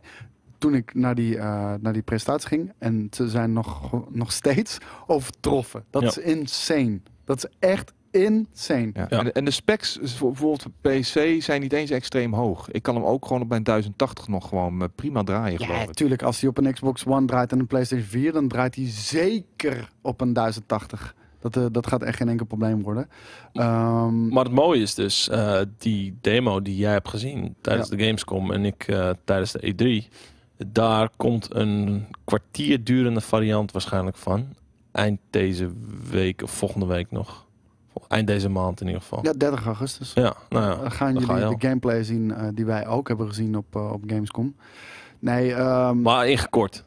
toen 0.58 0.74
ik 0.76 0.94
naar 0.94 1.16
die, 1.16 1.38
eh, 1.38 1.74
naar 1.80 1.94
die 1.94 2.02
presentatie 2.02 2.48
ging. 2.48 2.72
En 2.78 3.08
ze 3.12 3.30
zijn 3.30 3.54
nog, 3.54 3.92
nog 4.10 4.32
steeds 4.32 4.78
overtroffen. 5.08 5.84
Dat 5.90 6.02
Ja. 6.02 6.08
is 6.08 6.18
insane. 6.18 7.00
Dat 7.24 7.38
is 7.38 7.46
echt 7.60 7.94
insane. 8.12 8.90
Ja. 8.94 9.06
Ja. 9.10 9.18
En, 9.20 9.24
de- 9.26 9.32
en 9.32 9.46
de 9.46 9.52
specs 9.52 10.00
bijvoorbeeld 10.00 10.66
PC 10.82 11.42
zijn 11.42 11.62
niet 11.62 11.74
eens 11.74 11.90
extreem 11.90 12.34
hoog. 12.34 12.70
Ik 12.72 12.84
kan 12.84 12.96
hem 12.96 13.04
ook 13.04 13.26
gewoon 13.26 13.42
op 13.42 13.50
mijn 13.50 13.64
1080 13.64 14.28
nog 14.28 14.48
gewoon 14.48 14.82
eh, 14.82 14.88
prima 14.96 15.24
draaien, 15.24 15.58
geloof 15.60 15.76
Ja, 15.76 15.82
ik. 15.82 15.88
natuurlijk. 15.88 16.22
Als 16.24 16.40
hij 16.42 16.50
op 16.50 16.58
een 16.58 16.74
Xbox 16.74 17.06
One 17.06 17.26
draait 17.26 17.52
en 17.52 17.60
een 17.60 17.68
PlayStation 17.68 18.08
4, 18.08 18.32
dan 18.32 18.48
draait 18.48 18.76
hij 18.76 18.86
zeker 18.90 19.90
op 20.02 20.22
een 20.22 20.34
1080. 20.34 21.16
Dat, 21.40 21.56
eh, 21.58 21.66
dat 21.72 21.88
gaat 21.88 22.02
echt 22.04 22.18
geen 22.18 22.30
enkel 22.30 22.46
probleem 22.46 22.82
worden. 22.82 23.10
Ehm, 23.54 24.28
Maar 24.28 24.44
het 24.44 24.54
mooie 24.54 24.82
is 24.82 24.94
dus, 24.96 25.30
eh, 25.30 25.60
die 25.78 26.18
demo 26.22 26.62
die 26.62 26.76
jij 26.78 26.92
hebt 26.92 27.08
gezien 27.10 27.56
tijdens 27.62 27.90
de 27.90 28.04
Gamescom 28.04 28.52
en 28.52 28.66
ik 28.66 28.84
eh, 28.88 29.10
tijdens 29.24 29.52
de 29.52 29.68
E3, 29.68 30.08
daar 30.68 31.10
komt 31.18 31.56
een 31.56 32.06
kwartier 32.24 32.84
durende 32.84 33.22
variant 33.22 33.72
waarschijnlijk 33.72 34.18
van. 34.18 34.46
Eind 34.92 35.20
deze 35.30 35.72
week 36.10 36.44
of 36.44 36.52
volgende 36.52 36.86
week 36.86 37.12
nog. 37.12 37.46
Eind 38.08 38.28
deze 38.28 38.50
maand 38.50 38.82
in 38.82 38.86
ieder 38.88 39.02
geval. 39.02 39.20
ja, 39.22 39.34
30 39.34 39.66
augustus. 39.66 40.14
Ja, 40.14 40.34
nou 40.50 40.66
ja, 40.66 40.76
Dan 40.76 40.92
gaan 40.92 41.14
dan 41.14 41.24
jullie 41.26 41.58
de 41.58 41.68
gameplay 41.68 42.04
zien 42.04 42.34
eh, 42.34 42.48
die 42.54 42.66
wij 42.66 42.88
ook 42.88 43.08
hebben 43.08 43.28
gezien 43.28 43.58
op, 43.58 43.76
eh, 43.76 43.92
op 43.92 44.04
Gamescom. 44.08 44.56
Nee, 45.20 45.54
ehm, 45.54 46.02
Maar 46.02 46.28
ingekort. 46.28 46.84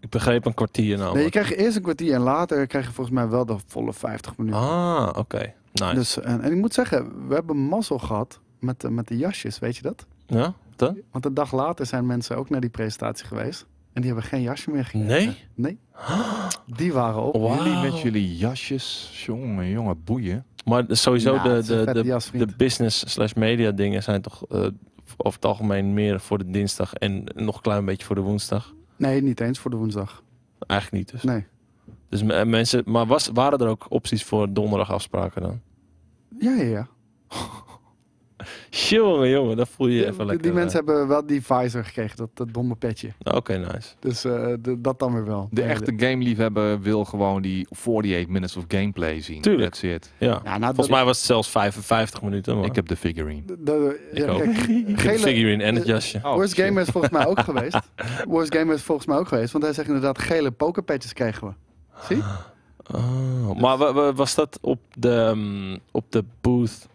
Ik 0.00 0.08
begreep 0.10 0.44
een 0.46 0.54
kwartier 0.54 0.98
nou. 0.98 1.14
nee, 1.14 1.24
je 1.24 1.30
krijgt 1.30 1.50
eerst 1.52 1.76
een 1.76 1.82
kwartier 1.82 2.14
en 2.14 2.20
later 2.20 2.66
krijg 2.66 2.86
je 2.86 2.92
volgens 2.92 3.16
mij 3.16 3.28
wel 3.28 3.46
de 3.46 3.56
volle 3.66 3.92
50 3.92 4.36
minuten. 4.36 4.60
Ah, 4.60 5.08
oké. 5.16 5.52
Nice. 5.72 5.94
Dus, 5.94 6.20
en, 6.20 6.40
en 6.40 6.52
ik 6.52 6.58
moet 6.58 6.74
zeggen, 6.74 7.28
we 7.28 7.34
hebben 7.34 7.56
mazzel 7.56 7.98
gehad 7.98 8.40
met, 8.58 8.80
de- 8.80 8.90
met 8.90 9.08
de 9.08 9.16
jasjes, 9.16 9.58
weet 9.58 9.76
je 9.76 9.82
dat? 9.82 10.06
ja, 10.26 10.54
dan? 10.76 10.98
Want 11.10 11.24
een 11.24 11.34
dag 11.34 11.52
later 11.52 11.86
zijn 11.86 12.06
mensen 12.06 12.36
ook 12.36 12.50
naar 12.50 12.60
die 12.60 12.70
presentatie 12.70 13.26
geweest. 13.26 13.66
En 13.92 14.02
die 14.02 14.10
hebben 14.12 14.22
geen 14.30 14.42
jasje 14.42 14.70
meer 14.70 14.84
gekregen. 14.84 15.06
Nee? 15.08 15.36
Nee. 15.54 15.78
Die 16.76 16.92
waren 16.92 17.22
op. 17.22 17.58
Jullie 17.58 17.90
met 17.90 18.00
jullie 18.00 18.36
jasjes, 18.36 19.10
jongen, 19.26 19.68
jongen, 19.68 20.04
boeien. 20.04 20.44
Maar 20.64 20.84
sowieso 20.88 21.42
de, 21.42 21.62
de, 21.66 21.92
de, 21.92 22.02
jas, 22.04 22.30
de 22.30 22.46
business 22.56 23.12
slash 23.12 23.32
media 23.32 23.70
dingen 23.70 24.02
zijn 24.02 24.22
toch 24.22 24.44
eh, 24.48 24.58
over 25.16 25.34
het 25.34 25.44
algemeen 25.44 25.94
meer 25.94 26.20
voor 26.20 26.38
de 26.38 26.50
dinsdag 26.50 26.94
en 26.94 27.24
nog 27.34 27.56
een 27.56 27.62
klein 27.62 27.84
beetje 27.84 28.06
voor 28.06 28.14
de 28.14 28.20
woensdag. 28.20 28.74
Nee, 28.96 29.22
niet 29.22 29.40
eens 29.40 29.58
voor 29.58 29.70
de 29.70 29.76
woensdag. 29.76 30.22
Eigenlijk 30.66 31.02
niet 31.02 31.10
dus. 31.12 31.22
Nee. 31.22 31.44
Dus 32.08 32.22
me- 32.22 32.44
mensen, 32.44 32.82
maar 32.86 33.06
was, 33.06 33.30
waren 33.34 33.58
er 33.58 33.66
ook 33.68 33.86
opties 33.88 34.24
voor 34.24 34.52
donderdag 34.52 34.92
afspraken 34.92 35.42
dan? 35.42 35.60
Ja, 36.38 36.54
ja, 36.54 36.62
ja. 36.62 36.88
Jongen, 38.88 39.28
jongen, 39.28 39.56
dat 39.56 39.68
voel 39.68 39.86
je 39.86 40.00
even 40.02 40.16
die, 40.16 40.24
lekker. 40.26 40.42
die 40.42 40.52
mensen 40.52 40.80
eh. 40.80 40.86
hebben 40.86 41.08
wel 41.08 41.26
die 41.26 41.42
visor 41.42 41.84
gekregen, 41.84 42.16
dat, 42.16 42.28
dat 42.34 42.54
domme 42.54 42.74
petje. 42.74 43.08
Oké, 43.22 43.56
nice. 43.56 43.88
Dus 43.98 44.24
eh, 44.24 44.52
de- 44.60 44.80
dat 44.80 44.98
dan 44.98 45.12
weer 45.12 45.24
wel. 45.24 45.48
De 45.50 45.62
echte 45.62 45.92
gameliefhebber 45.96 46.80
wil 46.80 47.04
gewoon 47.04 47.42
die 47.42 47.66
48 47.70 48.26
minutes 48.28 48.56
of 48.56 48.64
gameplay 48.68 49.20
zien. 49.20 49.40
Tuurlijk. 49.40 49.70
That's 49.70 49.82
it. 49.82 50.12
Ja. 50.18 50.40
Ja, 50.44 50.58
nou, 50.58 50.74
Volgens 50.74 50.88
mij 50.96 51.04
was 51.04 51.16
het 51.16 51.26
zelfs 51.26 51.48
55 51.48 52.22
minuten. 52.22 52.56
Maar 52.56 52.64
Ik 52.64 52.74
heb 52.74 52.88
de 52.88 52.96
figurine. 52.96 53.42
de- 53.46 53.62
de- 53.62 54.08
Ik 54.12 54.18
ja, 54.18 54.26
ook. 54.30 54.42
kijk, 54.42 54.56
Ik 54.68 54.86
heb 54.86 54.86
de 54.86 54.96
gele- 54.96 55.18
figurine 55.18 55.62
en 55.62 55.74
het 55.74 55.86
jasje. 55.86 56.20
Oh, 56.22 56.34
Worst. 56.34 56.54
Gamer 56.54 56.82
is 56.82 56.88
volgens 56.88 57.12
mij 57.12 57.26
ook 57.26 57.40
geweest. 57.50 57.78
Worst 58.28 58.54
Gamer 58.56 58.74
is 58.74 58.82
volgens 58.82 59.06
mij 59.06 59.16
ook 59.16 59.28
geweest. 59.28 59.52
Want 59.52 59.64
hij 59.64 59.72
zegt 59.72 59.86
inderdaad, 59.86 60.18
gele 60.18 60.50
pokerpetjes 60.50 61.12
kregen 61.12 61.46
we. 61.46 61.52
Zie? 62.08 62.22
Oh, 62.94 63.60
maar 63.60 63.76
wa- 63.76 63.92
wa- 63.92 64.12
was 64.12 64.34
dat 64.34 64.58
op 64.60 64.78
de, 64.94 65.32
mm, 65.34 65.78
op 65.90 66.04
de 66.08 66.24
booth 66.40 66.88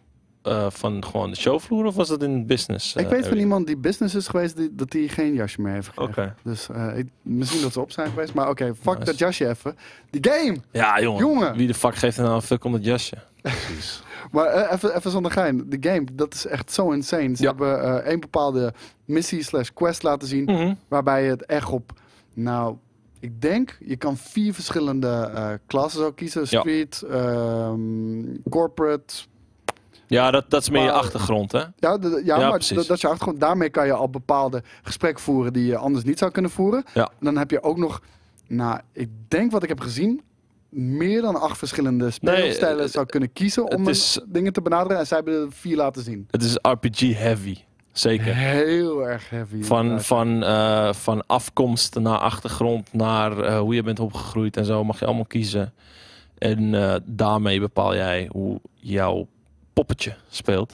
eh, 0.48 0.66
van 0.70 1.06
gewoon 1.06 1.30
de 1.30 1.36
showvloer 1.36 1.86
of 1.86 1.96
was 1.96 2.08
dat 2.08 2.24
in 2.24 2.46
business? 2.46 2.96
ik 2.96 3.06
eh, 3.06 3.12
weet 3.12 3.28
van 3.28 3.38
iemand 3.38 3.68
die 3.68 3.78
business 3.78 4.16
is 4.16 4.28
geweest, 4.28 4.58
die, 4.58 4.76
dat 4.76 4.94
hij 4.94 5.08
geen 5.08 5.34
jasje 5.34 5.62
meer 5.62 5.74
heeft 5.74 5.88
gekregen. 5.88 6.24
Oké. 6.24 6.36
Dus 6.44 6.70
eh, 6.70 6.98
ik- 6.98 7.10
misschien 7.22 7.62
dat 7.62 7.74
ze 7.74 7.80
op 7.82 7.92
zijn 7.92 8.10
geweest. 8.10 8.34
Maar 8.34 8.50
oké, 8.50 8.74
fuck 8.82 8.94
Nice. 8.94 9.06
dat 9.06 9.18
jasje 9.18 9.48
even. 9.50 9.76
Die 10.10 10.32
game! 10.32 10.58
Ja, 10.72 11.02
jongen. 11.02 11.20
Jongen. 11.20 11.56
Wie 11.58 11.68
de 11.68 11.74
fuck 11.74 11.96
geeft 11.96 12.18
er 12.18 12.24
nou 12.24 12.36
een 12.36 12.42
fuck 12.42 12.64
om 12.64 12.72
dat 12.72 12.84
jasje? 12.86 13.16
Precies. 13.42 14.02
Maar 14.32 14.72
even, 14.72 14.96
even 14.96 15.12
zonder 15.12 15.32
gein. 15.32 15.64
De 15.70 15.78
game, 15.90 16.04
dat 16.14 16.34
is 16.34 16.46
echt 16.46 16.72
zo 16.72 16.92
insane. 16.92 17.36
Ze 17.36 17.44
Ja. 17.44 17.48
hebben 17.50 18.04
één 18.06 18.20
bepaalde 18.20 18.74
missie 19.06 19.44
slash 19.44 19.70
quest 19.74 20.04
laten 20.04 20.28
zien. 20.28 20.44
Mhm. 20.44 20.74
Waarbij 20.88 21.24
je 21.24 21.30
het 21.30 21.46
echt 21.46 21.70
op, 21.70 21.92
nou, 22.34 22.76
ik 23.20 23.42
denk, 23.42 23.78
je 23.86 23.96
kan 23.96 24.18
vier 24.18 24.54
verschillende 24.54 25.60
klassen 25.68 26.02
zo 26.02 26.12
kiezen. 26.12 26.46
Ja. 26.50 26.60
Street, 26.60 27.02
ehm, 27.10 27.80
corporate. 28.50 29.14
Ja, 30.08 30.32
dat, 30.32 30.50
dat 30.50 30.62
is 30.62 30.70
meer 30.70 30.84
je 30.84 30.92
achtergrond, 30.92 31.52
hè? 31.52 31.58
Ja, 31.60 31.72
ja, 31.80 32.00
Ja, 32.24 32.38
maar 32.38 32.52
precies. 32.52 32.78
dat, 32.78 32.88
dat 32.88 32.96
is 32.96 33.02
je 33.02 33.08
achtergrond. 33.08 33.40
Daarmee 33.40 33.70
kan 33.70 33.86
je 33.86 33.94
al 33.94 34.10
bepaalde 34.10 34.64
gesprekken 34.84 35.24
voeren 35.24 35.54
die 35.54 35.66
je 35.66 35.78
anders 35.78 36.06
niet 36.06 36.18
zou 36.20 36.32
kunnen 36.32 36.52
voeren. 36.52 36.84
Ja. 36.94 37.04
En 37.04 37.26
dan 37.26 37.38
heb 37.38 37.52
je 37.52 37.64
ook 37.64 37.78
nog, 37.78 38.02
nou, 38.48 38.80
ik 38.94 39.10
denk 39.28 39.52
wat 39.52 39.64
ik 39.64 39.70
heb 39.70 39.80
gezien, 39.80 40.22
meer 40.70 41.22
dan 41.22 41.42
acht 41.42 41.58
verschillende 41.58 42.12
speelstijlen 42.12 42.90
zou 42.90 43.06
kunnen 43.06 43.34
kiezen 43.34 43.72
om 43.76 43.88
is- 43.88 44.20
dingen 44.28 44.54
te 44.54 44.62
benaderen. 44.62 44.98
En 44.98 45.08
zij 45.08 45.18
hebben 45.18 45.42
er 45.42 45.48
vier 45.52 45.76
laten 45.78 46.04
zien. 46.04 46.28
Het 46.32 46.44
is 46.44 46.58
RPG 46.62 47.00
heavy. 47.18 47.58
Zeker. 47.92 48.36
Heel 48.36 49.08
erg 49.08 49.30
heavy. 49.30 49.64
Van, 49.64 49.80
inderdaad. 49.82 50.06
van, 50.06 50.44
eh, 50.44 50.94
van 50.94 51.24
afkomst 51.28 51.96
naar 52.00 52.18
achtergrond, 52.18 52.94
naar 52.94 53.40
eh, 53.40 53.60
hoe 53.60 53.76
je 53.76 53.84
bent 53.84 54.00
opgegroeid 54.00 54.58
en 54.58 54.66
zo 54.66 54.84
mag 54.84 55.00
je 55.00 55.06
allemaal 55.06 55.26
kiezen. 55.26 55.74
En 56.38 56.74
eh, 56.76 56.96
daarmee 57.06 57.60
bepaal 57.60 57.96
jij 57.96 58.30
hoe 58.32 58.60
jouw 58.74 59.28
poppetje 59.78 60.16
speelt. 60.30 60.74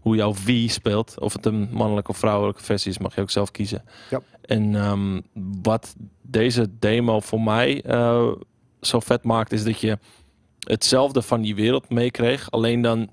Hoe 0.00 0.16
jouw 0.16 0.34
wie 0.44 0.70
speelt. 0.70 1.20
Of 1.20 1.32
het 1.32 1.46
een 1.46 1.68
mannelijke 1.72 2.10
of 2.10 2.16
vrouwelijke 2.16 2.62
versie 2.62 2.90
is, 2.90 2.98
mag 2.98 3.14
je 3.14 3.20
ook 3.20 3.30
zelf 3.30 3.50
kiezen. 3.50 3.84
Ja. 4.10 4.20
En 4.40 4.74
ehm, 4.74 5.20
wat 5.62 5.94
deze 6.22 6.78
demo 6.78 7.20
voor 7.20 7.40
mij 7.40 7.82
eh, 7.82 8.32
zo 8.80 9.00
vet 9.00 9.24
maakt, 9.24 9.52
is 9.52 9.64
dat 9.64 9.80
je 9.80 9.98
hetzelfde 10.58 11.22
van 11.22 11.40
die 11.40 11.54
wereld 11.54 11.90
meekreeg. 11.90 12.50
Alleen 12.50 12.82
dan 12.82 13.10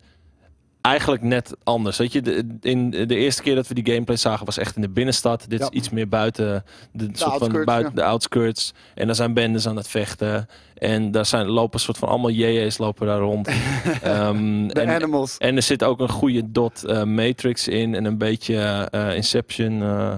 eigenlijk 0.81 1.21
net 1.21 1.55
anders. 1.63 1.97
Weet 1.97 2.11
je, 2.13 2.21
de, 2.21 2.45
in 2.61 2.89
de 2.89 3.15
eerste 3.15 3.41
keer 3.41 3.55
dat 3.55 3.67
we 3.67 3.73
die 3.73 3.85
gameplay 3.85 4.17
zagen 4.17 4.45
was 4.45 4.57
echt 4.57 4.75
in 4.75 4.81
de 4.81 4.89
binnenstad. 4.89 5.45
Dit 5.47 5.59
Ja. 5.59 5.65
is 5.65 5.71
iets 5.77 5.89
meer 5.89 6.07
buiten 6.07 6.63
de, 6.91 7.09
soort 7.13 7.37
van 7.37 7.63
buiten 7.65 7.91
ja. 7.95 8.01
de 8.01 8.03
outskirts. 8.03 8.73
En 8.95 9.05
daar 9.05 9.15
zijn 9.15 9.33
bendes 9.33 9.67
aan 9.67 9.75
het 9.75 9.87
vechten. 9.87 10.47
En 10.75 11.11
daar 11.11 11.25
zijn 11.25 11.45
lopen 11.47 11.73
een 11.73 11.79
soort 11.79 11.97
van 11.97 12.07
allemaal 12.07 12.29
JJ's 12.31 12.77
lopen 12.77 13.07
daar 13.07 13.19
rond. 13.19 13.47
Ehm, 14.01 14.67
De 14.67 14.73
en, 14.81 14.89
animals. 14.89 15.37
en 15.37 15.55
er 15.55 15.61
zit 15.61 15.83
ook 15.83 15.99
een 15.99 16.09
goede 16.09 16.51
dot 16.51 16.83
eh, 16.83 17.03
matrix 17.03 17.67
in 17.67 17.95
en 17.95 18.05
een 18.05 18.17
beetje 18.17 18.55
eh, 18.91 19.15
Inception. 19.15 19.81
eh, 19.81 20.17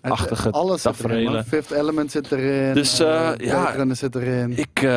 achtige 0.00 0.50
Alles 0.50 0.82
zit 0.82 1.04
erin. 1.04 1.42
Fifth 1.44 1.70
Element 1.70 2.10
zit 2.10 2.32
erin. 2.32 2.74
Dus, 2.74 2.96
ja. 2.96 3.94
Zit 3.94 4.14
erin. 4.14 4.56
ik 4.58 4.88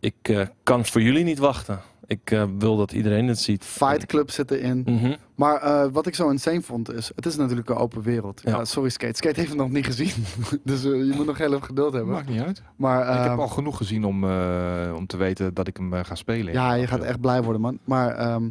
ik 0.00 0.46
kan 0.62 0.84
voor 0.86 1.02
jullie 1.02 1.24
niet 1.24 1.38
wachten. 1.38 1.80
Ik 2.06 2.30
eh, 2.30 2.44
wil 2.58 2.76
dat 2.76 2.92
iedereen 2.92 3.28
het 3.28 3.38
ziet. 3.38 3.64
Fight 3.64 4.06
Club 4.06 4.30
zit 4.30 4.50
erin. 4.50 4.82
Mhm. 4.86 5.16
Maar 5.34 5.60
eh, 5.62 5.86
wat 5.92 6.06
ik 6.06 6.14
zo 6.14 6.28
insane 6.28 6.62
vond 6.62 6.92
is, 6.92 7.10
het 7.14 7.26
is 7.26 7.36
natuurlijk 7.36 7.68
een 7.68 7.76
open 7.76 8.02
wereld. 8.02 8.40
Ja. 8.44 8.50
Ja. 8.50 8.64
sorry 8.64 8.88
Skate. 8.88 9.16
Skate 9.16 9.40
heeft 9.40 9.52
het 9.52 9.58
nog 9.58 9.70
niet 9.70 9.86
gezien. 9.86 10.24
dus 10.64 10.84
eh, 10.84 10.90
je 10.90 11.12
moet 11.16 11.26
nog 11.26 11.38
heel 11.38 11.52
even 11.52 11.64
geduld 11.64 11.92
hebben. 11.92 12.12
Maakt 12.12 12.28
niet 12.28 12.40
uit. 12.40 12.62
Maar 12.76 13.00
ik 13.00 13.22
heb 13.22 13.30
ehm, 13.30 13.40
al 13.40 13.48
genoeg 13.48 13.76
gezien 13.76 14.04
om, 14.04 14.24
eh, 14.24 14.92
om 14.96 15.06
te 15.06 15.16
weten 15.16 15.54
dat 15.54 15.66
ik 15.66 15.76
hem 15.76 15.92
ga 15.92 16.14
spelen. 16.14 16.52
ja, 16.52 16.72
je 16.72 16.86
gaat 16.86 17.02
echt 17.02 17.20
blij 17.20 17.42
worden 17.42 17.60
man. 17.60 17.78
Maar 17.84 18.14
ehm, 18.14 18.48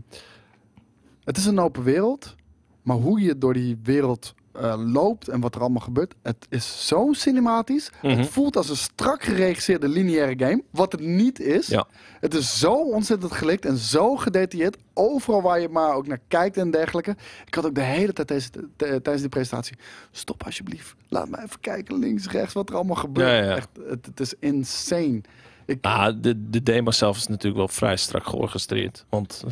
het 1.23 1.37
is 1.37 1.45
een 1.45 1.59
open 1.59 1.83
wereld. 1.83 2.35
Maar 2.81 2.97
hoe 2.97 3.21
je 3.21 3.37
door 3.37 3.53
die 3.53 3.79
wereld 3.83 4.33
eh, 4.55 4.73
loopt 4.77 5.27
en 5.27 5.39
wat 5.39 5.55
er 5.55 5.61
allemaal 5.61 5.81
gebeurt. 5.81 6.13
Het 6.23 6.45
is 6.49 6.87
zo 6.87 7.13
cinematisch. 7.13 7.89
Mhm. 8.01 8.17
Het 8.17 8.27
voelt 8.27 8.57
als 8.57 8.69
een 8.69 8.77
strak 8.77 9.23
geregisseerde 9.23 9.87
lineaire 9.87 10.45
game. 10.45 10.63
Wat 10.71 10.91
het 10.91 11.01
niet 11.01 11.39
is. 11.39 11.67
Ja. 11.67 11.87
Het 12.19 12.33
is 12.33 12.59
zo 12.59 12.73
ontzettend 12.73 13.31
gelikt 13.31 13.65
en 13.65 13.77
zo 13.77 14.15
gedetailleerd. 14.15 14.77
Overal 14.93 15.41
waar 15.41 15.59
je 15.59 15.69
maar 15.69 15.95
ook 15.95 16.07
naar 16.07 16.19
kijkt 16.27 16.57
en 16.57 16.71
dergelijke. 16.71 17.15
Ik 17.45 17.55
had 17.55 17.65
ook 17.65 17.75
de 17.75 17.81
hele 17.81 18.13
tijd 18.13 18.51
tijdens 18.77 19.19
die 19.19 19.29
presentatie. 19.29 19.77
Stop 20.11 20.43
alsjeblieft. 20.43 20.95
Laat 21.07 21.29
me 21.29 21.37
even 21.37 21.59
kijken 21.59 21.99
links, 21.99 22.27
rechts 22.27 22.53
wat 22.53 22.69
er 22.69 22.75
allemaal 22.75 22.95
gebeurt. 22.95 23.29
Ja, 23.29 23.43
ja. 23.43 23.55
Echt, 23.55 23.69
het, 23.87 24.05
het 24.05 24.19
is 24.19 24.33
insane. 24.39 25.21
Ik, 25.67 25.77
Ah, 25.81 26.13
de, 26.21 26.49
de 26.49 26.63
demo 26.63 26.91
zelf 26.91 27.17
is 27.17 27.27
natuurlijk 27.27 27.55
wel 27.57 27.67
vrij 27.67 27.95
strak 27.95 28.27
georchestreerd. 28.27 29.05
Want 29.09 29.43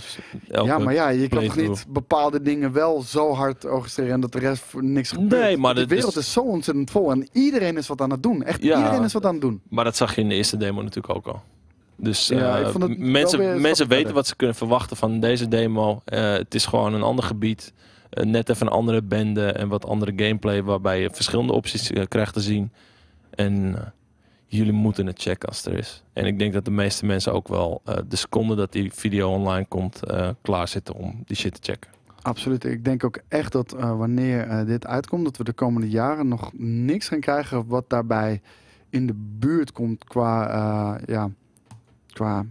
elke- 0.49 0.67
ja, 0.69 0.77
maar 0.77 0.93
ja, 0.93 1.09
je 1.09 1.27
kan 1.27 1.43
toch 1.43 1.55
niet 1.55 1.85
bepaalde 1.89 2.41
dingen 2.41 2.71
wel 2.71 3.01
zo 3.01 3.31
hard 3.33 3.65
orchestreren 3.65 4.13
en 4.13 4.19
dat 4.19 4.31
de 4.31 4.39
rest 4.39 4.63
voor 4.63 4.83
niks 4.83 5.09
gebeurt. 5.11 5.41
Nee, 5.41 5.57
maar 5.57 5.75
de 5.75 5.85
wereld 5.87 6.11
is... 6.15 6.17
is- 6.25 6.31
zo 6.33 6.39
ontzettend 6.41 6.91
vol 6.91 7.11
en 7.11 7.27
iedereen 7.31 7.77
is 7.77 7.87
wat 7.87 8.01
aan 8.01 8.11
het 8.11 8.23
doen. 8.23 8.43
Echt, 8.43 8.63
Ja. 8.63 8.77
iedereen 8.77 9.03
is 9.03 9.13
wat 9.13 9.25
aan 9.25 9.31
het 9.33 9.41
doen. 9.41 9.61
Maar 9.69 9.83
dat 9.83 9.95
zag 9.95 10.15
je 10.15 10.21
in 10.21 10.29
de 10.29 10.35
eerste 10.35 10.57
demo 10.57 10.81
natuurlijk 10.81 11.15
ook 11.15 11.27
al. 11.27 11.41
Dus 11.95 12.27
Ja, 12.27 12.59
eh, 12.59 12.75
mensen, 12.97 13.61
mensen 13.61 13.87
weten 13.87 14.13
wat 14.13 14.27
ze 14.27 14.35
kunnen 14.35 14.55
verwachten 14.55 14.97
van 14.97 15.19
deze 15.19 15.47
demo. 15.47 16.01
Eh, 16.05 16.31
het 16.33 16.55
is 16.55 16.65
gewoon 16.65 16.93
een 16.93 17.03
ander 17.03 17.25
gebied. 17.25 17.73
Eh, 18.09 18.23
net 18.25 18.49
even 18.49 18.67
een 18.67 18.73
andere 18.73 19.01
bende 19.01 19.45
en 19.51 19.67
wat 19.67 19.85
andere 19.85 20.13
gameplay. 20.15 20.63
Waarbij 20.63 21.01
je 21.01 21.09
verschillende 21.13 21.53
opties 21.53 21.91
krijgt 22.07 22.33
te 22.33 22.41
zien. 22.41 22.71
En 23.29 23.75
jullie 24.57 24.73
moeten 24.73 25.05
het 25.05 25.21
checken 25.21 25.49
als 25.49 25.65
er 25.65 25.73
is. 25.73 26.03
En 26.13 26.25
ik 26.25 26.39
denk 26.39 26.53
dat 26.53 26.65
de 26.65 26.71
meeste 26.71 27.05
mensen 27.05 27.33
ook 27.33 27.47
wel 27.47 27.81
eh, 27.85 27.97
de 28.07 28.15
seconde 28.15 28.55
dat 28.55 28.71
die 28.71 28.93
video 28.93 29.31
online 29.31 29.65
komt 29.65 30.03
eh 30.03 30.29
klaar 30.41 30.67
zitten 30.67 30.95
om 30.95 31.21
die 31.25 31.35
shit 31.35 31.53
te 31.53 31.71
checken. 31.71 31.91
Absoluut. 32.21 32.63
Ik 32.63 32.85
denk 32.85 33.03
ook 33.03 33.19
echt 33.27 33.51
dat 33.51 33.73
eh, 33.73 33.97
wanneer 33.97 34.65
dit 34.65 34.87
uitkomt, 34.87 35.23
dat 35.23 35.37
we 35.37 35.43
de 35.43 35.53
komende 35.53 35.89
jaren 35.89 36.27
nog 36.27 36.51
niks 36.57 37.07
gaan 37.07 37.19
krijgen 37.19 37.67
wat 37.67 37.89
daarbij 37.89 38.41
in 38.89 39.07
de 39.07 39.13
buurt 39.15 39.71
komt 39.71 40.03
qua, 40.03 40.99
ja, 41.05 41.29
qua 42.07 42.45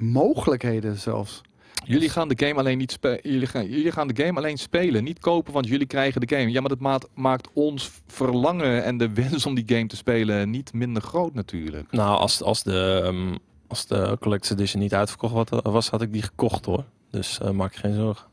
mogelijkheden 0.00 0.96
zelfs. 0.96 1.42
Jullie 1.84 2.08
gaan 2.08 2.28
de 2.28 2.46
game 2.46 2.58
alleen 2.58 2.78
niet 2.78 2.92
spelen. 2.92 3.20
Jullie 3.22 3.46
gaan, 3.46 3.68
jullie 3.68 3.92
gaan 3.92 4.08
de 4.08 4.24
game 4.24 4.38
alleen 4.38 4.58
spelen, 4.58 5.04
niet 5.04 5.18
kopen, 5.18 5.52
want 5.52 5.68
jullie 5.68 5.86
krijgen 5.86 6.20
de 6.20 6.36
game. 6.36 6.50
Ja, 6.50 6.60
maar 6.60 6.68
dat 6.68 6.80
maakt, 6.80 7.08
maakt 7.14 7.48
ons 7.52 7.90
verlangen 8.06 8.84
en 8.84 8.98
de 8.98 9.12
wens 9.22 9.46
om 9.46 9.54
die 9.54 9.64
game 9.66 9.86
te 9.86 9.96
spelen 9.96 10.50
niet 10.50 10.72
minder 10.72 11.02
groot 11.02 11.34
natuurlijk. 11.34 11.92
Nou, 11.92 12.18
als, 12.18 12.42
als, 12.42 12.62
de, 12.62 13.00
ehm, 13.04 13.36
als 13.66 13.86
de 13.86 14.16
Collector's 14.20 14.58
Edition 14.58 14.82
niet 14.82 14.94
uitverkocht 14.94 15.50
was, 15.50 15.88
had 15.88 16.02
ik 16.02 16.12
die 16.12 16.22
gekocht 16.22 16.64
hoor. 16.64 16.84
Dus 17.10 17.38
eh, 17.40 17.50
maak 17.50 17.74
je 17.74 17.80
geen 17.80 17.94
zorgen. 17.94 18.26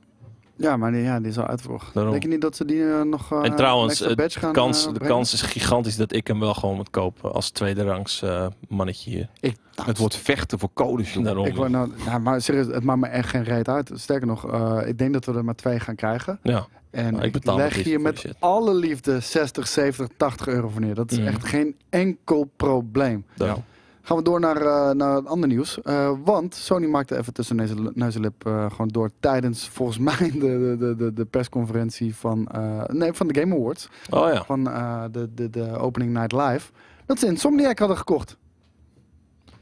Ja, 0.57 0.77
maar 0.77 0.91
die, 0.91 1.01
ja, 1.01 1.19
die 1.19 1.27
is 1.29 1.37
al 1.37 1.45
uitverkocht. 1.47 1.93
Daarom. 1.93 2.11
Denk 2.11 2.23
je 2.23 2.29
niet 2.29 2.41
dat 2.41 2.55
ze 2.55 2.65
die 2.65 2.91
eh, 2.91 3.01
nog 3.01 3.31
eh, 3.31 3.43
En 3.45 3.55
trouwens, 3.55 4.13
badge 4.15 4.39
gaan 4.39 4.53
kans, 4.53 4.87
eh, 4.87 4.93
de 4.93 4.99
kans 4.99 5.33
is 5.33 5.41
gigantisch 5.41 5.95
dat 5.95 6.13
ik 6.13 6.27
hem 6.27 6.39
wel 6.39 6.53
gewoon 6.53 6.75
moet 6.75 6.89
kopen 6.89 7.33
als 7.33 7.49
tweede 7.49 7.83
rangs 7.83 8.21
eh, 8.21 8.47
mannetje 8.67 9.09
hier. 9.09 9.29
Ik, 9.39 9.55
nou, 9.75 9.89
Het 9.89 9.97
wordt 9.97 10.15
vechten 10.15 10.59
voor 10.59 10.69
codes, 10.73 11.13
joh. 11.13 11.23
Daarom. 11.23 11.45
Ik 11.45 11.55
word 11.55 11.69
nou, 11.69 11.91
ja, 12.05 12.17
maar 12.17 12.41
serieus, 12.41 12.65
het 12.67 12.83
maakt 12.83 12.99
me 12.99 13.07
echt 13.07 13.29
geen 13.29 13.43
reet 13.43 13.67
uit. 13.69 13.91
Sterker 13.93 14.27
nog, 14.27 14.51
eh, 14.51 14.79
ik 14.85 14.97
denk 14.97 15.13
dat 15.13 15.25
we 15.25 15.33
er 15.33 15.45
maar 15.45 15.55
twee 15.55 15.79
gaan 15.79 15.95
krijgen. 15.95 16.39
Ja, 16.43 16.67
En 16.91 17.03
Nou, 17.11 17.17
ik 17.17 17.23
ik, 17.25 17.31
betaal 17.31 17.57
leg 17.57 17.75
nog 17.75 17.85
hier 17.85 18.01
met 18.01 18.25
alle 18.39 18.73
liefde 18.73 19.19
60, 19.19 19.67
70, 19.67 20.07
80 20.17 20.47
euro 20.47 20.67
voor 20.69 20.81
neer. 20.81 20.95
Dat 20.95 21.11
is 21.11 21.17
Mhm. 21.17 21.27
echt 21.27 21.45
geen 21.45 21.75
enkel 21.89 22.49
probleem. 22.55 23.25
daarom. 23.35 23.63
Gaan 24.05 24.17
we 24.17 24.23
door 24.23 24.39
naar, 24.39 24.57
eh, 24.61 24.89
naar 24.91 25.15
het 25.15 25.25
andere 25.27 25.53
nieuws. 25.53 25.81
Eh, 25.81 26.11
want 26.23 26.55
Sony 26.55 26.85
maakte 26.87 27.17
even 27.17 27.33
tussen 27.33 27.55
neus 27.55 27.69
en- 27.69 27.91
neus 27.93 28.15
en 28.15 28.21
lip 28.21 28.45
eh, 28.45 28.69
gewoon 28.69 28.87
door 28.87 29.09
tijdens 29.19 29.69
volgens 29.69 29.97
mij 30.07 30.31
de, 30.33 30.75
de, 30.79 30.95
de, 30.97 31.13
de 31.13 31.25
persconferentie 31.25 32.15
van, 32.15 32.47
nee, 32.87 33.13
van 33.13 33.27
de 33.27 33.39
Game 33.39 33.55
Awards. 33.55 33.89
Oh 34.09 34.33
ja. 34.33 34.43
Van 34.43 34.63
de, 35.11 35.29
de, 35.35 35.49
de 35.49 35.77
opening 35.77 36.13
night 36.13 36.31
live. 36.31 36.71
Dat 37.05 37.19
ze 37.19 37.25
Insomniac 37.25 37.79
hadden 37.79 37.97
gekocht. 37.97 38.37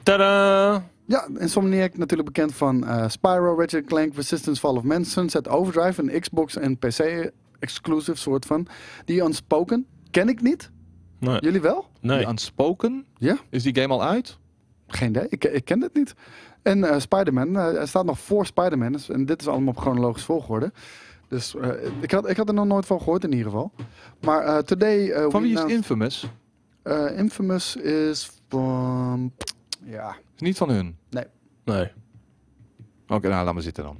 Tadaa! 0.04 0.84
Ja, 1.06 1.28
Insomniac 1.38 1.98
natuurlijk 1.98 2.34
bekend 2.34 2.54
van 2.54 2.86
Spyro, 3.08 3.56
Ratchet 3.58 3.86
Clank, 3.86 4.16
Resistance, 4.16 4.60
Fall 4.60 4.76
of 4.76 4.84
Man, 4.84 5.06
Sunset 5.06 5.48
Overdrive, 5.48 6.02
een 6.02 6.20
Xbox 6.20 6.56
en 6.58 6.78
PC 6.78 7.30
exclusive 7.60 8.18
soort 8.18 8.46
van. 8.46 8.68
Die 9.06 9.22
Unspoken 9.24 9.86
ken 10.12 10.30
ik 10.30 10.41
niet. 10.41 10.72
Nee. 11.24 11.38
Jullie 11.40 11.62
wel? 11.62 11.86
nee. 12.02 12.18
Die 12.18 12.28
Unspoken? 12.28 13.06
Ja. 13.18 13.38
Is 13.50 13.64
die 13.64 13.76
game 13.76 13.94
al 13.94 14.04
uit? 14.04 14.38
Geen 14.88 15.10
idee, 15.10 15.26
ik, 15.30 15.44
ik 15.44 15.66
ken 15.66 15.82
het 15.82 15.94
niet. 15.94 16.14
En 16.62 16.84
eh 16.84 17.00
Spider-Man, 17.00 17.58
eh, 17.58 17.76
er 17.82 17.88
staat 17.88 18.06
nog 18.06 18.20
voor 18.20 18.46
Spider-Man. 18.46 18.92
dus- 18.92 19.10
En 19.10 19.26
dit 19.26 19.42
is 19.42 19.48
allemaal 19.48 19.74
op 19.74 19.78
chronologisch 19.80 20.24
volgorde. 20.24 20.72
Dus 21.28 21.56
eh, 21.56 21.70
ik, 22.02 22.12
had, 22.12 22.30
ik 22.30 22.38
had 22.38 22.48
er 22.48 22.54
nog 22.54 22.66
nooit 22.66 22.86
van 22.86 22.98
gehoord 23.02 23.24
in 23.24 23.30
ieder 23.32 23.46
geval. 23.46 23.72
Maar 24.22 24.44
eh, 24.46 24.58
today... 24.58 25.10
eh, 25.10 25.26
Van 25.30 25.42
wie 25.42 25.52
is 25.52 25.58
announced- 25.58 25.78
Infamous? 25.78 26.28
eh, 26.84 27.18
Infamous 27.18 27.76
is 27.76 28.32
van... 28.50 29.32
Ja, 29.84 30.16
Is 30.36 30.42
niet 30.42 30.58
van 30.58 30.70
hun. 30.70 30.98
nee. 31.10 31.92
Oké, 33.08 33.28
nou 33.28 33.46
laat 33.46 33.54
maar 33.54 33.64
zitten 33.64 33.84
dan. 33.84 34.00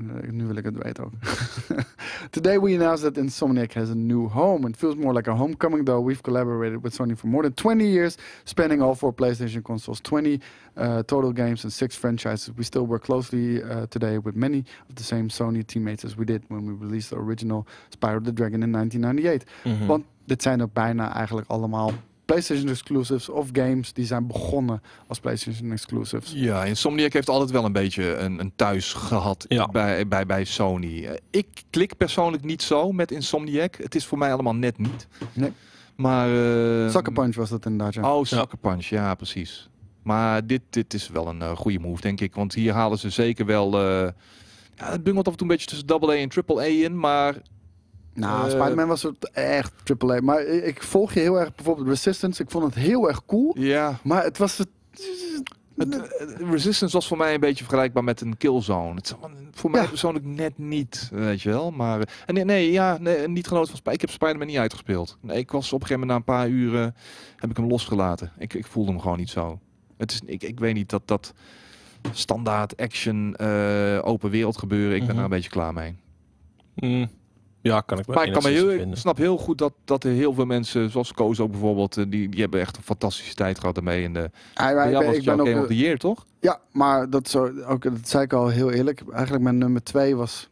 Uh, 0.00 0.30
nu 0.30 0.46
wil 0.46 0.56
ik 0.56 0.64
het 0.64 0.82
weten. 0.82 1.10
Today 2.30 2.60
we 2.60 2.74
announced 2.74 3.02
that 3.02 3.16
Insomniac 3.16 3.72
has 3.72 3.90
a 3.90 3.94
new 3.94 4.28
home. 4.28 4.68
It 4.68 4.76
feels 4.76 4.94
more 4.94 5.12
like 5.12 5.30
a 5.30 5.34
homecoming, 5.34 5.84
though 5.84 6.06
we've 6.06 6.22
collaborated 6.22 6.82
with 6.82 6.94
Sony 6.94 7.16
for 7.16 7.28
more 7.28 7.42
than 7.42 7.54
20 7.54 7.84
years, 7.84 8.16
spanning 8.44 8.82
all 8.82 8.94
four 8.94 9.12
PlayStation 9.12 9.62
consoles, 9.62 10.00
20 10.00 10.40
uh, 10.76 11.02
total 11.02 11.32
games 11.32 11.64
and 11.64 11.72
six 11.72 11.96
franchises. 11.96 12.52
We 12.56 12.64
still 12.64 12.86
work 12.86 13.02
closely 13.02 13.62
uh, 13.62 13.86
today 13.86 14.18
with 14.18 14.36
many 14.36 14.64
of 14.88 14.94
the 14.94 15.02
same 15.02 15.28
Sony 15.28 15.66
teammates 15.66 16.04
as 16.04 16.16
we 16.16 16.24
did 16.24 16.42
when 16.48 16.66
we 16.66 16.72
released 16.72 17.10
the 17.10 17.16
original 17.16 17.66
Spyro 17.90 18.22
the 18.24 18.32
Dragon 18.32 18.62
in 18.62 18.72
1998. 18.72 19.44
Mhm. 19.64 19.86
Want 19.86 20.04
dit 20.24 20.42
zijn 20.42 20.62
ook 20.62 20.72
bijna 20.72 21.14
eigenlijk 21.14 21.48
allemaal 21.48 21.92
PlayStation 22.28 22.68
exclusives 22.68 23.28
of 23.28 23.48
games 23.52 23.92
die 23.92 24.06
zijn 24.06 24.26
begonnen 24.26 24.82
als 25.06 25.20
PlayStation 25.20 25.72
exclusives. 25.72 26.32
Ja, 26.34 26.64
Insomniac 26.64 27.12
heeft 27.12 27.28
altijd 27.28 27.50
wel 27.50 27.64
een 27.64 27.72
beetje 27.72 28.16
een, 28.16 28.38
een 28.40 28.52
thuis 28.56 28.92
gehad 28.92 29.44
Ja. 29.48 29.66
bij, 29.66 30.08
bij, 30.08 30.26
bij 30.26 30.44
Sony. 30.44 31.04
Eh, 31.06 31.14
Ik 31.30 31.46
klik 31.70 31.96
persoonlijk 31.96 32.44
niet 32.44 32.62
zo 32.62 32.92
met 32.92 33.10
Insomniac. 33.10 33.76
Het 33.76 33.94
is 33.94 34.06
voor 34.06 34.18
mij 34.18 34.32
allemaal 34.32 34.54
net 34.54 34.78
niet. 34.78 35.06
Nee. 35.32 35.52
Maar... 35.96 36.28
eh, 36.84 36.90
Sucker 36.90 37.12
Punch 37.12 37.34
was 37.36 37.48
dat 37.50 37.66
inderdaad, 37.66 37.94
ja. 37.94 38.16
Oh, 38.16 38.24
Sucker 38.24 38.58
Punch, 38.58 38.84
ja 38.86 39.14
precies. 39.14 39.68
Maar 40.02 40.46
dit, 40.46 40.62
dit 40.70 40.94
is 40.94 41.08
wel 41.08 41.28
een 41.28 41.42
eh, 41.42 41.56
goede 41.56 41.78
move, 41.78 42.00
denk 42.00 42.20
ik. 42.20 42.34
Want 42.34 42.54
hier 42.54 42.72
halen 42.72 42.98
ze 42.98 43.10
zeker 43.10 43.46
wel... 43.46 43.78
eh 43.80 44.08
ja, 44.76 44.90
het 44.90 45.02
bungelt 45.04 45.26
af 45.26 45.32
en 45.32 45.38
toe 45.38 45.48
een 45.48 45.56
beetje 45.56 45.70
tussen 45.76 45.88
AA 46.02 46.14
en 46.14 46.30
AAA 46.46 46.62
in. 46.64 46.98
Maar 46.98 47.34
Nou, 48.20 48.44
Eh, 48.44 48.50
Spider-Man 48.50 48.88
was 48.88 49.02
het 49.02 49.30
echt 49.32 49.72
AAA. 50.02 50.20
Maar 50.20 50.40
ik 50.42 50.64
ik 50.64 50.82
volg 50.82 51.12
je 51.14 51.20
heel 51.20 51.40
erg 51.40 51.54
bijvoorbeeld 51.54 51.88
Resistance. 51.88 52.42
Ik 52.42 52.50
vond 52.50 52.64
het 52.64 52.74
heel 52.74 53.08
erg 53.08 53.24
cool. 53.24 53.54
ja, 53.58 53.98
Maar 54.02 54.24
het 54.24 54.38
was 54.38 54.58
het... 54.58 54.68
het, 55.76 55.94
het- 55.94 56.36
Resistance 56.50 56.96
was 56.96 57.08
voor 57.08 57.16
mij 57.16 57.34
een 57.34 57.40
beetje 57.40 57.64
vergelijkbaar 57.64 58.04
met 58.04 58.20
een 58.20 58.36
Killzone. 58.36 58.94
Het 58.94 59.14
voor 59.52 59.70
mij 59.70 59.82
Ja. 59.82 59.88
persoonlijk 59.88 60.24
net 60.24 60.58
niet, 60.58 61.08
weet 61.12 61.42
je 61.42 61.48
wel. 61.50 61.70
Maar, 61.70 62.00
eh, 62.00 62.06
en 62.26 62.34
nee, 62.34 62.44
nee, 62.44 62.72
ja, 62.72 62.98
nee, 63.00 63.28
niet 63.28 63.46
genoten 63.48 63.76
van. 63.82 63.92
Ik 63.92 64.00
heb 64.00 64.10
Spider-Man 64.10 64.46
niet 64.46 64.56
uitgespeeld. 64.58 65.16
Nee, 65.20 65.38
ik 65.38 65.50
was 65.50 65.72
op 65.72 65.80
een 65.80 65.86
gegeven 65.86 66.06
moment 66.08 66.26
na 66.28 66.34
een 66.34 66.40
paar 66.40 66.48
uren 66.54 66.94
heb 67.36 67.50
ik 67.50 67.56
hem 67.56 67.66
losgelaten. 67.68 68.32
Ik, 68.38 68.54
ik 68.54 68.66
voelde 68.66 68.90
hem 68.90 69.00
gewoon 69.00 69.18
niet 69.18 69.30
zo. 69.30 69.58
Het 69.96 70.10
is, 70.12 70.20
ik, 70.26 70.42
ik 70.42 70.58
weet 70.60 70.74
niet 70.74 70.88
dat 70.90 71.02
dat 71.04 71.32
standaard 72.12 72.76
action 72.76 73.36
eh, 73.36 73.98
open 74.02 74.30
wereld 74.30 74.58
gebeuren. 74.58 74.92
Ik 74.92 74.98
ben 74.98 75.06
Mhm. 75.06 75.14
daar 75.16 75.24
een 75.24 75.30
beetje 75.30 75.50
klaar 75.50 75.72
mee. 75.72 75.96
Mm. 76.74 77.10
Ja, 77.60 77.80
kan 77.80 77.98
ik 77.98 78.06
wel 78.06 78.14
Maar 78.16 78.26
ik, 78.26 78.32
kan 78.32 78.46
heel, 78.46 78.70
ik 78.70 78.96
snap 78.96 79.16
heel 79.16 79.36
goed 79.38 79.58
dat, 79.58 79.72
dat 79.84 80.04
er 80.04 80.10
heel 80.10 80.32
veel 80.32 80.44
mensen, 80.46 80.90
zoals 80.90 81.12
Koos 81.12 81.40
ook 81.40 81.50
bijvoorbeeld, 81.50 81.96
eh, 81.96 82.04
die, 82.08 82.28
die 82.28 82.40
hebben 82.40 82.60
echt 82.60 82.76
een 82.76 82.82
fantastische 82.82 83.34
tijd 83.34 83.58
gehad 83.58 83.76
ermee. 83.76 84.04
En 84.04 84.12
de, 84.12 84.30
Ja, 84.54 84.70
ja, 84.70 84.84
ik 84.84 84.92
was 84.92 85.02
ben, 85.04 85.14
ik 85.34 85.40
ook, 85.40 85.46
Game 85.46 85.60
of 85.60 85.66
the 85.66 85.76
Year, 85.76 85.96
toch? 85.96 86.26
Ja, 86.40 86.60
maar 86.72 87.10
dat, 87.10 87.28
zo, 87.28 87.50
ook, 87.66 87.82
dat 87.82 87.92
zei 88.08 88.22
ik 88.24 88.32
al 88.32 88.48
heel 88.48 88.70
eerlijk. 88.70 89.02
Eigenlijk 89.12 89.42
mijn 89.44 89.58
nummer 89.58 89.82
twee 89.82 90.16
was 90.16 90.48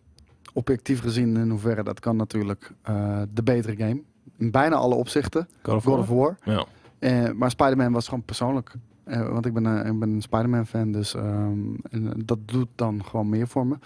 objectief 0.52 1.00
gezien 1.00 1.36
in 1.36 1.50
hoeverre 1.50 1.82
dat 1.82 2.00
kan 2.00 2.16
natuurlijk 2.16 2.72
eh, 2.82 3.22
de 3.34 3.42
betere 3.42 3.76
game. 3.76 4.02
In 4.38 4.50
bijna 4.50 4.76
alle 4.76 4.94
opzichten. 4.94 5.48
God 5.62 5.74
of 5.74 5.84
God 5.84 5.98
of 5.98 6.08
War? 6.08 6.36
Ja. 6.44 6.64
Eh, 6.98 7.30
maar 7.32 7.50
Spider-Man 7.50 7.92
was 7.92 8.04
gewoon 8.08 8.22
persoonlijk. 8.22 8.72
Eh, 9.04 9.28
want 9.28 9.46
ik 9.46 9.52
ben, 9.52 9.64
een- 9.64 9.86
ik 9.92 9.98
ben 9.98 10.10
een 10.10 10.22
Spider-Man 10.22 10.66
fan, 10.66 10.92
dus 10.92 11.14
ehm, 11.14 11.74
en 11.90 12.12
dat 12.24 12.38
doet 12.44 12.68
dan 12.74 13.04
gewoon 13.04 13.28
meer 13.28 13.48
voor 13.48 13.66
me. 13.66 13.76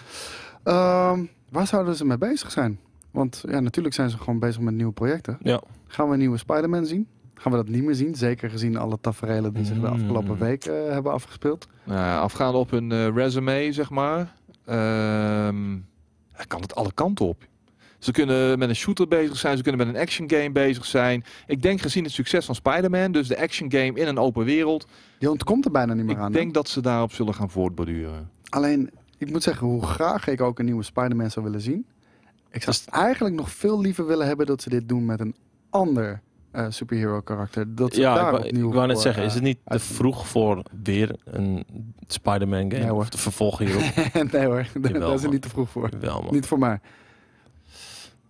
Ehm, 0.63 1.25
waar 1.51 1.67
zouden 1.67 1.95
ze 1.97 2.05
mee 2.05 2.19
bezig 2.19 2.51
zijn? 2.51 2.79
Want 3.11 3.45
ja, 3.49 3.61
natuurlijk 3.61 3.95
zijn 3.95 4.11
ze 4.11 4.19
gewoon 4.19 4.39
bezig 4.39 4.61
met 4.61 4.75
nieuwe 4.75 4.93
projecten. 4.93 5.39
Ja. 5.43 5.61
Gaan 5.87 6.07
we 6.07 6.13
een 6.13 6.19
nieuwe 6.19 6.37
Spider-Man 6.39 6.87
zien? 6.87 7.07
Gaan 7.35 7.53
we 7.53 7.59
dat 7.59 7.69
niet 7.69 7.83
meer 7.83 7.95
zien? 7.95 8.15
Zeker 8.15 8.51
gezien 8.51 8.77
alle 8.77 8.99
tafereelen 9.01 9.53
die 9.55 9.65
zich 9.65 9.75
de 9.81 9.87
Mm. 9.87 9.93
afgelopen 9.93 10.39
week 10.39 10.65
eh, 10.65 10.75
hebben 10.89 11.13
afgespeeld. 11.13 11.69
Nou 11.85 12.21
afgaande 12.21 12.59
op 12.59 12.71
hun 12.71 12.93
eh, 12.93 13.09
resume, 13.15 13.73
zeg 13.73 13.91
maar, 13.91 14.35
ehm, 14.65 15.79
kan 16.47 16.61
het 16.61 16.75
alle 16.75 16.93
kanten 16.95 17.27
op. 17.27 17.49
Ze 17.99 18.11
kunnen 18.13 18.59
met 18.59 18.69
een 18.69 18.75
shooter 18.77 19.09
bezig 19.09 19.37
zijn, 19.37 19.57
ze 19.57 19.63
kunnen 19.63 19.87
met 19.87 19.95
een 19.95 20.01
action 20.01 20.31
game 20.31 20.51
bezig 20.51 20.85
zijn. 20.87 21.25
Ik 21.47 21.63
denk 21.63 21.81
gezien 21.81 22.05
het 22.05 22.13
succes 22.13 22.45
van 22.47 22.55
Spider-Man, 22.55 23.13
dus 23.13 23.29
de 23.29 23.39
action 23.41 23.71
game 23.73 23.93
in 24.01 24.07
een 24.07 24.19
open 24.19 24.45
wereld, 24.45 24.87
Die 25.19 25.31
ontkomt 25.31 25.65
er 25.65 25.71
bijna 25.71 25.95
niet 25.95 26.05
meer 26.05 26.15
ik 26.15 26.21
aan. 26.21 26.33
hè? 26.33 26.39
denk 26.39 26.55
dat 26.55 26.69
ze 26.69 26.81
daarop 26.81 27.13
zullen 27.13 27.35
gaan 27.35 27.51
voortborduren. 27.51 28.31
Alleen, 28.49 28.91
ik 29.19 29.31
moet 29.31 29.43
zeggen, 29.43 29.67
hoe 29.67 29.87
graag 29.87 30.27
ik 30.27 30.41
ook 30.41 30.59
een 30.59 30.65
nieuwe 30.65 30.83
Spider-Man 30.83 31.31
zou 31.31 31.45
willen 31.45 31.61
zien. 31.61 31.87
Ik 32.51 32.63
zou 32.63 32.77
Is- 32.77 32.85
eigenlijk 32.91 33.35
nog 33.35 33.51
veel 33.51 33.81
liever 33.81 34.07
willen 34.07 34.27
hebben 34.27 34.47
dat 34.47 34.63
ze 34.63 34.69
dit 34.69 34.89
doen 34.89 35.05
met 35.05 35.21
een 35.21 35.35
ander 35.71 36.21
eh, 36.51 36.67
superhero 36.69 37.21
karakter. 37.21 37.75
Dat 37.75 37.95
ze 37.95 38.01
Ja, 38.01 38.15
daar 38.15 38.25
ik, 38.25 38.31
wou- 38.31 38.45
opnieuw 38.45 38.69
ik 38.69 38.75
wou 38.75 38.87
net 38.87 38.95
voor, 38.95 39.03
zeggen, 39.05 39.23
eh, 39.23 39.29
is 39.29 39.35
het 39.35 39.43
niet 39.43 39.59
te 39.65 39.79
vroeg 39.79 40.29
voor 40.29 40.63
weer 40.83 41.17
een 41.25 41.65
Spider-Man 42.07 42.61
game? 42.61 42.79
Nee, 42.83 42.89
hoor. 42.91 43.01
of 43.01 43.09
te 43.09 43.19
vervolgen 43.19 43.67
hierop? 43.67 43.83
nee 44.33 44.45
hoor, 44.47 44.67
daar 44.83 45.13
is 45.15 45.23
het 45.23 45.31
niet 45.31 45.43
te 45.43 45.49
vroeg 45.49 45.71
voor. 45.71 45.91
Niet 46.31 46.47
voor 46.47 46.59
mij. 46.59 46.81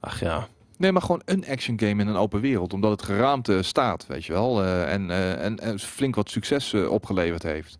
Ach 0.00 0.20
ja. 0.20 0.48
Nee, 0.76 0.92
maar 0.92 1.02
gewoon 1.02 1.22
een 1.24 1.44
action 1.48 1.78
game 1.80 2.02
in 2.02 2.08
een 2.08 2.16
open 2.16 2.40
wereld, 2.40 2.72
omdat 2.72 2.90
het 2.90 3.02
geraamte 3.02 3.62
staat, 3.62 4.06
weet 4.06 4.24
je 4.24 4.32
wel. 4.32 4.62
eh, 4.62 4.92
en, 4.92 5.10
eh, 5.10 5.44
en, 5.44 5.58
en 5.58 5.78
flink 5.78 6.14
wat 6.14 6.30
succes 6.30 6.72
eh, 6.72 6.90
opgeleverd 6.90 7.42
heeft. 7.42 7.78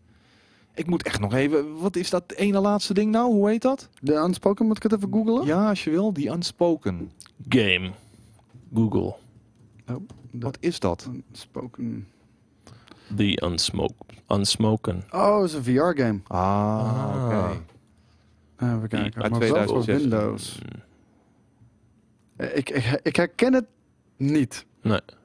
Ik 0.75 0.87
moet 0.87 1.03
echt 1.03 1.21
nog 1.21 1.35
even, 1.35 1.79
wat 1.79 1.97
is 1.97 2.11
dat 2.11 2.33
ene 2.33 2.61
laatste 2.61 2.95
ding 2.95 3.11
nou? 3.13 3.33
Hoe 3.33 3.49
heet 3.49 3.63
dat? 3.63 3.89
De 4.01 4.15
Unspoken, 4.15 4.67
moet 4.67 4.77
ik 4.77 4.83
het 4.83 4.93
even 4.93 5.13
googlen? 5.13 5.47
Ja, 5.47 5.69
als 5.69 5.85
je 5.85 5.91
wil, 5.91 6.13
die 6.13 6.31
Unspoken. 6.31 7.11
Game. 7.49 7.91
Google. 8.75 9.15
De 9.85 10.01
Wat 10.31 10.57
is 10.61 10.81
dat? 10.81 11.09
Unspoken. 11.31 12.07
The 13.17 13.43
Unsmoke. 13.45 13.95
Unsmoken. 14.29 15.03
Oh, 15.11 15.45
is 15.45 15.53
een 15.53 15.65
VR-game. 15.65 16.21
Ah, 16.27 17.25
oké. 17.25 17.63
Uh, 18.63 18.75
even 18.77 18.89
kijken. 18.89 19.23
uit 19.23 19.31
maar 19.31 19.41
wel 19.41 19.49
voor 19.49 19.83
2016. 19.83 20.11
Windows. 20.11 20.59
Ik, 22.37 22.71
ik, 22.71 23.01
ik 23.03 23.17
herken 23.17 23.55
het 23.55 23.67
niet. 24.17 24.67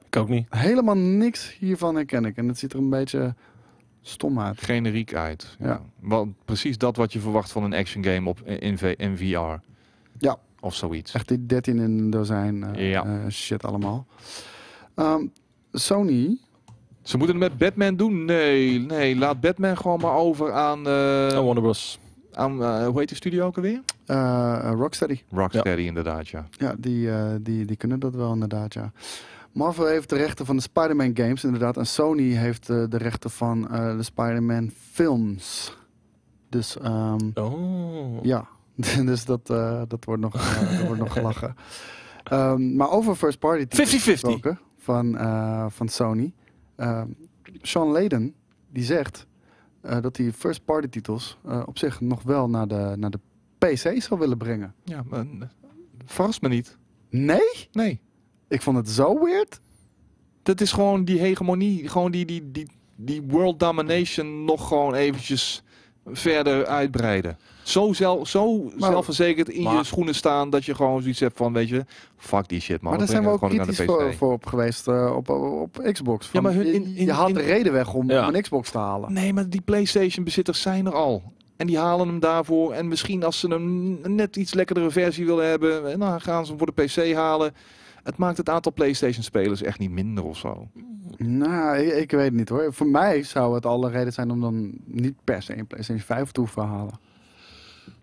Ik 0.06 0.16
ook 0.18 0.30
niet. 0.30 0.46
Helemaal 0.50 0.98
niks 0.98 1.58
hiervan 1.60 1.96
herken 1.96 2.26
ik. 2.26 2.38
En 2.38 2.48
het 2.48 2.60
ziet 2.60 2.74
er 2.74 2.80
een 2.80 2.90
beetje 2.90 3.36
stom 4.08 4.40
uit. 4.40 4.62
Generiek 4.62 5.14
uit. 5.16 5.56
Ja. 5.60 5.68
Ja. 5.68 5.82
Wat, 6.00 6.28
precies 6.46 6.78
dat 6.78 6.96
wat 6.96 7.14
je 7.14 7.20
verwacht 7.20 7.52
van 7.52 7.64
een 7.64 7.74
action 7.74 8.04
game 8.04 8.30
op, 8.30 8.42
in, 8.42 8.78
V- 8.78 8.94
in 8.98 9.18
VR. 9.18 9.62
Ja. 10.20 10.38
Of 10.60 10.76
zoiets. 10.76 11.14
Echt 11.14 11.28
die 11.28 11.46
13 11.46 11.76
in 11.80 11.82
een 11.98 12.10
dozijn 12.10 12.64
eh, 12.76 12.90
Ja. 12.92 13.06
eh, 13.06 13.30
shit 13.30 13.64
allemaal. 13.64 14.06
Ehm, 14.96 15.26
Sony, 15.72 16.38
Ze 17.02 17.18
moeten 17.18 17.40
het 17.42 17.50
met 17.50 17.58
Batman 17.58 17.96
doen? 17.96 18.26
Nee, 18.26 18.80
nee. 18.80 19.16
Laat 19.16 19.40
Batman 19.42 19.78
gewoon 19.78 20.00
maar 20.00 20.14
over 20.16 20.54
aan... 20.54 20.78
eh, 20.88 21.38
Oh, 21.38 21.46
Warner 21.46 21.62
Bros. 21.62 22.00
aan 22.34 22.64
eh, 22.64 22.88
hoe 22.88 23.00
heet 23.00 23.10
de 23.10 23.16
studio 23.16 23.46
ook 23.46 23.56
alweer? 23.56 23.82
eh, 24.06 24.72
Rocksteady. 24.74 25.22
Rocksteady 25.32 25.82
inderdaad, 25.82 26.28
ja. 26.28 26.48
Ja, 26.52 26.76
die, 26.78 27.12
eh, 27.12 27.26
die, 27.42 27.66
die 27.66 27.76
kunnen 27.78 28.00
dat 28.00 28.16
wel 28.16 28.34
inderdaad, 28.34 28.74
ja. 28.74 28.92
Marvel 29.56 29.86
heeft 29.86 30.10
de 30.10 30.16
rechten 30.16 30.46
van 30.46 30.56
de 30.56 30.62
Spider-Man 30.62 31.12
games 31.14 31.44
inderdaad. 31.44 31.78
En 31.78 31.88
Sony 31.88 32.24
heeft 32.24 32.70
eh, 32.70 32.84
de 32.90 32.98
rechten 32.98 33.30
van 33.30 33.70
eh, 33.70 33.98
de 33.98 34.04
Spider-Man 34.04 34.72
films. 34.92 35.78
Dus 36.50 36.78
ehm, 36.78 37.30
Oh. 37.34 38.24
ja, 38.24 38.48
dus 39.06 39.26
dat, 39.26 39.50
eh, 39.50 39.82
dat, 39.88 40.06
wordt 40.06 40.22
nog, 40.22 40.34
dat 40.60 40.86
wordt 40.86 41.00
nog 41.02 41.14
gelachen. 41.14 41.56
Ehm, 42.24 42.76
maar 42.76 42.90
over 42.90 43.16
first 43.16 43.40
party 43.40 43.66
titels 43.66 43.96
50-50. 43.96 43.98
gesproken 44.04 44.60
van, 44.78 45.18
van 45.72 45.88
Sony. 45.90 46.34
Ehm, 46.76 47.08
Sean 47.62 47.88
Layden, 47.88 48.34
die 48.70 48.84
zegt 48.84 49.28
dat 49.82 50.18
hij 50.18 50.32
first 50.32 50.66
party 50.66 50.88
titels 50.88 51.38
op 51.66 51.78
zich 51.78 52.02
nog 52.02 52.24
wel 52.24 52.50
naar 52.50 52.68
de, 52.68 52.94
naar 52.98 53.10
de 53.10 53.20
PC 53.58 54.02
zou 54.02 54.20
willen 54.20 54.38
brengen. 54.38 54.74
Ja, 54.84 55.04
maar, 55.08 55.26
verrast 56.06 56.42
me 56.42 56.48
niet. 56.48 56.78
Nee? 57.10 57.70
Nee. 57.72 58.02
Ik 58.56 58.62
vond 58.62 58.78
het 58.78 58.90
zo 58.90 59.24
weird. 59.24 59.60
Dat 60.44 60.62
is 60.62 60.72
gewoon 60.72 61.06
die 61.06 61.20
hegemonie, 61.20 61.90
gewoon 61.90 62.12
die, 62.12 62.26
die, 62.26 62.52
die, 62.52 62.68
die 62.96 63.22
world 63.28 63.60
domination 63.60 64.46
nog 64.46 64.68
gewoon 64.68 64.94
eventjes 64.94 65.64
verder 66.06 66.66
uitbreiden. 66.66 67.38
Zo, 67.64 67.94
zelf, 67.94 68.28
zo 68.28 68.64
Maar- 68.64 68.90
zelfverzekerd 68.92 69.50
in 69.50 69.62
je 69.62 69.84
schoenen 69.84 70.16
staan 70.16 70.50
dat 70.50 70.66
je 70.66 70.76
gewoon 70.76 71.02
zoiets 71.02 71.20
hebt 71.20 71.38
van, 71.38 71.54
weet 71.54 71.70
je, 71.70 71.86
fuck 72.18 72.48
die 72.48 72.60
shit 72.62 72.82
man. 72.82 72.90
maar 72.90 73.00
daar 73.00 73.08
zijn 73.08 73.24
we 73.24 73.30
ook 73.30 73.40
kritisch 73.50 73.82
voor, 73.86 74.14
voor 74.14 74.32
op 74.32 74.46
geweest 74.46 74.88
eh, 74.88 75.14
op, 75.16 75.30
op, 75.30 75.78
op 75.78 75.90
Xbox. 75.92 76.28
Van, 76.28 76.42
Ja, 76.42 76.48
maar 76.48 76.58
hun- 76.58 76.66
je- 76.68 76.74
in- 76.74 76.96
in- 76.96 77.06
je 77.06 77.12
haalt 77.12 77.30
in- 77.30 77.36
de 77.36 77.42
reden 77.42 77.74
weg 77.74 77.94
om, 77.94 78.10
Ja. 78.10 78.28
om 78.28 78.36
een 78.36 78.42
Xbox 78.42 78.72
te 78.72 78.78
halen. 78.78 79.14
Nee, 79.14 79.34
maar 79.34 79.50
die 79.50 79.62
PlayStation 79.62 80.24
bezitters 80.26 80.62
zijn 80.62 80.86
er 80.86 80.94
al. 80.94 81.24
En 81.58 81.68
die 81.68 81.78
halen 81.78 82.08
hem 82.08 82.20
daarvoor. 82.20 82.74
En 82.74 82.88
misschien 82.88 83.24
als 83.24 83.40
ze 83.40 83.50
een 83.50 84.16
net 84.16 84.36
iets 84.36 84.54
lekkerdere 84.54 84.92
versie 84.92 85.26
willen 85.26 85.48
hebben, 85.50 85.92
eh, 85.92 85.98
nou 85.98 86.20
gaan 86.20 86.44
ze 86.46 86.50
hem 86.50 86.58
voor 86.60 86.72
de 86.76 86.84
PC 86.84 87.14
halen. 87.16 87.54
Het 88.06 88.18
maakt 88.18 88.38
het 88.38 88.50
aantal 88.50 88.74
PlayStation 88.74 89.24
spelers 89.24 89.62
echt 89.62 89.80
niet 89.80 89.92
minder 89.92 90.24
of 90.24 90.38
zo. 90.38 90.68
Nou, 91.18 91.78
ik, 91.78 91.94
ik 91.94 92.12
weet 92.12 92.34
niet 92.34 92.50
hoor. 92.50 92.74
Voor 92.74 92.88
mij 92.88 93.24
zou 93.24 93.56
het 93.56 93.66
alle 93.66 93.90
reden 93.90 94.14
zijn 94.14 94.32
om 94.32 94.42
dan 94.42 94.72
niet 94.86 95.14
per 95.24 95.42
se 95.42 95.58
een 95.58 95.68
PlayStation 95.68 96.06
5 96.06 96.32
te 96.32 96.40
hoeven 96.40 96.64
halen. 96.64 96.94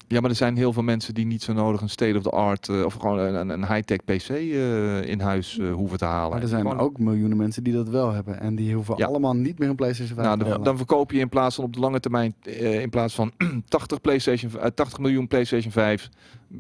Ja, 0.09 0.21
maar 0.21 0.31
er 0.31 0.37
zijn 0.37 0.57
heel 0.57 0.73
veel 0.73 0.83
mensen 0.83 1.15
die 1.15 1.27
niet 1.27 1.43
zo 1.43 1.53
nodig 1.53 1.81
een 1.81 1.89
state-of-the-art 1.89 2.69
eh, 2.69 2.85
of 2.85 2.95
gewoon 2.95 3.19
een, 3.19 3.49
een 3.49 3.67
high-tech 3.67 4.05
PC 4.05 4.29
eh, 4.29 5.03
in 5.05 5.21
huis 5.21 5.59
eh, 5.59 5.73
hoeven 5.73 5.99
te 5.99 6.05
halen. 6.05 6.31
Maar 6.31 6.43
er 6.43 6.49
zijn 6.49 6.61
Gewoon- 6.63 6.79
ook 6.79 6.99
miljoenen 6.99 7.37
mensen 7.37 7.63
die 7.65 7.73
dat 7.73 7.89
wel 7.89 8.13
hebben. 8.13 8.41
En 8.41 8.55
die 8.55 8.75
hoeven 8.75 8.95
Ja. 8.97 9.07
allemaal 9.07 9.35
niet 9.37 9.59
meer 9.59 9.69
een 9.69 9.75
PlayStation 9.75 10.15
5 10.17 10.27
Nou, 10.27 10.39
te 10.39 10.43
dan, 10.45 10.53
halen. 10.53 10.67
dan 10.67 10.77
verkoop 10.77 11.11
je 11.13 11.19
in 11.19 11.29
plaats 11.29 11.55
van 11.55 11.65
op 11.65 11.73
de 11.73 11.81
lange 11.81 12.01
termijn, 12.01 12.35
in 12.81 12.91
plaats 12.91 13.15
van 13.15 13.33
80, 13.69 14.01
PlayStation, 14.01 14.53
eh, 14.61 14.67
80 14.75 14.99
miljoen 14.99 15.29
PlayStation 15.29 15.73
5, 15.73 16.09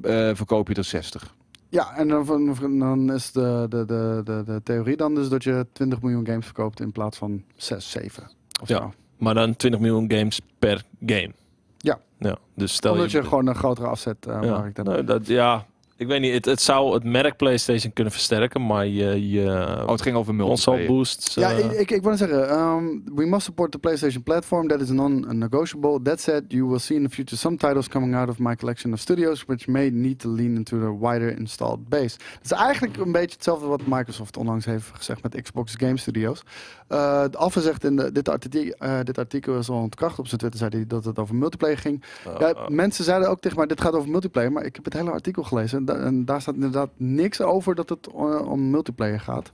eh, 0.02 0.30
verkoop 0.34 0.68
je 0.68 0.74
er 0.74 0.84
60. 0.84 1.34
Ja, 1.72 1.96
en 1.96 2.08
dan, 2.08 2.56
dan 2.78 3.12
is 3.12 3.32
de, 3.32 3.66
de, 3.68 3.84
de, 3.86 4.42
de, 4.44 4.60
theorie 4.62 4.96
dan 4.96 5.14
dus 5.14 5.28
dat 5.28 5.44
je 5.44 5.66
20 5.72 6.02
miljoen 6.02 6.26
games 6.26 6.44
verkoopt 6.44 6.80
in 6.80 6.92
plaats 6.92 7.18
van 7.18 7.42
6, 7.56 7.90
7. 7.90 8.30
Of 8.62 8.68
Ja. 8.68 8.76
zo. 8.76 8.92
Maar 9.18 9.34
dan 9.34 9.56
20 9.56 9.80
miljoen 9.80 10.10
games 10.12 10.40
per 10.58 10.84
game. 11.06 11.32
Ja. 11.78 11.98
ja 12.18 12.36
dus 12.54 12.72
stel 12.74 12.92
Omdat 12.92 13.10
je, 13.10 13.18
je 13.18 13.24
gewoon 13.24 13.46
een 13.46 13.54
grotere 13.54 13.86
afzet 13.86 14.26
eh 14.26 14.38
ja, 14.42 14.62
hebt. 14.62 14.82
nou, 14.82 15.04
dat, 15.04 15.26
ja, 15.26 15.66
ik 16.02 16.08
weet 16.08 16.20
niet. 16.20 16.32
Het, 16.34 16.44
het 16.44 16.60
zou 16.60 16.94
het 16.94 17.04
merk 17.04 17.36
PlayStation 17.36 17.92
kunnen 17.92 18.12
versterken, 18.12 18.66
maar 18.66 18.86
je, 18.86 19.30
je 19.30 19.44
Oh, 19.82 19.88
het 19.88 20.02
ging 20.02 20.16
over 20.16 20.36
console 20.36 20.76
multiplayer. 20.76 20.86
boosts. 20.86 21.34
Ja, 21.34 21.50
eh, 21.50 21.58
ik, 21.64 21.70
ik, 21.72 21.90
ik 21.90 22.02
wil 22.02 22.16
zeggen, 22.16 22.58
um, 22.58 23.02
we 23.14 23.26
must 23.26 23.44
support 23.44 23.70
the 23.72 23.78
PlayStation 23.78 24.22
platform. 24.22 24.68
That 24.68 24.80
is 24.80 24.88
non-negotiable. 24.90 26.02
That 26.02 26.20
said, 26.20 26.44
you 26.48 26.66
will 26.68 26.78
see 26.78 26.96
in 26.96 27.02
the 27.02 27.10
future 27.14 27.36
some 27.36 27.56
titles 27.56 27.88
coming 27.88 28.14
out 28.14 28.28
of 28.28 28.38
my 28.38 28.54
collection 28.56 28.92
of 28.92 28.98
studios, 28.98 29.44
which 29.46 29.66
may 29.66 29.90
need 29.90 30.18
to 30.18 30.28
lean 30.28 30.56
into 30.56 30.78
the 30.80 30.98
wider 30.98 31.38
installed 31.38 31.88
base. 31.88 32.16
Het 32.34 32.44
is 32.44 32.50
eigenlijk 32.50 32.96
een 32.96 33.12
beetje 33.12 33.34
hetzelfde 33.34 33.66
wat 33.66 33.80
Microsoft 33.86 34.36
onlangs 34.36 34.64
heeft 34.64 34.90
gezegd 34.92 35.22
met 35.22 35.42
Xbox 35.42 35.74
Game 35.76 35.96
Studios. 35.98 36.42
Uh, 36.88 37.24
Alpha 37.32 37.60
zegt 37.60 37.84
in 37.84 37.96
de, 37.96 38.12
dit, 38.12 38.28
artikel, 38.28 38.74
uh, 38.88 38.98
dit 39.02 39.18
artikel 39.18 39.58
is 39.58 39.68
al 39.68 39.76
ontkracht 39.76 40.18
op 40.18 40.26
zijn 40.26 40.40
Twitter, 40.40 40.58
zei 40.60 40.70
hij 40.76 40.86
dat 40.86 41.04
het 41.04 41.18
over 41.18 41.34
multiplayer 41.34 41.78
ging. 41.78 42.02
eh, 42.24 42.32
Ja, 42.38 42.48
eh, 42.52 42.68
mensen 42.68 43.04
zeiden 43.04 43.28
ook 43.30 43.40
tegen 43.40 43.56
mij, 43.58 43.66
dit 43.66 43.80
gaat 43.80 43.92
over 43.92 44.10
multiplayer, 44.10 44.52
maar 44.52 44.64
ik 44.64 44.74
heb 44.74 44.84
het 44.84 44.94
hele 44.94 45.10
artikel 45.10 45.42
gelezen 45.42 45.84
en, 45.92 45.98
da- 46.00 46.06
en 46.06 46.24
daar 46.24 46.40
staat 46.40 46.54
inderdaad 46.54 46.90
niks 46.96 47.40
over 47.40 47.74
dat 47.74 47.88
het 47.88 48.06
eh, 48.06 48.48
om 48.48 48.70
multiplayer 48.70 49.20
gaat. 49.20 49.52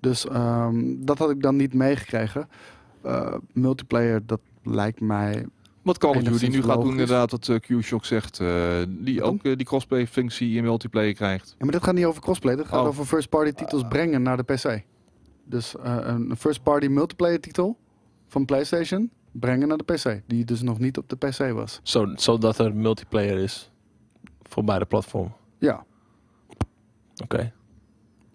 Dus 0.00 0.26
ehm, 0.28 0.94
dat 0.98 1.18
had 1.18 1.30
ik 1.30 1.42
dan 1.42 1.56
niet 1.56 1.74
meegekregen. 1.74 2.48
Eh, 3.02 3.34
multiplayer, 3.52 4.26
dat 4.26 4.40
lijkt 4.62 5.00
mij... 5.00 5.46
Wat 5.82 5.98
Call 5.98 6.10
of 6.16 6.22
Duty 6.22 6.46
nu 6.46 6.62
gaat 6.62 6.80
doen, 6.80 6.90
inderdaad, 6.90 7.30
wat 7.30 7.48
eh, 7.48 7.56
Q-Shock 7.60 8.04
zegt, 8.04 8.40
eh, 8.40 8.48
die 8.88 9.20
Wat 9.20 9.28
ook 9.30 9.42
die 9.42 9.64
crossplay-functie 9.64 10.56
in 10.56 10.62
multiplayer 10.64 11.14
krijgt. 11.14 11.54
Ja, 11.58 11.64
maar 11.64 11.72
dit 11.74 11.82
gaat 11.84 11.94
niet 11.94 12.04
over 12.04 12.22
crossplay, 12.22 12.56
dit 12.56 12.66
gaat 12.66 12.80
Oh. 12.80 12.86
over 12.86 13.04
first-party 13.04 13.52
titels 13.52 13.82
brengen 13.88 14.22
naar 14.22 14.36
de 14.36 14.42
PC. 14.42 14.82
Dus 15.44 15.74
een 15.80 16.34
first-party 16.38 16.86
multiplayer 16.86 17.40
titel 17.40 17.76
van 18.26 18.44
PlayStation 18.44 19.10
brengen 19.32 19.68
naar 19.68 19.76
de 19.78 19.84
PC. 19.94 20.20
Die 20.26 20.44
dus 20.44 20.62
nog 20.62 20.78
niet 20.78 20.98
op 20.98 21.08
de 21.08 21.16
PC 21.16 21.52
was. 21.52 21.80
zo, 21.82 22.06
zodat 22.14 22.58
er 22.58 22.74
multiplayer 22.76 23.38
is 23.38 23.70
voor 24.42 24.64
beide 24.64 24.84
platformen. 24.84 25.32
Ja, 25.60 25.84
Oké. 27.22 27.52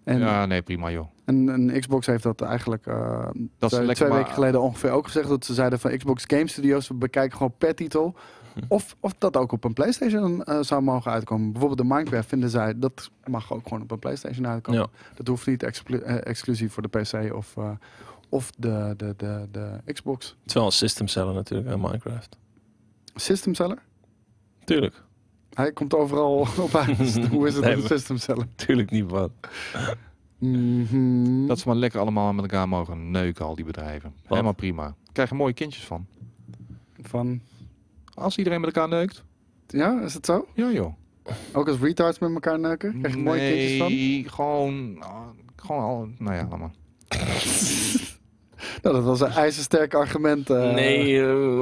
En, 0.04 0.18
ja, 0.18 0.46
nee, 0.46 0.62
prima 0.62 0.90
joh. 0.90 1.06
en, 1.24 1.48
en 1.48 1.80
Xbox 1.80 2.06
heeft 2.06 2.22
dat 2.22 2.40
eigenlijk 2.40 2.86
eh, 2.86 3.28
Dat 3.58 3.72
is 3.72 3.78
twee, 3.78 3.94
twee 3.94 4.10
weken 4.10 4.32
geleden 4.32 4.60
ongeveer 4.62 4.90
ook 4.90 5.04
gezegd. 5.04 5.28
Dat 5.28 5.44
ze 5.44 5.54
zeiden 5.54 5.78
van 5.80 5.96
Xbox 5.96 6.24
Game 6.26 6.48
Studios, 6.48 6.88
we 6.88 6.94
bekijken 6.94 7.36
gewoon 7.36 7.54
per 7.58 7.74
titel. 7.74 8.14
Of, 8.68 8.96
of 9.00 9.14
dat 9.18 9.36
ook 9.36 9.52
op 9.52 9.64
een 9.64 9.72
PlayStation 9.72 10.44
eh, 10.44 10.58
zou 10.60 10.82
mogen 10.82 11.10
uitkomen. 11.12 11.52
Bijvoorbeeld 11.52 11.88
de 11.88 11.94
Minecraft 11.94 12.28
vinden 12.28 12.50
zij, 12.50 12.78
dat 12.78 13.10
mag 13.24 13.52
ook 13.52 13.62
gewoon 13.62 13.82
op 13.82 13.90
een 13.90 13.98
PlayStation 13.98 14.46
uitkomen. 14.46 14.80
Ja. 14.80 14.86
Dat 15.14 15.26
hoeft 15.26 15.46
niet 15.46 15.62
exclu- 15.62 15.98
eh, 15.98 16.26
exclusief 16.26 16.72
voor 16.72 16.82
de 16.82 16.98
PC 16.98 17.34
of, 17.34 17.56
eh, 17.56 17.70
of 18.28 18.50
de, 18.58 18.94
de, 18.96 19.14
de, 19.16 19.48
de 19.50 19.92
Xbox. 19.92 20.28
Het 20.28 20.36
is 20.46 20.54
wel 20.54 20.64
een 20.64 20.72
system 20.72 21.08
seller 21.08 21.34
natuurlijk, 21.34 21.68
hè, 21.68 21.76
Minecraft. 21.76 22.36
System 23.14 23.54
seller? 23.54 23.78
Tuurlijk. 24.64 25.02
Hij 25.56 25.72
komt 25.72 25.94
overal 25.94 26.46
op 26.66 26.74
uit. 26.74 27.26
Hoe 27.28 27.46
is 27.46 27.54
het 27.54 27.64
Nee, 27.64 27.74
met 27.74 27.82
een 27.84 27.88
maar- 27.88 27.98
system 27.98 28.16
seller? 28.16 28.46
Tuurlijk 28.54 28.90
niet 28.90 29.10
wat. 29.10 29.30
Mhm. 30.38 31.46
Dat 31.46 31.58
ze 31.58 31.68
maar 31.68 31.76
lekker 31.76 32.00
allemaal 32.00 32.32
met 32.32 32.44
elkaar 32.44 32.68
mogen 32.68 33.10
neuken, 33.10 33.44
al 33.44 33.54
die 33.54 33.64
bedrijven. 33.64 34.14
Helemaal 34.26 34.52
prima. 34.54 34.94
Krijgen 35.12 35.36
mooie 35.36 35.52
kindjes 35.52 35.84
van. 35.84 36.06
Van, 37.02 37.40
Als 38.14 38.36
iedereen 38.38 38.60
met 38.60 38.74
elkaar 38.74 38.88
neukt. 38.88 39.24
ja, 39.66 40.00
is 40.00 40.14
het 40.14 40.26
zo? 40.26 40.46
Ja 40.54 40.70
joh. 40.70 40.94
Ook 41.52 41.68
als 41.68 41.78
retards 41.78 42.18
met 42.18 42.32
elkaar 42.32 42.58
neuken? 42.58 42.98
Krijg 42.98 43.14
je 43.14 43.22
mooie 43.22 43.48
kindjes 43.50 43.78
van? 43.78 43.88
Nee, 43.92 44.28
gewoon... 44.28 44.96
ah, 45.02 45.20
Gewoon 45.56 45.82
al... 45.82 46.08
Nou 46.18 46.34
ja, 46.36 46.48
maar. 46.56 46.70
Nou, 48.82 48.94
dat 48.94 49.04
was 49.04 49.20
een 49.20 49.30
ijzersterk 49.30 49.94
argument. 49.94 50.50
eh. 50.50 50.72
nee, 50.74 51.20
eh, 51.20 51.60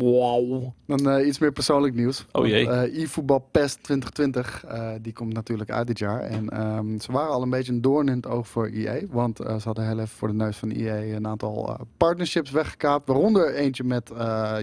wauw. 0.00 0.74
Dan 0.86 1.10
eh, 1.10 1.26
iets 1.26 1.38
meer 1.38 1.52
persoonlijk 1.52 1.94
nieuws. 1.94 2.24
Oh 2.32 2.46
jee. 2.46 2.66
Want, 2.66 2.96
e-voetbal 2.96 3.48
PES 3.50 3.74
2020, 3.74 4.64
eh, 4.64 4.90
die 5.00 5.12
komt 5.12 5.32
natuurlijk 5.32 5.70
uit 5.70 5.86
dit 5.86 5.98
jaar. 5.98 6.20
En 6.20 6.48
ehm, 6.48 6.98
ze 6.98 7.12
waren 7.12 7.32
al 7.32 7.42
een 7.42 7.50
beetje 7.50 7.72
een 7.72 7.80
doorn 7.80 8.08
in 8.08 8.16
het 8.16 8.26
oog 8.26 8.48
voor 8.48 8.66
EA. 8.66 9.00
Want 9.10 9.36
ze 9.36 9.60
hadden 9.64 9.86
heel 9.86 9.98
even 9.98 10.08
voor 10.08 10.28
de 10.28 10.34
neus 10.34 10.56
van 10.56 10.70
EA 10.70 11.16
een 11.16 11.26
aantal 11.26 11.76
partnerships 11.96 12.50
weggekaapt. 12.50 13.08
Waaronder 13.08 13.54
eentje 13.54 13.84
met 13.84 14.10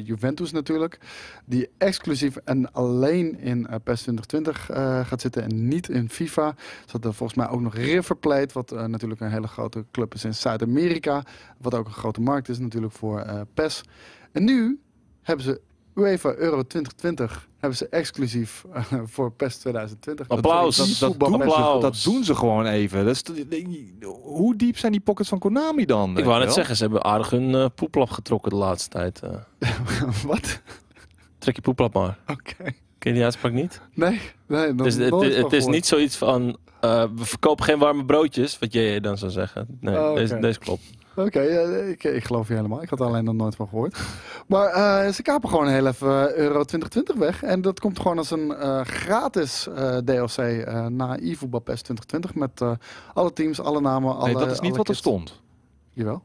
Juventus 0.03 0.51
natuurlijk. 0.51 0.97
Die 1.45 1.69
exclusief 1.77 2.35
en 2.35 2.71
alleen 2.73 3.39
in 3.39 3.67
PES 3.83 4.01
2020 4.01 4.69
eh, 4.69 5.05
gaat 5.05 5.21
zitten 5.21 5.43
en 5.43 5.67
niet 5.67 5.89
in 5.89 6.09
FIFA. 6.09 6.55
Ze 6.57 6.91
hadden 6.91 7.13
volgens 7.13 7.37
mij 7.37 7.49
ook 7.49 7.61
nog 7.61 7.75
River 7.75 8.15
Plate, 8.15 8.53
wat 8.53 8.87
natuurlijk 8.87 9.21
een 9.21 9.31
hele 9.31 9.47
grote 9.47 9.85
club 9.91 10.13
is 10.13 10.23
in 10.23 10.33
Zuid-Amerika. 10.35 10.87
Wat 11.57 11.73
ook 11.73 11.85
een 11.87 11.93
grote 11.93 12.21
markt 12.21 12.49
is 12.49 12.59
natuurlijk 12.59 12.93
voor 12.93 13.19
eh, 13.19 13.41
PES. 13.53 13.81
En 14.31 14.43
nu 14.43 14.79
hebben 15.21 15.45
ze 15.45 15.61
UEFA 15.95 16.29
Euro 16.35 16.63
2020 16.63 17.47
hebben 17.57 17.77
ze 17.77 17.87
exclusief 17.89 18.65
eh, 18.73 18.83
voor 19.03 19.31
PES 19.31 19.57
2020. 19.57 20.27
Applaus. 20.29 20.99
Dat, 20.99 21.19
doen 21.19 21.33
Applaus. 21.33 21.81
dat 21.81 22.01
doen 22.03 22.23
ze 22.23 22.35
gewoon 22.35 22.65
even. 22.65 23.05
Dat 23.05 23.15
is, 23.15 23.45
hoe 24.21 24.55
diep 24.55 24.77
zijn 24.77 24.91
die 24.91 25.01
pockets 25.01 25.29
van 25.29 25.39
Konami 25.39 25.85
dan? 25.85 26.17
Ik 26.17 26.25
wou 26.25 26.39
net 26.39 26.53
zeggen, 26.53 26.75
ze 26.75 26.83
hebben 26.83 27.03
aardig 27.03 27.29
hun 27.29 27.55
eh, 27.55 27.65
poeplap 27.75 28.09
getrokken 28.09 28.51
de 28.51 28.57
laatste 28.57 28.89
tijd. 28.89 29.21
eh. 29.21 29.69
Wat? 30.27 30.61
trek 31.37 31.55
je 31.55 31.61
poeplap 31.61 31.93
maar. 31.93 32.19
Oké. 32.27 32.73
Ken 32.99 33.11
je 33.11 33.13
die 33.13 33.23
uitspraak 33.23 33.51
niet? 33.51 33.81
Nee, 33.93 34.21
nee. 34.47 34.67
Het 34.67 34.85
is, 34.85 34.95
het, 34.97 35.13
het 35.21 35.39
van 35.39 35.51
is 35.51 35.65
niet 35.65 35.85
zoiets 35.85 36.17
van, 36.17 36.57
eh, 36.81 37.03
we 37.15 37.25
verkopen 37.25 37.65
geen 37.65 37.79
warme 37.79 38.05
broodjes, 38.05 38.59
wat 38.59 38.73
jij 38.73 38.99
dan 38.99 39.17
zou 39.17 39.31
zeggen. 39.31 39.67
Nee, 39.79 39.97
Oh, 39.99 40.15
deze, 40.15 40.39
deze 40.39 40.59
klopt. 40.59 40.83
Oké, 41.15 41.41
ik, 41.89 42.03
ik 42.03 42.23
geloof 42.23 42.47
je 42.47 42.53
helemaal. 42.53 42.81
Ik 42.81 42.89
had 42.89 42.99
er 42.99 43.05
alleen 43.05 43.23
nog 43.23 43.35
nooit 43.35 43.55
van 43.55 43.67
gehoord. 43.67 43.99
Maar 44.47 44.67
eh, 44.67 45.11
ze 45.13 45.21
kapen 45.21 45.49
gewoon 45.49 45.67
heel 45.67 45.87
even 45.87 46.07
eh, 46.29 46.35
Euro 46.37 46.63
2020 46.63 47.15
weg. 47.15 47.43
En 47.43 47.61
dat 47.61 47.79
komt 47.79 47.99
gewoon 47.99 48.17
als 48.17 48.31
een 48.31 48.53
eh, 48.55 48.81
gratis 48.81 49.67
eh, 49.67 49.97
DLC 49.97 50.37
eh 50.37 50.85
na 50.85 51.17
eFootball 51.17 51.59
PES 51.59 51.81
2020. 51.81 52.35
Met 52.35 52.61
eh, 52.61 52.71
alle 53.13 53.33
teams, 53.33 53.61
alle 53.61 53.81
namen, 53.81 54.15
alle 54.15 54.25
Nee, 54.25 54.33
dat 54.33 54.51
is 54.51 54.59
niet 54.59 54.75
wat 54.77 54.89
er 54.89 54.95
stond. 54.95 55.41
Jawel. 55.93 56.23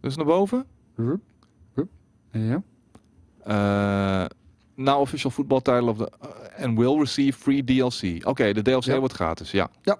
Dus 0.00 0.16
naar 0.16 0.26
boven. 0.26 0.66
Rup, 0.96 1.20
rup. 1.74 1.88
Ja. 2.30 2.62
Now 4.80 5.00
official 5.00 5.30
football 5.30 5.60
title 5.60 5.88
of 5.88 5.96
the... 5.96 6.10
eh, 6.20 6.64
and 6.64 6.78
will 6.78 6.98
receive 6.98 7.32
free 7.38 7.64
DLC. 7.64 8.26
Oké, 8.26 8.52
de 8.52 8.62
DLC 8.62 8.84
Ja. 8.84 8.98
wordt 8.98 9.14
gratis, 9.14 9.50
ja. 9.50 9.68
Ja. 9.82 9.98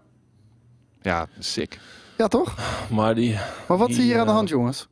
Ja, 1.03 1.27
sick. 1.39 1.79
ja, 2.17 2.29
toch? 2.29 2.55
Maar 2.91 3.15
die, 3.15 3.35
Maar 3.69 3.79
wat 3.79 3.87
Die, 3.87 3.97
zie 3.97 4.05
je 4.05 4.11
hier 4.11 4.19
aan 4.21 4.25
de 4.27 4.31
eh, 4.31 4.37
hand, 4.37 4.49
jongens? 4.49 4.89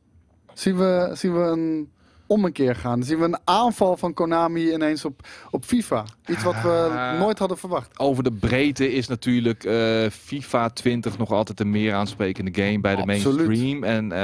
Zien 0.53 0.77
we, 0.77 1.09
zien 1.13 1.33
we 1.33 1.39
een 1.39 1.89
om 2.29 2.45
een 2.45 2.51
keer 2.51 2.75
gaan? 2.75 3.03
Zien 3.03 3.17
we 3.19 3.25
een 3.25 3.37
aanval 3.43 3.97
van 3.97 4.13
Konami 4.13 4.73
ineens 4.73 5.05
op, 5.05 5.27
op 5.51 5.63
FIFA? 5.65 6.05
Iets 6.27 6.43
wat 6.43 6.61
we 6.61 6.67
Ah. 6.93 7.19
nooit 7.19 7.39
hadden 7.39 7.57
verwacht. 7.57 7.99
Over 7.99 8.23
de 8.23 8.31
breedte 8.31 8.93
is 8.93 9.07
natuurlijk 9.07 9.63
eh, 9.63 10.09
FIFA 10.11 10.69
20 10.69 11.17
nog 11.17 11.31
altijd 11.31 11.59
een 11.59 11.69
meer 11.71 11.93
aansprekende 11.93 12.63
game 12.63 12.79
bij 12.79 12.95
de 12.95 13.01
Absoluut. 13.01 13.47
mainstream. 13.47 13.83
En, 13.83 14.11
eh, 14.11 14.19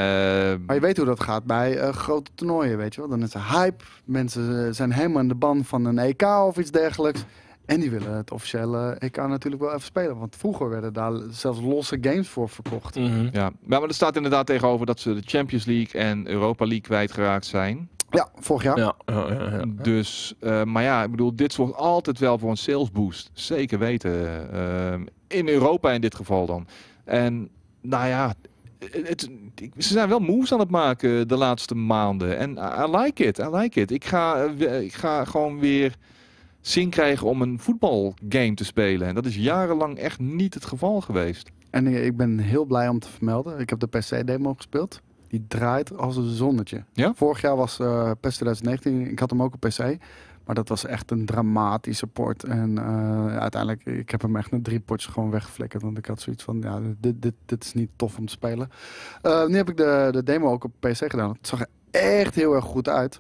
Maar 0.65 0.75
je 0.75 0.81
weet 0.81 0.97
hoe 0.97 1.05
dat 1.05 1.19
gaat 1.23 1.43
bij 1.43 1.77
eh, 1.77 1.93
grote 1.93 2.31
toernooien, 2.35 2.77
weet 2.77 2.93
je 2.95 3.01
wel. 3.01 3.09
Dan 3.09 3.23
is 3.23 3.33
er 3.33 3.51
hype. 3.51 3.83
Mensen 4.05 4.75
zijn 4.75 4.91
helemaal 4.91 5.21
in 5.21 5.27
de 5.27 5.35
ban 5.35 5.63
van 5.65 5.85
een 5.85 5.99
EK 5.99 6.21
of 6.23 6.57
iets 6.57 6.71
dergelijks. 6.71 7.23
En 7.65 7.79
die 7.79 7.89
willen 7.91 8.11
het 8.15 8.31
officiële 8.31 8.95
EK 8.99 9.15
natuurlijk 9.17 9.61
wel 9.63 9.71
even 9.71 9.81
spelen. 9.85 10.17
Want 10.17 10.35
vroeger 10.35 10.69
werden 10.69 10.93
daar 10.93 11.11
zelfs 11.29 11.61
losse 11.61 11.97
games 12.01 12.27
voor 12.27 12.49
verkocht. 12.49 12.95
Mhm. 12.95 13.29
ja. 13.31 13.51
maar 13.63 13.83
er 13.83 13.93
staat 13.93 14.15
inderdaad 14.15 14.45
tegenover 14.45 14.85
dat 14.85 14.99
ze 14.99 15.13
de 15.13 15.21
Champions 15.25 15.65
League 15.65 16.01
en 16.01 16.27
Europa 16.27 16.63
League 16.65 16.81
kwijtgeraakt 16.83 17.45
zijn. 17.45 17.89
Ja, 18.15 18.29
vorig 18.35 18.63
jaar. 18.63 18.77
Ja, 18.77 18.95
ja, 19.05 19.33
ja, 19.33 19.49
ja. 19.49 19.65
Dus, 19.65 20.33
eh, 20.39 20.63
maar 20.63 20.83
ja, 20.83 21.03
ik 21.03 21.11
bedoel, 21.11 21.35
dit 21.35 21.53
zorgt 21.53 21.75
altijd 21.75 22.19
wel 22.19 22.37
voor 22.37 22.49
een 22.49 22.57
sales 22.57 22.91
boost. 22.91 23.29
Zeker 23.33 23.79
weten. 23.79 24.51
Ehm, 24.53 25.05
in 25.27 25.47
Europa 25.47 25.91
in 25.91 26.01
dit 26.01 26.15
geval 26.15 26.45
dan. 26.45 26.67
En 27.03 27.49
nou 27.81 28.07
ja, 28.07 28.33
het, 28.91 29.29
ze 29.77 29.93
zijn 29.93 30.09
wel 30.09 30.19
moves 30.19 30.53
aan 30.53 30.59
het 30.59 30.69
maken 30.69 31.27
de 31.27 31.37
laatste 31.37 31.75
maanden. 31.75 32.37
En 32.37 32.51
I, 32.51 32.83
I 32.87 32.97
like 32.97 33.23
it, 33.23 33.37
I 33.37 33.49
like 33.49 33.81
it. 33.81 33.91
Ik 33.91 34.05
ga, 34.05 34.45
eh, 34.45 34.81
ik 34.81 34.93
ga 34.93 35.25
gewoon 35.25 35.59
weer 35.59 35.95
zin 36.61 36.89
krijgen 36.89 37.27
om 37.27 37.41
een 37.41 37.59
voetbalgame 37.59 38.53
te 38.53 38.65
spelen. 38.65 39.07
En 39.07 39.15
dat 39.15 39.25
is 39.25 39.35
jarenlang 39.35 39.97
echt 39.97 40.19
niet 40.19 40.53
het 40.53 40.65
geval 40.65 41.01
geweest. 41.01 41.49
En 41.69 41.87
ik, 41.87 42.03
ik 42.03 42.17
ben 42.17 42.39
heel 42.39 42.65
blij 42.65 42.87
om 42.87 42.99
te 42.99 43.09
vermelden. 43.09 43.59
Ik 43.59 43.69
heb 43.69 43.79
de 43.79 43.87
PC-demo 43.87 44.53
gespeeld. 44.53 45.01
Die 45.35 45.45
draait 45.47 45.97
als 45.97 46.17
een 46.17 46.35
zonnetje. 46.35 46.83
Ja? 46.93 47.13
Vorig 47.15 47.41
jaar 47.41 47.55
was 47.55 47.79
eh 47.79 48.11
PES 48.19 48.33
2019. 48.33 49.11
Ik 49.11 49.19
had 49.19 49.29
hem 49.29 49.41
ook 49.41 49.53
op 49.53 49.59
PC. 49.59 49.97
Maar 50.45 50.55
dat 50.55 50.69
was 50.69 50.85
echt 50.85 51.11
een 51.11 51.25
dramatische 51.25 52.07
port. 52.07 52.43
En 52.43 52.77
eh, 52.77 53.37
uiteindelijk, 53.37 53.85
ik 53.85 54.09
heb 54.09 54.21
hem 54.21 54.35
echt 54.35 54.51
naar 54.51 54.61
drie 54.61 54.79
potjes 54.79 55.13
gewoon 55.13 55.29
weggeflikkerd. 55.29 55.81
Want 55.81 55.97
ik 55.97 56.05
had 56.05 56.21
zoiets 56.21 56.43
van, 56.43 56.61
ja, 56.61 56.79
dit, 56.99 57.21
dit, 57.21 57.33
dit 57.45 57.63
is 57.63 57.73
niet 57.73 57.89
tof 57.95 58.17
om 58.17 58.25
te 58.25 58.31
spelen. 58.31 58.69
Eh, 59.21 59.45
nu 59.45 59.55
heb 59.55 59.69
ik 59.69 59.77
de, 59.77 60.09
de 60.11 60.23
demo 60.23 60.51
ook 60.51 60.63
op 60.63 60.71
PC 60.79 60.97
gedaan. 60.97 61.29
Het 61.29 61.47
zag 61.47 61.59
er 61.59 61.67
echt 61.91 62.35
heel 62.35 62.55
erg 62.55 62.65
goed 62.65 62.89
uit. 62.89 63.19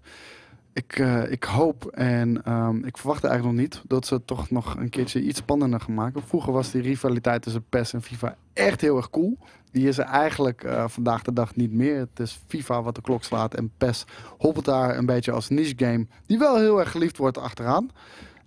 Ik, 0.73 0.99
ik 1.29 1.43
hoop 1.43 1.85
en 1.85 2.43
ehm, 2.43 2.85
ik 2.85 2.97
verwachtte 2.97 3.27
eigenlijk 3.27 3.57
nog 3.57 3.67
niet 3.67 3.81
dat 3.87 4.05
ze 4.05 4.13
het 4.13 4.27
toch 4.27 4.49
nog 4.49 4.75
een 4.75 4.89
keertje 4.89 5.21
iets 5.21 5.39
spannender 5.39 5.79
gaan 5.79 5.93
maken. 5.93 6.21
Vroeger 6.21 6.53
was 6.53 6.71
die 6.71 6.81
rivaliteit 6.81 7.41
tussen 7.41 7.65
PES 7.69 7.93
en 7.93 8.01
FIFA 8.01 8.35
echt 8.53 8.81
heel 8.81 8.97
erg 8.97 9.09
cool. 9.09 9.37
Die 9.75 9.87
is 9.87 9.97
er 9.97 10.05
eigenlijk 10.05 10.63
eh, 10.63 10.83
vandaag 10.87 11.21
de 11.21 11.33
dag 11.33 11.55
niet 11.55 11.71
meer. 11.71 11.97
Het 11.99 12.19
is 12.19 12.39
FIFA 12.47 12.81
wat 12.81 12.95
de 12.95 13.01
klok 13.01 13.23
slaat 13.23 13.53
en 13.53 13.71
PES 13.77 14.05
hobbelt 14.37 14.65
daar 14.65 14.97
een 14.97 15.05
beetje 15.05 15.31
als 15.31 15.49
niche 15.49 15.73
game. 15.77 16.07
Die 16.25 16.37
wel 16.37 16.57
heel 16.57 16.79
erg 16.79 16.91
geliefd 16.91 17.17
wordt 17.17 17.37
achteraan. 17.37 17.89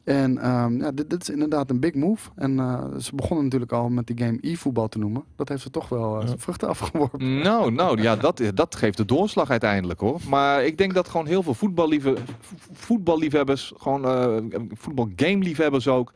En 0.05 0.39
ehm, 0.39 0.81
ja, 0.81 0.91
dit, 0.91 1.11
dit 1.11 1.23
is 1.23 1.29
inderdaad 1.31 1.71
een 1.71 1.81
big 1.81 1.95
move. 1.95 2.31
En 2.35 2.59
eh, 2.59 2.85
ze 3.01 3.15
begonnen 3.15 3.45
natuurlijk 3.45 3.73
al 3.73 3.89
met 3.89 4.07
die 4.07 4.19
game 4.19 4.39
e-voetbal 4.41 4.89
te 4.89 4.99
noemen. 4.99 5.25
Dat 5.37 5.49
heeft 5.49 5.63
ze 5.63 5.71
toch 5.71 5.89
wel 5.89 6.23
zijn 6.27 6.39
vruchten 6.39 6.69
afgeworpen. 6.69 7.39
Nou, 7.41 7.73
nou 7.73 8.03
ja, 8.03 8.17
dat, 8.17 8.43
dat 8.55 8.75
geeft 8.77 8.97
de 8.97 9.05
doorslag 9.05 9.51
uiteindelijk 9.51 10.01
hoor. 10.01 10.21
Maar 10.29 10.65
ik 10.65 10.79
denk 10.79 10.95
dat 10.95 11.09
gewoon 11.09 11.27
heel 11.27 11.43
veel 11.43 11.55
voetballiefhe, 11.55 12.17
vo- 12.41 12.55
voetballiefhebbers, 12.73 13.73
gewoon 13.77 14.03
voetbalgameliefhebbers 14.75 15.89
ook. 15.89 16.13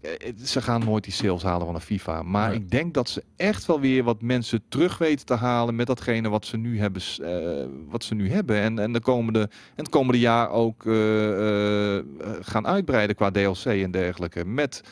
Eh, 0.00 0.32
Ze 0.44 0.62
gaan 0.62 0.84
nooit 0.84 1.04
die 1.04 1.12
sales 1.12 1.42
halen 1.42 1.66
van 1.66 1.74
een 1.74 1.80
FIFA. 1.80 2.22
Maar 2.22 2.48
Nee. 2.48 2.58
ik 2.58 2.70
denk 2.70 2.94
dat 2.94 3.08
ze 3.08 3.22
echt 3.36 3.66
wel 3.66 3.80
weer 3.80 4.04
wat 4.04 4.22
mensen 4.22 4.62
terug 4.68 4.98
weten 4.98 5.26
te 5.26 5.34
halen 5.34 5.74
met 5.74 5.86
datgene 5.86 6.28
wat 6.28 6.46
ze 6.46 6.56
nu 6.56 6.78
hebben. 6.78 7.02
eh, 7.22 7.66
wat 7.88 8.04
ze 8.04 8.14
nu 8.14 8.30
hebben. 8.30 8.56
En, 8.56 8.78
en, 8.78 8.92
de 8.92 9.00
komende, 9.00 9.40
en 9.40 9.48
het 9.76 9.88
komende 9.88 10.18
jaar 10.20 10.50
ook 10.50 10.86
eh, 10.86 11.98
gaan 12.40 12.66
uitbreiden 12.66 13.16
qua 13.16 13.30
DLC 13.30 13.64
en 13.64 13.90
dergelijke. 13.90 14.44
Met 14.44 14.82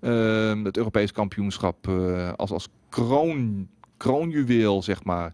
eh, 0.00 0.62
het 0.62 0.76
Europees 0.76 1.12
kampioenschap 1.12 1.88
als, 2.36 2.50
als 2.50 2.68
kroon, 2.88 3.68
kroonjuweel, 3.96 4.82
zeg 4.82 5.04
maar. 5.04 5.32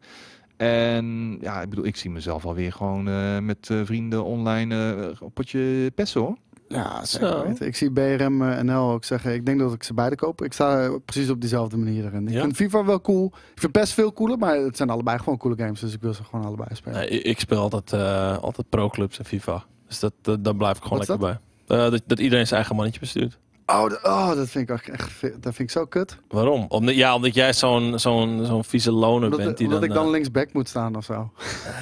En 0.57 1.37
ja, 1.41 1.63
ik 1.63 1.69
bedoel, 1.69 1.85
ik 1.87 1.97
zie 1.97 2.11
mezelf 2.11 2.45
alweer 2.47 2.73
gewoon 2.73 3.05
met 3.45 3.71
vrienden 3.85 4.25
online 4.25 5.15
op 5.21 5.35
potje 5.35 5.91
pessen 5.95 6.21
hoor. 6.21 6.37
Ja, 6.69 7.05
zeker 7.05 7.47
weten. 7.49 7.67
Ik 7.67 7.77
zie 7.77 7.91
BRM 7.93 8.43
eh, 8.43 8.61
NL 8.61 8.91
ook 8.91 9.05
zeggen, 9.05 9.35
ik 9.35 9.47
denk 9.47 9.59
dat 9.59 9.73
ik 9.73 9.83
ze 9.83 9.95
beide 9.95 10.17
koop. 10.17 10.43
Ik 10.43 10.53
sta 10.53 10.85
eh, 10.85 10.95
precies 11.05 11.31
op 11.31 11.41
diezelfde 11.41 11.77
manier 11.77 12.05
erin. 12.05 12.27
Ik 12.29 12.35
Ja? 12.35 12.41
vind 12.41 12.57
FIFA 12.57 12.85
wel 12.85 13.01
cool. 13.01 13.33
Ik 13.55 13.61
vind 13.61 13.73
PES 13.73 13.93
veel 13.93 14.13
cooler, 14.13 14.39
maar 14.39 14.57
het 14.57 14.77
zijn 14.77 14.91
allebei 14.91 15.19
gewoon 15.19 15.39
coole 15.39 15.57
games. 15.57 15.81
Dus 15.81 15.93
ik 15.95 16.01
wil 16.01 16.15
ze 16.15 16.25
gewoon 16.25 16.45
allebei 16.45 16.69
spelen. 16.73 16.99
Nee, 16.99 17.09
ik- 17.09 17.41
speel 17.41 17.59
altijd, 17.61 17.93
eh, 17.93 18.39
altijd 18.39 18.69
pro-clubs 18.69 19.19
en 19.19 19.25
FIFA. 19.25 19.65
Dus 19.89 19.99
dat, 19.99 20.13
dat, 20.23 20.45
daar 20.45 20.57
blijf 20.57 20.77
ik 20.77 20.83
gewoon 20.83 20.99
Wat 20.99 21.09
lekker 21.09 21.39
bij. 21.67 21.77
Eh, 21.85 21.91
dat, 21.91 22.03
dat 22.07 22.19
iedereen 22.19 22.45
zijn 22.47 22.57
eigen 22.59 22.77
mannetje 22.77 23.01
bestuurt. 23.01 23.39
Oh, 23.67 23.93
oh, 24.03 24.35
dat 24.35 24.49
vind 24.49 24.69
ik 24.69 24.71
ook 24.71 24.95
echt, 24.95 25.21
dat 25.21 25.55
vind 25.55 25.59
ik 25.59 25.71
zo 25.71 25.85
kut. 25.85 26.17
Waarom? 26.29 26.65
Omdat, 26.69 26.95
ja, 26.95 27.15
omdat 27.15 27.35
jij 27.35 27.53
zo'n 27.53 27.99
zo'n 27.99 28.45
zo'n 28.45 28.65
vieze 28.65 28.93
loner 28.93 29.25
Omdat, 29.25 29.39
bent. 29.45 29.57
Die 29.57 29.67
omdat 29.67 29.81
dan, 29.81 29.91
ik 29.91 29.95
dan 29.95 30.05
eh, 30.05 30.11
linksback 30.11 30.53
moet 30.53 30.69
staan 30.69 30.97
of 30.97 31.05
zo. 31.05 31.33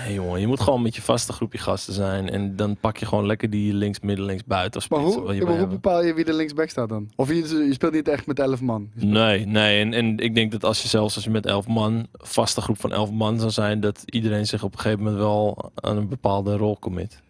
nee, 0.04 0.14
jongen, 0.14 0.40
je 0.40 0.46
moet 0.46 0.60
gewoon 0.60 0.82
met 0.82 0.94
je 0.94 1.02
vaste 1.02 1.32
groepje 1.32 1.58
gasten 1.58 1.92
zijn. 1.94 2.30
En 2.30 2.56
dan 2.56 2.76
pak 2.80 2.96
je 2.96 3.06
gewoon 3.06 3.26
lekker 3.26 3.50
die 3.50 3.74
links, 3.74 4.00
midden, 4.00 4.24
links, 4.24 4.44
buiten 4.44 4.80
of 4.80 4.90
Maar 4.90 5.00
hoe, 5.00 5.34
je 5.34 5.44
maar 5.44 5.58
hoe 5.58 5.66
bepaal 5.66 6.04
je 6.04 6.14
wie 6.14 6.24
er 6.24 6.34
linksback 6.34 6.68
staat 6.68 6.88
dan? 6.88 7.10
Of 7.16 7.28
je, 7.28 7.66
je 7.66 7.72
speelt 7.72 7.92
niet 7.92 8.08
echt 8.08 8.26
met 8.26 8.38
11 8.38 8.60
man. 8.60 8.90
Nee, 8.94 9.46
nee. 9.46 9.80
En, 9.80 9.92
en 9.92 10.18
ik 10.18 10.34
denk 10.34 10.52
dat 10.52 10.64
als 10.64 10.82
je 10.82 10.88
zelfs 10.88 11.14
als 11.14 11.24
je 11.24 11.30
met 11.30 11.46
elf 11.46 11.66
man, 11.66 12.06
vaste 12.12 12.60
groep 12.60 12.80
van 12.80 12.92
elf 12.92 13.10
man 13.10 13.38
zou 13.38 13.50
zijn, 13.50 13.80
dat 13.80 14.02
iedereen 14.04 14.46
zich 14.46 14.62
op 14.62 14.72
een 14.72 14.80
gegeven 14.80 15.04
moment 15.04 15.22
wel 15.22 15.72
aan 15.74 15.96
een 15.96 16.08
bepaalde 16.08 16.56
rol 16.56 16.78
commit. 16.78 17.22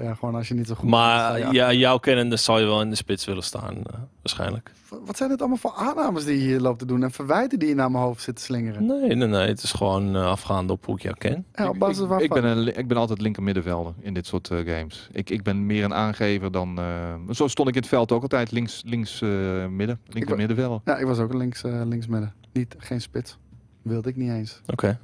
Ja, 0.00 0.14
gewoon 0.14 0.34
als 0.34 0.48
je 0.48 0.54
niet 0.54 0.66
zo 0.66 0.74
goed 0.74 0.88
Maar 0.90 1.32
bent, 1.32 1.46
je 1.46 1.52
ja, 1.56 1.72
jouw 1.72 1.98
kennende 1.98 2.36
zal 2.36 2.58
je 2.58 2.66
wel 2.66 2.80
in 2.80 2.90
de 2.90 2.96
spits 2.96 3.24
willen 3.24 3.42
staan, 3.42 3.74
eh, 3.76 3.98
waarschijnlijk. 4.22 4.70
Wat 5.04 5.16
zijn 5.16 5.30
het 5.30 5.38
allemaal 5.40 5.56
voor 5.58 5.72
aannames 5.76 6.24
die 6.24 6.34
je 6.38 6.40
hier 6.44 6.60
loopt 6.60 6.78
te 6.78 6.86
doen 6.86 7.02
en 7.02 7.10
verwijten 7.10 7.58
die 7.58 7.68
je 7.68 7.74
naar 7.74 7.90
mijn 7.90 8.04
hoofd 8.04 8.22
zit 8.22 8.36
te 8.36 8.42
slingeren? 8.42 8.86
Nee, 8.86 9.14
nee, 9.14 9.28
nee. 9.28 9.46
Het 9.48 9.62
is 9.62 9.72
gewoon 9.72 10.14
eh, 10.16 10.26
afgaande 10.26 10.72
op 10.72 10.84
hoe 10.86 10.96
ik 10.96 11.02
jou 11.02 11.14
ken. 11.18 11.44
Ja, 11.54 11.68
op 11.68 11.74
Ik- 11.74 11.80
basis 11.80 12.02
ik, 12.02 12.08
waarvan? 12.08 12.26
ik, 12.26 12.32
ben 12.42 12.44
een, 12.44 12.78
ik 12.78 12.88
ben 12.88 12.96
altijd 12.96 13.20
linker 13.20 13.42
middenvelder 13.42 13.92
in 14.00 14.14
dit 14.14 14.26
soort 14.26 14.50
eh, 14.50 14.58
games. 14.58 15.08
Ik, 15.12 15.30
ik 15.30 15.42
ben 15.42 15.66
meer 15.66 15.84
een 15.84 15.94
aangever 15.94 16.50
dan... 16.52 16.78
eh, 16.78 17.14
zo 17.30 17.48
stond 17.48 17.68
ik 17.68 17.74
in 17.74 17.80
het 17.80 17.90
veld 17.90 18.12
ook 18.12 18.22
altijd. 18.22 18.50
Links, 18.52 18.82
links 18.86 19.22
eh, 19.22 19.28
midden. 19.66 20.00
Linker 20.08 20.36
middenvelder. 20.36 20.80
Ja, 20.84 20.96
ik 20.96 21.06
was 21.06 21.18
ook 21.18 21.34
links, 21.34 21.62
eh 21.64 21.80
links 21.84 22.06
midden. 22.06 22.32
Niet, 22.52 22.74
geen 22.78 23.00
spits. 23.00 23.38
Wilde 23.82 24.08
ik 24.08 24.16
niet 24.16 24.30
eens. 24.30 24.60
Oké. 24.66 24.98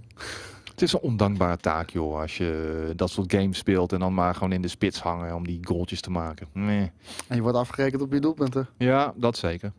Het 0.80 0.88
is 0.88 0.94
een 0.94 1.00
ondankbare 1.08 1.56
taak, 1.56 1.90
joh. 1.90 2.20
Als 2.20 2.36
je 2.36 2.92
dat 2.96 3.10
soort 3.10 3.32
games 3.32 3.58
speelt 3.58 3.92
en 3.92 3.98
dan 3.98 4.14
maar 4.14 4.34
gewoon 4.34 4.52
in 4.52 4.62
de 4.62 4.68
spits 4.68 5.00
hangen 5.00 5.34
om 5.34 5.46
die 5.46 5.58
goaltjes 5.62 6.00
te 6.00 6.10
maken. 6.10 6.46
Nee. 6.52 6.90
En 7.28 7.36
je 7.36 7.42
wordt 7.42 7.56
afgerekend 7.56 8.02
op 8.02 8.12
je 8.12 8.20
doelpunten. 8.20 8.68
Ja, 8.78 9.12
dat 9.16 9.36
zeker. 9.36 9.72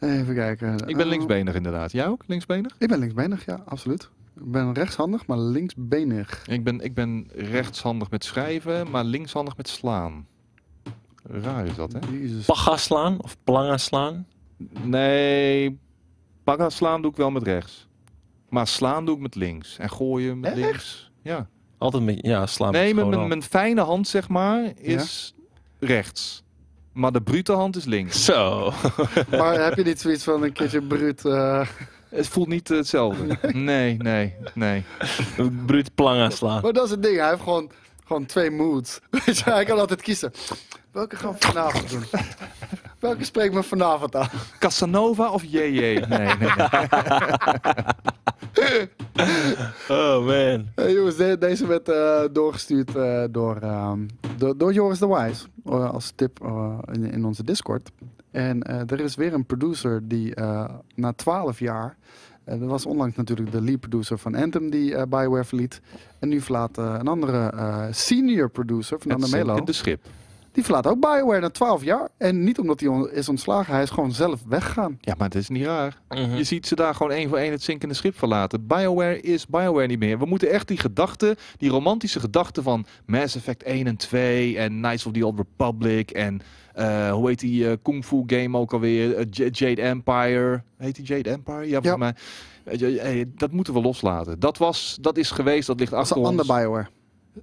Even 0.00 0.34
kijken. 0.34 0.72
Ik 0.72 0.96
ben 0.96 1.04
Eh, 1.04 1.10
linksbenig 1.10 1.54
inderdaad. 1.54 1.92
Jij 1.92 2.06
ook? 2.06 2.24
Linksbenig? 2.26 2.74
Ik 2.78 2.88
ben 2.88 2.98
linksbenig, 2.98 3.44
ja, 3.44 3.62
absoluut. 3.64 4.10
Ik 4.36 4.50
ben 4.52 4.72
rechtshandig, 4.72 5.26
maar 5.26 5.38
linksbenig. 5.38 6.46
Ik 6.46 6.64
ben, 6.64 6.80
ik 6.80 6.94
ben 6.94 7.28
rechtshandig 7.34 8.10
met 8.10 8.24
schrijven, 8.24 8.90
maar 8.90 9.04
linkshandig 9.04 9.56
met 9.56 9.68
slaan. 9.68 10.26
Raar 11.22 11.66
is 11.66 11.74
dat, 11.74 11.92
hè? 11.92 11.98
Paga 12.46 12.76
slaan 12.76 13.22
of 13.22 13.36
planga 13.44 13.76
slaan? 13.76 14.26
Nee, 14.82 15.78
paga 16.44 16.70
slaan 16.70 17.02
doe 17.02 17.10
ik 17.10 17.16
wel 17.16 17.30
met 17.30 17.42
rechts. 17.42 17.85
Maar 18.56 18.66
slaan 18.66 19.04
doe 19.04 19.14
ik 19.14 19.20
met 19.20 19.34
links. 19.34 19.78
En 19.78 19.90
gooien 19.90 20.40
met 20.40 20.50
Echt? 20.50 20.60
links. 20.60 21.10
Ja. 21.22 21.48
Altijd 21.78 22.02
met, 22.02 22.18
ja, 22.20 22.46
slaan. 22.46 22.72
Nee, 22.72 22.94
met 22.94 23.06
mijn, 23.06 23.28
mijn, 23.28 23.42
fijne 23.42 23.80
hand, 23.80 24.08
zeg 24.08 24.28
maar, 24.28 24.72
is 24.76 25.34
rechts. 25.78 26.42
Maar 26.92 27.12
de 27.12 27.22
brute 27.22 27.52
hand 27.52 27.76
is 27.76 27.84
links. 27.84 28.24
Zo. 28.24 28.72
Maar 29.30 29.62
heb 29.64 29.76
je 29.76 29.82
niet 29.84 30.00
zoiets 30.00 30.24
van 30.24 30.42
een 30.42 30.52
keertje 30.52 30.82
bruut... 30.82 31.24
eh, 31.24 31.66
Het 32.08 32.28
voelt 32.28 32.48
niet 32.48 32.68
hetzelfde. 32.68 33.38
Nee, 33.52 33.96
nee, 33.96 34.34
nee. 34.54 34.84
Bruut 35.66 35.94
planga 35.94 36.30
slaan. 36.30 36.62
Maar 36.62 36.72
dat 36.72 36.84
is 36.84 36.90
het 36.90 37.02
ding, 37.02 37.18
hij 37.18 37.28
heeft 37.28 37.42
gewoon, 37.42 37.70
gewoon 38.04 38.26
twee 38.26 38.50
moods. 38.50 39.00
Weet 39.24 39.38
je, 39.38 39.50
hij 39.50 39.64
kan 39.64 39.78
altijd 39.78 40.02
kiezen. 40.02 40.32
Welke 40.92 41.16
gaan 41.16 41.32
we 41.32 41.36
vanavond 41.46 41.90
doen? 41.90 42.04
Welke 42.98 43.24
spreekt 43.24 43.54
me 43.54 43.62
vanavond 43.62 44.16
aan? 44.16 44.28
Casanova 44.58 45.30
of 45.30 45.42
JJ? 45.44 45.58
Nee, 45.58 45.98
nee, 46.08 46.36
nee. 46.38 46.48
Oh 49.88 50.24
man. 50.26 50.66
Hey, 50.74 50.92
jongens, 50.92 51.16
de- 51.16 51.36
deze 51.38 51.66
werd 51.66 51.88
eh, 51.88 52.20
doorgestuurd 52.32 52.96
eh, 52.96 53.24
door, 53.30 53.56
ehm, 53.56 54.00
door, 54.36 54.56
door 54.58 54.72
Joris 54.72 54.98
de 54.98 55.08
Wijs. 55.08 55.46
eh, 55.64 55.90
als 55.90 56.12
tip 56.14 56.38
eh, 56.44 56.78
in, 56.92 57.12
in 57.12 57.24
onze 57.24 57.44
Discord. 57.44 57.90
En 58.30 58.62
eh, 58.62 58.80
er 58.90 59.00
is 59.00 59.14
weer 59.14 59.34
een 59.34 59.46
producer 59.46 60.08
die 60.08 60.34
eh, 60.34 60.64
na 60.94 61.12
12 61.12 61.58
jaar. 61.58 61.96
er 62.44 62.66
was 62.66 62.86
onlangs 62.86 63.16
natuurlijk 63.16 63.52
de 63.52 63.60
lead 63.62 63.80
producer 63.80 64.18
van 64.18 64.34
Anthem 64.34 64.70
die 64.70 65.06
Bioware 65.06 65.44
verliet. 65.44 65.80
En 66.18 66.28
nu 66.28 66.40
verlaat 66.40 66.78
eh, 66.78 66.94
een 66.98 67.08
andere 67.08 67.50
eh, 67.50 67.84
senior 67.90 68.48
producer, 68.50 68.98
Fernando 68.98 69.28
Melo. 69.28 69.56
in 69.56 69.64
de 69.64 69.72
schip. 69.72 70.04
Die 70.56 70.64
verlaat 70.64 70.86
ook 70.86 71.00
Bioware 71.00 71.40
na 71.40 71.50
12 71.50 71.84
jaar. 71.84 72.08
En 72.18 72.44
niet 72.44 72.58
omdat 72.58 72.80
hij 72.80 72.88
on- 72.88 73.10
is 73.10 73.28
ontslagen, 73.28 73.74
hij 73.74 73.82
is 73.82 73.90
gewoon 73.90 74.12
zelf 74.12 74.42
weggegaan. 74.48 74.98
Ja, 75.00 75.14
maar 75.18 75.26
het 75.26 75.36
is 75.36 75.48
niet 75.48 75.64
raar. 75.64 75.98
Mhm. 76.08 76.36
Je 76.36 76.44
ziet 76.44 76.66
ze 76.66 76.74
daar 76.74 76.94
gewoon 76.94 77.12
één 77.12 77.28
voor 77.28 77.38
één 77.38 77.50
het 77.52 77.62
zinkende 77.62 77.94
schip 77.94 78.18
verlaten. 78.18 78.66
BioWare 78.66 79.20
is 79.20 79.46
BioWare 79.46 79.86
niet 79.86 79.98
meer. 79.98 80.18
We 80.18 80.26
moeten 80.26 80.50
echt 80.50 80.68
die 80.68 80.76
gedachten, 80.78 81.36
die 81.56 81.70
romantische 81.70 82.20
gedachten 82.20 82.62
van 82.62 82.86
Mass 83.06 83.36
Effect 83.36 83.62
1 83.62 83.86
en 83.86 83.96
2 83.96 84.58
en 84.58 84.72
Knights 84.72 85.06
of 85.06 85.12
the 85.12 85.26
Old 85.26 85.36
Republic 85.38 86.10
en 86.10 86.40
eh, 86.74 87.12
hoe 87.12 87.28
heet 87.28 87.40
die 87.40 87.68
eh, 87.70 87.76
Kung 87.82 88.04
Fu 88.04 88.22
game 88.26 88.58
ook 88.58 88.72
alweer? 88.72 89.16
Eh, 89.16 89.24
Jade 89.50 89.82
Empire. 89.82 90.62
Heet 90.78 90.94
die 90.96 91.04
Jade 91.04 91.30
Empire? 91.30 91.68
Ja, 91.68 91.80
volgens 91.80 91.96
mij. 92.02 92.14
Weet 92.64 92.80
je, 92.80 92.86
hey, 93.00 93.24
dat 93.34 93.52
moeten 93.52 93.74
we 93.74 93.80
loslaten. 93.80 94.40
Dat, 94.40 94.58
was, 94.58 94.98
dat 95.00 95.16
is 95.16 95.30
geweest, 95.30 95.66
dat 95.66 95.78
ligt 95.78 95.90
Dat 95.90 96.04
is 96.04 96.10
achter 96.10 96.24
een 96.26 96.30
ons. 96.38 96.40
ander 96.48 96.56
Bioware. 96.56 96.86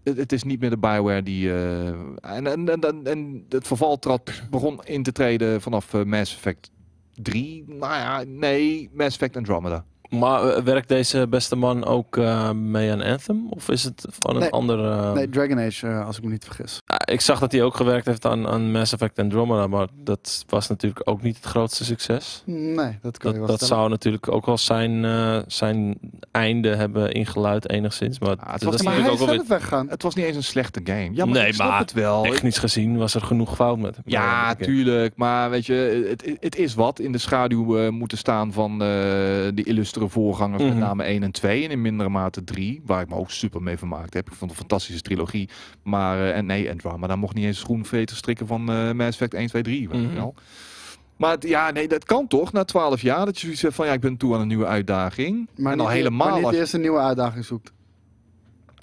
Het, 0.03 0.32
is 0.32 0.44
niet 0.44 0.60
meer 0.60 0.70
de 0.70 0.78
Bioware 0.78 1.24
die... 1.24 1.53
en, 1.53 2.20
en, 2.22 2.70
en, 2.70 2.82
en, 2.82 3.02
en 3.03 3.45
het 3.49 3.68
verval 3.68 3.99
trad, 3.99 4.44
begon 4.49 4.80
in 4.84 5.03
te 5.03 5.11
treden 5.11 5.61
vanaf 5.61 5.94
eh, 5.94 6.03
Mass 6.03 6.36
Effect 6.36 6.72
3. 7.14 7.64
Nou 7.68 7.94
ja, 7.94 8.24
nee, 8.28 8.90
Mass 8.94 9.15
Effect 9.15 9.38
Andromeda. 9.38 9.86
Maar 10.19 10.48
eh, 10.49 10.64
werkt 10.64 10.88
deze 10.88 11.27
beste 11.27 11.56
man 11.56 11.85
ook 11.85 12.18
eh, 12.18 12.52
mee 12.52 12.91
aan 12.91 13.02
Anthem? 13.02 13.45
Of 13.49 13.69
is 13.69 13.84
het 13.84 14.06
van 14.10 14.34
een 14.35 14.40
Nee. 14.41 14.49
andere... 14.52 15.14
Nee, 15.14 15.30
Dragon 15.30 15.60
Age, 15.60 15.88
eh, 15.88 16.06
als 16.06 16.18
ik 16.18 16.23
me 16.23 16.30
niet 16.30 16.44
vergis. 16.45 16.80
Ah, 16.85 16.98
ik 17.14 17.22
zag 17.22 17.40
dat 17.40 17.52
hij 17.52 17.64
ook 17.64 17.76
gewerkt 17.76 18.06
heeft 18.06 18.26
aan, 18.26 18.48
aan 18.48 18.72
Mass 18.72 18.94
Effect 18.94 19.19
Andromeda, 19.19 19.68
maar 19.68 19.88
dat 20.03 20.45
was 20.48 20.68
natuurlijk 20.69 21.10
ook 21.10 21.22
niet 21.22 21.35
het 21.35 21.45
grootste 21.45 21.84
succes. 21.85 22.44
Nee, 22.45 22.98
dat 23.02 23.18
je 23.22 23.23
Dat, 23.23 23.38
wel 23.38 23.45
dat 23.48 23.56
stellen. 23.61 23.76
zou 23.76 23.90
natuurlijk 23.90 24.31
ook 24.31 24.45
wel 24.45 24.57
zijn, 24.57 25.06
eh, 25.06 25.38
zijn 25.48 25.98
einde 26.31 26.76
hebben 26.76 27.11
ingeluid 27.11 27.69
enigszins. 27.69 28.19
Maar 28.19 28.30
Ah, 28.30 28.52
het 28.52 28.61
dat 28.61 28.64
was 28.64 28.73
is 28.76 28.81
Maar 28.81 28.94
hij 28.94 29.02
natuurlijk 29.02 29.44
is 29.44 29.52
ook 29.52 29.69
wel. 29.69 29.85
Het 29.88 30.03
was 30.03 30.15
niet 30.15 30.26
eens 30.26 30.35
een 30.35 30.44
slechte 30.44 30.81
game. 30.84 31.10
Ja, 31.14 31.26
maar 31.26 31.34
Nee, 31.34 31.48
ik 31.48 31.53
snap 31.53 31.68
maar 31.69 31.80
het 31.80 31.94
wel. 31.94 32.22
technisch 32.23 32.57
gezien 32.57 32.98
was 32.98 33.14
er 33.15 33.22
genoeg 33.22 33.56
fout 33.56 33.77
met 33.80 33.95
hem. 33.95 34.03
Ja, 34.07 34.56
tuurlijk. 34.56 35.14
Maar 35.15 35.49
weet 35.49 35.65
je, 35.65 36.06
het, 36.10 36.38
het 36.40 36.56
is 36.56 36.73
wat 36.73 36.99
in 36.99 37.11
de 37.11 37.18
schaduw 37.18 37.77
eh, 37.77 37.90
moeten 37.90 38.18
staan 38.18 38.53
van 38.53 38.72
eh, 38.72 38.77
de 39.53 39.61
illustere 40.03 40.21
voorgangers, 40.21 40.61
Mhm. 40.63 40.71
met 40.71 40.80
name 40.80 41.03
1 41.03 41.23
en 41.23 41.31
2 41.31 41.63
en 41.63 41.71
in 41.71 41.81
mindere 41.81 42.09
mate 42.09 42.43
3, 42.43 42.81
waar 42.85 43.01
ik 43.01 43.09
me 43.09 43.15
ook 43.15 43.31
super 43.31 43.61
mee 43.61 43.77
vermaakt 43.77 44.13
heb. 44.13 44.25
Ik 44.27 44.34
vond 44.34 44.41
het 44.41 44.59
een 44.59 44.65
fantastische 44.67 45.01
trilogie. 45.01 45.49
Maar, 45.84 46.17
eh, 46.17 46.38
en 46.38 46.45
nee, 46.45 46.69
Andromeda 46.71 47.07
daar 47.07 47.17
mocht 47.17 47.35
niet 47.35 47.45
eens 47.45 47.59
schoenveter 47.59 48.15
strikken 48.15 48.47
van 48.47 48.69
eh 48.71 48.91
Mass 48.91 49.09
Effect 49.09 49.34
1, 49.34 49.47
2, 49.47 49.61
3. 49.63 49.89
weet 49.89 50.01
je 50.01 50.07
Mhm. 50.07 50.15
wel. 50.15 50.35
Maar 51.17 51.38
ja, 51.39 51.71
nee, 51.71 51.88
dat 51.88 52.03
kan 52.05 52.27
toch 52.27 52.51
na 52.51 52.63
12 52.63 53.01
jaar. 53.01 53.25
Dat 53.25 53.35
je 53.35 53.41
zoiets 53.45 53.61
hebt 53.61 53.75
van, 53.75 53.85
ja, 53.85 53.93
ik 53.93 53.99
ben 54.01 54.17
toe 54.17 54.34
aan 54.35 54.41
een 54.41 54.47
nieuwe 54.47 54.65
uitdaging. 54.65 55.47
Maar 55.57 55.71
en 55.71 55.77
niet, 55.77 55.88
al 55.88 55.93
helemaal 55.93 56.27
maar 56.27 56.38
niet 56.38 56.45
als- 56.45 56.55
eerst 56.55 56.73
een 56.73 56.81
nieuwe 56.81 56.99
uitdaging 56.99 57.45
zoekt. 57.45 57.71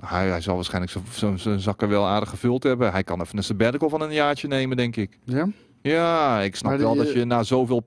Hij, 0.07 0.29
hij 0.29 0.41
zal 0.41 0.55
waarschijnlijk 0.55 0.93
zo- 0.93 1.03
zo- 1.11 1.37
zijn 1.37 1.61
zakken 1.61 1.89
wel 1.89 2.07
aardig 2.07 2.29
gevuld 2.29 2.63
hebben. 2.63 2.93
Hij 2.93 3.05
kan 3.05 3.21
even 3.21 3.37
een 3.37 3.43
sabbatical 3.45 3.89
van 3.89 4.01
een 4.01 4.13
jaartje 4.13 4.49
nemen, 4.49 4.77
denk 4.77 4.97
ik. 4.97 5.19
Ja? 5.25 5.49
Ja, 5.83 6.41
ik 6.41 6.57
snap 6.57 6.71
Maar 6.71 6.79
die, 6.79 6.87
wel 6.89 6.97
dat 6.97 7.07
eh, 7.07 7.15
je 7.15 7.25
na 7.25 7.43
zoveel, 7.43 7.87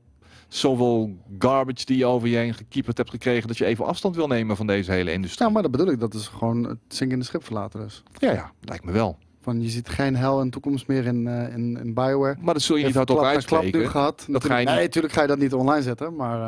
zoveel 0.56 1.16
garbage 1.40 1.86
die 1.86 1.98
je 1.98 2.06
over 2.06 2.28
je 2.28 2.36
heen 2.38 2.54
gekieperd 2.54 2.98
hebt 2.98 3.10
gekregen, 3.10 3.48
dat 3.48 3.58
je 3.58 3.66
even 3.66 3.86
afstand 3.86 4.16
wil 4.16 4.28
nemen 4.28 4.56
van 4.56 4.68
deze 4.68 4.92
hele 4.92 5.12
industrie. 5.12 5.40
Nou, 5.42 5.52
maar 5.54 5.62
dat 5.62 5.72
bedoel 5.72 5.88
ik. 5.94 6.00
Dat 6.00 6.14
is 6.14 6.28
gewoon 6.28 6.64
het 6.64 6.78
zinkende 6.88 7.26
schip 7.26 7.44
verlaten 7.44 7.80
dus. 7.80 8.04
Ja, 8.18 8.32
ja, 8.32 8.52
lijkt 8.62 8.84
me 8.86 8.92
wel. 8.92 9.18
Van, 9.42 9.62
je 9.62 9.70
ziet 9.70 9.90
geen 9.90 10.16
hel 10.16 10.40
en 10.42 10.50
toekomst 10.50 10.88
meer 10.88 11.06
in, 11.06 11.28
eh, 11.28 11.54
in, 11.54 11.78
in 11.84 11.94
Bioware. 11.94 12.36
Maar 12.42 12.54
dat 12.54 12.64
zul 12.64 12.76
je 12.76 12.86
niet 12.86 12.96
hardop 12.96 13.22
na 13.22 13.22
klap 13.22 13.42
nu 13.50 13.56
uitspreken. 13.58 13.90
gehad. 13.90 14.26
Dat 14.30 14.44
ga 14.46 14.58
je 14.58 14.66
Nee, 14.66 14.76
niet- 14.76 14.84
natuurlijk 14.84 15.14
ga 15.14 15.22
je 15.22 15.28
dat 15.28 15.38
niet 15.38 15.54
online 15.54 15.82
zetten. 15.84 16.16
Maar, 16.16 16.40
eh, 16.42 16.48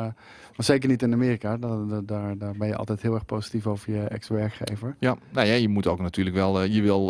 maar 0.56 0.64
zeker 0.66 0.88
niet 0.88 1.02
in 1.02 1.12
Amerika. 1.12 1.56
Daar, 1.56 1.78
daar- 2.04 2.38
daar, 2.38 2.54
ben 2.58 2.68
je 2.68 2.76
altijd 2.76 3.02
heel 3.02 3.14
erg 3.14 3.24
positief 3.24 3.66
over 3.66 3.92
je 3.92 4.00
ex-werkgever. 4.02 4.96
Ja, 5.00 5.16
nou 5.32 5.46
ja, 5.46 5.54
je 5.54 5.68
moet 5.68 5.86
ook 5.86 6.00
natuurlijk 6.00 6.36
wel, 6.36 6.60
eh, 6.62 6.74
je 6.74 6.82
wil 6.82 7.06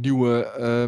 nieuwe, 0.00 0.44
eh, 0.44 0.84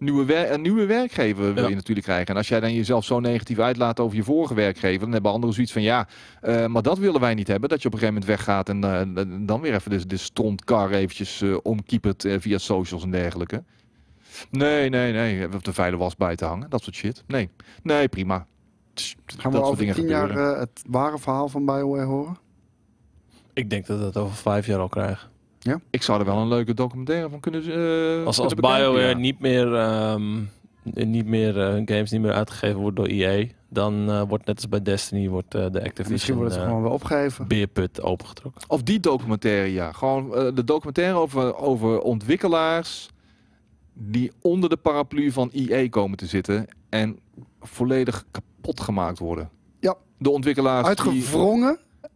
nieuwe, 0.00 0.24
wer- 0.24 0.52
een 0.52 0.60
nieuwe 0.62 0.86
werkgever 0.86 1.54
wil 1.54 1.62
Ja. 1.62 1.68
je 1.68 1.74
natuurlijk 1.74 2.06
krijgen. 2.06 2.26
En 2.26 2.36
als 2.36 2.48
jij 2.48 2.60
dan 2.60 2.74
jezelf 2.74 3.04
zo 3.04 3.20
negatief 3.20 3.58
uitlaat 3.58 4.00
over 4.00 4.16
je 4.16 4.22
vorige 4.24 4.54
werkgever, 4.54 5.00
dan 5.00 5.12
hebben 5.12 5.30
anderen 5.32 5.54
zoiets 5.54 5.72
van 5.72 5.82
ja, 5.82 6.08
eh, 6.40 6.66
maar 6.66 6.82
dat 6.82 6.98
willen 6.98 7.20
wij 7.20 7.34
niet 7.34 7.48
hebben. 7.48 7.68
Dat 7.68 7.82
je 7.82 7.88
op 7.88 7.94
een 7.94 8.00
gegeven 8.00 8.20
moment 8.20 8.36
weggaat 8.38 8.68
en 8.68 8.84
eh, 8.84 9.46
dan 9.46 9.60
weer 9.60 9.74
even 9.74 9.90
de, 9.90 10.06
de 10.06 10.16
strontkar 10.16 10.90
eventjes 10.90 11.42
eh 11.42 11.56
omkiepert 11.62 12.26
via 12.38 12.58
socials 12.58 13.02
en 13.02 13.10
dergelijke. 13.10 13.64
Nee, 14.50 14.88
nee, 14.88 15.12
nee. 15.12 15.52
Op 15.54 15.64
de 15.64 15.72
vuile 15.72 15.96
was 15.96 16.16
bij 16.16 16.36
te 16.36 16.44
hangen. 16.44 16.70
Dat 16.70 16.82
soort 16.82 16.96
shit. 16.96 17.22
Nee, 17.26 17.48
nee, 17.82 18.08
prima. 18.08 18.46
Tss, 18.94 19.16
Gaan 19.26 19.36
we 19.52 19.58
dat 19.58 19.66
soort 19.66 19.80
over 19.80 19.94
tien 19.94 20.08
jaar 20.08 20.30
eh, 20.30 20.58
het 20.58 20.82
ware 20.88 21.18
verhaal 21.18 21.48
van 21.48 21.64
Bioware 21.66 22.04
horen? 22.04 22.36
Ik 23.52 23.70
denk 23.70 23.86
dat 23.86 23.98
we 23.98 24.04
dat 24.04 24.16
over 24.16 24.36
vijf 24.36 24.66
jaar 24.66 24.78
al 24.78 24.88
krijgen. 24.88 25.28
Ik 25.90 26.02
zou 26.02 26.20
er 26.20 26.24
wel 26.24 26.36
een 26.36 26.48
leuke 26.48 26.74
documentaire 26.74 27.28
van 27.28 27.40
kunnen 27.40 27.62
eh 28.20 28.26
Als, 28.26 28.38
als 28.38 28.54
BioWare 28.54 29.08
ja. 29.08 29.16
niet 29.16 29.40
meer, 29.40 29.74
ehm, 29.74 30.42
niet 30.82 31.26
meer 31.26 31.60
eh, 31.60 31.68
hun 31.68 31.88
games 31.88 32.10
niet 32.10 32.20
meer 32.20 32.32
uitgegeven 32.32 32.80
wordt 32.80 32.96
door 32.96 33.06
EA, 33.06 33.46
dan 33.70 34.10
eh, 34.10 34.22
wordt 34.28 34.46
net 34.46 34.56
als 34.56 34.68
bij 34.68 34.82
Destiny 34.82 35.28
wordt 35.28 35.54
eh, 35.54 35.60
de 35.60 35.68
Misschien 35.70 35.88
Activision 35.88 36.36
wordt 36.36 36.52
het 36.52 36.62
eh, 36.62 36.68
gewoon 36.68 36.82
wel 36.82 36.92
opgegeven. 36.92 37.48
beerput 37.48 38.02
opengetrokken. 38.02 38.62
Of 38.68 38.82
die 38.82 39.00
documentaire, 39.00 39.72
ja. 39.72 39.92
Gewoon 39.92 40.30
de 40.54 40.64
documentaire 40.64 41.18
over, 41.18 41.56
over 41.56 42.00
ontwikkelaars 42.00 43.08
die 43.92 44.32
onder 44.40 44.68
de 44.68 44.76
paraplu 44.76 45.32
van 45.32 45.50
EA 45.52 45.88
komen 45.88 46.16
te 46.16 46.26
zitten 46.26 46.66
en 46.88 47.18
volledig 47.60 48.24
kapot 48.30 48.80
gemaakt 48.80 49.18
worden. 49.18 49.50
Ja. 49.80 49.96
De 50.18 50.30
ontwikkelaars 50.30 51.02
die... 51.02 51.24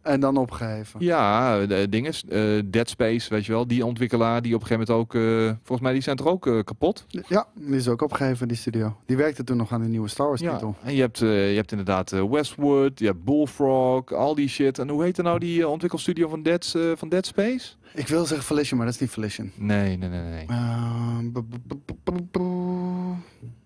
En 0.04 0.20
dan 0.20 0.36
opgeheven. 0.36 1.00
Ja, 1.04 1.66
de 1.66 1.88
dingen. 1.88 2.12
eh, 2.28 2.62
Dead 2.70 2.88
Space, 2.88 3.28
weet 3.30 3.46
je 3.46 3.52
wel. 3.52 3.66
Die 3.66 3.86
ontwikkelaar 3.86 4.42
die 4.42 4.54
op 4.54 4.60
een 4.60 4.66
gegeven 4.66 4.94
moment 4.94 5.14
ook... 5.14 5.22
eh, 5.22 5.56
volgens 5.56 5.80
mij 5.80 5.92
die 5.92 6.02
zijn 6.02 6.16
toch 6.16 6.26
ook 6.26 6.46
eh, 6.46 6.58
kapot? 6.64 7.06
Ja, 7.28 7.46
die 7.54 7.76
is 7.76 7.88
ook 7.88 8.02
opgegeven, 8.02 8.48
die 8.48 8.56
studio. 8.56 8.96
Die 9.06 9.16
werkte 9.16 9.44
toen 9.44 9.56
nog 9.56 9.72
aan 9.72 9.80
de 9.82 9.88
nieuwe 9.88 10.08
Star 10.08 10.26
Wars 10.26 10.40
Ja. 10.40 10.52
titel. 10.52 10.74
En 10.82 10.94
je 10.94 11.00
hebt, 11.00 11.18
je 11.18 11.26
hebt 11.54 11.70
inderdaad 11.70 12.10
Westwood, 12.10 12.98
je 12.98 13.06
hebt 13.06 13.24
Bullfrog, 13.24 14.12
al 14.12 14.34
die 14.34 14.48
shit. 14.48 14.78
En 14.78 14.88
hoe 14.88 15.02
heet 15.02 15.18
er 15.18 15.24
nou 15.24 15.38
die 15.38 15.68
ontwikkelstudio 15.68 16.28
van 16.28 16.42
Dead, 16.42 16.74
van 16.94 17.08
Dead 17.08 17.26
Space? 17.26 17.72
Ik 17.94 18.08
wil 18.08 18.24
zeggen 18.26 18.46
Volition, 18.46 18.76
maar 18.76 18.86
dat 18.86 18.94
is 18.94 19.00
niet 19.00 19.10
Volition. 19.10 19.52
Nee, 19.56 19.96
nee, 19.96 20.08
nee, 20.08 20.20
nee. 20.22 20.46
Ehm, 20.46 21.30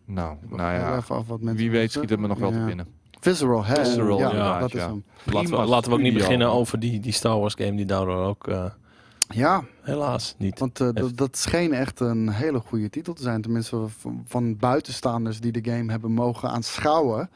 Nou, 0.04 0.36
nou 0.48 0.72
ja. 0.72 0.96
even 0.96 1.14
af 1.16 1.26
wat 1.26 1.40
mensen 1.40 1.56
Wie 1.62 1.70
weet 1.70 1.92
schiet 1.92 2.10
het 2.10 2.20
me 2.20 2.26
nog 2.26 2.38
wel 2.38 2.52
Ja. 2.52 2.58
te 2.58 2.64
binnen. 2.64 2.86
Visceral, 3.20 3.64
hè? 3.64 3.74
Visceral, 3.74 4.18
ja, 4.18 4.34
ja, 4.34 4.58
dat 4.58 4.74
is 4.74 4.80
hem. 4.82 5.04
Laten 5.24 5.40
we, 5.40 5.46
Prima 5.56 5.66
laten 5.66 5.90
we 5.90 5.96
ook 5.96 6.02
niet 6.02 6.14
beginnen 6.14 6.48
over 6.50 6.78
die, 6.78 7.00
die 7.00 7.12
Star 7.12 7.38
Wars 7.40 7.54
game 7.54 7.76
die 7.76 7.86
daardoor 7.86 8.24
ook 8.26 8.46
eh, 8.48 8.64
Ja, 9.28 9.64
helaas 9.82 10.34
niet. 10.38 10.58
want 10.58 10.80
eh, 10.80 10.86
dat, 10.86 10.98
Heeft- 10.98 11.16
dat 11.16 11.36
scheen 11.36 11.72
echt 11.72 12.00
een 12.00 12.28
hele 12.28 12.58
goede 12.60 12.90
titel 12.90 13.12
te 13.14 13.22
zijn. 13.22 13.42
Tenminste, 13.42 13.84
van, 13.98 14.22
van 14.26 14.56
buitenstaanders 14.56 15.40
die 15.40 15.52
de 15.52 15.70
game 15.70 15.90
hebben 15.90 16.12
mogen 16.12 16.48
aanschouwen. 16.50 17.30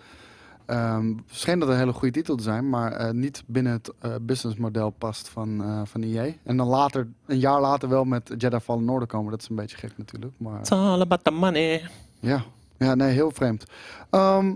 Ehm 0.66 1.12
scheen 1.30 1.58
dat 1.58 1.68
een 1.68 1.76
hele 1.76 1.92
goede 1.92 2.12
titel 2.14 2.36
te 2.36 2.42
zijn, 2.42 2.68
maar 2.68 2.92
eh, 2.92 3.10
niet 3.12 3.42
binnen 3.46 3.72
het 3.72 3.90
eh, 3.98 4.10
businessmodel 4.20 4.90
past 4.90 5.28
van, 5.28 5.62
eh, 5.64 5.80
van 5.84 6.02
EA. 6.02 6.26
En 6.42 6.56
dan 6.56 6.66
later, 6.66 7.08
een 7.26 7.38
jaar 7.38 7.60
later 7.60 7.88
wel 7.88 8.04
met 8.04 8.34
Jedi 8.38 8.58
Fallen 8.60 8.88
Order 8.88 9.08
komen. 9.08 9.30
Dat 9.30 9.40
is 9.42 9.48
een 9.48 9.56
beetje 9.56 9.76
gek 9.76 9.92
natuurlijk. 9.98 10.32
Maar 10.36 10.58
It's 10.60 10.70
all 10.72 11.00
about 11.00 11.24
the 11.24 11.30
money. 11.30 11.82
ja, 12.20 12.44
ja 12.78 12.94
nee, 12.94 13.12
heel 13.12 13.30
vreemd. 13.30 13.64
Ehm, 14.10 14.52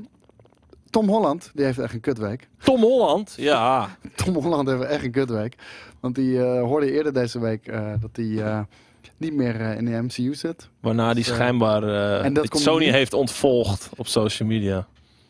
Tom 0.97 1.09
Holland, 1.09 1.51
die 1.55 1.65
heeft 1.65 1.79
echt 1.79 1.95
een 1.95 2.01
kutweek. 2.01 2.49
Tom 2.59 2.81
Holland, 2.81 3.35
ja. 3.37 3.89
Tom 4.25 4.35
Holland 4.35 4.69
heeft 4.69 4.83
echt 4.83 5.05
een 5.05 5.11
kutweek. 5.11 5.55
Want 6.01 6.15
die 6.15 6.43
eh, 6.45 6.61
hoorde 6.63 6.93
eerder 6.93 7.13
deze 7.13 7.41
week 7.41 7.67
eh, 7.67 7.93
dat 8.01 8.11
hij 8.13 8.43
eh, 8.45 8.61
niet 9.17 9.33
meer 9.35 9.61
eh, 9.61 9.77
in 9.77 9.85
de 9.85 10.03
MCU 10.03 10.35
zit. 10.35 10.69
Waarna 10.81 11.07
die 11.15 11.25
Dus, 11.25 11.33
schijnbaar 11.35 11.83
eh, 11.83 12.25
en 12.25 12.33
dat 12.33 12.49
komt 12.49 12.63
Sony 12.63 12.85
niet- 12.85 12.93
heeft 12.95 13.13
ontvolgd 13.13 13.91
op 13.97 14.07
social 14.07 14.49
media. 14.49 14.87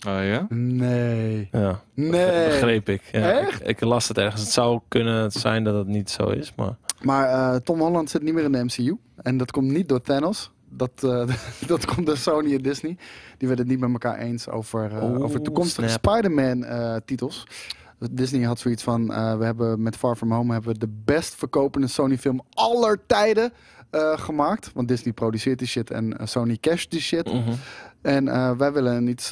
Ah 0.07 0.25
ja? 0.27 0.47
Nee. 0.49 1.49
Ja, 1.53 1.81
Nee. 1.95 2.47
begreep 2.49 2.89
ik. 2.89 3.03
Ja, 3.13 3.41
Echt? 3.41 3.61
Ik, 3.61 3.67
ik 3.67 3.81
las 3.81 4.09
het 4.09 4.19
ergens. 4.19 4.41
Het 4.43 4.51
zou 4.53 4.81
kunnen 4.89 5.31
zijn 5.33 5.65
dat 5.65 5.75
het 5.75 5.87
niet 5.87 6.11
zo 6.11 6.27
is, 6.29 6.53
maar... 6.57 6.77
Maar 7.03 7.29
eh, 7.29 7.61
Tom 7.61 7.81
Holland 7.81 8.11
zit 8.11 8.23
niet 8.23 8.35
meer 8.35 8.45
in 8.45 8.53
de 8.53 8.65
MCU. 8.65 8.97
En 9.23 9.37
dat 9.37 9.51
komt 9.51 9.71
niet 9.71 9.89
door 9.89 10.01
Thanos. 10.03 10.51
Dat, 10.69 10.91
eh, 11.05 11.29
dat 11.67 11.85
komt 11.85 12.07
door 12.07 12.17
Sony 12.17 12.55
en 12.55 12.63
Disney. 12.63 12.97
Die 13.39 13.49
werden 13.49 13.59
het 13.59 13.69
niet 13.69 13.79
met 13.79 14.03
elkaar 14.03 14.19
eens 14.19 14.49
over, 14.49 14.93
eh, 14.93 15.23
over 15.23 15.43
toekomstige 15.43 15.89
snap. 15.89 16.05
Spider-Man 16.05 16.65
eh, 16.65 16.97
titels. 17.05 17.47
Disney 18.11 18.47
had 18.47 18.59
zoiets 18.59 18.83
van, 18.83 19.07
we 19.39 19.45
hebben 19.45 19.83
met 19.83 19.97
Far 19.97 20.17
From 20.17 20.33
Home 20.33 20.53
hebben 20.53 20.73
we 20.73 20.79
de 20.79 20.93
best 21.05 21.35
verkopende 21.35 21.87
Sony 21.87 22.19
film 22.19 22.41
aller 22.51 22.99
tijden 23.07 23.53
gemaakt. 24.17 24.71
Want 24.75 24.89
Disney 24.89 25.13
produceert 25.13 25.59
die 25.59 25.69
shit 25.69 25.91
en 25.91 26.17
Sony 26.23 26.57
casht 26.61 26.91
die 26.91 27.01
shit. 27.01 27.33
Mhm. 27.33 27.53
En 28.03 28.25
wij 28.59 28.73
willen 28.73 28.97
een 28.97 29.09
iets 29.09 29.27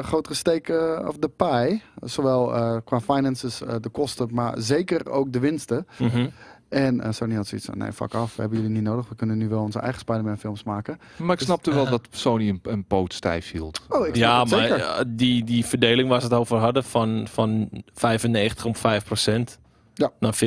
grotere 0.00 0.34
steek 0.34 0.68
of 1.06 1.16
de 1.18 1.30
pie. 1.36 1.82
Zowel 2.00 2.82
qua 2.82 3.00
finances, 3.00 3.62
de 3.80 3.88
kosten, 3.88 4.28
maar 4.32 4.54
zeker 4.56 5.10
ook 5.10 5.32
de 5.32 5.38
winsten. 5.38 5.86
Mhm. 5.98 6.28
En 6.68 7.00
eh, 7.00 7.12
Sony 7.12 7.34
had 7.34 7.46
zoiets 7.46 7.66
van, 7.66 7.78
nee, 7.78 7.92
fuck 7.92 8.14
af, 8.14 8.34
we 8.36 8.40
hebben 8.40 8.58
jullie 8.60 8.74
niet 8.74 8.82
nodig. 8.82 9.08
We 9.08 9.14
kunnen 9.14 9.38
nu 9.38 9.48
wel 9.48 9.62
onze 9.62 9.78
eigen 9.78 10.00
Spider-Man 10.00 10.38
films 10.38 10.62
maken. 10.62 10.98
Maar 11.16 11.30
ik 11.32 11.38
Dus, 11.38 11.46
snapte 11.46 11.74
wel 11.74 11.88
dat 11.96 12.08
Sony 12.10 12.48
een, 12.48 12.60
een 12.62 12.84
poot 12.84 13.14
stijf 13.14 13.50
hield. 13.50 13.80
Oh, 13.88 14.06
ik 14.06 14.16
Ja, 14.16 14.40
het 14.40 14.50
maar 14.50 14.60
zeker. 14.60 14.78
ja, 14.78 15.04
die, 15.06 15.44
die 15.44 15.66
verdeling 15.66 16.08
waar 16.08 16.20
ze 16.20 16.26
het 16.26 16.34
over 16.34 16.58
hadden 16.58 16.84
van, 16.84 17.26
van 17.30 17.70
95 17.94 18.64
om 18.64 18.76
5 18.76 19.04
procent 19.04 19.58
Ja. 19.94 20.10
naar 20.20 20.34
50-50. 20.34 20.38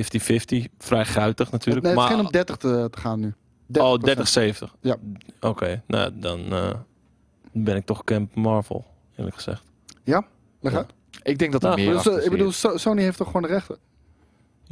Vrij 0.77 1.05
guitig 1.05 1.51
natuurlijk. 1.51 1.85
nee, 1.85 1.95
het 1.97 2.09
maar, 2.09 2.19
om 2.19 2.31
30 2.31 2.57
te, 2.57 2.87
te 2.91 2.99
gaan 2.99 3.19
nu. 3.19 3.33
oh, 3.73 3.93
30%. 3.97 3.99
30, 4.03 4.27
70. 4.27 4.75
Ja. 4.81 4.95
Oké, 5.39 5.83
nou 5.87 6.11
dan 6.19 6.39
eh, 6.53 6.69
ben 7.51 7.75
ik 7.75 7.85
toch 7.85 8.03
Camp 8.03 8.35
Marvel, 8.35 8.85
eerlijk 9.15 9.35
gezegd. 9.35 9.63
Leg 10.61 10.73
uit. 10.73 10.93
Ik 11.23 11.37
denk 11.37 11.51
dat 11.51 11.63
er 11.63 11.69
Nou, 11.69 11.81
meer 11.81 11.93
Dus, 11.93 12.07
eh, 12.07 12.25
ik 12.25 12.31
bedoel, 12.31 12.51
Sony 12.51 13.01
heeft 13.01 13.17
toch 13.17 13.27
gewoon 13.27 13.41
de 13.41 13.47
rechten. 13.47 13.77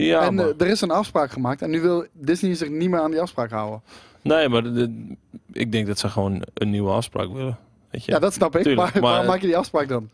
Ja, 0.05 0.21
en 0.25 0.33
maar, 0.35 0.45
eh, 0.49 0.53
er 0.61 0.67
is 0.67 0.81
een 0.81 0.91
afspraak 0.91 1.31
gemaakt. 1.31 1.61
En 1.61 1.69
nu 1.69 1.81
wil 1.81 2.05
Disney 2.13 2.53
zich 2.55 2.69
niet 2.69 2.89
meer 2.89 2.99
aan 2.99 3.11
die 3.11 3.21
afspraak 3.21 3.49
houden. 3.51 3.81
nee, 4.21 4.49
maar 4.49 4.63
de- 4.63 5.15
ik 5.51 5.71
denk 5.71 5.87
dat 5.87 5.99
ze 5.99 6.09
gewoon 6.09 6.43
een 6.53 6.69
nieuwe 6.69 6.91
afspraak 6.91 7.31
willen. 7.33 7.57
Weet 7.91 8.05
je? 8.05 8.11
Ja, 8.11 8.19
dat 8.19 8.33
snap 8.33 8.55
ik. 8.55 8.63
tuurlijk, 8.63 8.93
maar, 8.93 9.01
maar- 9.01 9.11
waarom 9.11 9.27
maak 9.27 9.39
je 9.41 9.47
die 9.47 9.57
afspraak 9.57 9.87
dan? 9.87 10.09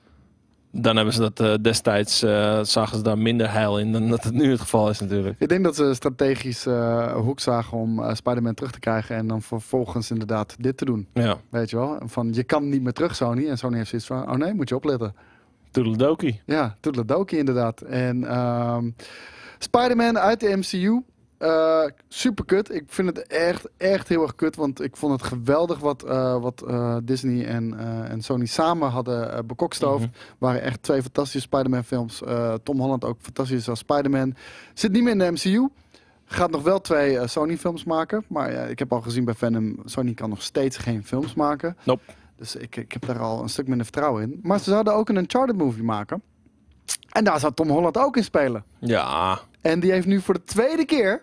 Dan 0.75 0.95
hebben 0.95 1.13
ze 1.13 1.19
dat 1.19 1.39
eh, 1.39 1.53
destijds, 1.61 2.23
eh, 2.23 2.59
zagen 2.63 2.97
ze 2.97 3.03
daar 3.03 3.17
minder 3.17 3.51
heil 3.51 3.79
in 3.79 3.91
dan 3.91 4.09
dat 4.09 4.23
het 4.23 4.33
nu 4.33 4.51
het 4.51 4.59
geval 4.59 4.89
is 4.89 4.99
natuurlijk. 4.99 5.35
Ik 5.39 5.49
denk 5.49 5.63
dat 5.63 5.75
ze 5.75 5.93
strategisch 5.93 6.65
eh 6.65 7.13
hoek 7.15 7.39
zagen 7.39 7.77
om 7.77 8.15
Spider-Man 8.15 8.53
terug 8.53 8.71
te 8.71 8.79
krijgen. 8.79 9.15
En 9.15 9.27
dan 9.27 9.41
vervolgens 9.41 10.11
inderdaad 10.11 10.55
dit 10.59 10.77
te 10.77 10.85
doen. 10.85 11.07
Ja, 11.13 11.37
Weet 11.49 11.69
je 11.69 11.75
wel? 11.75 11.97
Van, 12.05 12.29
je 12.33 12.43
kan 12.43 12.69
niet 12.69 12.81
meer 12.81 12.93
terug, 12.93 13.15
Sony. 13.15 13.47
En 13.49 13.57
Sony 13.57 13.77
heeft 13.77 13.89
zoiets 13.89 14.07
van, 14.07 14.29
oh 14.31 14.35
nee, 14.35 14.53
moet 14.53 14.69
je 14.69 14.75
opletten. 14.75 15.15
toedeledokie. 15.71 16.41
Ja, 16.45 16.75
toedeledokie 16.79 17.37
inderdaad. 17.37 17.81
En 17.81 18.23
ehm 18.29 18.89
Spider-Man 19.63 20.19
uit 20.19 20.39
de 20.39 20.57
MCU. 20.57 21.01
eh, 21.37 21.83
super 22.07 22.45
kut. 22.45 22.73
Ik 22.73 22.83
vind 22.87 23.07
het 23.07 23.27
echt, 23.27 23.67
echt 23.77 24.07
heel 24.07 24.21
erg 24.21 24.35
kut. 24.35 24.55
Want 24.55 24.81
ik 24.81 24.95
vond 24.95 25.11
het 25.11 25.23
geweldig 25.23 25.79
wat, 25.79 26.03
eh, 26.03 26.41
wat 26.41 26.61
eh, 26.61 26.97
Disney 27.03 27.45
en, 27.45 27.77
en 28.09 28.21
Sony 28.21 28.45
samen 28.45 28.89
hadden 28.89 29.47
bekokstoofd. 29.47 30.03
Mhm. 30.03 30.13
waren 30.37 30.61
echt 30.61 30.83
twee 30.83 31.01
fantastische 31.01 31.39
Spider-Man 31.47 31.83
films. 31.83 32.21
Tom 32.63 32.79
Holland 32.79 33.05
ook 33.05 33.17
fantastisch 33.21 33.69
als 33.69 33.79
Spider-Man. 33.79 34.35
Zit 34.73 34.91
niet 34.91 35.03
meer 35.03 35.11
in 35.11 35.19
de 35.19 35.31
MCU. 35.31 35.67
Gaat 36.25 36.51
nog 36.51 36.61
wel 36.63 36.81
twee 36.81 37.27
Sony 37.27 37.57
films 37.57 37.83
maken. 37.83 38.23
Maar 38.27 38.51
ja, 38.51 38.61
ik 38.61 38.79
heb 38.79 38.93
al 38.93 39.01
gezien 39.01 39.25
bij 39.25 39.33
Venom, 39.33 39.79
Sony 39.85 40.13
kan 40.13 40.29
nog 40.29 40.41
steeds 40.41 40.77
geen 40.77 41.03
films 41.05 41.33
maken. 41.33 41.77
Nope. 41.83 42.03
Dus 42.37 42.55
ik, 42.55 42.75
ik 42.75 42.91
heb 42.91 43.05
daar 43.05 43.19
al 43.19 43.41
een 43.41 43.49
stuk 43.49 43.67
minder 43.67 43.85
vertrouwen 43.85 44.23
in. 44.23 44.39
Maar 44.43 44.59
ze 44.59 44.69
zouden 44.69 44.93
ook 44.93 45.09
een 45.09 45.17
Uncharted 45.17 45.57
movie 45.57 45.83
maken. 45.83 46.21
En 47.09 47.23
daar 47.23 47.39
zou 47.39 47.53
Tom 47.53 47.69
Holland 47.69 47.97
ook 47.97 48.17
in 48.17 48.23
spelen. 48.23 48.63
Ja, 48.79 49.39
En 49.63 49.79
die 49.79 49.91
heeft 49.91 50.07
nu 50.07 50.21
voor 50.21 50.33
de 50.33 50.43
tweede 50.43 50.85
keer 50.85 51.21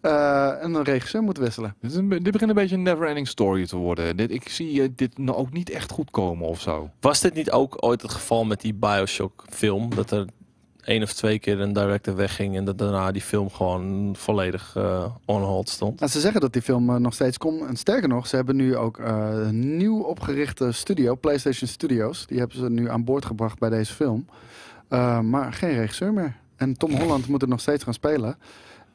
eh, 0.00 0.52
een 0.60 0.82
regisseur 0.82 1.22
moeten 1.22 1.42
wisselen. 1.42 1.74
Dit, 1.80 1.90
is 1.90 1.96
een, 1.96 2.08
dit 2.08 2.30
begint 2.30 2.50
een 2.50 2.56
beetje 2.56 2.76
een 2.76 2.82
never-ending 2.82 3.28
story 3.28 3.66
te 3.66 3.76
worden. 3.76 4.16
Dit, 4.16 4.30
ik 4.30 4.48
zie 4.48 4.82
eh, 4.82 4.88
dit 4.96 5.18
nou 5.18 5.38
ook 5.38 5.52
niet 5.52 5.70
echt 5.70 5.90
goed 5.90 6.10
komen 6.10 6.48
of 6.48 6.60
zo. 6.60 6.90
Was 7.00 7.20
dit 7.20 7.34
niet 7.34 7.50
ook 7.50 7.76
ooit 7.84 8.02
het 8.02 8.10
geval 8.10 8.44
met 8.44 8.60
die 8.60 8.74
Bioshock 8.74 9.44
film? 9.48 9.94
Dat 9.94 10.10
er 10.10 10.26
één 10.82 11.02
of 11.02 11.12
twee 11.12 11.38
keer 11.38 11.60
een 11.60 11.72
director 11.72 12.16
wegging 12.16 12.56
en 12.56 12.64
dat 12.64 12.78
daarna 12.78 13.12
die 13.12 13.22
film 13.22 13.50
gewoon 13.50 14.14
volledig 14.18 14.72
eh 14.76 15.14
on 15.24 15.42
hold 15.42 15.68
stond? 15.68 16.00
En 16.00 16.08
ze 16.10 16.20
zeggen 16.20 16.40
dat 16.40 16.52
die 16.52 16.62
film 16.62 17.00
nog 17.02 17.14
steeds 17.14 17.38
komt. 17.38 17.68
En 17.68 17.76
sterker 17.76 18.08
nog, 18.08 18.26
ze 18.26 18.36
hebben 18.36 18.56
nu 18.56 18.76
ook 18.76 18.98
eh, 18.98 19.28
een 19.32 19.76
nieuw 19.76 20.00
opgerichte 20.00 20.72
studio, 20.72 21.14
PlayStation 21.14 21.68
Studios. 21.68 22.26
Die 22.26 22.38
hebben 22.38 22.56
ze 22.56 22.70
nu 22.70 22.90
aan 22.90 23.04
boord 23.04 23.24
gebracht 23.24 23.58
bij 23.58 23.70
deze 23.70 23.92
film. 23.94 24.26
Eh, 24.88 25.20
maar 25.20 25.52
geen 25.52 25.74
regisseur 25.74 26.12
meer. 26.12 26.36
En 26.56 26.76
Tom 26.76 26.94
Holland 26.94 27.28
moet 27.28 27.42
er 27.42 27.48
nog 27.48 27.60
steeds 27.60 27.84
gaan 27.84 27.94
spelen. 27.94 28.38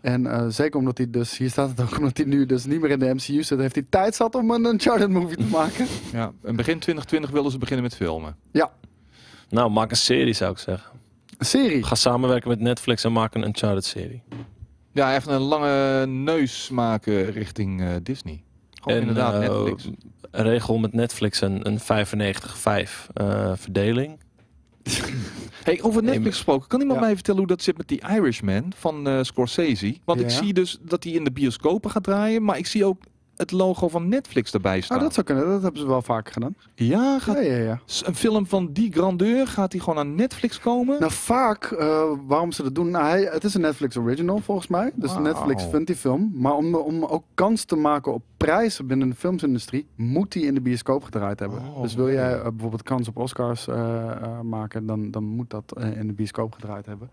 En 0.02 0.28
eh, 0.28 0.46
zeker 0.48 0.80
omdat 0.80 0.98
hij 0.98 1.10
dus, 1.10 1.38
hier 1.38 1.50
staat 1.50 1.70
het 1.70 1.82
ook, 1.82 1.98
omdat 1.98 2.18
hij 2.18 2.26
nu 2.26 2.46
dus 2.46 2.66
niet 2.66 2.82
meer 2.82 2.90
in 2.90 3.00
de 3.00 3.14
MCU 3.14 3.44
zit, 3.44 3.60
heeft 3.60 3.76
hij 3.76 3.86
tijd 3.90 4.16
zat 4.16 4.36
om 4.36 4.52
een 4.52 4.66
Uncharted 4.66 5.10
movie 5.10 5.38
te 5.38 5.44
maken. 5.52 5.88
Ja, 6.12 6.32
en 6.44 6.56
begin 6.56 6.80
2020 6.80 7.30
wilden 7.30 7.52
ze 7.52 7.58
beginnen 7.58 7.84
met 7.84 7.96
filmen. 7.96 8.36
Nou, 9.50 9.72
maak 9.72 9.92
een 9.92 9.98
serie 9.98 10.34
zou 10.34 10.52
ik 10.52 10.58
zeggen. 10.58 10.92
Een 11.38 11.46
serie. 11.46 11.84
Ga 11.84 11.96
samenwerken 11.96 12.50
met 12.50 12.60
Netflix 12.60 13.04
en 13.04 13.12
maak 13.12 13.36
een 13.36 13.44
Uncharted 13.44 13.86
serie. 13.86 14.24
Ja, 14.92 15.16
even 15.16 15.34
een 15.34 15.42
lange 15.42 16.06
neus 16.06 16.70
maken 16.70 17.32
richting 17.32 17.82
eh, 17.82 17.88
Disney. 18.04 18.44
Gewoon 18.82 18.98
en 18.98 19.08
inderdaad 19.08 19.34
eh, 19.34 19.40
Netflix. 19.40 19.90
regel 20.32 20.78
met 20.78 20.94
Netflix 20.94 21.42
een, 21.42 21.68
een 21.68 21.80
95-5 22.88 23.14
eh, 23.14 23.52
verdeling. 23.56 24.20
Hey, 25.64 25.82
over 25.82 26.04
Netflix 26.04 26.36
gesproken, 26.36 26.68
kan 26.68 26.80
iemand 26.80 27.00
Ja. 27.00 27.06
mij 27.06 27.14
vertellen 27.16 27.40
hoe 27.40 27.50
dat 27.50 27.62
zit 27.62 27.78
met 27.78 27.88
die 27.88 28.02
Irishman 28.10 28.72
van 28.76 29.08
eh, 29.08 29.20
Scorsese? 29.22 29.98
Want 30.06 30.20
ik 30.22 30.30
zie 30.30 30.54
dus 30.54 30.78
dat 30.82 31.04
hij 31.04 31.14
in 31.14 31.24
de 31.24 31.32
bioscopen 31.32 31.92
gaat 31.92 32.04
draaien, 32.04 32.44
maar 32.44 32.58
ik 32.58 32.68
zie 32.68 32.86
ook 32.86 33.02
het 33.42 33.52
logo 33.52 33.88
van 33.88 34.08
Netflix 34.08 34.54
erbij 34.54 34.82
staan. 34.82 34.98
Oh, 34.98 35.04
dat 35.04 35.14
zou 35.14 35.26
kunnen. 35.26 35.46
Dat 35.48 35.62
hebben 35.62 35.82
ze 35.82 35.88
wel 35.88 36.02
vaker 36.02 36.34
gedaan. 36.34 36.56
Ja, 36.76 37.20
gaat 37.20 37.36
Ja, 37.36 37.42
ja, 37.42 37.58
ja. 37.58 37.80
een 38.06 38.16
film 38.16 38.46
van 38.46 38.70
die 38.74 38.92
grandeur, 38.92 39.48
gaat 39.48 39.72
hij 39.72 39.82
gewoon 39.82 40.00
aan 40.00 40.16
Netflix 40.16 40.60
komen? 40.60 41.00
Nou, 41.00 41.12
vaak, 41.12 41.64
eh, 41.66 42.04
waarom 42.28 42.52
ze 42.52 42.64
dat 42.64 42.76
doen, 42.76 42.90
nou, 42.90 43.06
hij, 43.06 43.22
het 43.32 43.44
is 43.44 43.54
een 43.54 43.62
Netflix 43.62 43.98
original 43.98 44.40
volgens 44.40 44.68
mij. 44.68 44.92
Dus 44.96 45.10
Wauw. 45.12 45.22
Netflix 45.24 45.64
vindt 45.66 45.88
die 45.88 45.96
film. 45.96 46.32
Maar 46.36 46.54
om, 46.54 46.76
om 46.76 47.04
ook 47.06 47.24
kans 47.34 47.64
te 47.64 47.76
maken 47.76 48.14
op 48.14 48.24
prijzen 48.38 48.88
binnen 48.88 49.10
de 49.10 49.16
filmsindustrie, 49.16 49.88
moet 49.96 50.32
die 50.32 50.46
in 50.46 50.54
de 50.54 50.62
bioscoop 50.62 51.04
gedraaid 51.04 51.40
hebben. 51.40 51.60
Oh, 51.60 51.82
dus 51.82 51.96
wil 51.96 52.12
jij 52.12 52.34
eh, 52.36 52.42
bijvoorbeeld 52.44 52.84
kans 52.84 53.08
op 53.08 53.18
Oscars 53.18 53.68
eh, 53.68 54.40
maken, 54.42 54.86
dan, 54.86 55.12
dan 55.12 55.24
moet 55.24 55.50
dat 55.50 55.74
in 55.96 56.08
de 56.08 56.14
bioscoop 56.14 56.54
gedraaid 56.54 56.86
hebben. 56.86 57.10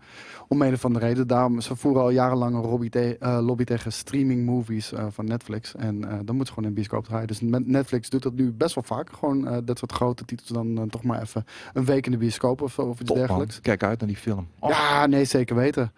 Om 0.47 0.61
een 0.61 0.77
van 0.77 0.93
de 0.93 0.99
reden. 0.99 1.27
Daarom, 1.27 1.61
ze 1.61 1.75
voeren 1.75 2.01
al 2.01 2.09
jarenlang 2.09 2.55
een 2.55 2.61
lobby, 2.69 2.89
te- 2.89 3.17
lobby 3.41 3.63
tegen 3.63 3.91
streaming 3.93 4.45
movies 4.45 4.91
van 5.09 5.25
Netflix. 5.25 5.75
En 5.75 6.18
dan 6.25 6.35
moet 6.35 6.47
ze 6.47 6.53
gewoon 6.53 6.69
in 6.69 6.75
de 6.75 6.81
bioscoop 6.81 7.05
draaien. 7.05 7.27
Dus 7.27 7.39
Netflix 7.65 8.09
doet 8.09 8.23
dat 8.23 8.33
nu 8.33 8.51
best 8.51 8.75
wel 8.75 8.83
vaak. 8.83 9.09
Gewoon 9.13 9.47
eh, 9.47 9.57
dat 9.63 9.77
soort 9.77 9.91
grote 9.91 10.25
titels 10.25 10.49
dan 10.49 10.77
eh, 10.77 10.83
toch 10.83 11.03
maar 11.03 11.21
even 11.21 11.45
een 11.73 11.85
week 11.85 12.05
in 12.05 12.11
de 12.11 12.17
bioscoop 12.17 12.61
of, 12.61 12.79
of 12.79 12.99
iets 12.99 13.07
Top, 13.07 13.17
man. 13.17 13.25
dergelijks. 13.25 13.61
Kijk 13.61 13.83
uit 13.83 13.99
naar 13.99 14.07
die 14.07 14.17
film. 14.17 14.47
Oh, 14.59 14.69
Ja, 14.69 15.05
nee, 15.05 15.25
zeker 15.25 15.55
weten. 15.55 15.91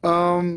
Ehm, 0.00 0.56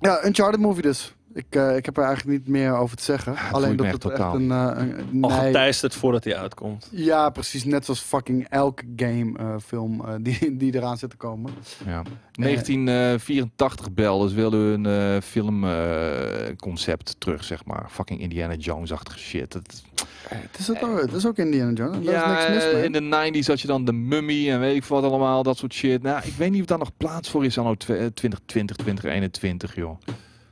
ja, 0.00 0.24
Uncharted 0.24 0.60
movie 0.60 0.82
dus. 0.82 1.14
Ik, 1.36 1.46
eh, 1.50 1.76
ik 1.76 1.84
heb 1.84 1.96
er 1.96 2.04
eigenlijk 2.04 2.38
niet 2.38 2.48
meer 2.48 2.76
over 2.76 2.96
te 2.96 3.02
zeggen. 3.02 3.32
het 3.36 3.54
Alleen 3.54 3.76
dat 3.76 3.86
het 3.86 3.94
echt 3.94 4.04
echt 4.04 4.16
totaal 4.16 4.34
een... 4.34 4.50
eh, 4.50 4.94
een 5.12 5.22
Al 5.22 5.30
geteisterd 5.30 5.94
voordat 5.94 6.24
hij 6.24 6.36
uitkomt. 6.36 6.88
ja, 6.90 7.30
precies. 7.30 7.64
Net 7.64 7.84
zoals 7.84 8.00
fucking 8.00 8.46
elke 8.48 8.84
game 8.96 9.38
eh, 9.38 9.54
film 9.64 10.00
eh, 10.04 10.14
die, 10.20 10.56
die 10.56 10.74
eraan 10.74 10.98
zit 10.98 11.10
te 11.10 11.16
komen. 11.16 11.52
Ja. 11.86 12.02
1984 12.32 13.92
bel, 13.92 14.18
dus 14.18 14.32
wilden 14.32 14.82
we 14.82 14.88
een 14.88 15.22
filmconcept 15.22 17.16
terug, 17.18 17.44
zeg 17.44 17.64
maar. 17.64 17.86
Fucking 17.90 18.20
Indiana 18.20 18.54
Jones-achtige 18.54 19.18
shit. 19.18 19.52
Het, 19.52 19.82
Het 20.28 20.58
is, 20.58 20.66
het, 20.66 20.82
ook, 20.82 21.00
het 21.00 21.12
is 21.12 21.26
ook 21.26 21.36
Indiana 21.38 21.72
Jones. 21.72 22.04
Daar 22.04 22.14
ja, 22.14 22.38
is 22.38 22.48
niks 22.48 22.64
mis 22.64 22.72
mee. 22.74 22.84
in 22.84 22.92
de 22.92 23.40
90s 23.42 23.46
had 23.46 23.60
je 23.60 23.66
dan 23.66 23.84
de 23.84 23.92
Mummy 23.92 24.50
en 24.50 24.60
weet 24.60 24.76
ik 24.76 24.84
wat 24.84 25.04
allemaal, 25.04 25.42
dat 25.42 25.56
soort 25.56 25.74
shit. 25.74 26.02
Nou, 26.02 26.20
ik 26.26 26.32
weet 26.36 26.50
niet 26.50 26.60
of 26.60 26.66
daar 26.66 26.78
nog 26.78 26.90
plaats 26.96 27.28
voor 27.30 27.44
is 27.44 27.58
anno 27.58 27.74
tw- 27.74 27.90
eh, 27.90 27.96
2020, 28.14 28.76
2021, 28.76 29.74
joh. 29.74 29.98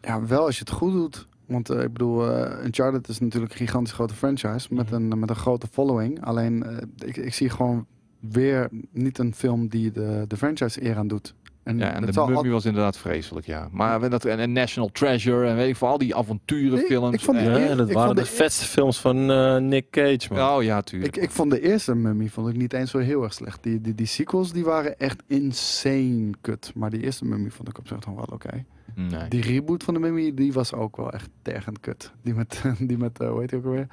Ja, 0.04 0.26
wel 0.26 0.44
als 0.44 0.54
je 0.58 0.60
het 0.64 0.70
goed 0.72 0.92
doet. 0.92 1.26
Want 1.46 1.70
eh, 1.70 1.82
ik 1.82 1.92
bedoel, 1.92 2.30
eh, 2.30 2.64
Uncharted 2.64 3.08
is 3.08 3.18
natuurlijk 3.20 3.52
een 3.52 3.58
gigantisch 3.58 3.92
grote 3.92 4.14
franchise 4.14 4.74
met, 4.74 4.90
Mhm. 4.90 5.12
een, 5.12 5.18
met 5.18 5.30
een 5.30 5.36
grote 5.36 5.66
following. 5.72 6.24
Alleen, 6.24 6.62
eh, 6.64 6.76
ik, 7.08 7.16
ik 7.16 7.34
zie 7.34 7.50
gewoon 7.50 7.86
weer 8.20 8.68
niet 8.92 9.18
een 9.18 9.34
film 9.34 9.68
die 9.68 9.90
de, 9.92 10.24
de 10.28 10.36
franchise 10.36 10.84
eer 10.84 10.96
aan 10.96 11.08
doet. 11.08 11.34
En, 11.62 11.78
Ja, 11.78 11.92
en 11.94 12.02
het 12.02 12.14
de 12.14 12.24
Mummy 12.26 12.50
was 12.50 12.64
inderdaad 12.64 12.96
vreselijk, 12.98 13.46
ja. 13.46 13.68
Maar 13.72 14.10
dat, 14.10 14.24
en, 14.24 14.38
en 14.38 14.52
National 14.52 14.88
Treasure 14.92 15.46
en 15.46 15.56
weet 15.56 15.68
ik 15.68 15.76
veel, 15.76 15.88
al 15.88 15.98
die 15.98 16.14
avonturenfilms. 16.16 17.04
Nee, 17.04 17.12
ik 17.12 17.20
vond 17.20 17.38
die- 17.38 17.46
Ja, 17.48 17.74
dat 17.74 17.88
ik 17.88 17.94
waren 17.94 18.14
vond 18.14 18.18
de 18.26 18.30
de- 18.30 18.36
vetste 18.36 18.64
films 18.64 18.98
van 19.00 19.30
eh, 19.30 19.56
Nick 19.56 19.90
Cage, 19.90 20.32
man. 20.32 20.56
Oh 20.56 20.62
ja, 20.62 20.80
tuurlijk. 20.82 21.16
ik, 21.16 21.22
ik 21.22 21.30
vond 21.30 21.50
de 21.50 21.60
eerste 21.60 21.94
Mummy 21.94 22.28
vond 22.28 22.48
ik 22.48 22.56
niet 22.56 22.72
eens 22.72 22.90
zo 22.90 22.98
heel 22.98 23.22
erg 23.22 23.32
slecht. 23.32 23.62
Die, 23.62 23.80
die, 23.80 23.94
die 23.94 24.06
sequels 24.06 24.52
die 24.52 24.64
waren 24.64 24.98
echt 24.98 25.22
insane 25.26 26.30
kut. 26.40 26.72
Maar 26.74 26.90
die 26.90 27.00
eerste 27.02 27.24
Mummy 27.24 27.50
vond 27.50 27.68
ik 27.68 27.78
op 27.78 27.86
zich 27.88 28.06
nog 28.06 28.14
wel 28.14 28.28
oké. 28.32 28.64
Nee. 28.94 29.28
Die 29.28 29.42
reboot 29.42 29.82
van 29.84 29.94
de 29.94 30.00
Mummy, 30.00 30.34
die 30.34 30.52
was 30.52 30.72
ook 30.72 30.96
wel 30.96 31.10
echt 31.12 31.28
tergend 31.42 31.80
kut. 31.80 32.12
Die 32.22 32.34
met, 32.34 32.62
die 32.88 32.98
met 32.98 33.20
eh, 33.20 33.28
hoe 33.28 33.40
heet 33.40 33.48
die 33.48 33.58
ook 33.58 33.64
alweer? 33.64 33.86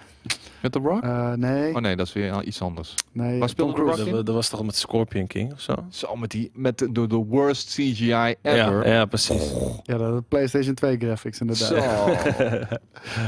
Met 0.62 0.72
The 0.72 0.80
Rock? 0.80 1.04
Eh, 1.04 1.34
nee, 1.34 1.76
oh 1.76 1.82
nee, 1.82 1.96
dat 1.96 2.08
is 2.08 2.14
weer 2.14 2.32
al 2.32 2.44
iets 2.44 2.62
anders. 2.62 2.96
nee. 3.12 3.40
waar 3.40 3.50
speelde 3.50 3.74
Tom 3.74 3.82
The 3.82 3.86
Cruise. 3.88 4.04
Rock? 4.04 4.16
Dat, 4.16 4.26
dat 4.26 4.36
was 4.36 4.50
toch 4.50 4.66
met 4.66 4.76
Scorpion 4.76 5.28
King 5.28 5.52
of 5.54 5.60
zo? 5.62 5.74
Zo, 5.90 6.16
met, 6.16 6.32
die, 6.32 6.52
met 6.54 6.78
de, 6.78 6.92
de, 7.08 7.16
worst 7.16 7.70
CGI 7.70 8.36
ever. 8.42 8.88
Ja, 8.88 8.94
ja, 8.94 9.06
precies. 9.06 9.54
Ja, 9.84 9.98
de 9.98 10.24
PlayStation 10.28 10.74
2 10.76 10.98
graphics 10.98 11.40
inderdaad. 11.42 11.68
Zo. 11.68 11.76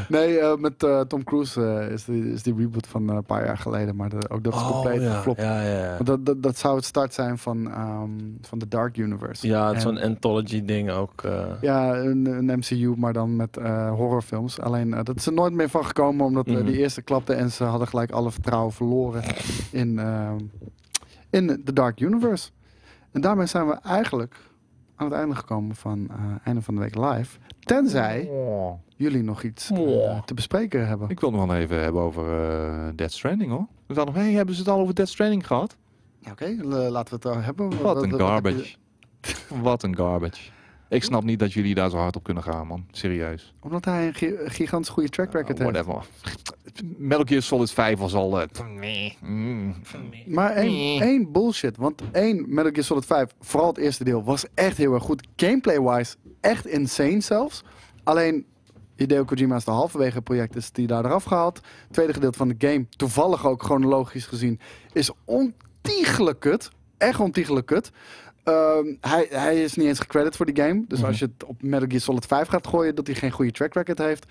Nee, 0.09 0.39
eh, 0.39 0.55
met 0.57 0.83
eh, 0.83 0.99
Tom 1.01 1.23
Cruise 1.23 1.87
is, 1.91 2.05
die, 2.05 2.31
is 2.31 2.43
die 2.43 2.55
reboot 2.57 2.87
van 2.87 3.07
een 3.09 3.23
paar 3.23 3.45
jaar 3.45 3.57
geleden. 3.57 3.95
Maar 3.95 4.09
de- 4.09 4.29
ook 4.29 4.43
dat 4.43 4.53
is 4.53 4.61
compleet 4.61 4.97
Oh, 4.99 5.03
ja. 5.05 5.15
geflopt. 5.15 5.41
Ja, 5.41 5.61
ja, 5.61 5.77
ja. 5.83 5.93
Want 5.93 6.05
Dat, 6.05 6.25
dat, 6.25 6.43
dat 6.43 6.57
zou 6.57 6.75
het 6.75 6.85
start 6.85 7.13
zijn 7.13 7.37
van, 7.37 7.71
ehm, 7.71 8.09
van 8.41 8.59
de 8.59 8.67
Dark 8.67 8.97
Universe. 8.97 9.47
Ja, 9.47 9.79
zo'n 9.79 9.97
anthology 10.01 10.65
ding 10.65 10.91
ook. 10.91 11.23
Ja, 11.63 11.95
een, 11.97 12.25
een 12.25 12.57
MCU, 12.59 12.93
maar 12.97 13.13
dan 13.13 13.35
met 13.35 13.57
eh, 13.57 13.91
horrorfilms. 13.91 14.59
Alleen, 14.59 14.93
eh, 14.93 15.03
dat 15.03 15.15
is 15.15 15.25
er 15.25 15.33
nooit 15.33 15.53
meer 15.53 15.69
van 15.69 15.85
gekomen, 15.85 16.25
omdat 16.25 16.47
eh, 16.47 16.53
Mhm. 16.53 16.65
die 16.65 16.77
eerste 16.77 17.01
klapte 17.01 17.33
en 17.33 17.51
ze 17.51 17.63
hadden 17.63 17.87
gelijk 17.87 18.11
alle 18.11 18.31
vertrouwen 18.31 18.73
verloren 18.73 19.23
in, 19.71 19.99
ehm, 19.99 20.37
in 21.29 21.47
de 21.63 21.73
Dark 21.73 21.99
Universe. 21.99 22.49
En 23.11 23.21
daarmee 23.21 23.45
zijn 23.45 23.67
we 23.67 23.73
eigenlijk 23.83 24.35
aan 24.95 25.05
het 25.07 25.15
einde 25.15 25.35
gekomen 25.35 25.75
van 25.75 26.07
eh 26.09 26.15
einde 26.43 26.61
van 26.61 26.75
de 26.75 26.81
week 26.81 26.95
live. 26.95 27.37
Tenzij 27.59 28.27
Oh. 28.31 28.71
jullie 28.95 29.23
nog 29.23 29.43
iets 29.43 29.71
Oh. 29.71 30.21
te 30.21 30.33
bespreken 30.33 30.87
hebben. 30.87 31.09
Ik 31.09 31.19
wil 31.19 31.31
nog 31.31 31.45
wel 31.45 31.55
even 31.55 31.81
hebben 31.81 32.01
over 32.01 32.49
eh 32.49 32.87
Dead 32.95 33.11
Stranding 33.11 33.51
hoor. 33.51 33.67
We 33.87 33.93
hadden 33.95 34.13
nog, 34.13 34.23
hey, 34.23 34.33
hebben 34.33 34.55
ze 34.55 34.61
het 34.61 34.69
al 34.69 34.79
over 34.79 34.93
Dead 34.95 35.07
Stranding 35.09 35.47
gehad? 35.47 35.77
Ja, 36.19 36.31
Oké, 36.31 36.55
laten 36.67 37.19
we 37.21 37.29
het 37.29 37.45
hebben. 37.45 37.69
Wat 37.81 38.03
een 38.03 38.13
garbage. 38.13 38.75
Wat 39.61 39.83
een 39.83 39.95
garbage. 39.95 40.51
Ik 40.93 41.03
snap 41.03 41.23
niet 41.23 41.39
dat 41.39 41.53
jullie 41.53 41.75
daar 41.75 41.89
zo 41.89 41.97
hard 41.97 42.15
op 42.15 42.23
kunnen 42.23 42.43
gaan, 42.43 42.67
man. 42.67 42.85
Serieus. 42.91 43.53
Omdat 43.59 43.85
hij 43.85 44.07
een 44.07 44.13
gi- 44.13 44.35
gigantisch 44.45 44.89
goede 44.89 45.09
track 45.09 45.31
record 45.33 45.59
Uh, 45.59 45.65
heeft. 45.65 45.85
whatever. 45.85 46.09
Metal 47.09 47.25
Gear 47.25 47.41
Solid 47.41 47.71
5 47.71 47.99
was 47.99 48.13
al... 48.13 48.45
nee. 48.79 49.17
Mm. 49.21 49.75
Maar 50.27 50.51
één, 50.51 51.01
één 51.01 51.31
bullshit. 51.31 51.77
Want 51.77 52.01
één 52.11 52.45
Metal 52.47 52.71
Gear 52.71 52.83
Solid 52.83 53.05
5, 53.05 53.35
vooral 53.39 53.67
het 53.69 53.77
eerste 53.77 54.03
deel, 54.03 54.23
was 54.23 54.45
echt 54.53 54.77
heel 54.77 54.93
erg 54.93 55.03
goed. 55.03 55.27
Gameplay-wise 55.35 56.15
echt 56.41 56.65
insane 56.67 57.21
zelfs. 57.21 57.63
Alleen 58.03 58.45
Hideo 58.95 59.23
Kojima 59.23 59.55
is 59.55 59.65
de 59.65 59.71
halverwege 59.71 60.21
project, 60.21 60.55
is 60.55 60.71
die 60.71 60.87
daar 60.87 61.05
eraf 61.05 61.23
gehaald. 61.23 61.55
Het 61.55 61.93
tweede 61.93 62.13
gedeelte 62.13 62.37
van 62.37 62.47
de 62.47 62.55
game, 62.67 62.85
toevallig 62.89 63.45
ook 63.45 63.63
chronologisch 63.63 64.25
gezien, 64.25 64.59
is 64.91 65.11
ontiegelijk 65.25 66.39
kut. 66.39 66.69
Echt 66.97 67.19
ontiegelijk 67.19 67.65
kut. 67.65 67.91
Ehm, 68.43 68.85
hij, 69.01 69.27
hij 69.29 69.63
is 69.63 69.75
niet 69.75 69.87
eens 69.87 69.99
gecredit 69.99 70.35
voor 70.35 70.45
die 70.45 70.63
game. 70.63 70.83
Dus 70.87 70.99
Mhm. 70.99 71.07
als 71.07 71.19
je 71.19 71.25
het 71.25 71.43
op 71.45 71.61
Metal 71.61 71.87
Gear 71.87 72.01
Solid 72.01 72.25
5 72.25 72.47
gaat 72.47 72.67
gooien, 72.67 72.95
dat 72.95 73.07
hij 73.07 73.15
geen 73.15 73.31
goede 73.31 73.51
track 73.51 73.73
record 73.73 73.97
heeft. 73.97 74.25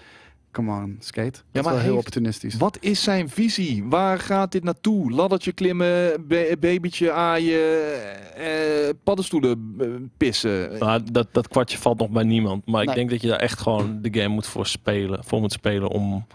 Come 0.50 0.70
on, 0.82 0.96
skate. 1.00 1.30
Dat 1.30 1.40
is 1.52 1.52
maar 1.52 1.62
wel 1.62 1.72
heel 1.72 1.82
heeft- 1.82 1.96
opportunistisch. 1.96 2.54
Wat 2.56 2.76
is 2.80 3.02
zijn 3.02 3.28
visie? 3.28 3.84
Waar 3.84 4.18
gaat 4.18 4.52
dit 4.52 4.64
naartoe? 4.64 5.10
Laddertje 5.10 5.52
klimmen, 5.52 6.26
ba- 6.28 6.56
babytje 6.60 7.12
aaien, 7.12 7.80
eh, 8.34 8.88
paddenstoelen 9.04 9.74
eh, 9.80 9.86
pissen. 10.16 10.78
Nou, 10.78 11.02
dat, 11.12 11.26
dat 11.32 11.48
kwartje 11.48 11.78
valt 11.78 11.98
nog 11.98 12.10
bij 12.10 12.22
niemand. 12.24 12.66
Maar 12.66 12.82
ik 12.82 12.94
denk 12.94 13.10
dat 13.10 13.20
je 13.22 13.28
daar 13.28 13.38
echt 13.40 13.60
gewoon 13.60 13.98
de 14.02 14.20
game 14.20 14.34
moet 14.34 14.46
voor 14.46 14.66
spelen. 14.66 15.24
Voor 15.24 15.40
moet 15.40 15.52
spelen 15.52 15.88
om, 15.88 16.26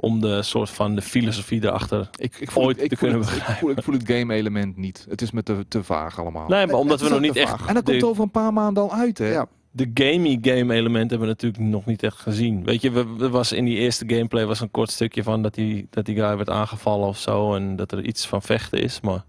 om 0.00 0.20
de 0.20 0.42
soort 0.42 0.70
van 0.70 0.94
de 0.94 1.02
filosofie 1.02 1.64
erachter. 1.64 2.10
Ik, 2.16 2.36
ik, 2.38 2.50
voel 2.50 2.64
ooit 2.64 2.76
het, 2.76 2.84
ik, 2.84 2.90
te 2.90 2.96
voel 2.96 3.10
kunnen 3.10 3.28
het, 3.28 3.36
ik, 3.36 3.56
voel, 3.58 3.70
ik 3.70 3.82
voel 3.82 3.94
het 3.94 4.10
game 4.10 4.34
element 4.34 4.76
niet. 4.76 5.06
Het 5.08 5.22
is 5.22 5.30
me 5.30 5.42
te, 5.42 5.64
te 5.68 5.82
vaag 5.82 6.20
allemaal. 6.20 6.48
Nee, 6.48 6.66
maar 6.66 6.76
omdat 6.76 7.00
het 7.00 7.08
we 7.08 7.14
nog 7.14 7.24
niet 7.24 7.36
echt. 7.36 7.66
En 7.66 7.74
dat 7.74 7.84
komt 7.84 8.04
over 8.04 8.22
een 8.22 8.30
paar 8.30 8.52
maanden 8.52 8.82
al 8.82 8.92
uit, 8.92 9.18
hè? 9.18 9.32
Ja. 9.32 9.46
de 9.70 9.90
gamey 9.94 10.38
game 10.40 10.74
element 10.74 11.10
hebben 11.10 11.28
we 11.28 11.34
natuurlijk 11.34 11.62
nog 11.62 11.86
niet 11.86 12.02
echt 12.02 12.16
gezien. 12.16 12.64
Weet 12.64 12.82
je, 12.82 12.90
we, 12.90 13.06
we 13.16 13.28
was 13.28 13.52
in 13.52 13.64
die 13.64 13.76
eerste 13.76 14.04
gameplay 14.06 14.46
was 14.46 14.60
een 14.60 14.70
kort 14.70 14.90
stukje 14.90 15.22
van 15.22 15.42
dat 15.42 15.54
die, 15.54 15.86
dat 15.90 16.06
die 16.06 16.14
guy 16.14 16.36
werd 16.36 16.50
aangevallen 16.50 17.08
of 17.08 17.18
zo. 17.18 17.54
En 17.54 17.76
dat 17.76 17.92
er 17.92 18.04
iets 18.04 18.26
van 18.26 18.42
vechten 18.42 18.82
is. 18.82 19.00
Maar 19.00 19.24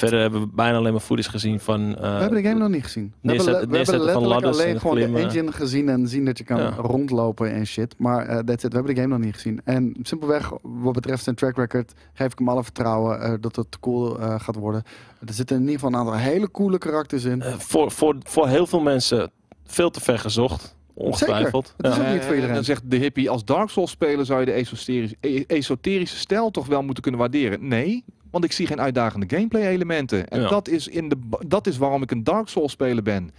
verder 0.00 0.20
hebben 0.20 0.40
we 0.40 0.46
bijna 0.52 0.76
alleen 0.76 0.92
maar 0.92 1.00
footage 1.00 1.30
gezien 1.30 1.60
van. 1.60 1.80
eh, 1.96 2.00
We 2.00 2.06
hebben 2.06 2.42
de 2.42 2.48
game 2.48 2.60
nog 2.60 2.68
niet 2.68 2.82
gezien. 2.82 3.12
We 3.20 3.28
neerzet- 3.32 3.46
hebben, 3.46 3.70
we 3.70 3.76
hebben 3.76 3.94
letterlijk 3.98 4.26
ladders 4.32 4.58
alleen 4.58 4.74
en 4.74 4.80
gewoon 4.80 4.96
de 4.96 5.18
engine 5.20 5.52
gezien 5.52 5.88
en 5.88 6.08
zien 6.08 6.24
dat 6.24 6.38
je 6.38 6.44
kan 6.44 6.60
Ja. 6.60 6.70
rondlopen 6.78 7.52
en 7.52 7.66
shit. 7.66 7.94
Maar 7.98 8.26
eh 8.26 8.38
that's 8.38 8.64
it. 8.64 8.70
We 8.72 8.76
hebben 8.76 8.94
de 8.94 9.00
game 9.00 9.14
nog 9.16 9.24
niet 9.24 9.34
gezien. 9.34 9.60
En 9.64 9.96
simpelweg, 10.02 10.50
wat 10.62 10.92
betreft 10.92 11.24
zijn 11.24 11.36
track 11.36 11.56
record, 11.56 11.92
geef 12.12 12.32
ik 12.32 12.38
hem 12.38 12.48
alle 12.48 12.62
vertrouwen 12.64 13.20
eh, 13.20 13.34
dat 13.40 13.56
het 13.56 13.78
cool 13.80 14.18
eh, 14.20 14.40
gaat 14.40 14.56
worden. 14.56 14.82
Er 15.26 15.32
zitten 15.34 15.56
in 15.56 15.62
ieder 15.62 15.74
geval 15.78 15.90
een 15.92 15.98
aantal 15.98 16.16
hele 16.16 16.50
coole 16.50 16.78
karakters 16.78 17.24
in. 17.24 17.42
voor, 17.58 17.90
voor, 17.90 18.16
voor 18.22 18.48
heel 18.48 18.66
veel 18.66 18.80
mensen 18.80 19.30
veel 19.66 19.90
te 19.90 20.00
ver 20.00 20.18
gezocht. 20.18 20.78
Ongetwijfeld. 20.94 21.74
Is 21.78 21.98
ook 21.98 22.06
niet 22.12 22.22
voor 22.22 22.34
iedereen. 22.34 22.54
Dan 22.54 22.64
zegt 22.64 22.90
de 22.90 22.96
hippie, 22.96 23.30
als 23.30 23.44
Dark 23.44 23.68
Souls 23.68 23.90
speler 23.90 24.26
zou 24.26 24.40
je 24.40 24.46
de 24.46 24.52
esoterische, 24.52 25.16
esoterische 25.46 26.16
stijl 26.16 26.50
toch 26.50 26.66
wel 26.66 26.82
moeten 26.82 27.02
kunnen 27.02 27.20
waarderen. 27.20 27.68
Nee, 27.68 28.04
want 28.30 28.44
ik 28.44 28.52
zie 28.52 28.66
geen 28.66 28.80
uitdagende 28.80 29.26
gameplay 29.36 29.66
elementen. 29.66 30.28
En 30.28 30.40
Ja. 30.40 30.48
dat, 30.48 30.68
is 30.68 30.88
in 30.88 31.08
de, 31.08 31.16
dat 31.46 31.66
is 31.66 31.78
waarom 31.78 32.02
ik 32.02 32.10
een 32.10 32.24
Dark 32.24 32.48
Souls 32.48 32.72
speler 32.72 33.02
ben. 33.02 33.30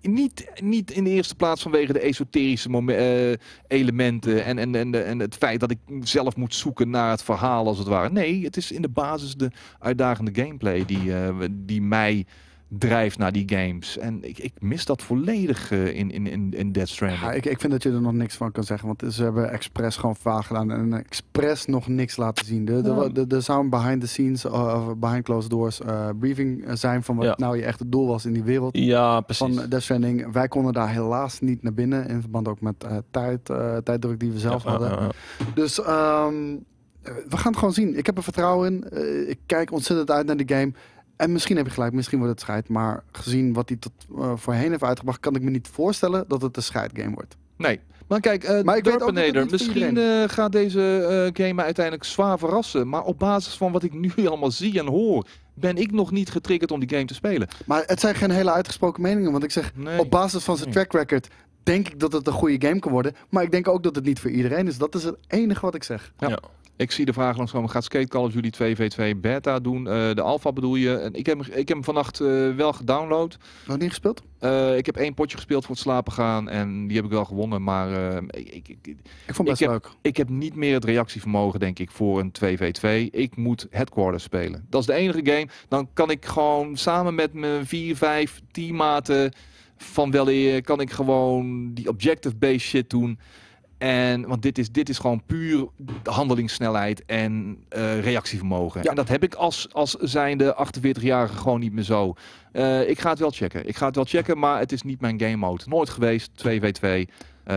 Niet, 0.00 0.50
niet 0.62 0.90
in 0.90 1.04
de 1.04 1.10
eerste 1.10 1.34
plaats 1.34 1.62
vanwege 1.62 1.92
de 1.92 2.00
esoterische 2.00 2.68
eh, 2.86 3.38
elementen 3.78 4.44
en, 4.44 4.58
en, 4.58 4.74
en, 4.74 5.06
en 5.06 5.18
het 5.18 5.34
feit 5.34 5.60
dat 5.60 5.70
ik 5.70 5.78
zelf 6.00 6.36
moet 6.36 6.54
zoeken 6.54 6.90
naar 6.90 7.10
het 7.10 7.22
verhaal 7.22 7.66
als 7.66 7.78
het 7.78 7.86
ware. 7.86 8.10
Nee, 8.10 8.44
het 8.44 8.56
is 8.56 8.72
in 8.72 8.82
de 8.82 8.88
basis 8.88 9.34
de 9.34 9.50
uitdagende 9.78 10.42
gameplay 10.42 10.84
die, 10.84 11.14
eh, 11.14 11.34
die 11.50 11.82
mij 11.82 12.26
drijft 12.78 13.18
naar 13.18 13.32
die 13.32 13.48
games. 13.48 13.98
En 13.98 14.18
ik, 14.28 14.38
ik 14.38 14.52
mis 14.58 14.84
dat 14.84 15.02
volledig 15.02 15.70
eh, 15.70 15.86
in, 15.94 16.10
in, 16.10 16.26
in, 16.26 16.52
in 16.54 16.72
Dead 16.72 16.88
Stranding. 16.88 17.20
Ja, 17.22 17.32
ik, 17.32 17.46
ik 17.46 17.60
vind 17.60 17.72
dat 17.72 17.82
je 17.82 17.90
er 17.90 18.00
nog 18.00 18.12
niks 18.12 18.36
van 18.36 18.52
kan 18.52 18.64
zeggen. 18.64 18.86
Want 18.86 19.14
ze 19.14 19.22
hebben 19.22 19.50
expres 19.50 19.96
gewoon 19.96 20.16
vaag 20.16 20.46
gedaan. 20.46 20.70
En 20.70 20.92
expres 20.92 21.66
nog 21.66 21.86
niks 21.88 22.16
laten 22.16 22.46
zien. 22.46 22.64
Ja. 22.66 22.72
er- 23.14 23.34
er 23.34 23.42
zou 23.42 23.62
een 23.62 23.70
behind 23.70 24.00
the 24.00 24.06
scenes, 24.06 24.44
uh, 24.44 24.84
of 24.88 24.96
behind 24.96 25.24
closed 25.24 25.50
doors 25.50 25.80
uh, 25.80 26.08
briefing 26.18 26.64
zijn. 26.72 27.02
Van 27.02 27.16
wat 27.16 27.24
Ja. 27.24 27.34
nou 27.36 27.56
je 27.56 27.64
echt 27.64 27.78
het 27.78 27.92
doel 27.92 28.06
was 28.06 28.24
in 28.26 28.32
die 28.32 28.42
wereld. 28.44 28.76
Ja, 28.76 29.20
precies. 29.20 29.46
Van 29.56 29.68
Death 29.68 29.82
Stranding. 29.82 30.32
Wij 30.32 30.48
konden 30.48 30.72
daar 30.72 30.90
helaas 30.90 31.40
niet 31.40 31.62
naar 31.62 31.74
binnen. 31.74 32.08
In 32.08 32.20
verband 32.20 32.48
ook 32.48 32.60
met 32.60 32.84
uh, 32.84 32.96
tijd, 33.10 33.48
uh, 33.50 33.76
tijddruk 33.76 34.20
die 34.20 34.30
we 34.30 34.38
zelf 34.38 34.64
Ja, 34.64 34.70
hadden. 34.70 35.08
Dus 35.54 35.80
ehm, 35.82 36.34
we 37.02 37.36
gaan 37.36 37.50
het 37.50 37.56
gewoon 37.56 37.74
zien. 37.74 37.96
Ik 37.98 38.06
heb 38.06 38.16
er 38.16 38.22
vertrouwen 38.22 38.72
in. 38.72 38.88
Eh, 38.90 39.28
ik 39.30 39.38
kijk 39.46 39.72
ontzettend 39.72 40.10
uit 40.10 40.26
naar 40.26 40.36
die 40.36 40.48
game. 40.56 40.72
En 41.16 41.32
misschien 41.32 41.56
heb 41.56 41.66
je 41.66 41.72
gelijk, 41.72 41.92
misschien 41.92 42.18
wordt 42.18 42.32
het 42.32 42.42
scheid. 42.42 42.68
Maar 42.68 43.02
gezien 43.12 43.52
wat 43.52 43.68
hij 43.68 43.78
tot 43.78 43.92
uh, 44.16 44.32
voorheen 44.36 44.70
heeft 44.70 44.82
uitgebracht, 44.82 45.20
kan 45.20 45.34
ik 45.34 45.42
me 45.42 45.50
niet 45.50 45.68
voorstellen 45.68 46.24
dat 46.28 46.42
het 46.42 46.56
een 46.56 46.62
scheidgame 46.62 47.14
wordt. 47.14 47.36
Nee. 47.56 47.80
Maar 48.06 48.20
kijk, 48.20 48.48
uh, 48.48 48.62
Maar 48.62 48.76
ik 48.76 48.84
weet 48.84 49.02
ook 49.02 49.12
niet 49.12 49.50
misschien 49.50 49.96
uh, 49.96 50.24
gaat 50.26 50.52
deze 50.52 50.80
uh, 51.34 51.44
game 51.44 51.54
me 51.54 51.62
uiteindelijk 51.62 52.04
zwaar 52.04 52.38
verrassen. 52.38 52.88
Maar 52.88 53.02
op 53.04 53.18
basis 53.18 53.54
van 53.54 53.72
wat 53.72 53.82
ik 53.82 53.92
nu 53.92 54.12
allemaal 54.28 54.50
zie 54.50 54.78
en 54.78 54.86
hoor, 54.86 55.26
ben 55.54 55.76
ik 55.76 55.92
nog 55.92 56.10
niet 56.10 56.30
getriggerd 56.30 56.70
om 56.70 56.80
die 56.80 56.88
game 56.88 57.04
te 57.04 57.14
spelen. 57.14 57.48
Maar 57.66 57.82
het 57.86 58.00
zijn 58.00 58.14
geen 58.14 58.30
hele 58.30 58.52
uitgesproken 58.52 59.02
meningen. 59.02 59.32
Want 59.32 59.44
ik 59.44 59.50
zeg, 59.50 59.72
Nee. 59.74 59.98
op 59.98 60.10
basis 60.10 60.44
van 60.44 60.56
zijn 60.56 60.70
track 60.70 60.92
record 60.92 61.28
denk 61.62 61.88
ik 61.88 62.00
dat 62.00 62.12
het 62.12 62.26
een 62.26 62.32
goede 62.32 62.66
game 62.66 62.78
kan 62.78 62.92
worden. 62.92 63.14
Maar 63.28 63.42
ik 63.42 63.50
denk 63.50 63.68
ook 63.68 63.82
dat 63.82 63.94
het 63.94 64.04
niet 64.04 64.20
voor 64.20 64.30
iedereen 64.30 64.66
is. 64.66 64.78
Dat 64.78 64.94
is 64.94 65.04
het 65.04 65.16
enige 65.28 65.60
wat 65.60 65.74
ik 65.74 65.82
zeg. 65.82 66.12
Ja. 66.18 66.28
Ja. 66.28 66.38
Ik 66.82 66.90
zie 66.90 67.04
de 67.04 67.12
vraag 67.12 67.36
langskomen. 67.36 67.70
Gaat 67.70 67.84
Skate 67.84 68.06
Call 68.08 68.24
of 68.24 68.32
Duty 68.32 68.50
2v2 68.50 69.16
beta 69.20 69.58
doen? 69.60 69.88
Eh, 69.88 70.14
de 70.14 70.20
alpha 70.22 70.52
bedoel 70.52 70.74
je? 70.74 70.96
En 70.96 71.14
ik, 71.14 71.26
heb, 71.26 71.38
hem- 71.38 71.46
ik 71.52 71.68
heb 71.68 71.76
hem 71.76 71.84
vannacht 71.84 72.20
eh, 72.20 72.54
wel 72.54 72.72
gedownload. 72.72 73.36
Nog 73.66 73.78
niet 73.78 73.88
gespeeld? 73.88 74.22
Eh, 74.38 74.76
ik 74.76 74.86
heb 74.86 74.96
één 74.96 75.14
potje 75.14 75.36
gespeeld 75.36 75.64
voor 75.64 75.74
het 75.74 75.84
slapen 75.84 76.12
gaan. 76.12 76.48
En 76.48 76.86
die 76.86 76.96
heb 76.96 77.04
ik 77.04 77.10
wel 77.10 77.24
gewonnen. 77.24 77.62
Maar 77.62 77.90
ik, 78.30 78.48
ik, 78.52 78.68
ik, 78.68 78.78
Ik 79.26 79.34
vond 79.34 79.36
het 79.36 79.46
best 79.46 79.60
Ik 79.60 79.68
leuk. 79.68 79.88
ik 80.02 80.16
heb 80.16 80.28
niet 80.28 80.54
meer 80.54 80.74
het 80.74 80.84
reactievermogen, 80.84 81.60
denk 81.60 81.78
ik, 81.78 81.90
voor 81.90 82.20
een 82.20 82.32
2v2. 82.44 83.10
Ik 83.10 83.36
moet 83.36 83.66
Headquarters 83.70 84.22
spelen. 84.24 84.66
Dat 84.70 84.80
is 84.80 84.86
de 84.86 84.92
enige 84.94 85.20
game. 85.24 85.48
Dan 85.68 85.88
kan 85.92 86.10
ik 86.10 86.24
gewoon 86.24 86.76
samen 86.76 87.14
met 87.14 87.32
mijn 87.32 87.66
4, 87.66 87.96
5 87.96 88.40
teammaten 88.50 89.32
van 89.76 90.10
wel 90.10 90.28
eer, 90.30 90.62
kan 90.62 90.80
ik 90.80 90.90
gewoon 90.90 91.74
die 91.74 91.88
objective-based 91.88 92.60
shit 92.60 92.90
doen. 92.90 93.18
En, 93.82 94.26
want 94.26 94.42
dit 94.42 94.58
is, 94.58 94.70
dit 94.70 94.88
is 94.88 94.98
gewoon 94.98 95.22
puur 95.26 95.68
handelingssnelheid 96.02 97.04
en 97.04 97.58
eh, 97.68 98.00
reactievermogen. 98.00 98.82
Ja. 98.82 98.90
En 98.90 98.96
dat 98.96 99.08
heb 99.08 99.22
ik 99.22 99.34
als, 99.34 99.68
als 99.72 99.94
zijnde 99.94 100.66
48-jarige 100.66 101.36
gewoon 101.36 101.60
niet 101.60 101.72
meer 101.72 101.84
zo. 101.84 102.14
Eh, 102.52 102.88
ik 102.88 103.00
ga 103.00 103.10
het 103.10 103.18
wel 103.18 103.30
checken. 103.30 103.68
Ik 103.68 103.76
ga 103.76 103.86
het 103.86 103.94
wel 103.94 104.04
checken, 104.04 104.38
maar 104.38 104.58
het 104.58 104.72
is 104.72 104.82
niet 104.82 105.00
mijn 105.00 105.20
game 105.20 105.36
mode. 105.36 105.64
Nooit 105.66 105.90
geweest, 105.90 106.30
2v2. 106.34 106.86
Eh, 107.44 107.54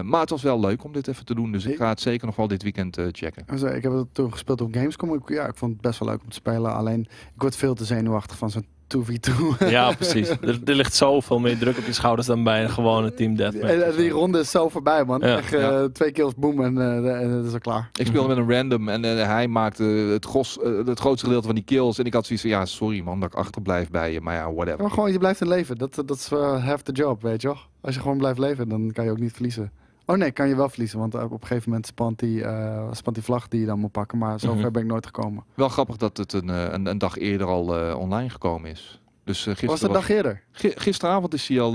maar 0.00 0.20
het 0.20 0.30
was 0.30 0.42
wel 0.42 0.60
leuk 0.60 0.84
om 0.84 0.92
dit 0.92 1.08
even 1.08 1.24
te 1.24 1.34
doen. 1.34 1.52
Dus 1.52 1.64
ik 1.64 1.76
ga 1.76 1.88
het 1.88 2.00
zeker 2.00 2.26
nog 2.26 2.36
wel 2.36 2.48
dit 2.48 2.62
weekend 2.62 2.98
checken. 3.12 3.74
Ik 3.76 3.82
heb 3.82 3.92
het 3.92 4.14
toen 4.14 4.32
gespeeld 4.32 4.60
op 4.60 4.74
Gamescom. 4.74 5.14
Ik, 5.14 5.28
ja, 5.28 5.46
ik 5.46 5.56
vond 5.56 5.72
het 5.72 5.80
best 5.80 5.98
wel 5.98 6.08
leuk 6.08 6.22
om 6.22 6.28
te 6.28 6.34
spelen. 6.34 6.74
Alleen, 6.74 7.00
ik 7.34 7.42
word 7.42 7.56
veel 7.56 7.74
te 7.74 7.84
zenuwachtig 7.84 8.38
van 8.38 8.50
zo'n 8.50 8.66
2v2. 8.96 9.32
Ja, 9.68 9.92
precies. 9.92 10.28
Er, 10.40 10.60
er 10.64 10.74
ligt 10.74 10.94
zoveel 10.94 11.38
meer 11.38 11.58
druk 11.58 11.78
op 11.78 11.84
je 11.84 11.92
schouders 11.92 12.26
dan 12.26 12.44
bij 12.44 12.62
een 12.62 12.70
gewone 12.70 13.14
team 13.14 13.36
deathmatch. 13.36 13.74
En, 13.74 13.86
en 13.86 13.96
die 13.96 14.10
ronde 14.10 14.38
is 14.38 14.50
zo 14.50 14.68
voorbij, 14.68 15.04
man. 15.04 15.20
Ja. 15.20 15.36
Echt, 15.36 15.52
eh. 15.52 15.84
Twee 15.84 16.12
kills, 16.12 16.34
boom, 16.34 16.62
en, 16.64 16.78
eh, 16.78 17.20
en 17.22 17.30
het 17.30 17.46
is 17.46 17.52
al 17.52 17.58
klaar. 17.58 17.90
Ik 17.94 18.06
speelde 18.06 18.28
met 18.28 18.36
een 18.36 18.52
random 18.52 18.88
en 18.88 19.04
eh, 19.04 19.26
hij 19.26 19.48
maakte 19.48 19.82
het, 19.82 20.24
gros, 20.24 20.58
het 20.86 21.00
grootste 21.00 21.24
gedeelte 21.26 21.46
van 21.46 21.54
die 21.54 21.64
kills. 21.64 21.98
En 21.98 22.04
ik 22.04 22.12
had 22.12 22.26
zoiets 22.26 22.44
van, 22.44 22.54
ja, 22.54 22.66
sorry 22.66 23.00
man, 23.00 23.20
dat 23.20 23.32
ik 23.32 23.38
achterblijf 23.38 23.90
bij 23.90 24.12
je. 24.12 24.20
Maar 24.20 24.34
ja, 24.34 24.52
whatever. 24.52 24.80
Maar 24.80 24.90
gewoon, 24.90 25.12
je 25.12 25.18
blijft 25.18 25.40
in 25.40 25.48
leven. 25.48 25.78
Dat, 25.78 25.94
dat 25.94 26.16
is 26.16 26.28
half 26.28 26.82
the 26.82 26.92
job, 26.92 27.22
weet 27.22 27.42
je 27.42 27.48
wel. 27.48 27.58
Als 27.80 27.94
je 27.94 28.00
gewoon 28.00 28.18
blijft 28.18 28.38
leven, 28.38 28.68
dan 28.68 28.90
kan 28.92 29.04
je 29.04 29.10
ook 29.10 29.18
niet 29.18 29.32
verliezen. 29.32 29.72
Oh 30.10 30.16
nee, 30.16 30.30
kan 30.30 30.48
je 30.48 30.56
wel 30.56 30.68
verliezen. 30.68 30.98
Want 30.98 31.14
op 31.14 31.30
een 31.32 31.38
gegeven 31.46 31.68
moment 31.68 31.86
spant 31.86 32.18
die, 32.18 32.44
eh, 32.44 32.88
spant 32.92 33.16
die 33.16 33.24
vlag 33.24 33.48
die 33.48 33.60
je 33.60 33.66
dan 33.66 33.78
moet 33.78 33.92
pakken. 33.92 34.18
Maar 34.18 34.40
zover 34.40 34.58
Mhm. 34.60 34.72
ben 34.72 34.82
ik 34.82 34.88
nooit 34.88 35.06
gekomen. 35.06 35.44
Wel 35.54 35.68
grappig 35.68 35.96
dat 35.96 36.16
het 36.16 36.32
een, 36.32 36.50
eh, 36.50 36.64
een, 36.72 36.86
een 36.86 36.98
dag 36.98 37.16
eerder 37.18 37.46
al 37.46 37.76
eh, 37.78 37.98
online 37.98 38.28
gekomen 38.30 38.70
is. 38.70 39.00
Dus 39.24 39.38
gisteren 39.42 39.68
Was 39.70 39.80
het 39.80 39.88
een 39.88 39.94
dag 39.96 40.08
eerder? 40.08 40.42
gi- 40.52 40.72
gisteravond 40.76 41.34
is 41.34 41.48
hij 41.48 41.60
al 41.60 41.72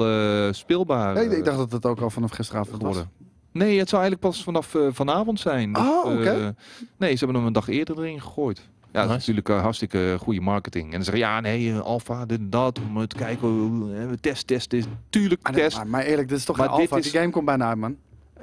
speelbaar 0.53 1.13
Nee, 1.13 1.37
ik 1.37 1.45
dacht 1.45 1.57
dat 1.57 1.71
het 1.71 1.85
ook 1.85 1.99
al 2.01 2.09
vanaf 2.09 2.31
gisteravond 2.31 2.81
was. 2.81 2.91
geworden. 2.91 3.11
Nee, 3.51 3.79
het 3.79 3.89
zou 3.89 4.01
eigenlijk 4.01 4.31
pas 4.33 4.43
vanaf 4.43 4.75
vanavond 4.89 5.39
zijn. 5.39 5.73
Dus, 5.73 5.81
Oh, 5.83 6.05
oké. 6.19 6.55
nee, 6.97 7.11
ze 7.11 7.17
hebben 7.17 7.35
hem 7.37 7.45
een 7.45 7.53
dag 7.53 7.67
eerder 7.67 7.97
erin 7.97 8.21
gegooid. 8.21 8.57
Ja, 8.91 9.01
dat 9.01 9.09
is 9.09 9.15
Nice. 9.15 9.31
natuurlijk 9.31 9.63
hartstikke 9.63 10.17
goede 10.19 10.41
marketing. 10.41 10.85
En 10.85 10.91
dan 10.91 11.03
zeggen 11.03 11.23
ja, 11.23 11.39
nee, 11.39 11.73
alfa, 11.77 12.25
dit 12.25 12.39
en 12.39 12.49
dat, 12.49 12.79
om 12.79 13.07
te 13.07 13.15
kijken 13.15 14.17
test, 14.21 14.47
test 14.47 14.73
is. 14.73 14.83
Tuurlijk, 15.09 15.49
nee, 15.51 15.61
test. 15.61 15.77
maar, 15.77 15.87
maar 15.87 16.03
eerlijk, 16.03 16.27
dit 16.29 16.37
is 16.37 16.45
toch 16.45 16.57
Maar 16.57 16.67
geen 16.69 16.75
dit 16.79 16.85
alpha? 16.91 16.97
is- 17.05 17.11
Die 17.11 17.19
game 17.21 17.31
komt 17.31 17.45
bijna 17.45 17.67
uit, 17.67 17.77
man. 17.77 17.95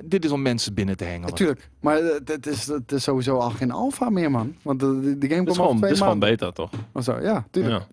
Dit 0.03 0.25
is 0.25 0.31
om 0.31 0.43
mensen 0.43 0.75
binnen 0.75 0.97
te 0.97 1.05
hengelen. 1.05 1.29
Natuurlijk. 1.31 1.69
Maar 1.81 1.97
eh, 1.99 2.15
het 2.25 2.47
is, 2.47 2.67
het 2.67 2.93
is 2.93 3.03
sowieso 3.03 3.37
al 3.39 3.51
geen 3.51 3.71
alpha 3.71 4.11
meer, 4.11 4.31
man. 4.31 4.55
Want 4.63 4.81
de, 4.81 5.01
de, 5.01 5.19
de 5.19 5.29
game 5.29 5.45
komt 5.45 5.57
twee 5.57 5.81
het 5.81 5.91
is 5.91 5.99
gewoon 5.99 6.19
beta, 6.19 6.51
toch? 6.51 6.71
Of 6.93 7.05
zo, 7.05 7.21
ja, 7.21 7.45
tuurlijk. 7.51 7.75
Ja. 7.83 7.87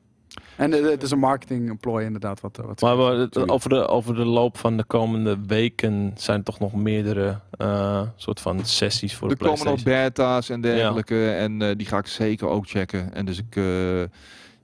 En 0.56 0.74
eh, 0.74 0.90
het 0.90 1.04
is 1.04 1.12
een 1.12 1.20
marketing 1.20 1.80
plooi 1.80 2.06
inderdaad. 2.06 2.42
Wat, 2.42 2.58
eh, 2.60 2.66
wat 2.66 2.82
Maar 2.82 2.98
we- 2.98 3.30
over 3.48 3.70
de, 3.70 3.88
over 3.88 4.16
de 4.16 4.26
loop 4.26 4.58
van 4.58 4.78
de 4.78 4.84
komende 4.84 5.38
weken 5.48 6.12
zijn 6.16 6.38
er 6.38 6.44
toch 6.44 6.60
nog 6.60 6.74
meerdere 6.76 7.40
eh, 7.52 8.02
soort 8.16 8.40
van 8.40 8.66
sessies 8.66 9.16
voor 9.16 9.28
de 9.28 9.36
er 9.40 9.46
komen 9.46 9.66
nog 9.66 9.84
beta's 9.84 10.50
en 10.50 10.62
dergelijke. 10.62 11.30
En 11.32 11.62
eh, 11.62 11.76
die 11.78 11.88
ga 11.88 11.98
ik 11.98 12.08
zeker 12.08 12.48
ook 12.48 12.68
checken. 12.68 13.14
En 13.14 13.26
dus 13.26 13.38
ik, 13.38 13.56
eh, 13.56 13.64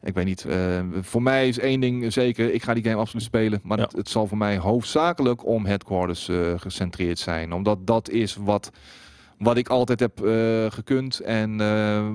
ik 0.05 0.13
weet 0.13 0.25
niet. 0.25 0.45
eh, 0.45 0.79
voor 1.01 1.21
mij 1.21 1.47
is 1.47 1.59
één 1.59 1.79
ding 1.79 2.13
zeker. 2.13 2.53
Ik 2.53 2.63
ga 2.63 2.73
die 2.73 2.83
game 2.83 2.95
absoluut 2.95 3.23
spelen. 3.25 3.59
Maar 3.63 3.77
Ja. 3.77 3.83
het, 3.83 3.91
het 3.95 4.09
zal 4.09 4.27
voor 4.27 4.37
mij 4.37 4.57
hoofdzakelijk 4.57 5.45
om 5.45 5.65
headquarters 5.65 6.27
eh, 6.29 6.53
gecentreerd 6.57 7.19
zijn. 7.19 7.53
Omdat 7.53 7.87
dat 7.87 8.09
is 8.09 8.35
wat, 8.35 8.71
wat 9.37 9.57
ik 9.57 9.67
altijd 9.67 9.99
heb 9.99 10.21
eh, 10.25 10.65
gekund. 10.71 11.19
En 11.19 11.57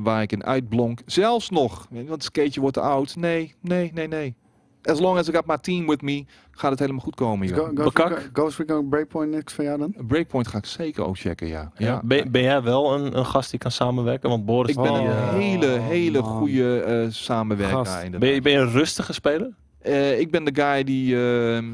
waar 0.03 0.23
ik 0.23 0.33
in 0.33 0.45
uitblonk. 0.45 1.01
Zelfs 1.07 1.51
nog. 1.51 1.87
Want 1.91 2.23
skateje 2.25 2.61
wordt 2.61 2.75
te 2.77 2.83
oud. 2.83 3.17
Nee, 3.17 3.55
nee, 3.61 3.91
nee, 3.95 4.09
nee. 4.09 4.35
As 4.82 5.01
long 5.01 5.19
as 5.19 5.28
I 5.28 5.32
got 5.32 5.47
my 5.47 5.57
team 5.61 5.86
with 5.86 6.02
me, 6.02 6.24
gaat 6.51 6.70
het 6.70 6.78
helemaal 6.78 7.01
goed 7.01 7.15
komen. 7.15 7.48
joh. 7.48 7.70
Go, 7.74 8.16
Ghost 8.32 8.59
Recon 8.59 8.89
Breakpoint 8.89 9.31
niks 9.31 9.52
van 9.52 9.65
jou 9.65 9.78
dan? 9.78 9.94
Breakpoint 10.07 10.48
ga 10.48 10.59
ik 10.59 10.65
zeker 10.66 11.05
ook 11.05 11.19
checken, 11.19 11.47
ja. 11.47 11.73
Ja. 11.77 12.01
Ben, 12.05 12.31
ben 12.31 12.43
jij 12.43 12.62
wel 12.62 12.94
een, 12.94 13.19
een 13.19 13.27
gast 13.27 13.51
die 13.51 13.59
kan 13.59 13.70
samenwerken? 13.70 14.28
Want 14.28 14.44
Boris... 14.44 14.70
Ik 14.70 14.82
ben 14.82 14.94
een 14.94 15.07
eh, 15.07 15.32
hele, 15.32 15.66
hele 15.66 16.20
man. 16.20 16.31
goede 16.31 16.81
eh 16.81 17.07
samenwerker. 17.11 18.19
Ben, 18.19 18.35
je, 18.35 18.40
ben 18.40 18.52
je 18.52 18.59
een 18.59 18.70
rustige 18.70 19.12
speler? 19.12 19.55
Eh, 19.78 20.19
ik 20.19 20.31
ben 20.31 20.44
de 20.44 20.62
guy 20.62 20.85
die... 20.85 21.16
ehm, 21.16 21.65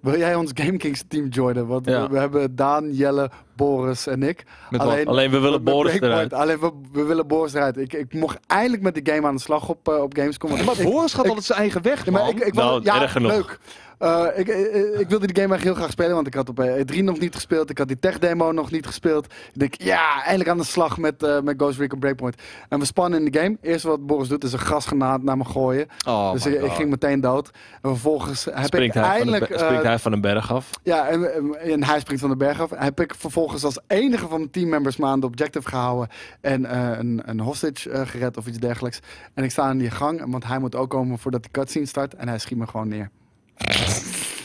Wil 0.00 0.18
jij 0.18 0.34
ons 0.34 0.50
Game 0.54 0.76
Kings 0.76 1.02
team 1.08 1.28
joinen? 1.28 1.66
Want 1.66 1.84
we- 1.84 1.90
Ja. 1.90 2.08
we, 2.10 2.18
hebben 2.18 2.56
Daan, 2.56 2.92
Jelle, 2.92 3.30
Boris 3.56 4.06
en 4.06 4.22
ik. 4.22 4.44
met 4.70 4.80
Alleen- 4.80 5.30
we 5.30 5.38
willen 5.38 5.62
Boris 5.62 5.96
Breakpoint. 5.96 6.14
eruit. 6.14 6.32
Alleen 6.32 6.58
we, 6.60 6.72
we 6.92 7.02
willen 7.02 7.26
Boris 7.26 7.54
eruit. 7.54 7.76
Ik, 7.76 7.92
ik 7.92 8.12
mocht 8.14 8.38
eindelijk 8.46 8.82
met 8.82 8.94
de 9.04 9.12
game 9.12 9.26
aan 9.26 9.34
de 9.34 9.40
slag 9.40 9.68
op, 9.68 9.88
op 9.88 10.16
Gamescom. 10.16 10.50
maar 10.50 10.78
ik- 10.80 10.82
Boris 10.90 11.12
gaat 11.12 11.22
ik- 11.22 11.28
altijd 11.28 11.46
zijn 11.46 11.58
eigen 11.58 11.82
weg, 11.82 12.04
Ja, 12.04 12.10
maar 12.12 12.28
ik, 12.28 12.38
ik 12.38 12.54
Nou, 12.54 12.70
wou- 12.70 12.82
ja, 12.84 13.02
erg 13.02 13.12
genoeg. 13.12 13.30
leuk. 13.30 13.58
Eh, 13.98 14.24
ik, 14.34 14.48
ik, 14.48 14.74
ik 14.98 15.08
wilde 15.08 15.26
die 15.26 15.36
game 15.42 15.48
eigenlijk 15.54 15.62
heel 15.62 15.74
graag 15.74 15.90
spelen, 15.90 16.14
want 16.14 16.26
ik 16.26 16.34
had 16.34 16.48
op 16.48 16.60
eh, 16.60 16.80
E3 16.80 17.04
nog 17.04 17.18
niet 17.18 17.34
gespeeld. 17.34 17.70
Ik 17.70 17.78
had 17.78 17.88
die 17.88 17.98
tech 17.98 18.18
demo 18.18 18.52
nog 18.52 18.70
niet 18.70 18.86
gespeeld. 18.86 19.24
Ik 19.24 19.58
denk, 19.58 19.74
ja, 19.74 20.22
eindelijk 20.22 20.50
aan 20.50 20.58
de 20.58 20.64
slag 20.64 20.98
met, 20.98 21.22
eh, 21.22 21.40
met 21.40 21.54
Ghost 21.58 21.78
Recon 21.78 21.98
Breakpoint. 21.98 22.42
En 22.68 22.78
we 22.78 22.84
spannen 22.84 23.24
in 23.24 23.30
de 23.32 23.38
game. 23.38 23.56
Eerst 23.60 23.84
wat 23.84 24.06
Boris 24.06 24.28
doet, 24.28 24.44
is 24.44 24.52
een 24.52 24.58
gasgranaat 24.58 25.22
naar 25.22 25.36
me 25.36 25.44
gooien. 25.44 25.86
oh 26.06 26.32
dus 26.32 26.46
ik, 26.46 26.70
ging 26.72 26.90
meteen 26.90 27.20
dood. 27.20 27.50
En 27.82 27.90
vervolgens 27.90 28.44
heb 28.44 28.64
Springt, 28.64 28.96
ik 28.96 29.02
hij 29.02 29.18
van, 29.18 29.26
de, 29.26 29.32
eindelijk... 29.32 29.44
springt 29.60 29.82
eh, 29.82 29.88
hij 29.88 29.98
van 29.98 30.12
een 30.12 30.20
berg 30.20 30.52
af? 30.52 30.70
ja, 30.82 31.08
en, 31.08 31.54
en- 31.60 31.84
hij 31.84 32.00
springt 32.00 32.20
van 32.20 32.30
de 32.30 32.36
berg 32.36 32.60
af. 32.60 32.70
Heb 32.74 33.00
ik 33.00 33.14
vervolgens 33.14 33.64
als 33.64 33.78
enige 33.86 34.28
van 34.28 34.38
mijn 34.38 34.50
teammembers 34.50 34.96
me 34.96 35.06
aan 35.06 35.20
de 35.20 35.26
objective 35.26 35.68
gehouden. 35.68 36.08
En 36.40 36.64
eh, 36.64 36.98
een, 36.98 37.22
een 37.24 37.40
hostage 37.40 37.90
eh, 37.90 38.06
gered 38.06 38.36
of 38.36 38.46
iets 38.46 38.58
dergelijks. 38.58 39.00
En 39.34 39.44
ik 39.44 39.50
sta 39.50 39.70
in 39.70 39.78
die 39.78 39.90
gang, 39.90 40.30
want 40.30 40.44
hij 40.46 40.58
moet 40.58 40.74
ook 40.74 40.90
komen 40.90 41.18
voordat 41.18 41.42
die 41.42 41.50
cutscene 41.50 41.86
start. 41.86 42.14
En 42.14 42.28
hij 42.28 42.38
schiet 42.38 42.58
me 42.58 42.66
gewoon 42.66 42.88
neer. 42.88 43.10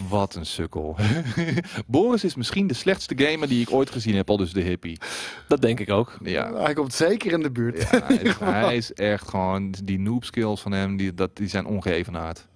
Wat 0.10 0.36
een 0.36 0.46
sukkel. 0.46 0.96
Boris 1.88 2.24
is 2.24 2.36
misschien 2.36 2.68
de 2.68 2.74
slechtste 2.74 3.14
gamer 3.18 3.48
die 3.48 3.62
ik 3.62 3.72
ooit 3.72 3.90
gezien 3.90 4.16
heb, 4.16 4.30
al 4.30 4.38
dus 4.38 4.54
de 4.54 4.62
hippie. 4.62 5.00
Dat 5.48 5.62
denk 5.62 5.80
ik 5.80 5.90
ook. 5.90 6.18
Ja. 6.24 6.54
Hij 6.54 6.74
komt 6.74 6.94
zeker 6.94 7.32
in 7.32 7.42
de 7.42 7.52
buurt. 7.52 7.82
Ja, 7.92 8.02
hij, 8.08 8.16
is, 8.18 8.40
hij 8.40 8.76
is 8.78 8.94
echt 8.94 9.30
gewoon... 9.30 9.74
Die 9.84 10.00
noob 10.00 10.24
skills 10.24 10.62
van 10.62 10.72
hem, 10.72 10.98
die, 10.98 11.14
dat, 11.14 11.36
die 11.36 11.48
zijn 11.48 11.66
ongeëvenaard. 11.66 12.48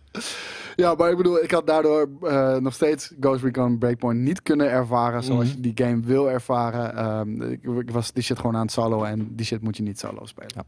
Ja, 0.76 0.94
maar 0.96 1.12
ik 1.12 1.18
bedoel, 1.18 1.44
ik 1.44 1.52
had 1.52 1.68
daardoor 1.68 2.10
eh, 2.22 2.56
nog 2.56 2.74
steeds 2.74 3.14
Ghost 3.20 3.44
Recon 3.44 3.78
Breakpoint 3.78 4.20
niet 4.20 4.42
kunnen 4.42 4.70
ervaren 4.70 5.24
zoals 5.24 5.46
Mhm. 5.48 5.56
je 5.56 5.62
die 5.74 5.86
game 5.86 6.02
wil 6.02 6.30
ervaren. 6.30 6.96
Ehm, 6.96 7.42
ik, 7.52 7.64
ik 7.64 7.92
was 7.92 8.12
die 8.14 8.24
shit 8.24 8.38
gewoon 8.40 8.56
aan 8.56 8.62
het 8.62 8.72
solo 8.72 9.04
en 9.04 9.36
die 9.36 9.46
shit 9.46 9.62
moet 9.62 9.78
je 9.78 9.84
niet 9.84 10.00
solo 10.00 10.26
spelen. 10.26 10.66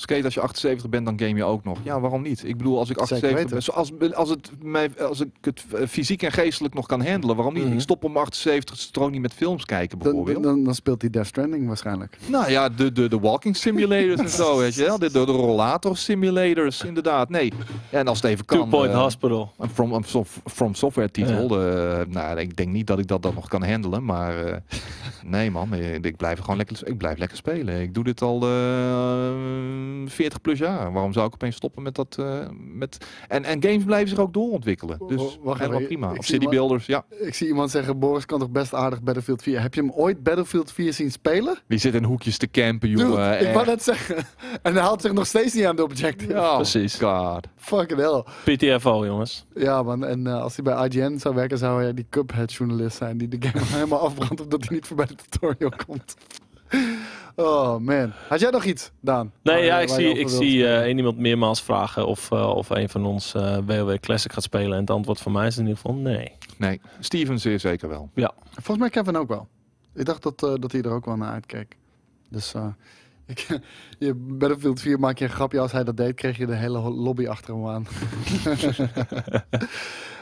Skate, 0.00 0.24
als 0.24 0.34
je 0.34 0.40
78 0.40 0.88
bent, 0.88 1.04
dan 1.06 1.18
game 1.20 1.34
je 1.36 1.44
ook 1.44 1.64
nog. 1.64 1.78
Ja, 1.82 2.00
waarom 2.00 2.22
niet? 2.22 2.44
Ik 2.44 2.56
bedoel, 2.56 2.78
als 2.78 2.90
ik 2.90 2.98
Zeker 2.98 3.14
78 3.14 3.38
weten. 3.38 3.50
ben, 3.50 3.62
zoals, 3.62 4.14
als, 4.14 4.28
het 4.30 4.50
mij, 4.62 4.90
als 5.00 5.20
ik 5.20 5.28
het 5.40 5.64
eh, 5.74 5.86
fysiek 5.86 6.22
en 6.22 6.32
geestelijk 6.32 6.74
nog 6.74 6.86
kan 6.86 7.06
handelen, 7.06 7.36
waarom 7.36 7.54
niet? 7.54 7.64
Mhm. 7.64 7.72
Ik 7.72 7.80
stop 7.80 8.04
om 8.04 8.16
78 8.16 8.88
toch 8.90 9.10
niet 9.10 9.20
met 9.20 9.32
films 9.32 9.64
kijken, 9.64 9.98
Dan, 9.98 10.06
bijvoorbeeld. 10.12 10.42
dan, 10.42 10.64
dan 10.64 10.74
speelt 10.74 11.00
hij 11.00 11.10
Death 11.10 11.26
Stranding 11.26 11.66
waarschijnlijk. 11.66 12.18
Nou 12.26 12.50
ja, 12.50 12.68
de, 12.68 12.92
de, 12.92 13.08
de 13.08 13.18
walking 13.18 13.56
simulators 13.56 14.20
en 14.20 14.28
zo, 14.28 14.56
weet 14.58 14.74
je 14.74 14.84
wel. 14.84 14.98
De, 14.98 15.10
de, 15.10 15.24
de 15.26 15.32
rollator 15.32 15.96
simulators, 15.96 16.84
inderdaad. 16.84 17.28
Nee. 17.28 17.52
Ja, 17.90 17.98
en 17.98 18.08
als 18.08 18.20
het 18.22 18.30
even 18.30 18.44
kan... 18.44 18.58
Two 18.58 18.66
Point 18.66 18.92
eh, 18.92 18.98
Hospital. 19.02 19.52
een 19.58 19.68
From, 19.70 20.02
sof- 20.04 20.40
from 20.44 20.74
Software 20.74 21.10
titel. 21.10 21.60
eh, 21.62 22.00
nou, 22.08 22.38
ik 22.38 22.56
denk 22.56 22.68
niet 22.72 22.86
dat 22.86 22.98
ik 22.98 23.06
dat, 23.06 23.22
dat 23.22 23.34
nog 23.34 23.48
kan 23.48 23.64
handelen. 23.64 24.04
Maar 24.04 24.44
eh, 24.46 24.56
nee 25.24 25.50
man, 25.50 25.74
ik, 25.74 26.04
ik 26.04 26.16
blijf 26.16 26.38
gewoon 26.38 26.56
lekker, 26.56 26.80
ik 26.84 26.98
blijf 26.98 27.18
lekker 27.18 27.36
spelen. 27.36 27.80
Ik 27.80 27.94
doe 27.94 28.04
dit 28.04 28.22
al 28.22 28.42
eh 28.42 28.46
40 30.08 30.40
plus 30.40 30.58
jaar. 30.58 30.92
Waarom 30.92 31.12
zou 31.12 31.26
ik 31.26 31.34
opeens 31.34 31.56
stoppen 31.56 31.82
met 31.82 31.94
dat? 31.94 32.16
eh, 32.18 32.46
met... 32.74 33.06
En, 33.28 33.44
en 33.44 33.62
games 33.62 33.84
blijven 33.84 34.08
zich 34.08 34.18
ook 34.18 34.32
doorontwikkelen. 34.32 34.98
Dus 35.06 35.38
Wacht 35.42 35.60
helemaal 35.60 35.80
prima. 35.82 36.12
Of 36.16 36.24
City 36.24 36.48
Builders, 36.48 36.86
ja. 36.86 37.04
Ik 37.20 37.34
zie 37.34 37.46
iemand 37.46 37.70
zeggen, 37.70 37.98
Boris 37.98 38.26
kan 38.26 38.38
toch 38.38 38.50
best 38.50 38.74
aardig 38.74 39.02
Battlefield 39.02 39.42
4. 39.42 39.60
Heb 39.60 39.74
je 39.74 39.80
hem 39.80 39.90
ooit 39.90 40.22
Battlefield 40.22 40.72
4 40.72 40.92
zien 40.92 41.10
spelen? 41.10 41.58
Die 41.68 41.78
zit 41.78 41.94
in 41.94 42.04
hoekjes 42.04 42.38
te 42.38 42.50
campen, 42.50 42.88
Dude, 42.88 43.02
jongen. 43.02 43.40
ik 43.48 43.54
wou 43.54 43.66
net 43.66 43.82
zeggen. 43.82 44.16
En 44.62 44.72
hij 44.74 44.82
haalt 44.82 45.00
zich 45.02 45.12
nog 45.12 45.26
steeds 45.26 45.54
niet 45.54 45.64
aan 45.64 45.76
de 45.76 45.82
objective. 45.82 46.32
Ja, 46.32 46.54
Precies. 46.54 46.94
God. 46.98 47.46
Fucking 47.56 48.00
hell. 48.00 48.24
PTFO, 48.56 49.06
jongens. 49.06 49.46
Ja 49.54 49.82
man, 49.82 50.04
en 50.04 50.26
eh, 50.26 50.42
als 50.42 50.56
hij 50.56 50.64
bij 50.64 50.86
IGN 50.88 51.18
zou 51.18 51.34
werken, 51.34 51.58
zou 51.58 51.82
hij 51.82 51.94
die 51.94 52.06
Cuphead-journalist 52.10 52.96
zijn 52.96 53.18
die 53.18 53.28
de 53.28 53.48
game 53.48 53.64
helemaal 53.74 54.00
afbrandt 54.00 54.40
omdat 54.40 54.64
hij 54.64 54.74
niet 54.74 54.86
voorbij 54.86 55.06
de 55.06 55.14
tutorial 55.28 55.72
komt. 55.86 56.14
Oh 57.36 57.76
man. 57.78 58.12
Had 58.28 58.40
jij 58.40 58.50
nog 58.50 58.64
iets, 58.64 58.90
Daan? 59.00 59.32
Nee, 59.42 59.54
Waar- 59.54 59.64
ja, 59.64 59.78
ik 59.78 59.88
zie, 59.88 60.08
ik 60.08 60.16
wilt 60.16 60.30
zie 60.30 60.62
eh, 60.62 60.68
spreken? 60.68 60.84
één 60.84 60.96
iemand 60.96 61.18
meermaals 61.18 61.62
vragen 61.62 62.06
of, 62.06 62.30
eh, 62.32 62.48
of 62.48 62.70
een 62.70 62.88
van 62.88 63.04
ons 63.06 63.34
eh 63.34 63.58
WoW 63.66 63.98
Classic 63.98 64.32
gaat 64.32 64.42
spelen. 64.42 64.72
En 64.72 64.80
het 64.80 64.90
antwoord 64.90 65.20
van 65.20 65.32
mij 65.32 65.46
is 65.46 65.56
in 65.56 65.62
ieder 65.62 65.76
geval 65.76 65.94
nee. 65.94 66.32
nee. 66.56 66.80
Steven 67.00 67.38
zeer 67.40 67.60
zeker 67.60 67.88
wel. 67.88 68.10
Volgens 68.52 68.78
mij 68.78 68.90
Kevin 68.90 69.16
ook 69.16 69.28
wel. 69.28 69.48
Ik 69.94 70.04
dacht 70.04 70.22
dat, 70.22 70.42
eh, 70.42 70.54
dat 70.60 70.72
hij 70.72 70.82
er 70.82 70.90
ook 70.90 71.04
wel 71.04 71.16
naar 71.16 71.32
uitkeek. 71.32 71.76
Dus 72.30 72.54
eh, 72.54 72.66
ik, 73.28 73.60
je, 73.98 74.14
Battlefield 74.14 74.80
4 74.80 74.98
maak 75.00 75.18
je 75.18 75.24
een 75.24 75.30
grapje 75.30 75.60
als 75.60 75.72
hij 75.72 75.84
dat 75.84 75.96
deed, 75.96 76.14
kreeg 76.14 76.36
je 76.36 76.46
de 76.46 76.54
hele 76.54 76.78
lobby 76.90 77.26
achter 77.28 77.54
hem 77.54 77.66
aan. 77.68 77.86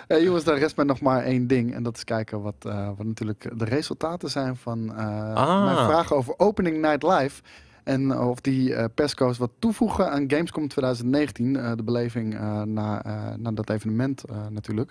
hey, 0.09 0.23
jongens, 0.23 0.45
daar 0.45 0.59
rest 0.59 0.77
mij 0.77 0.85
nog 0.85 1.01
maar 1.01 1.23
één 1.23 1.47
ding. 1.47 1.75
En 1.75 1.83
dat 1.83 1.97
is 1.97 2.05
kijken 2.05 2.43
wat, 2.43 2.55
eh, 2.67 2.89
wat 2.97 3.07
natuurlijk 3.07 3.51
de 3.59 3.65
resultaten 3.65 4.31
zijn 4.31 4.57
van 4.57 4.95
eh, 4.97 5.35
Ah. 5.35 5.65
mijn 5.65 5.77
vragen 5.77 6.17
over 6.17 6.35
Opening 6.39 6.81
Night 6.81 7.03
Live. 7.03 7.43
En 7.85 8.19
of 8.19 8.41
die 8.41 8.75
eh 8.75 8.85
persco's 8.95 9.39
wat 9.39 9.51
toevoegen 9.59 10.11
aan 10.11 10.31
Gamescom 10.31 10.69
2019. 10.69 11.57
eh, 11.57 11.73
de 11.77 11.83
beleving 11.83 12.35
eh, 12.35 12.63
na, 12.63 13.05
eh, 13.05 13.35
na 13.37 13.51
dat 13.53 13.71
evenement 13.71 14.25
eh, 14.25 14.37
natuurlijk. 14.51 14.91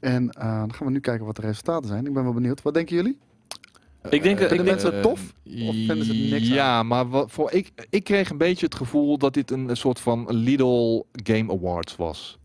En 0.00 0.30
eh, 0.30 0.58
dan 0.58 0.74
gaan 0.74 0.86
we 0.86 0.92
nu 0.92 1.00
kijken 1.00 1.26
wat 1.26 1.36
de 1.36 1.42
resultaten 1.42 1.88
zijn. 1.88 2.06
Ik 2.06 2.14
ben 2.14 2.24
wel 2.24 2.32
benieuwd. 2.32 2.62
Wat 2.62 2.74
denken 2.74 2.96
jullie? 2.96 3.18
Ik 4.02 4.22
denk, 4.22 4.38
Vinden 4.38 4.42
ik 4.44 4.48
denk 4.48 4.64
mensen 4.64 4.92
het 4.92 5.02
tof? 5.02 5.20
Of 5.44 5.74
vinden 5.74 6.04
ze 6.04 6.12
het 6.14 6.30
niks 6.30 6.48
Ja, 6.48 6.82
maar 6.82 7.08
wat, 7.08 7.30
voor, 7.30 7.52
ik, 7.52 7.70
ik 7.90 8.04
kreeg 8.04 8.30
een 8.30 8.38
beetje 8.38 8.66
het 8.66 8.74
gevoel 8.74 9.18
dat 9.18 9.34
dit 9.34 9.50
een, 9.50 9.68
een 9.68 9.76
soort 9.76 10.00
van 10.00 10.26
Lidl 10.30 11.04
Game 11.12 11.52
Awards 11.52 11.96
was. 11.96 12.38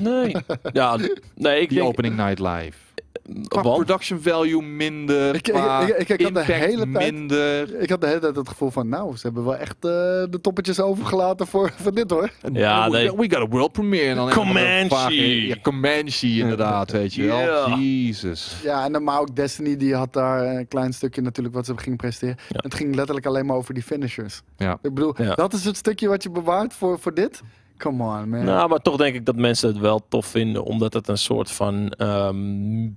Nee. 0.00 0.36
Ja, 0.72 0.96
nee, 1.34 1.60
ik 1.60 1.68
Die 1.68 1.78
denk, 1.78 1.88
opening 1.90 2.16
night 2.16 2.38
live. 2.38 2.72
Qua 3.48 3.62
want, 3.62 3.74
production 3.76 4.20
value 4.20 4.62
minder. 4.62 5.34
Ik- 5.34 5.46
ik- 5.48 5.52
qua 5.54 5.80
ik- 5.80 5.88
ik- 5.88 5.98
ik 5.98 6.08
had 6.08 6.18
de 6.18 6.24
impact 6.26 6.46
hele 6.46 6.90
tijd- 6.92 7.12
minder. 7.12 7.80
Ik 7.80 7.90
had 7.90 8.00
de 8.00 8.06
hele 8.06 8.18
tijd 8.18 8.36
het 8.36 8.48
gevoel 8.48 8.70
van, 8.70 8.88
nou, 8.88 9.16
ze 9.16 9.20
hebben 9.22 9.44
wel 9.44 9.56
echt 9.56 9.74
eh, 9.74 9.80
de 10.30 10.38
toppetjes 10.40 10.80
overgelaten 10.80 11.46
voor, 11.46 11.72
voor 11.76 11.94
dit 11.94 12.10
hoor. 12.10 12.30
Ja, 12.52 12.90
we, 12.90 12.96
nee. 12.96 13.16
we 13.16 13.30
got 13.30 13.34
a 13.42 13.46
world 13.48 13.72
premiere. 13.72 14.08
En 14.08 14.16
dan 14.16 14.28
even 14.28 14.40
Comanche. 14.42 14.80
een 14.82 14.88
vage- 14.88 15.46
Ja, 15.46 15.56
Comanche 15.62 16.26
inderdaad, 16.28 16.90
weet 16.90 17.14
je 17.14 17.26
wel. 17.26 17.38
Ja. 17.38 17.76
Jezus. 17.78 18.56
Ja, 18.62 18.84
en 18.84 18.92
dan 18.92 19.04
maar 19.04 19.20
ook 19.20 19.36
Destiny, 19.36 19.76
die 19.76 19.94
had 19.94 20.12
daar 20.12 20.46
een 20.56 20.68
klein 20.68 20.92
stukje 20.92 21.20
natuurlijk 21.22 21.54
wat 21.54 21.66
ze 21.66 21.72
gingen 21.76 21.98
presenteren. 21.98 22.36
Ja. 22.48 22.58
Het 22.62 22.74
ging 22.74 22.94
letterlijk 22.94 23.26
alleen 23.26 23.46
maar 23.46 23.56
over 23.56 23.74
die 23.74 23.82
finishers. 23.82 24.42
Ja. 24.56 24.72
Ik 24.82 24.94
bedoel, 24.94 25.14
Ja. 25.22 25.34
dat 25.34 25.52
is 25.52 25.64
het 25.64 25.76
stukje 25.76 26.08
wat 26.08 26.22
je 26.22 26.30
bewaart 26.30 26.74
voor, 26.74 26.98
voor 26.98 27.14
dit? 27.14 27.42
Come 27.78 28.02
on, 28.02 28.28
man. 28.28 28.44
nou, 28.44 28.68
maar 28.68 28.78
toch 28.78 28.96
denk 28.96 29.14
ik 29.14 29.26
dat 29.26 29.36
mensen 29.36 29.68
het 29.68 29.78
wel 29.78 30.02
tof 30.08 30.26
vinden, 30.26 30.64
omdat 30.64 30.92
het 30.92 31.08
een 31.08 31.18
soort 31.18 31.50
van 31.50 31.90
ehm, 31.90 32.88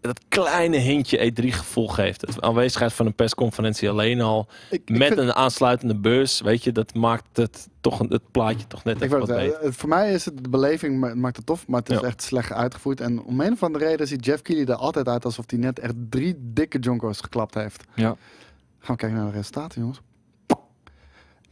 dat 0.00 0.20
kleine 0.28 0.76
hintje 0.76 1.32
E3 1.32 1.44
gevoel 1.48 1.88
geeft. 1.88 2.20
Het 2.20 2.40
aanwezigheid 2.40 2.92
van 2.92 3.06
een 3.06 3.14
persconferentie 3.14 3.90
alleen 3.90 4.20
al 4.20 4.46
ik, 4.70 4.80
ik 4.84 4.98
met 4.98 5.06
vind- 5.08 5.18
een 5.18 5.34
aansluitende 5.34 5.96
beurs, 5.96 6.40
weet 6.40 6.64
je, 6.64 6.72
dat 6.72 6.94
maakt 6.94 7.36
het 7.36 7.68
toch 7.80 8.00
een- 8.00 8.10
het 8.12 8.30
plaatje 8.30 8.66
toch 8.66 8.84
net 8.84 8.96
Ik 8.96 9.02
even 9.02 9.18
wat 9.18 9.28
het 9.28 9.36
beter. 9.36 9.52
zeggen, 9.52 9.72
voor 9.74 9.88
mij 9.88 10.12
is 10.12 10.24
het 10.24 10.42
de 10.44 10.48
beleving 10.48 10.98
ma- 11.00 11.14
maakt 11.14 11.36
het 11.36 11.46
tof, 11.46 11.66
maar 11.66 11.80
het 11.80 11.90
is 11.90 12.00
Ja. 12.00 12.06
echt 12.06 12.22
slecht 12.22 12.52
uitgevoerd. 12.52 13.00
En 13.00 13.22
om 13.22 13.40
een 13.40 13.52
of 13.52 13.62
andere 13.62 13.84
reden 13.84 14.06
ziet 14.06 14.24
Jeff 14.24 14.42
Keighley 14.42 14.74
er 14.74 14.80
altijd 14.80 15.08
uit 15.08 15.24
alsof 15.24 15.44
hij 15.50 15.58
net 15.58 15.78
echt 15.78 15.94
drie 16.10 16.34
dikke 16.38 16.78
jonko's 16.78 17.20
geklapt 17.20 17.54
heeft. 17.54 17.84
Ja. 17.94 18.16
Gaan 18.78 18.94
we 18.94 19.00
kijken 19.00 19.18
naar 19.18 19.26
de 19.30 19.36
resultaten, 19.36 19.80
jongens. 19.80 20.00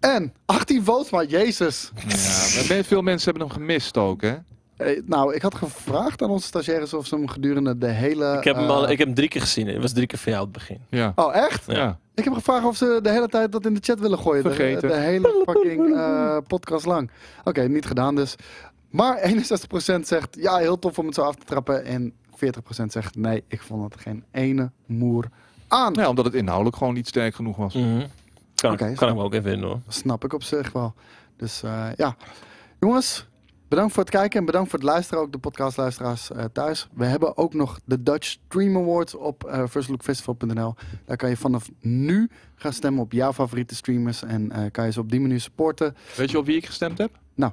En 0.01 0.33
18 0.47 0.85
votes, 0.85 1.11
maar 1.11 1.25
jezus. 1.25 1.91
Ja, 1.97 2.75
maar 2.75 2.85
veel 2.85 3.03
mensen 3.03 3.31
hebben 3.31 3.49
hem 3.49 3.57
gemist 3.59 3.97
ook, 3.97 4.23
hè? 4.23 4.35
Eh, 4.77 5.03
nou, 5.07 5.35
ik 5.35 5.43
had 5.43 5.55
gevraagd 5.55 6.23
aan 6.23 6.31
onze 6.31 6.47
stagiaires 6.47 6.95
of 6.95 7.07
ze 7.07 7.15
hem 7.15 7.29
gedurende 7.29 7.79
de 7.79 7.87
hele... 7.87 8.37
Ik 8.39 8.45
heb, 8.45 8.57
hem 8.57 8.65
eh, 8.65 8.71
al, 8.71 8.83
ik 8.91 8.99
heb 8.99 9.07
hem 9.07 9.17
drie 9.17 9.29
keer 9.29 9.41
gezien. 9.41 9.67
Het 9.67 9.81
was 9.81 9.93
drie 9.93 10.07
keer 10.07 10.19
van 10.19 10.33
jou 10.33 10.45
het 10.45 10.53
begin. 10.53 10.79
Ja. 10.89 11.13
Oh, 11.15 11.35
echt? 11.37 11.67
Ja. 11.67 11.75
Ja. 11.75 11.99
Ik 12.15 12.25
heb 12.25 12.33
gevraagd 12.33 12.65
of 12.65 12.77
ze 12.77 12.99
de 13.03 13.11
hele 13.11 13.29
tijd 13.29 13.53
dat 13.53 13.67
in 13.67 13.75
de 13.75 13.81
chat 13.83 14.01
willen 14.01 14.19
gooien. 14.19 14.43
De- 14.43 14.49
Vergeten. 14.55 14.89
De, 14.89 14.95
hele 14.95 15.43
fucking 15.47 15.95
eh, 15.97 16.37
podcast 16.47 16.87
lang. 16.87 17.11
Oké, 17.45 17.69
niet 17.69 17.87
gedaan 17.87 18.15
dus. 18.15 18.35
Maar 18.91 19.19
61% 19.99 20.01
zegt 20.03 20.37
ja, 20.39 20.57
heel 20.57 20.79
tof 20.79 20.99
om 20.99 21.07
het 21.07 21.15
zo 21.15 21.23
af 21.23 21.35
te 21.35 21.45
trappen. 21.45 21.85
En 21.85 22.13
40% 22.35 22.85
zegt 22.87 23.17
nee, 23.17 23.45
ik 23.49 23.61
vond 23.63 23.95
het 23.95 24.03
geen 24.03 24.25
ene 24.33 24.71
moer 24.87 25.25
aan. 25.69 25.93
Ja, 25.95 26.09
omdat 26.09 26.25
het 26.25 26.35
inhoudelijk 26.35 26.77
gewoon 26.77 26.95
niet 26.95 27.09
sterk 27.09 27.35
genoeg 27.35 27.57
was. 27.57 27.75
Mhm. 27.75 28.07
Kan, 28.61 28.73
Oké, 28.73 28.93
kan 28.95 29.09
ik 29.09 29.15
me 29.15 29.23
ook 29.23 29.33
even 29.35 29.51
vinden 29.51 29.69
hoor. 29.69 29.81
Dat 29.85 29.95
snap 29.95 30.25
ik 30.25 30.33
op 30.33 30.43
zich 30.43 30.73
wel. 30.73 30.95
Dus 31.37 31.63
eh, 31.63 31.87
ja, 31.97 32.17
jongens, 32.81 33.29
bedankt 33.69 33.93
voor 33.93 34.03
het 34.03 34.13
kijken 34.13 34.39
en 34.39 34.45
bedankt 34.45 34.71
voor 34.71 34.79
het 34.79 34.89
luisteren. 34.89 35.23
Ook 35.23 35.33
de 35.33 35.39
podcastluisteraars 35.39 36.31
eh, 36.31 36.45
thuis. 36.53 36.89
We 36.95 37.05
hebben 37.05 37.37
ook 37.37 37.55
nog 37.55 37.81
de 37.85 38.03
Dutch 38.03 38.27
Stream 38.27 38.77
Awards 38.77 39.15
op 39.15 39.45
eh 39.45 39.67
firstlookfestival.nl. 39.69 40.75
Daar 41.05 41.17
kan 41.17 41.29
je 41.29 41.37
vanaf 41.37 41.71
nu 41.81 42.31
gaan 42.55 42.73
stemmen 42.73 43.03
op 43.03 43.13
jouw 43.13 43.33
favoriete 43.33 43.75
streamers. 43.75 44.23
En 44.23 44.53
eh, 44.53 44.71
kan 44.71 44.85
je 44.85 44.93
ze 44.93 45.01
op 45.01 45.11
die 45.11 45.21
manier 45.21 45.41
supporten. 45.41 45.97
Weet 46.17 46.31
je 46.31 46.39
op 46.39 46.47
wie 46.47 46.57
ik 46.57 46.67
gestemd 46.67 46.99
heb? 46.99 47.19
Nou. 47.35 47.53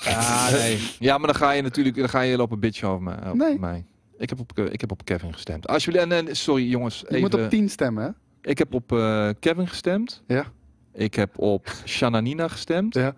Ja, 0.00 0.50
nee. 0.50 0.90
Ja, 0.98 1.18
maar 1.18 1.26
dan 1.26 1.36
ga 1.36 1.50
je 1.50 1.62
natuurlijk 1.62 1.96
dan 1.96 2.08
ga 2.08 2.20
je 2.20 2.36
lopen 2.36 2.60
bitchen 2.60 2.88
over 2.88 3.02
mij. 3.02 3.18
over 3.24 3.36
Nee. 3.36 3.58
mij. 3.58 3.84
Ik 4.20 4.28
heb, 4.28 4.40
op, 4.40 4.58
ik 4.58 4.80
heb 4.80 4.90
op 4.90 5.04
Kevin 5.04 5.32
gestemd. 5.32 5.68
Als 5.68 5.84
jullie, 5.84 6.00
en, 6.00 6.12
en 6.12 6.36
sorry 6.36 6.68
jongens, 6.68 7.00
Je 7.00 7.06
even, 7.08 7.20
moet 7.20 7.34
op 7.34 7.50
10 7.50 7.68
stemmen, 7.68 8.04
hè? 8.04 8.10
ik 8.50 8.58
heb 8.58 8.74
op 8.74 8.92
eh, 8.92 9.28
Kevin 9.40 9.68
gestemd. 9.68 10.22
Ja. 10.26 10.44
Ik 10.92 11.14
heb 11.14 11.38
op 11.38 11.72
Shananina 11.84 12.48
gestemd. 12.48 12.94
Ja. 12.94 13.14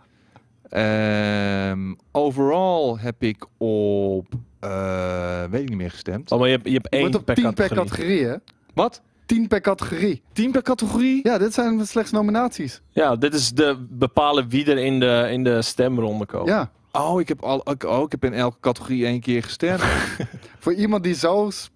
Ehm, 0.69 1.95
overall 2.13 2.97
heb 2.99 3.23
ik 3.23 3.47
op, 3.59 4.27
eh, 4.61 5.45
weet 5.51 5.63
ik 5.63 5.69
niet 5.69 5.79
meer 5.79 5.91
gestemd. 5.91 6.33
Oh, 6.33 6.39
maar 6.39 6.49
je 6.49 6.55
hebt, 6.55 6.67
je 6.67 6.73
hebt 6.73 6.89
één 6.89 7.03
moet 7.03 7.15
op 7.15 7.25
per 7.25 7.35
10 7.35 7.55
per 7.55 7.69
categorie. 7.69 7.89
categorie, 7.91 8.25
hè? 8.27 8.37
Wat? 8.75 9.03
10 9.27 9.49
per 9.49 9.61
categorie. 9.61 10.23
10 10.33 10.51
per 10.51 10.63
categorie? 10.63 11.21
Ja, 11.23 11.39
dit 11.39 11.55
zijn 11.55 11.87
slechts 11.87 12.11
nominaties. 12.11 12.83
Ja, 12.91 13.17
dit 13.17 13.35
is 13.35 13.53
de 13.53 13.87
bepalen 13.91 14.49
wie 14.49 14.67
er 14.71 14.79
in 14.79 15.01
de, 15.01 15.29
in 15.31 15.45
de 15.45 15.63
stemronde 15.63 16.27
komen. 16.27 16.53
Ja. 16.53 16.71
Oh, 16.93 17.21
ik 17.21 17.29
heb 17.29 17.43
al, 17.43 17.71
ik- 17.71 17.85
oh, 17.85 18.03
ik 18.03 18.11
heb 18.11 18.25
in 18.25 18.33
elke 18.33 18.57
categorie 18.61 19.07
één 19.07 19.21
keer 19.21 19.43
gestemd. 19.43 19.83
Voor 20.59 20.75
iemand 20.75 21.03
die 21.03 21.15
zo 21.15 21.51
sp- 21.51 21.71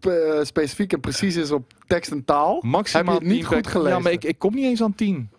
eh, 0.00 0.12
specifiek 0.42 0.92
en 0.92 1.00
precies 1.00 1.36
is 1.36 1.50
op 1.50 1.72
tekst 1.86 2.10
en 2.10 2.24
taal. 2.24 2.62
Maximaal 2.66 3.14
Heb 3.14 3.22
je 3.22 3.28
het 3.28 3.36
niet 3.36 3.40
10 3.40 3.48
per- 3.48 3.56
goed 3.56 3.66
gelezen? 3.66 3.96
Ja, 3.96 4.02
maar 4.02 4.12
ik, 4.12 4.24
ik 4.24 4.38
kom 4.38 4.54
niet 4.54 4.64
eens 4.64 4.82
aan 4.82 4.94
10. 4.94 5.30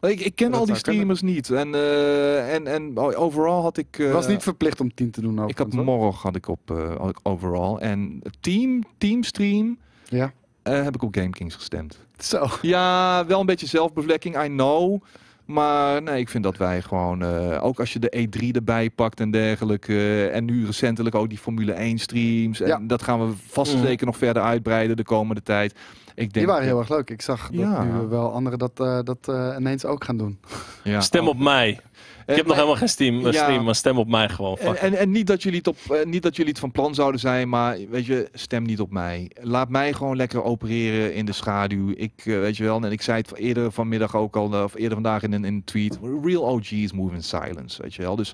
Ik, 0.00 0.20
ik 0.20 0.34
ken 0.36 0.50
Dat 0.50 0.60
al 0.60 0.66
die 0.66 0.74
kunnen. 0.74 0.76
streamers 0.76 1.22
niet. 1.22 1.50
En, 1.50 1.74
eh, 1.74 2.54
en, 2.54 2.66
en 2.66 2.98
overal 2.98 3.62
had 3.62 3.76
ik... 3.76 3.98
eh, 3.98 4.04
Het 4.04 4.14
was 4.14 4.26
niet 4.26 4.42
verplicht 4.42 4.80
om 4.80 4.94
10 4.94 5.10
te 5.10 5.20
doen. 5.20 5.48
ik 5.48 5.58
had 5.58 5.72
morgen 5.72 6.20
had 6.22 6.36
ik 6.36 6.48
op 6.48 6.70
eh, 6.70 6.96
had 6.96 7.08
ik 7.10 7.18
overal. 7.22 7.80
En 7.80 8.22
team, 8.40 8.82
teamstream 8.98 9.78
Ja. 10.08 10.32
eh, 10.62 10.82
heb 10.82 10.94
ik 10.94 11.02
op 11.02 11.14
GameKings 11.14 11.54
gestemd. 11.54 11.98
Zo. 12.18 12.46
Ja, 12.62 13.26
wel 13.26 13.40
een 13.40 13.46
beetje 13.46 13.66
zelfbevlekking, 13.66 14.44
I 14.44 14.46
know. 14.48 15.02
Maar 15.46 16.02
nee, 16.02 16.20
ik 16.20 16.28
vind 16.28 16.44
dat 16.44 16.56
wij 16.56 16.82
gewoon, 16.82 17.22
eh, 17.22 17.64
ook 17.64 17.80
als 17.80 17.92
je 17.92 17.98
de 17.98 18.16
E3 18.16 18.50
erbij 18.52 18.90
pakt 18.90 19.20
en 19.20 19.30
dergelijke. 19.30 19.92
eh, 19.94 20.34
en 20.36 20.44
nu 20.44 20.66
recentelijk 20.66 21.14
ook 21.14 21.28
die 21.28 21.38
Formule 21.38 21.72
1 21.72 21.98
streams. 21.98 22.60
En 22.60 22.68
Ja. 22.68 22.78
dat 22.82 23.02
gaan 23.02 23.26
we 23.28 23.32
vast 23.46 23.74
Mhm. 23.74 23.82
zeker 23.84 24.06
nog 24.06 24.16
verder 24.16 24.42
uitbreiden 24.42 24.96
de 24.96 25.04
komende 25.04 25.42
tijd. 25.42 25.72
Ik 25.72 26.32
denk, 26.32 26.32
Die 26.34 26.46
waren 26.46 26.64
heel 26.64 26.78
erg 26.78 26.88
leuk. 26.88 27.10
Ik 27.10 27.22
zag 27.22 27.50
dat 27.50 27.60
Ja. 27.60 27.82
nu 27.84 28.06
wel 28.06 28.32
anderen 28.32 28.58
dat, 28.58 28.80
eh, 28.80 28.98
dat 29.04 29.18
eh, 29.28 29.54
ineens 29.58 29.84
ook 29.84 30.04
gaan 30.04 30.16
doen. 30.16 30.38
ja. 30.84 31.00
Stem 31.00 31.28
op 31.28 31.38
mij. 31.38 31.80
Ik 32.26 32.36
heb 32.36 32.46
nog 32.46 32.54
helemaal 32.54 32.76
geen 32.76 33.20
Ja. 33.20 33.32
stream, 33.32 33.64
maar 33.64 33.74
stem 33.74 33.98
op 33.98 34.08
mij 34.08 34.28
gewoon. 34.28 34.58
En, 34.58 34.76
en, 34.76 34.94
en 34.94 35.10
niet, 35.10 35.26
dat 35.26 35.42
jullie 35.42 35.58
het 35.58 35.66
op, 35.68 35.76
eh, 35.90 36.04
niet 36.04 36.22
dat 36.22 36.36
jullie 36.36 36.50
het 36.50 36.60
van 36.60 36.70
plan 36.70 36.94
zouden 36.94 37.20
zijn, 37.20 37.48
maar 37.48 37.78
weet 37.90 38.06
je, 38.06 38.28
stem 38.32 38.62
niet 38.62 38.80
op 38.80 38.90
mij. 38.90 39.30
Laat 39.40 39.68
mij 39.68 39.92
gewoon 39.92 40.16
lekker 40.16 40.42
opereren 40.42 41.14
in 41.14 41.26
de 41.26 41.32
schaduw. 41.32 41.92
Ik, 41.96 42.12
eh, 42.16 42.24
weet 42.24 42.56
je 42.56 42.64
wel, 42.64 42.82
en 42.82 42.92
ik 42.92 43.02
zei 43.02 43.18
het 43.18 43.36
eerder 43.36 43.72
vanmiddag 43.72 44.16
ook 44.16 44.36
al, 44.36 44.52
eh, 44.54 44.62
of 44.62 44.74
eerder 44.74 44.92
vandaag 44.94 45.22
in 45.22 45.32
een, 45.32 45.44
in 45.44 45.54
een 45.54 45.64
tweet. 45.64 45.98
Real 46.22 46.42
OG's 46.42 46.92
move 46.92 47.14
in 47.14 47.22
silence, 47.22 47.82
weet 47.82 47.94
je 47.94 48.02
wel. 48.02 48.16
Dus 48.16 48.32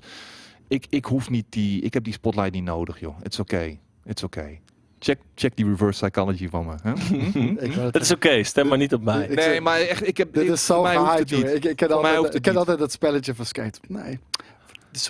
ik, 0.67 0.85
ik 0.89 1.05
hoef 1.05 1.29
niet 1.29 1.45
die, 1.49 1.81
ik 1.81 1.93
heb 1.93 2.03
die 2.03 2.13
spotlight 2.13 2.51
niet 2.53 2.63
nodig, 2.63 2.99
joh. 2.99 3.15
It's 3.23 3.39
okay. 3.39 3.79
It's 4.05 4.23
okay. 4.23 4.59
Check, 5.03 5.19
check 5.35 5.55
die 5.55 5.65
reverse 5.65 5.99
psychology 6.05 6.49
van 6.49 6.65
me. 6.65 6.75
Hè? 6.81 6.91
Hm? 7.31 7.75
Wou 7.75 7.85
Het 7.91 8.01
is 8.01 8.11
oké, 8.11 8.43
stem 8.43 8.67
maar 8.67 8.77
niet 8.77 8.93
op 8.93 9.03
mij. 9.03 9.27
Ik 9.27 9.35
nee, 9.35 9.61
maar 9.61 9.79
echt, 9.79 10.07
ik 10.07 10.17
heb. 10.17 10.33
Dit 10.33 10.49
is 10.49 10.65
zo 10.65 10.81
mij 10.81 10.95
gehyped, 10.95 11.29
het. 11.29 11.53
Ik, 11.55 11.65
ik 11.65 11.75
ken, 11.75 11.87
mij 11.87 11.97
altijd, 11.97 12.15
hoeft 12.15 12.27
ik 12.27 12.33
het 12.33 12.41
ken 12.41 12.51
niet. 12.51 12.59
altijd 12.59 12.79
dat 12.79 12.91
spelletje 12.91 13.35
van 13.35 13.45
Skate. 13.45 13.79
Nee. 13.87 14.19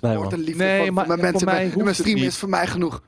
Man. 0.02 0.32
en 0.32 0.40
liefde 0.40 0.64
Nee, 0.64 0.86
van, 0.86 0.94
maar 0.94 1.06
van 1.06 1.20
mijn 1.20 1.20
voor 1.20 1.32
mensen. 1.32 1.46
mij 1.46 1.56
Mijn, 1.56 1.74
mijn 1.76 1.88
het 1.88 1.96
stream 1.96 2.18
is 2.18 2.38
voor 2.38 2.50
mij 2.50 2.68
genoeg. 2.68 3.02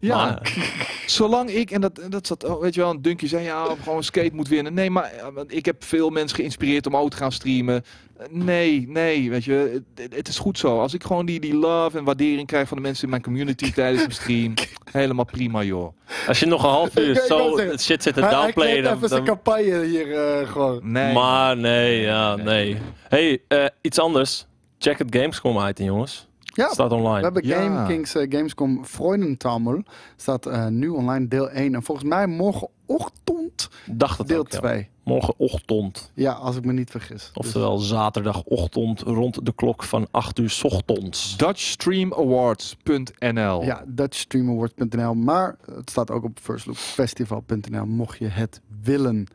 Ja, 0.00 0.16
Maar- 0.16 0.52
zolang 1.06 1.50
ik, 1.50 1.70
en 1.70 1.80
dat, 1.80 2.00
dat 2.08 2.26
zat, 2.26 2.44
oh, 2.44 2.60
weet 2.60 2.74
je 2.74 2.80
wel, 2.80 2.90
een 2.90 3.02
dunkje 3.02 3.26
zei, 3.26 3.44
ja, 3.44 3.66
gewoon 3.82 4.02
skate 4.02 4.34
moet 4.34 4.48
winnen. 4.48 4.74
Nee, 4.74 4.90
maar 4.90 5.12
want 5.34 5.54
ik 5.54 5.64
heb 5.66 5.84
veel 5.84 6.10
mensen 6.10 6.36
geïnspireerd 6.36 6.86
om 6.86 6.96
ook 6.96 7.10
te 7.10 7.16
gaan 7.16 7.32
streamen. 7.32 7.84
Eh, 8.16 8.26
Nee, 8.30 8.84
nee, 8.88 9.30
weet 9.30 9.44
je, 9.44 9.82
het, 9.94 10.14
het 10.14 10.28
is 10.28 10.38
goed 10.38 10.58
zo. 10.58 10.80
Als 10.80 10.94
ik 10.94 11.04
gewoon 11.04 11.26
die, 11.26 11.40
die 11.40 11.54
love 11.54 11.98
en 11.98 12.04
waardering 12.04 12.46
krijg 12.46 12.68
van 12.68 12.76
de 12.76 12.82
mensen 12.82 13.04
in 13.04 13.10
mijn 13.10 13.22
community 13.22 13.72
tijdens 13.80 14.00
mijn 14.00 14.12
stream, 14.14 14.54
helemaal 14.92 15.24
prima, 15.24 15.62
joh. 15.62 15.92
Als 16.26 16.40
je 16.40 16.46
nog 16.46 16.62
een 16.62 16.68
half 16.68 16.98
uur 16.98 17.14
zo 17.26 17.58
het 17.58 17.82
shit 17.82 18.02
zit 18.02 18.14
te 18.14 18.20
Hij, 18.20 18.30
hij 18.30 18.40
downplayen, 18.40 18.82
dan, 18.82 18.96
even 18.96 19.08
zijn 19.08 19.24
campagne 19.24 19.84
hier 19.84 20.12
eh, 20.14 20.48
gewoon. 20.52 20.92
Nee. 20.92 21.12
Maar 21.12 21.56
nee, 21.56 22.00
ja, 22.00 22.36
nee. 22.36 22.76
Hey, 23.08 23.42
eh, 23.48 23.64
iets 23.80 23.98
anders. 23.98 24.46
Check 24.78 24.98
het 24.98 25.16
Gamescom 25.16 25.66
item, 25.66 25.86
jongens. 25.86 26.28
Ja, 26.52 26.68
Staat 26.72 26.90
we 26.90 26.94
online. 26.96 27.22
hebben 27.22 27.46
Ja. 27.46 27.62
Game 27.62 27.86
Kings 27.86 28.14
eh, 28.14 28.26
Gamescom 28.30 28.84
Freudentaumel. 28.84 29.82
Staat 30.16 30.46
eh, 30.46 30.66
nu 30.66 30.88
online 30.88 31.28
deel 31.28 31.50
1. 31.50 31.74
En 31.74 31.82
volgens 31.82 32.08
mij 32.08 32.26
morgenochtend 32.26 33.68
Dacht 33.90 34.18
het 34.18 34.28
deel 34.28 34.38
ook, 34.40 34.50
ja. 34.52 34.58
2. 34.58 34.88
Morgenochtend. 35.04 36.10
Ja, 36.14 36.32
als 36.32 36.56
ik 36.56 36.64
me 36.64 36.72
niet 36.72 36.90
vergis. 36.90 37.08
Dus- 37.18 37.30
Oftewel 37.34 37.78
zaterdagochtend 37.78 39.00
rond 39.00 39.46
de 39.46 39.52
klok 39.54 39.82
van 39.82 40.06
8 40.10 40.38
uur 40.38 40.50
's 40.50 40.64
ochtends. 40.64 41.36
DutchStreamAwards.nl 41.36 43.62
Ja, 43.64 43.84
DutchStreamAwards.nl. 43.86 45.14
Maar 45.14 45.56
het 45.74 45.90
staat 45.90 46.10
ook 46.10 46.24
op 46.24 46.38
firstlookfestival.nl. 46.42 47.86
Mocht 47.86 48.18
je 48.18 48.26
het 48.28 48.60
willen. 48.82 49.26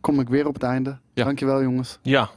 Kom 0.00 0.20
ik 0.20 0.28
weer 0.28 0.46
op 0.46 0.54
het 0.54 0.62
einde. 0.62 0.98
Ja. 1.14 1.24
Dankjewel 1.24 1.62
jongens. 1.62 1.98
Ja, 2.02 2.28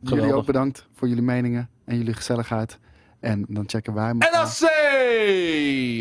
Jullie 0.00 0.08
Geweldig. 0.18 0.34
ook 0.34 0.46
bedankt 0.46 0.86
voor 0.92 1.08
jullie 1.08 1.22
meningen 1.22 1.68
en 1.84 1.96
jullie 1.98 2.14
gezelligheid. 2.14 2.78
En 3.24 3.44
dan 3.48 3.64
checken 3.66 3.94
wij 3.94 4.08
elkaar. 4.08 4.30
NAC! 4.32 4.70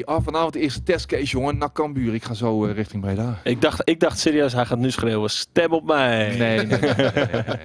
Oh, 0.08 0.24
vanavond 0.24 0.54
de 0.54 0.60
eerste 0.60 0.84
testcase, 0.84 1.26
jongen. 1.26 1.58
Naar 1.58 1.72
Cambuur. 1.72 2.14
Ik 2.14 2.24
ga 2.24 2.34
zo 2.34 2.66
eh, 2.66 2.74
richting 2.74 3.02
Breda. 3.02 3.40
ik 3.44 3.62
dacht, 3.62 3.82
ik 3.84 4.00
dacht 4.00 4.20
serieus, 4.20 4.54
hij 4.54 4.66
gaat 4.66 4.78
nu 4.78 4.92
schreeuwen, 4.92 5.30
stem 5.30 5.72
op 5.72 5.84
mij. 5.84 6.38
Nee, 6.38 6.38
nee, 6.38 6.66
nee, 6.66 6.94
nee, 6.96 7.12
nee, 7.14 7.26
nee. 7.32 7.58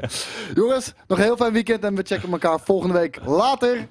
Jongens, 0.55 0.95
nog 1.07 1.19
een 1.19 1.25
heel 1.25 1.37
fijn 1.37 1.53
weekend 1.53 1.85
en 1.85 1.95
we 1.95 2.03
checken 2.03 2.31
elkaar 2.31 2.61
volgende 2.61 2.95
week. 2.99 3.19
Later! 3.25 3.89